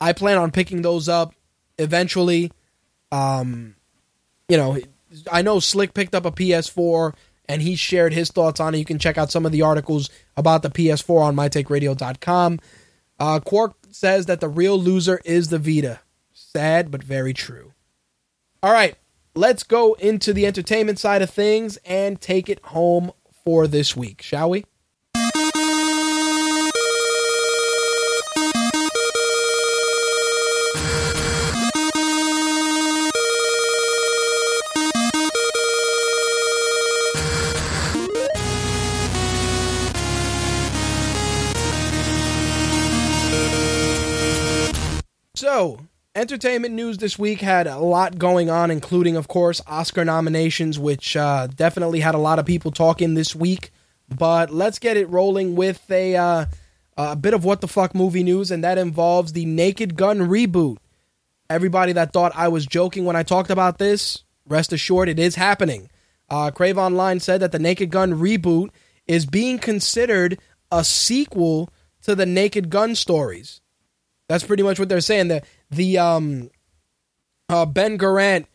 [0.01, 1.33] I plan on picking those up
[1.77, 2.51] eventually.
[3.11, 3.75] Um,
[4.49, 4.77] you know,
[5.31, 7.13] I know Slick picked up a PS4
[7.47, 8.79] and he shared his thoughts on it.
[8.79, 12.59] You can check out some of the articles about the PS4 on mytakeradio.com.
[13.19, 15.99] Uh, Quark says that the real loser is the Vita.
[16.33, 17.73] Sad, but very true.
[18.63, 18.95] All right,
[19.35, 23.11] let's go into the entertainment side of things and take it home
[23.43, 24.65] for this week, shall we?
[45.53, 45.81] So,
[46.15, 51.17] entertainment news this week had a lot going on, including, of course, Oscar nominations, which
[51.17, 53.71] uh, definitely had a lot of people talking this week.
[54.07, 56.45] But let's get it rolling with a uh,
[56.95, 60.77] a bit of what the fuck movie news, and that involves the Naked Gun reboot.
[61.49, 65.35] Everybody that thought I was joking when I talked about this, rest assured, it is
[65.35, 65.89] happening.
[66.29, 68.69] Uh, Crave Online said that the Naked Gun reboot
[69.05, 70.39] is being considered
[70.71, 71.69] a sequel
[72.03, 73.59] to the Naked Gun stories.
[74.31, 75.27] That's pretty much what they're saying.
[75.27, 76.51] The the um
[77.49, 78.45] uh, Ben Garant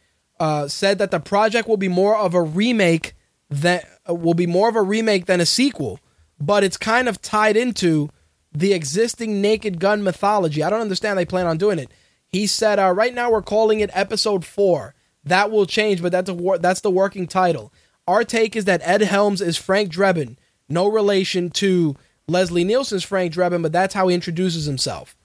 [0.41, 3.15] uh, said that the project will be more of a remake
[3.51, 6.01] that uh, will be more of a remake than a sequel,
[6.41, 8.09] but it's kind of tied into
[8.53, 10.63] the existing Naked Gun mythology.
[10.63, 11.91] I don't understand they plan on doing it.
[12.27, 14.95] He said, uh, "Right now we're calling it Episode Four.
[15.25, 17.71] That will change, but that's a that's the working title.
[18.09, 20.39] Our take is that Ed Helms is Frank Drebin,
[20.71, 21.97] no relation to
[22.27, 25.16] Leslie Nielsen's Frank Drebin, but that's how he introduces himself."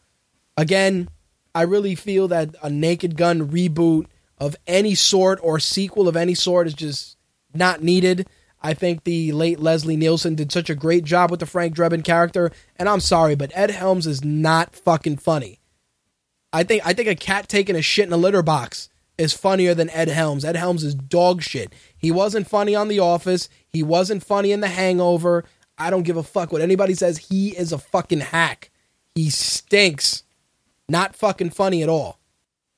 [0.58, 1.10] Again,
[1.54, 4.06] I really feel that a Naked Gun reboot
[4.38, 7.18] of any sort or sequel of any sort is just
[7.54, 8.28] not needed.
[8.62, 12.04] I think the late Leslie Nielsen did such a great job with the Frank Drebin
[12.04, 15.60] character, and I'm sorry, but Ed Helms is not fucking funny.
[16.54, 19.74] I think I think a cat taking a shit in a litter box is funnier
[19.74, 20.44] than Ed Helms.
[20.44, 21.74] Ed Helms is dog shit.
[21.98, 23.50] He wasn't funny on The Office.
[23.68, 25.46] He wasn't funny in The Hangover.
[25.78, 27.30] I don't give a fuck what anybody says.
[27.30, 28.72] He is a fucking hack.
[29.16, 30.24] He stinks.
[30.92, 32.20] Not fucking funny at all.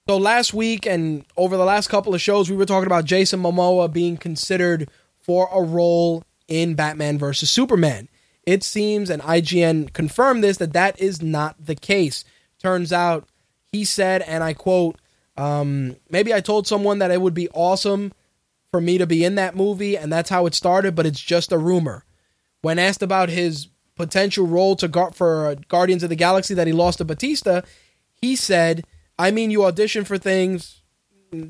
[0.08, 3.42] So last week and over the last couple of shows, we were talking about Jason
[3.42, 8.10] Momoa being considered for a role in Batman versus Superman.
[8.46, 12.24] It seems, and IGN confirmed this, that that is not the case.
[12.62, 13.28] Turns out,
[13.72, 15.00] he said, and I quote,
[15.36, 18.12] um, maybe I told someone that it would be awesome
[18.70, 21.52] for me to be in that movie, and that's how it started, but it's just
[21.52, 22.06] a rumor.
[22.62, 26.74] When asked about his potential role to guard for Guardians of the Galaxy that he
[26.74, 27.62] lost to Batista,
[28.24, 28.86] he said,
[29.20, 30.82] "I mean, you audition for things."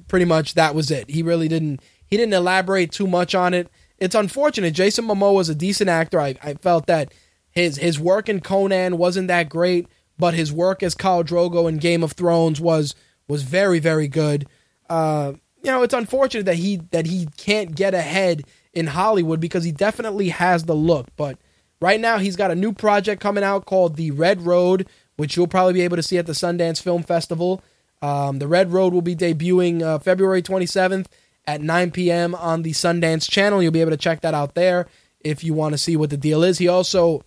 [0.08, 1.10] Pretty much, that was it.
[1.10, 1.82] He really didn't.
[2.08, 3.70] He didn't elaborate too much on it.
[3.98, 4.74] It's unfortunate.
[4.74, 6.20] Jason Momoa was a decent actor.
[6.20, 7.14] I, I felt that
[7.52, 9.88] his his work in Conan wasn't that great,
[10.18, 12.96] but his work as Khal Drogo in Game of Thrones was
[13.28, 14.48] was very very good.
[14.90, 18.44] Uh, you know, it's unfortunate that he that he can't get ahead
[18.74, 21.08] in Hollywood because he definitely has the look.
[21.16, 21.38] But
[21.80, 25.48] right now, he's got a new project coming out called The Red Road, which you'll
[25.48, 27.62] probably be able to see at the Sundance Film Festival.
[28.02, 31.06] Um, the Red Road will be debuting uh, February 27th
[31.46, 32.36] at 9 p.m.
[32.36, 33.62] on the Sundance channel.
[33.62, 34.88] You'll be able to check that out there
[35.22, 36.58] if you want to see what the deal is.
[36.58, 37.24] He also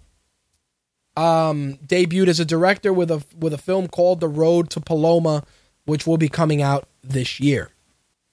[1.17, 5.45] um, debuted as a director with a with a film called The Road to Paloma,
[5.85, 7.71] which will be coming out this year.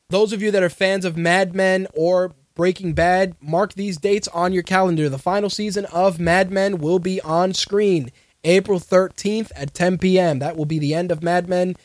[0.10, 4.28] Those of you that are fans of Mad Men or Breaking Bad, mark these dates
[4.28, 5.10] on your calendar.
[5.10, 8.12] The final season of Mad Men will be on screen
[8.44, 10.40] April 13th at 10 p.m.
[10.40, 11.76] That will be the end of Mad Men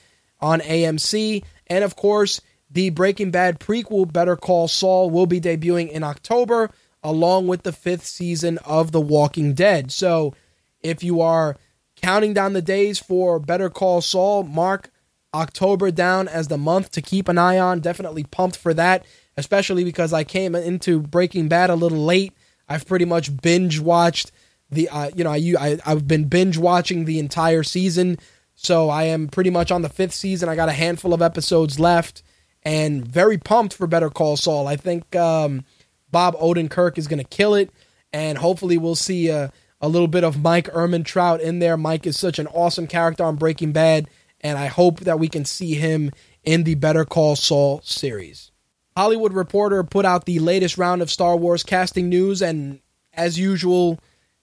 [0.40, 1.44] on AMC.
[1.66, 6.70] And of course, the Breaking Bad prequel, Better Call Saul, will be debuting in October,
[7.02, 9.90] along with the fifth season of The Walking Dead.
[9.90, 10.34] So
[10.80, 11.56] if you are
[11.96, 14.90] counting down the days for Better Call Saul, mark
[15.34, 17.80] October down as the month to keep an eye on.
[17.80, 19.04] Definitely pumped for that,
[19.36, 22.32] especially because I came into Breaking Bad a little late.
[22.68, 24.32] I've pretty much binge watched
[24.70, 28.18] the uh, you know I, I I've been binge watching the entire season,
[28.54, 30.48] so I am pretty much on the fifth season.
[30.48, 32.22] I got a handful of episodes left,
[32.62, 34.66] and very pumped for Better Call Saul.
[34.66, 35.64] I think um,
[36.10, 37.70] Bob Odenkirk is going to kill it,
[38.12, 41.76] and hopefully we'll see a, a little bit of Mike Ehrmantraut in there.
[41.76, 44.08] Mike is such an awesome character on Breaking Bad,
[44.40, 46.12] and I hope that we can see him
[46.44, 48.50] in the Better Call Saul series.
[48.96, 52.80] Hollywood Reporter put out the latest round of Star Wars casting news, and
[53.12, 53.98] as usual,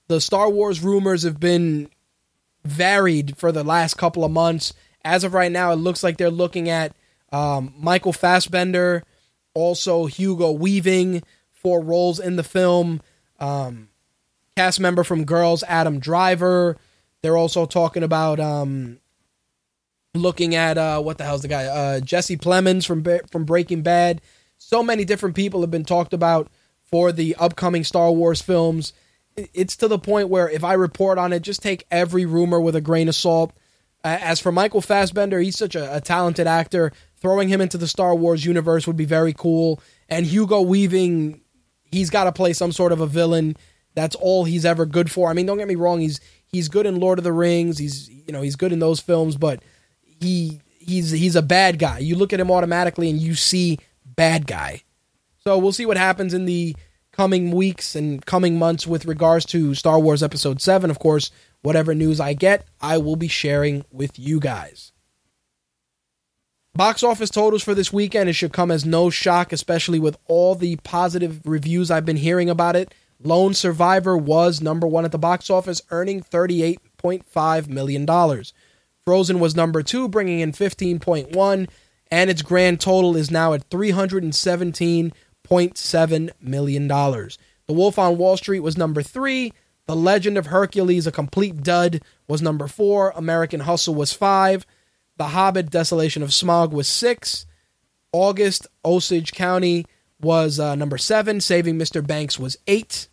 [0.08, 1.90] the Star Wars rumors have been
[2.64, 4.74] varied for the last couple of months.
[5.04, 6.96] As of right now, it looks like they're looking at
[7.32, 9.04] um, Michael Fassbender,
[9.54, 13.02] also Hugo Weaving for roles in the film.
[13.40, 13.90] Um,
[14.56, 16.78] cast member from Girls, Adam Driver.
[17.22, 19.00] They're also talking about um,
[20.14, 21.66] looking at uh, what the hell's the guy?
[21.66, 24.22] Uh, Jesse Plemons from from Breaking Bad.
[24.58, 26.50] So many different people have been talked about
[26.84, 28.94] for the upcoming Star Wars films.
[29.38, 32.76] It's to the point where if I report on it, just take every rumor with
[32.76, 33.52] a grain of salt.
[34.04, 36.92] As for Michael Fassbender, he's such a, a talented actor.
[37.18, 39.82] Throwing him into the Star Wars universe would be very cool.
[40.08, 41.42] And Hugo Weaving,
[41.92, 43.58] he's got to play some sort of a villain.
[43.96, 45.30] That's all he's ever good for.
[45.30, 47.78] I mean, don't get me wrong, he's he's good in Lord of the Rings.
[47.78, 49.64] He's you know he's good in those films, but
[50.02, 52.00] he he's he's a bad guy.
[52.00, 54.84] You look at him automatically and you see bad guy.
[55.40, 56.76] So we'll see what happens in the
[57.16, 60.90] coming weeks and coming months with regards to Star Wars Episode 7.
[60.90, 64.92] Of course, whatever news I get, I will be sharing with you guys.
[66.74, 70.56] Box office totals for this weekend, it should come as no shock, especially with all
[70.56, 72.94] the positive reviews I've been hearing about it.
[73.24, 78.06] Lone Survivor was number one at the box office, earning $38.5 million.
[79.06, 81.70] Frozen was number two, bringing in 15.1,
[82.12, 83.70] and its grand total is now at
[85.48, 86.88] $317.7 million.
[86.88, 89.54] The Wolf on Wall Street was number three.
[89.88, 93.12] The Legend of Hercules, a complete dud, was number four.
[93.16, 94.66] American Hustle was five.
[95.18, 97.46] The Hobbit, Desolation of Smaug was six.
[98.12, 99.86] August, Osage County
[100.20, 101.40] was uh, number seven.
[101.40, 102.06] Saving Mr.
[102.06, 103.08] Banks was eight.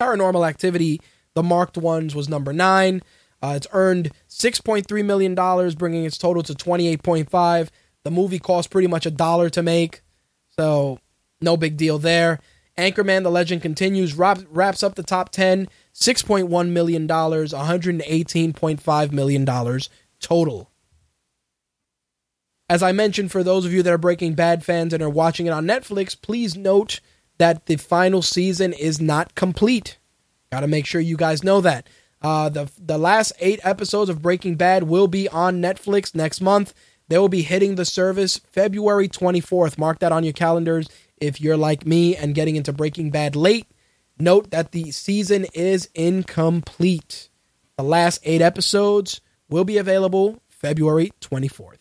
[0.00, 1.00] Paranormal Activity,
[1.34, 3.02] The Marked Ones, was number nine.
[3.42, 5.34] Uh, it's earned $6.3 million,
[5.76, 7.68] bringing its total to 28.5.
[8.02, 10.02] The movie cost pretty much a dollar to make,
[10.58, 10.98] so
[11.44, 12.40] no big deal there.
[12.76, 19.80] Anchorman: The Legend Continues wrap, wraps up the top 10, $6.1 million, $118.5 million
[20.20, 20.70] total.
[22.68, 25.46] As I mentioned, for those of you that are Breaking Bad fans and are watching
[25.46, 27.00] it on Netflix, please note
[27.38, 29.98] that the final season is not complete.
[30.50, 31.86] Got to make sure you guys know that.
[32.22, 36.72] Uh, the the last eight episodes of Breaking Bad will be on Netflix next month.
[37.08, 39.76] They will be hitting the service February 24th.
[39.76, 43.66] Mark that on your calendars if you're like me and getting into Breaking Bad late.
[44.18, 47.28] Note that the season is incomplete.
[47.76, 51.78] The last eight episodes will be available February 24th.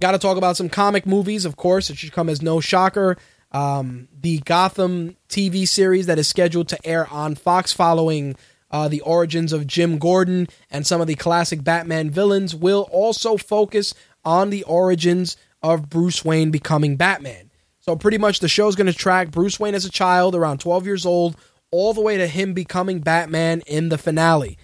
[0.00, 1.90] Got to talk about some comic movies, of course.
[1.90, 3.16] It should come as no shocker.
[3.50, 8.36] Um, the Gotham TV series that is scheduled to air on Fox following
[8.70, 13.36] uh, the origins of Jim Gordon and some of the classic Batman villains will also
[13.36, 17.50] focus on the origins of Bruce Wayne becoming Batman.
[17.80, 20.84] So, pretty much the show's going to track Bruce Wayne as a child, around 12
[20.86, 21.36] years old,
[21.70, 24.58] all the way to him becoming Batman in the finale.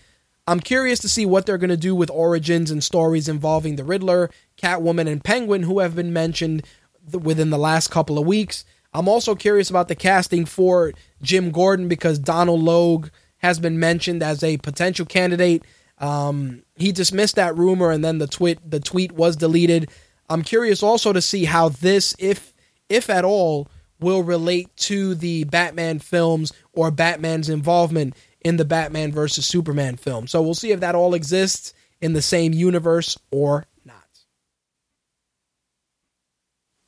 [0.47, 3.85] I'm curious to see what they're going to do with origins and stories involving the
[3.85, 6.65] Riddler, Catwoman, and Penguin, who have been mentioned
[7.13, 8.65] within the last couple of weeks.
[8.93, 10.93] I'm also curious about the casting for
[11.23, 13.09] Jim Gordon because Donal Logue
[13.39, 15.65] has been mentioned as a potential candidate.
[15.99, 19.91] Um, he dismissed that rumor, and then the tweet the tweet was deleted.
[20.29, 22.55] I'm curious also to see how this, if
[22.89, 23.69] if at all,
[24.01, 30.27] will relate to the Batman films or Batman's involvement in the Batman versus Superman film.
[30.27, 33.97] So we'll see if that all exists in the same universe or not.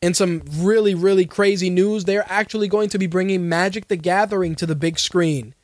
[0.02, 4.55] In some really, really crazy news, they're actually going to be bringing Magic the Gathering
[4.56, 5.55] to the big screen.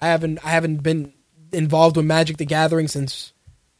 [0.00, 1.12] I haven't I haven't been
[1.52, 3.32] involved with Magic the Gathering since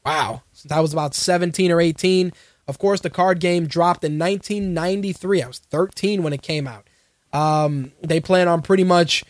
[0.04, 2.32] wow, since I was about 17 or 18.
[2.70, 5.42] Of course, the card game dropped in 1993.
[5.42, 6.86] I was 13 when it came out.
[7.32, 9.24] Um, they plan on pretty much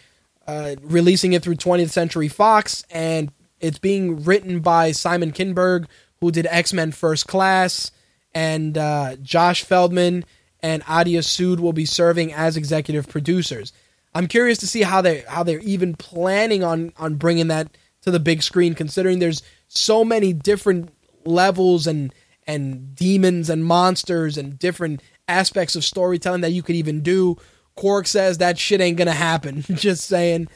[0.47, 5.87] uh, releasing it through 20th Century Fox, and it's being written by Simon Kinberg,
[6.21, 7.93] who did X Men First Class,
[8.35, 10.27] and uh, Josh Feldman
[10.63, 13.73] and Aditya Sood will be serving as executive producers.
[14.15, 18.11] I'm curious to see how they how they're even planning on on bringing that to
[18.11, 20.93] the big screen, considering there's so many different
[21.25, 22.13] levels and
[22.51, 27.37] and demons and monsters and different aspects of storytelling that you could even do.
[27.77, 29.63] Quark says that shit ain't gonna happen.
[29.75, 30.49] Just saying.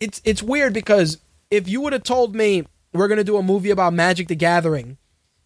[0.00, 1.18] It's it's weird because
[1.50, 4.98] if you would have told me we're gonna do a movie about Magic the Gathering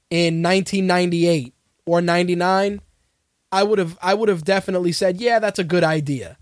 [0.08, 1.52] in 1998
[1.84, 2.80] or 99,
[3.52, 6.38] I would have I would have definitely said, yeah, that's a good idea.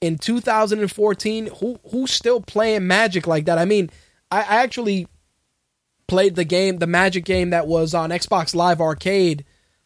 [0.00, 3.58] In 2014, who who's still playing Magic like that?
[3.58, 3.90] I mean,
[4.30, 5.08] I, I actually
[6.06, 9.44] played the game, the Magic game that was on Xbox Live Arcade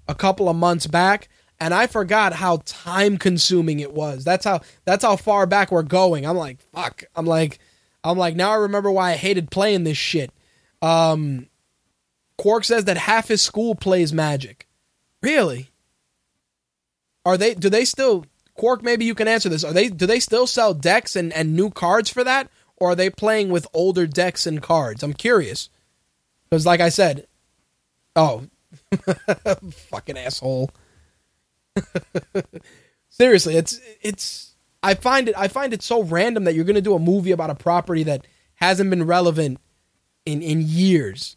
[0.08, 1.28] a couple of months back,
[1.60, 4.24] and I forgot how time consuming it was.
[4.24, 6.26] That's how that's how far back we're going.
[6.26, 7.05] I'm like, fuck.
[7.15, 7.58] I'm like
[8.02, 10.32] I'm like now I remember why I hated playing this shit.
[10.82, 11.47] Um
[12.39, 14.66] Quark says that half his school plays Magic.
[15.23, 15.70] Really?
[17.26, 18.24] Are they do they still
[18.55, 19.62] Quark maybe you can answer this.
[19.62, 22.97] Are they do they still sell decks and and new cards for that or are
[22.97, 25.02] they playing with older decks and cards?
[25.02, 25.68] I'm curious.
[26.50, 27.26] Cuz like I said,
[28.16, 28.44] oh,
[29.72, 30.70] fucking asshole.
[33.08, 36.94] Seriously, it's it's I find it I find it so random that you're to do
[36.94, 39.60] a movie about a property that hasn't been relevant
[40.24, 41.36] in in years.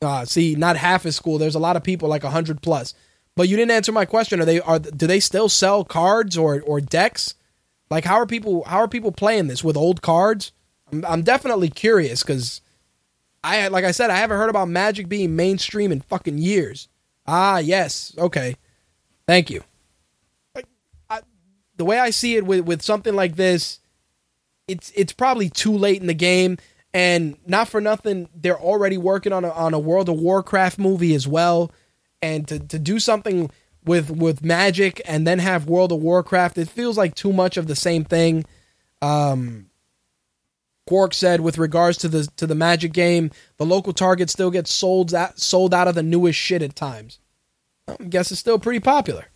[0.00, 1.38] Uh, see, not half as school.
[1.38, 2.92] There's a lot of people like 100 plus.
[3.36, 4.40] But you didn't answer my question.
[4.40, 7.34] Are they are do they still sell cards or or decks?
[7.90, 10.52] Like how are people how are people playing this with old cards?
[10.92, 12.60] I'm, I'm definitely curious cuz
[13.44, 16.88] I like I said I haven't heard about Magic being mainstream in fucking years.
[17.26, 18.14] Ah, yes.
[18.18, 18.56] Okay.
[19.26, 19.62] Thank you.
[20.56, 20.62] I,
[21.08, 21.20] I,
[21.76, 23.80] the way I see it with with something like this,
[24.68, 26.58] it's it's probably too late in the game,
[26.94, 31.14] and not for nothing, they're already working on a on a World of Warcraft movie
[31.14, 31.72] as well,
[32.20, 33.50] and to to do something
[33.84, 37.66] with with Magic and then have World of Warcraft, it feels like too much of
[37.66, 38.44] the same thing.
[39.00, 39.66] Um,
[40.86, 44.72] Quark said with regards to the to the Magic game, the local Target still gets
[44.72, 47.18] sold out, sold out of the newest shit at times.
[47.86, 49.26] I guess it's still pretty popular.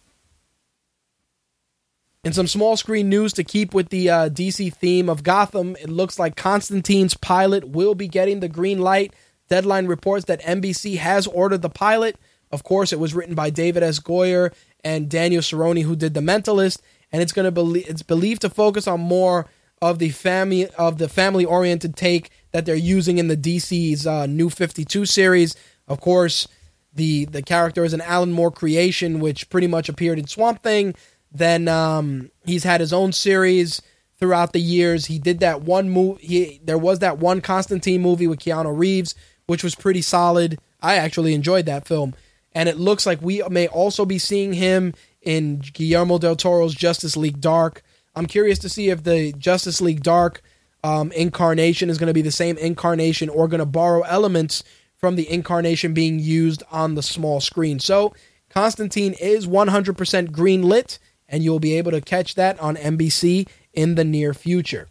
[2.25, 5.89] In some small screen news to keep with the uh, DC theme of Gotham, it
[5.89, 9.15] looks like Constantine's pilot will be getting the green light.
[9.49, 12.17] Deadline reports that NBC has ordered the pilot.
[12.51, 14.01] Of course, it was written by David S.
[14.01, 14.53] Goyer
[14.83, 16.81] and Daniel Cerone, who did The Mentalist,
[17.13, 19.47] and it's going to be it's believed to focus on more
[19.83, 24.27] of the family of the family oriented take that they're using in the DC's uh,
[24.27, 25.55] New Fifty Two series.
[25.87, 26.49] Of course,
[26.95, 30.95] the the character is an Alan Moore creation, which pretty much appeared in Swamp Thing.
[31.31, 33.83] Then um, he's had his own series
[34.19, 35.07] throughout the years.
[35.07, 36.61] He did that one movie.
[36.65, 39.15] There was that one Constantine movie with Keanu Reeves,
[39.47, 40.59] which was pretty solid.
[40.81, 42.15] I actually enjoyed that film,
[42.55, 47.17] and it looks like we may also be seeing him in Guillermo del Toro's Justice
[47.17, 47.83] League Dark.
[48.17, 50.43] I'm curious to see if the Justice League Dark
[50.83, 54.65] um, incarnation is going to be the same incarnation or going to borrow elements
[54.97, 57.79] from the incarnation being used on the small screen.
[57.79, 58.15] So
[58.49, 63.97] Constantine is 100% green lit, and you'll be able to catch that on NBC in
[63.97, 64.89] the near future.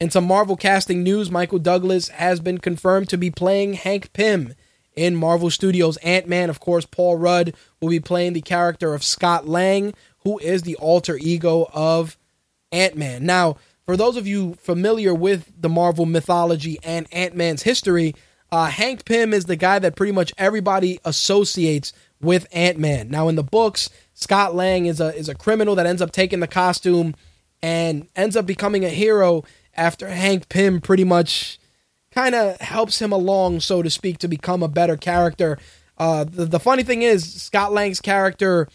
[0.00, 4.54] In some Marvel casting news, Michael Douglas has been confirmed to be playing Hank Pym
[4.94, 6.50] in Marvel Studios' Ant Man.
[6.50, 9.94] Of course, Paul Rudd will be playing the character of Scott Lang,
[10.24, 12.16] who is the alter ego of
[12.72, 13.24] Ant Man.
[13.24, 18.14] Now, for those of you familiar with the Marvel mythology and Ant Man's history,
[18.50, 23.10] uh, Hank Pym is the guy that pretty much everybody associates with Ant Man.
[23.10, 26.40] Now, in the books, Scott Lang is a is a criminal that ends up taking
[26.40, 27.14] the costume
[27.62, 29.44] and ends up becoming a hero
[29.74, 31.58] after Hank Pym pretty much
[32.12, 35.58] kind of helps him along, so to speak, to become a better character.
[35.98, 38.68] Uh, the, the funny thing is, Scott Lang's character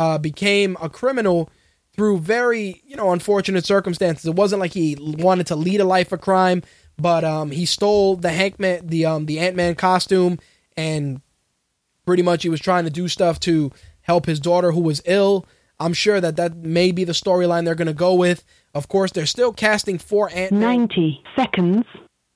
[0.00, 1.50] uh, became a criminal
[1.92, 4.24] through very, you know, unfortunate circumstances.
[4.24, 6.62] It wasn't like he wanted to lead a life of crime,
[6.98, 10.38] but um, he stole the Hank Man, the um, the Ant Man costume,
[10.74, 11.20] and
[12.06, 15.44] pretty much he was trying to do stuff to help his daughter who was ill.
[15.78, 18.42] I'm sure that that may be the storyline they're going to go with.
[18.74, 20.60] Of course, they're still casting for Ant Man.
[20.60, 21.84] 90 seconds.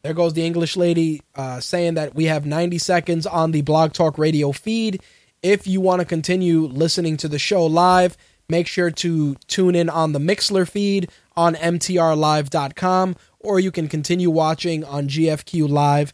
[0.03, 3.95] There goes the English lady uh, saying that we have 90 seconds on the Blog
[3.95, 5.03] Talk Radio feed.
[5.45, 8.17] If you want to continue listening to the show live,
[8.49, 14.31] make sure to tune in on the Mixlr feed on mtrlive.com, or you can continue
[14.31, 16.13] watching on gfqlive.tv.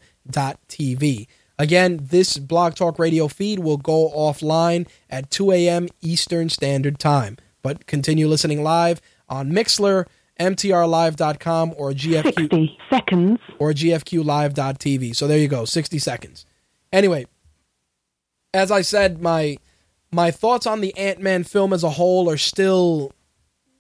[1.60, 5.86] Again, this Blog Talk Radio feed will go offline at 2 a.m.
[6.00, 10.06] Eastern Standard Time, but continue listening live on Mixlr,
[10.40, 13.38] mtrlive.com, or GFQ 60 seconds.
[13.60, 15.14] or gfqlive.tv.
[15.14, 16.46] So there you go, 60 seconds.
[16.92, 17.26] Anyway,
[18.52, 19.58] as I said, my
[20.12, 23.12] my thoughts on the Ant-Man film as a whole are still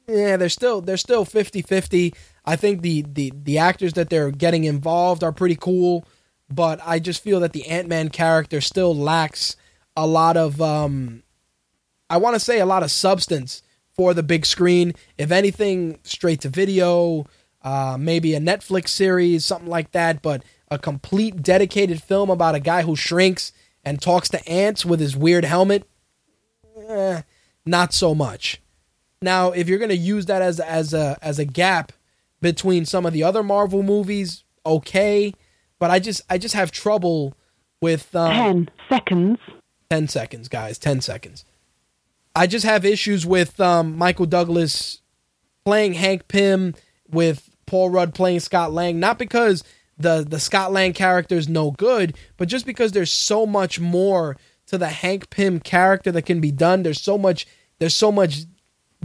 [0.08, 2.14] yeah, they're still they're still 50-50.
[2.44, 6.06] I think the the the actors that they're getting involved are pretty cool,
[6.48, 9.56] but I just feel that the Ant-Man character still lacks
[9.96, 11.22] a lot of um
[12.08, 14.94] I want to say a lot of substance for the big screen.
[15.16, 17.26] If anything, straight to video,
[17.62, 20.22] uh, maybe a Netflix series, something like that.
[20.22, 23.52] But a complete dedicated film about a guy who shrinks
[23.84, 25.88] and talks to ants with his weird helmet,
[26.88, 27.22] eh,
[27.64, 28.60] not so much.
[29.22, 31.92] Now, if you're gonna use that as as a as a gap
[32.40, 35.34] between some of the other Marvel movies, okay.
[35.78, 37.34] But I just I just have trouble
[37.80, 39.38] with um, 10 seconds.
[39.90, 40.78] 10 seconds, guys.
[40.78, 41.44] 10 seconds.
[42.34, 45.00] I just have issues with um, Michael Douglas
[45.64, 46.74] playing Hank Pym
[47.10, 49.00] with Paul Rudd playing Scott Lang.
[49.00, 49.64] Not because
[50.00, 54.36] the the Scott Lang character is no good, but just because there's so much more
[54.66, 56.82] to the Hank Pym character that can be done.
[56.82, 57.46] There's so much
[57.78, 58.44] there's so much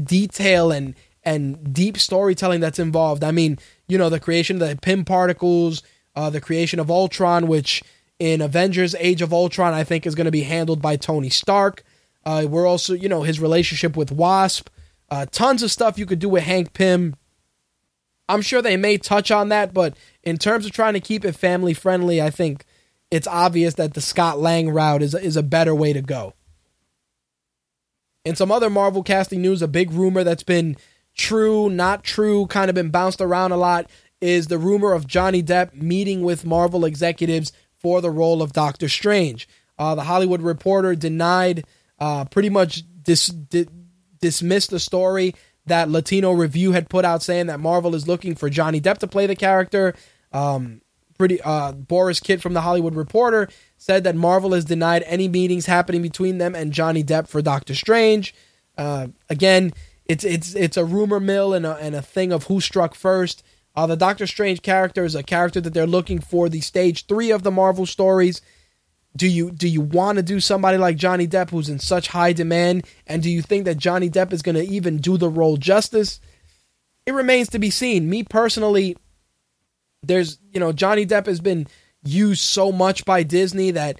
[0.01, 3.23] detail and and deep storytelling that's involved.
[3.23, 3.57] I mean,
[3.87, 5.81] you know, the creation of the Pym particles,
[6.15, 7.83] uh, the creation of Ultron, which
[8.19, 11.83] in Avengers Age of Ultron, I think is going to be handled by Tony Stark.
[12.23, 14.69] Uh, we're also, you know, his relationship with Wasp.
[15.09, 17.15] Uh, tons of stuff you could do with Hank Pym.
[18.27, 21.35] I'm sure they may touch on that, but in terms of trying to keep it
[21.35, 22.65] family friendly, I think
[23.11, 26.33] it's obvious that the Scott Lang route is is a better way to go.
[28.25, 30.75] In some other Marvel casting news, a big rumor that's been
[31.15, 33.89] true, not true, kind of been bounced around a lot
[34.19, 38.89] is the rumor of Johnny Depp meeting with Marvel executives for the role of Doctor
[38.89, 39.47] Strange.
[39.77, 41.65] Uh, the Hollywood Reporter denied,
[41.99, 43.67] uh, pretty much dis- di-
[44.19, 45.35] dismissed the story
[45.67, 49.07] that Latino Review had put out saying that Marvel is looking for Johnny Depp to
[49.07, 49.93] play the character.
[50.35, 50.81] Um,
[51.17, 53.47] pretty uh, Borys Kit from the Hollywood Reporter
[53.77, 57.73] said that Marvel has denied any meetings happening between them and Johnny Depp for Doctor
[57.73, 58.35] Strange.
[58.77, 59.73] Uh, again,
[60.05, 63.43] it's it's it's a rumor mill and a, and a thing of who struck first.
[63.75, 67.31] Uh, the Doctor Strange character is a character that they're looking for the stage three
[67.31, 68.41] of the Marvel stories.
[69.15, 72.33] Do you do you want to do somebody like Johnny Depp who's in such high
[72.33, 75.55] demand, and do you think that Johnny Depp is going to even do the role
[75.55, 76.19] justice?
[77.05, 78.09] It remains to be seen.
[78.09, 78.97] Me personally,
[80.07, 81.67] there's you know Johnny Depp has been
[82.03, 83.99] used so much by Disney that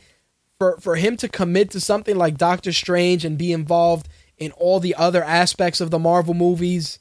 [0.60, 4.80] for for him to commit to something like Doctor Strange and be involved in all
[4.80, 7.00] the other aspects of the Marvel movies,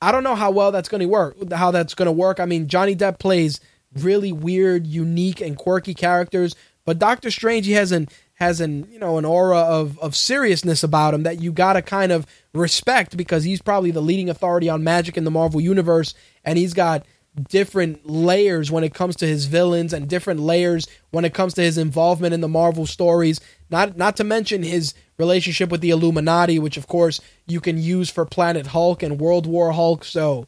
[0.00, 1.52] I don't know how well that's going to work.
[1.52, 2.40] How that's going to work.
[2.40, 3.60] I mean, Johnny Depp plays
[3.94, 8.98] really weird, unique, and quirky characters, but Doctor Strange he has an has an you
[8.98, 13.16] know an aura of of seriousness about him that you got to kind of respect
[13.16, 16.14] because he's probably the leading authority on magic in the Marvel universe,
[16.44, 17.06] and he's got
[17.48, 21.62] different layers when it comes to his villains and different layers when it comes to
[21.62, 23.40] his involvement in the Marvel stories.
[23.70, 28.10] Not not to mention his relationship with the Illuminati, which of course you can use
[28.10, 30.04] for Planet Hulk and World War Hulk.
[30.04, 30.46] So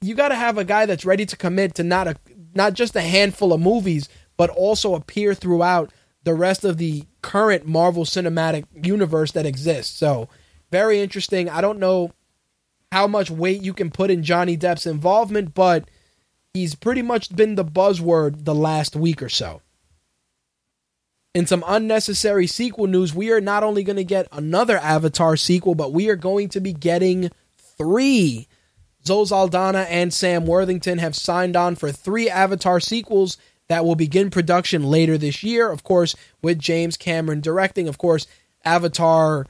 [0.00, 2.16] you got to have a guy that's ready to commit to not a
[2.54, 5.92] not just a handful of movies, but also appear throughout
[6.24, 9.96] the rest of the current Marvel Cinematic Universe that exists.
[9.96, 10.28] So
[10.70, 11.48] very interesting.
[11.48, 12.12] I don't know
[12.92, 15.88] how much weight you can put in Johnny Depp's involvement, but
[16.54, 19.62] he's pretty much been the buzzword the last week or so.
[21.34, 25.74] In some unnecessary sequel news, we are not only going to get another Avatar sequel,
[25.74, 28.48] but we are going to be getting three.
[29.06, 33.36] Zoe Saldana and Sam Worthington have signed on for three Avatar sequels
[33.68, 35.70] that will begin production later this year.
[35.70, 37.86] Of course, with James Cameron directing.
[37.86, 38.26] Of course,
[38.64, 39.46] Avatar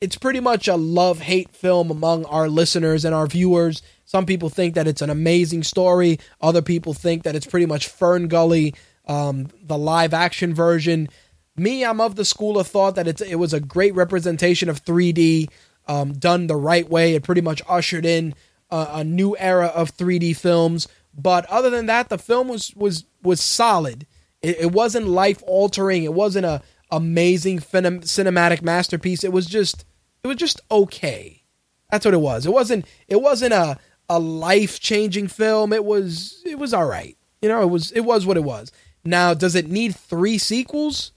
[0.00, 3.82] it's pretty much a love hate film among our listeners and our viewers.
[4.06, 6.18] Some people think that it's an amazing story.
[6.40, 8.74] Other people think that it's pretty much Fern Gully,
[9.06, 11.08] um, the live action version.
[11.56, 14.82] Me, I'm of the school of thought that it's it was a great representation of
[14.84, 15.50] 3D
[15.86, 17.14] um, done the right way.
[17.14, 18.34] It pretty much ushered in
[18.70, 20.88] a, a new era of 3D films.
[21.12, 24.06] But other than that, the film was was was solid.
[24.40, 26.04] It, it wasn't life altering.
[26.04, 29.22] It wasn't a amazing fin- cinematic masterpiece.
[29.22, 29.84] It was just
[30.22, 31.42] it was just okay.
[31.90, 32.46] That's what it was.
[32.46, 35.72] It wasn't it wasn't a a life changing film.
[35.72, 37.16] It was it was all right.
[37.42, 38.72] You know, it was it was what it was.
[39.04, 41.12] Now, does it need three sequels?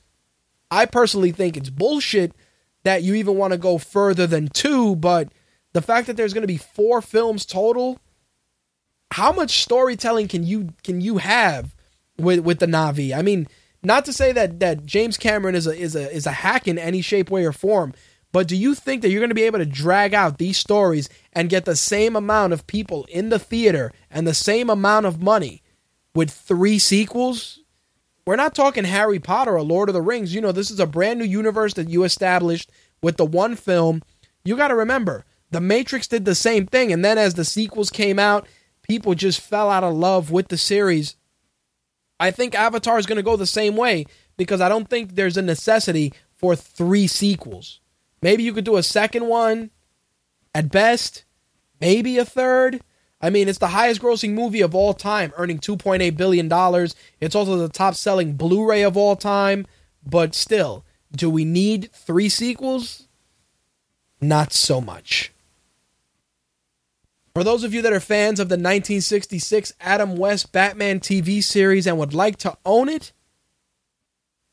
[0.72, 2.34] I personally think it's bullshit
[2.84, 5.32] that you even want to go further than two, but
[5.74, 8.00] the fact that there's going to be four films total,
[9.12, 11.76] how much storytelling can you can you have
[12.18, 13.16] with with the Navi?
[13.16, 13.48] I mean,
[13.84, 16.78] not to say that that James Cameron is a is a is a hack in
[16.78, 17.94] any shape, way, or form,
[18.34, 21.08] but do you think that you're going to be able to drag out these stories
[21.34, 25.22] and get the same amount of people in the theater and the same amount of
[25.22, 25.62] money
[26.16, 27.60] with three sequels?
[28.26, 30.34] We're not talking Harry Potter or Lord of the Rings.
[30.34, 32.72] You know, this is a brand new universe that you established
[33.04, 34.02] with the one film.
[34.44, 36.92] You got to remember, The Matrix did the same thing.
[36.92, 38.48] And then as the sequels came out,
[38.82, 41.18] people just fell out of love with the series.
[42.20, 44.06] I think Avatar is going to go the same way
[44.38, 47.82] because I don't think there's a necessity for three sequels.
[48.24, 49.70] Maybe you could do a second one
[50.56, 51.26] at best,
[51.82, 52.80] maybe a third.
[53.20, 56.48] I mean, it's the highest grossing movie of all time, earning $2.8 billion.
[57.20, 59.68] It's also the top selling Blu ray of all time.
[60.06, 63.10] But still, do we need three sequels?
[64.22, 65.34] Not so much.
[67.34, 71.86] For those of you that are fans of the 1966 Adam West Batman TV series
[71.86, 73.12] and would like to own it,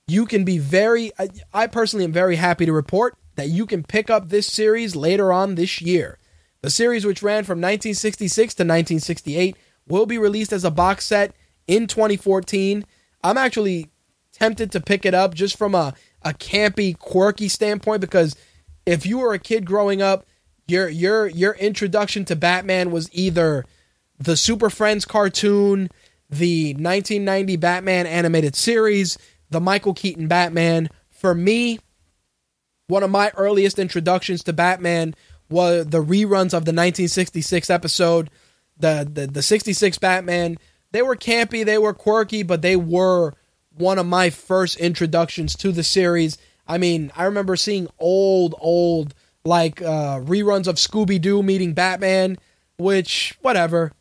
[0.08, 1.12] you can be very,
[1.54, 5.32] I personally am very happy to report that you can pick up this series later
[5.32, 6.18] on this year.
[6.60, 9.56] The series, which ran from 1966 to 1968,
[9.88, 11.34] will be released as a box set
[11.66, 12.84] in 2014.
[13.24, 13.88] I'm actually
[14.32, 18.36] tempted to pick it up just from a, a campy, quirky standpoint because
[18.84, 20.26] if you were a kid growing up,
[20.68, 23.64] your your your introduction to Batman was either
[24.18, 25.88] the Super Friends cartoon,
[26.28, 29.16] the 1990 Batman animated series,
[29.48, 30.90] the Michael Keaton Batman.
[31.08, 31.78] For me,
[32.90, 35.14] one of my earliest introductions to Batman
[35.48, 38.30] was the reruns of the 1966 episode,
[38.76, 40.58] the the, the 66 Batman.
[40.92, 43.32] They were campy, they were quirky, but they were
[43.76, 46.36] one of my first introductions to the series.
[46.66, 52.38] I mean, I remember seeing old, old like uh, reruns of Scooby Doo meeting Batman,
[52.76, 53.92] which whatever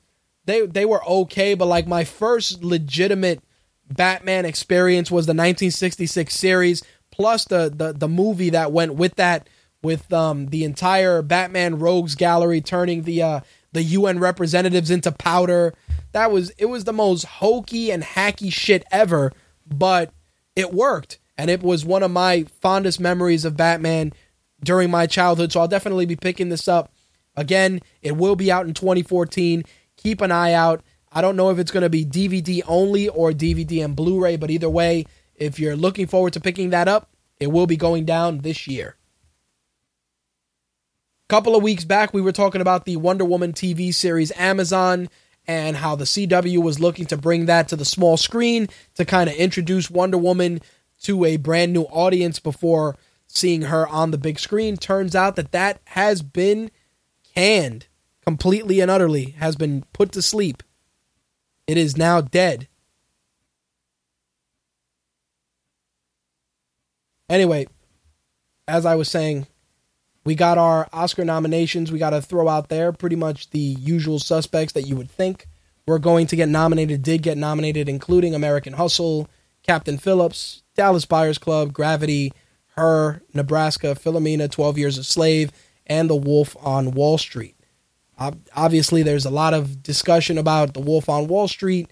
[0.45, 3.41] they they were okay, but like my first legitimate
[3.91, 6.83] Batman experience was the 1966 series
[7.19, 9.49] plus the the the movie that went with that
[9.83, 13.39] with um the entire Batman Rogues gallery turning the uh
[13.73, 15.73] the UN representatives into powder.
[16.13, 19.33] That was it was the most hokey and hacky shit ever,
[19.67, 20.13] but
[20.55, 24.13] it worked and it was one of my fondest memories of Batman
[24.63, 25.51] during my childhood.
[25.51, 26.93] So I'll definitely be picking this up.
[27.35, 29.63] Again, it will be out in 2014.
[29.97, 30.83] Keep an eye out.
[31.11, 34.35] I don't know if it's going to be DVD only or DVD and Blu ray,
[34.35, 35.05] but either way,
[35.39, 37.09] if you're looking forward to picking that up,
[37.39, 38.95] it will be going down this year.
[41.25, 45.09] A couple of weeks back, we were talking about the Wonder Woman TV series Amazon
[45.47, 49.29] and how the CW was looking to bring that to the small screen to kind
[49.29, 50.61] of introduce Wonder Woman
[51.03, 54.77] to a brand new audience before seeing her on the big screen.
[54.77, 56.71] Turns out that that has been
[57.35, 57.87] canned
[58.23, 60.61] completely and utterly, has been put to sleep.
[61.67, 62.67] It is now dead.
[67.29, 67.67] Anyway,
[68.67, 69.47] as I was saying,
[70.25, 71.91] we got our Oscar nominations.
[71.91, 75.47] We got to throw out there pretty much the usual suspects that you would think
[75.87, 79.29] were going to get nominated, did get nominated, including American Hustle,
[79.63, 82.33] Captain Phillips, Dallas Buyers Club, Gravity,
[82.75, 85.51] Her, Nebraska, Philomena, 12 Years a Slave,
[85.87, 87.55] and The Wolf on Wall Street.
[88.55, 91.89] Obviously, there's a lot of discussion about The Wolf on Wall Street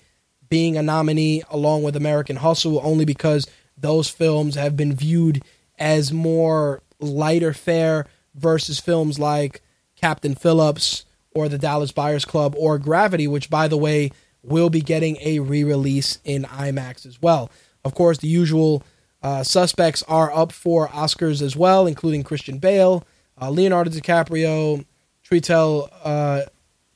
[0.49, 3.47] being a nominee along with American Hustle only because
[3.77, 5.43] those films have been viewed
[5.77, 9.61] as more lighter fare versus films like
[9.95, 14.11] Captain Phillips or the Dallas Buyers Club or Gravity, which, by the way,
[14.43, 17.51] will be getting a re release in IMAX as well.
[17.83, 18.83] Of course, the usual
[19.21, 23.05] uh, suspects are up for Oscars as well, including Christian Bale,
[23.39, 24.85] uh, Leonardo DiCaprio,
[25.23, 25.89] Tritel.
[26.03, 26.43] Uh,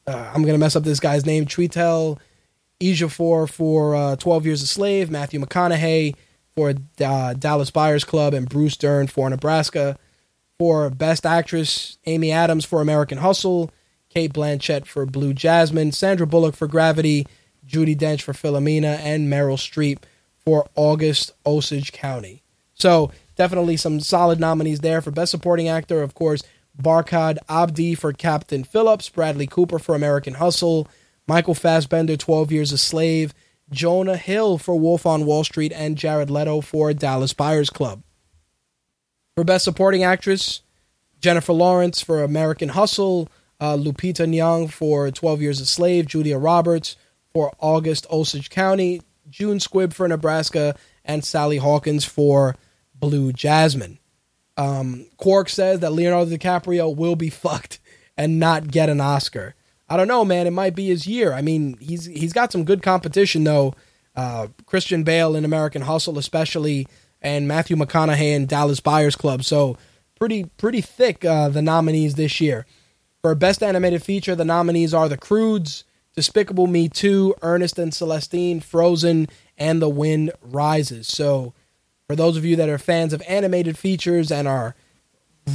[0.08, 1.46] uh I'm going to mess up this guy's name.
[1.46, 2.20] Tritel
[2.80, 6.16] Ejiofor for uh, 12 Years a Slave, Matthew McConaughey
[6.56, 6.74] for
[7.04, 9.98] uh, Dallas Buyers Club, and Bruce Dern for Nebraska.
[10.60, 13.72] For Best Actress, Amy Adams for American Hustle,
[14.10, 17.26] Cate Blanchett for Blue Jasmine, Sandra Bullock for Gravity,
[17.66, 20.04] Judi Dench for Philomena, and Meryl Streep
[20.38, 22.44] for August Osage County.
[22.76, 26.04] So definitely some solid nominees there for Best Supporting Actor.
[26.04, 26.44] Of course,
[26.80, 30.88] Barkhad Abdi for Captain Phillips, Bradley Cooper for American Hustle,
[31.28, 33.34] Michael Fassbender, 12 Years a Slave,
[33.72, 38.04] Jonah Hill for Wolf on Wall Street, and Jared Leto for Dallas Buyers Club.
[39.36, 40.62] For Best Supporting Actress,
[41.20, 46.98] Jennifer Lawrence for American Hustle, uh, Lupita Nyong for 12 Years a Slave, Julia Roberts
[47.32, 50.76] for August Osage County, June Squibb for Nebraska,
[51.06, 52.56] and Sally Hawkins for
[52.94, 54.00] Blue Jasmine.
[54.58, 57.80] Um, Quark says that Leonardo DiCaprio will be fucked
[58.18, 59.56] and not get an Oscar.
[59.92, 60.48] I don't know, man.
[60.48, 61.34] It might be his year.
[61.34, 63.74] I mean, he's he's got some good competition though.
[64.16, 66.88] Uh, Christian Bale in American Hustle, especially,
[67.22, 69.44] and Matthew McConaughey in Dallas Buyers Club.
[69.44, 69.78] So
[70.18, 72.66] pretty pretty thick uh, the nominees this year.
[73.22, 75.84] For Best Animated Feature, the nominees are The Croods,
[76.16, 81.10] Despicable Me 2, Ernest and Celestine, Frozen, and The Wind Rises.
[81.10, 81.54] So,
[82.08, 84.74] for those of you that are fans of animated features and are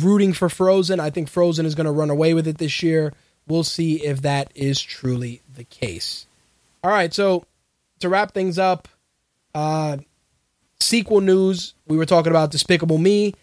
[0.03, 3.15] rooting for Frozen, I think Frozen is going to run away with it this year.
[3.47, 6.27] We'll see if that is truly the case.
[6.83, 7.45] All right, so
[8.01, 8.89] to wrap things up,
[9.55, 9.99] uh,
[10.81, 11.75] sequel news.
[11.87, 13.35] We were talking about Despicable Me,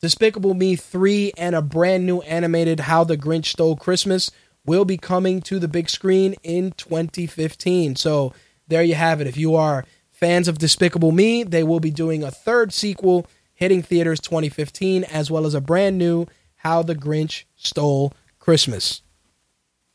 [0.00, 4.30] Despicable Me 3, and a brand new animated How the Grinch Stole Christmas
[4.64, 7.96] will be coming to the big screen in 2015.
[7.96, 8.32] So
[8.68, 9.26] there you have it.
[9.26, 13.82] If you are fans of Despicable Me, they will be doing a third sequel hitting
[13.82, 16.26] theaters 2015, as well as a brand new
[16.56, 19.02] How the Grinch Stole Christmas.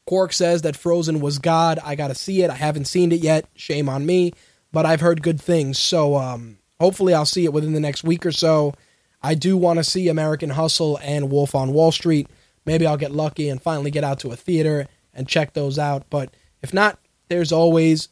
[0.08, 1.80] Quark says that Frozen was God.
[1.84, 2.50] I got to see it.
[2.50, 3.46] I haven't seen it yet.
[3.56, 4.34] Shame on me,
[4.72, 5.78] but I've heard good things.
[5.78, 8.74] So um, hopefully I'll see it within the next week or so.
[9.22, 12.30] I do want to see American Hustle and Wolf on Wall Street.
[12.66, 16.06] Maybe I'll get lucky and finally get out to a theater and check those out.
[16.10, 18.10] But if not, there's always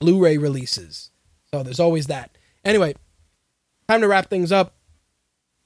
[0.00, 1.10] Blu ray releases.
[1.50, 2.36] So there's always that.
[2.64, 2.94] Anyway,
[3.88, 4.74] time to wrap things up.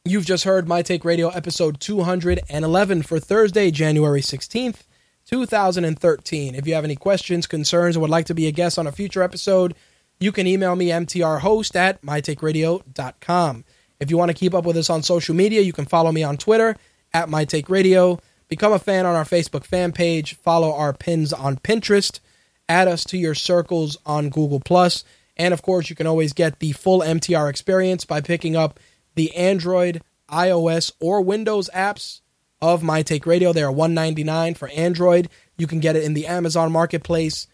[0.05, 4.83] You've just heard My Take Radio episode 211 for Thursday, January 16th,
[5.27, 6.55] 2013.
[6.55, 8.93] If you have any questions, concerns, or would like to be a guest on a
[8.93, 9.75] future episode,
[10.21, 13.65] you can email me mtrhost at mytakeradio.com.
[14.01, 16.23] If you want to keep up with us on social media, you can follow me
[16.23, 16.77] on Twitter
[17.13, 18.21] at mytakeradio.
[18.49, 20.35] Become a fan on our Facebook fan page.
[20.35, 22.21] Follow our pins on Pinterest.
[22.69, 25.05] Add us to your circles on Google Plus,
[25.37, 28.81] and of course, you can always get the full MTR experience by picking up
[29.15, 32.21] the Android, iOS, or Windows apps
[32.65, 33.53] of My Take Radio.
[33.53, 35.29] They are 199 for Android.
[35.59, 37.47] You can get it in the Amazon Marketplace.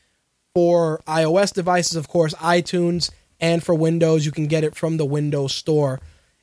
[0.55, 5.05] For iOS devices, of course, iTunes, and for Windows, you can get it from the
[5.05, 5.99] Windows Store.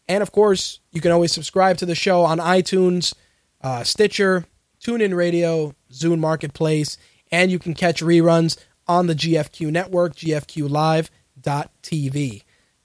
[0.10, 3.14] And of course, you can always subscribe to the show on iTunes,
[3.62, 4.46] uh, Stitcher,
[4.82, 6.98] TuneIn Radio, Zune Marketplace,
[7.32, 11.12] and you can catch reruns on the GFQ network, gfqlive.tv.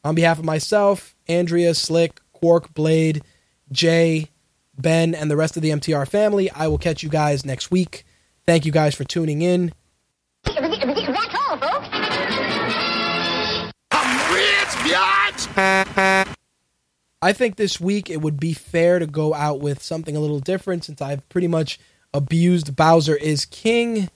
[0.05, 3.23] On behalf of myself, Andrea, Slick, Quark, Blade,
[3.71, 4.32] Jay,
[4.77, 8.05] Ben, and the rest of the MTR family, I will catch you guys next week.
[8.47, 9.73] Thank you guys for tuning in.
[10.45, 11.89] That's all, folks.
[13.91, 14.63] I'm rich!
[17.25, 20.41] I think this week it would be fair to go out with something a little
[20.41, 21.79] different since I've pretty much
[22.13, 24.11] abused Bowser is King.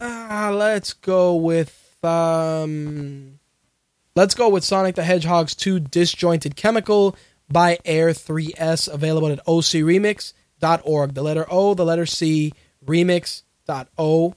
[0.00, 3.38] Uh, let's go with um
[4.16, 7.16] let's go with Sonic the Hedgehog's 2 Disjointed Chemical
[7.50, 11.14] by Air 3S available at ocremix.org.
[11.14, 12.52] The letter O, the letter C,
[12.84, 14.34] remix.org.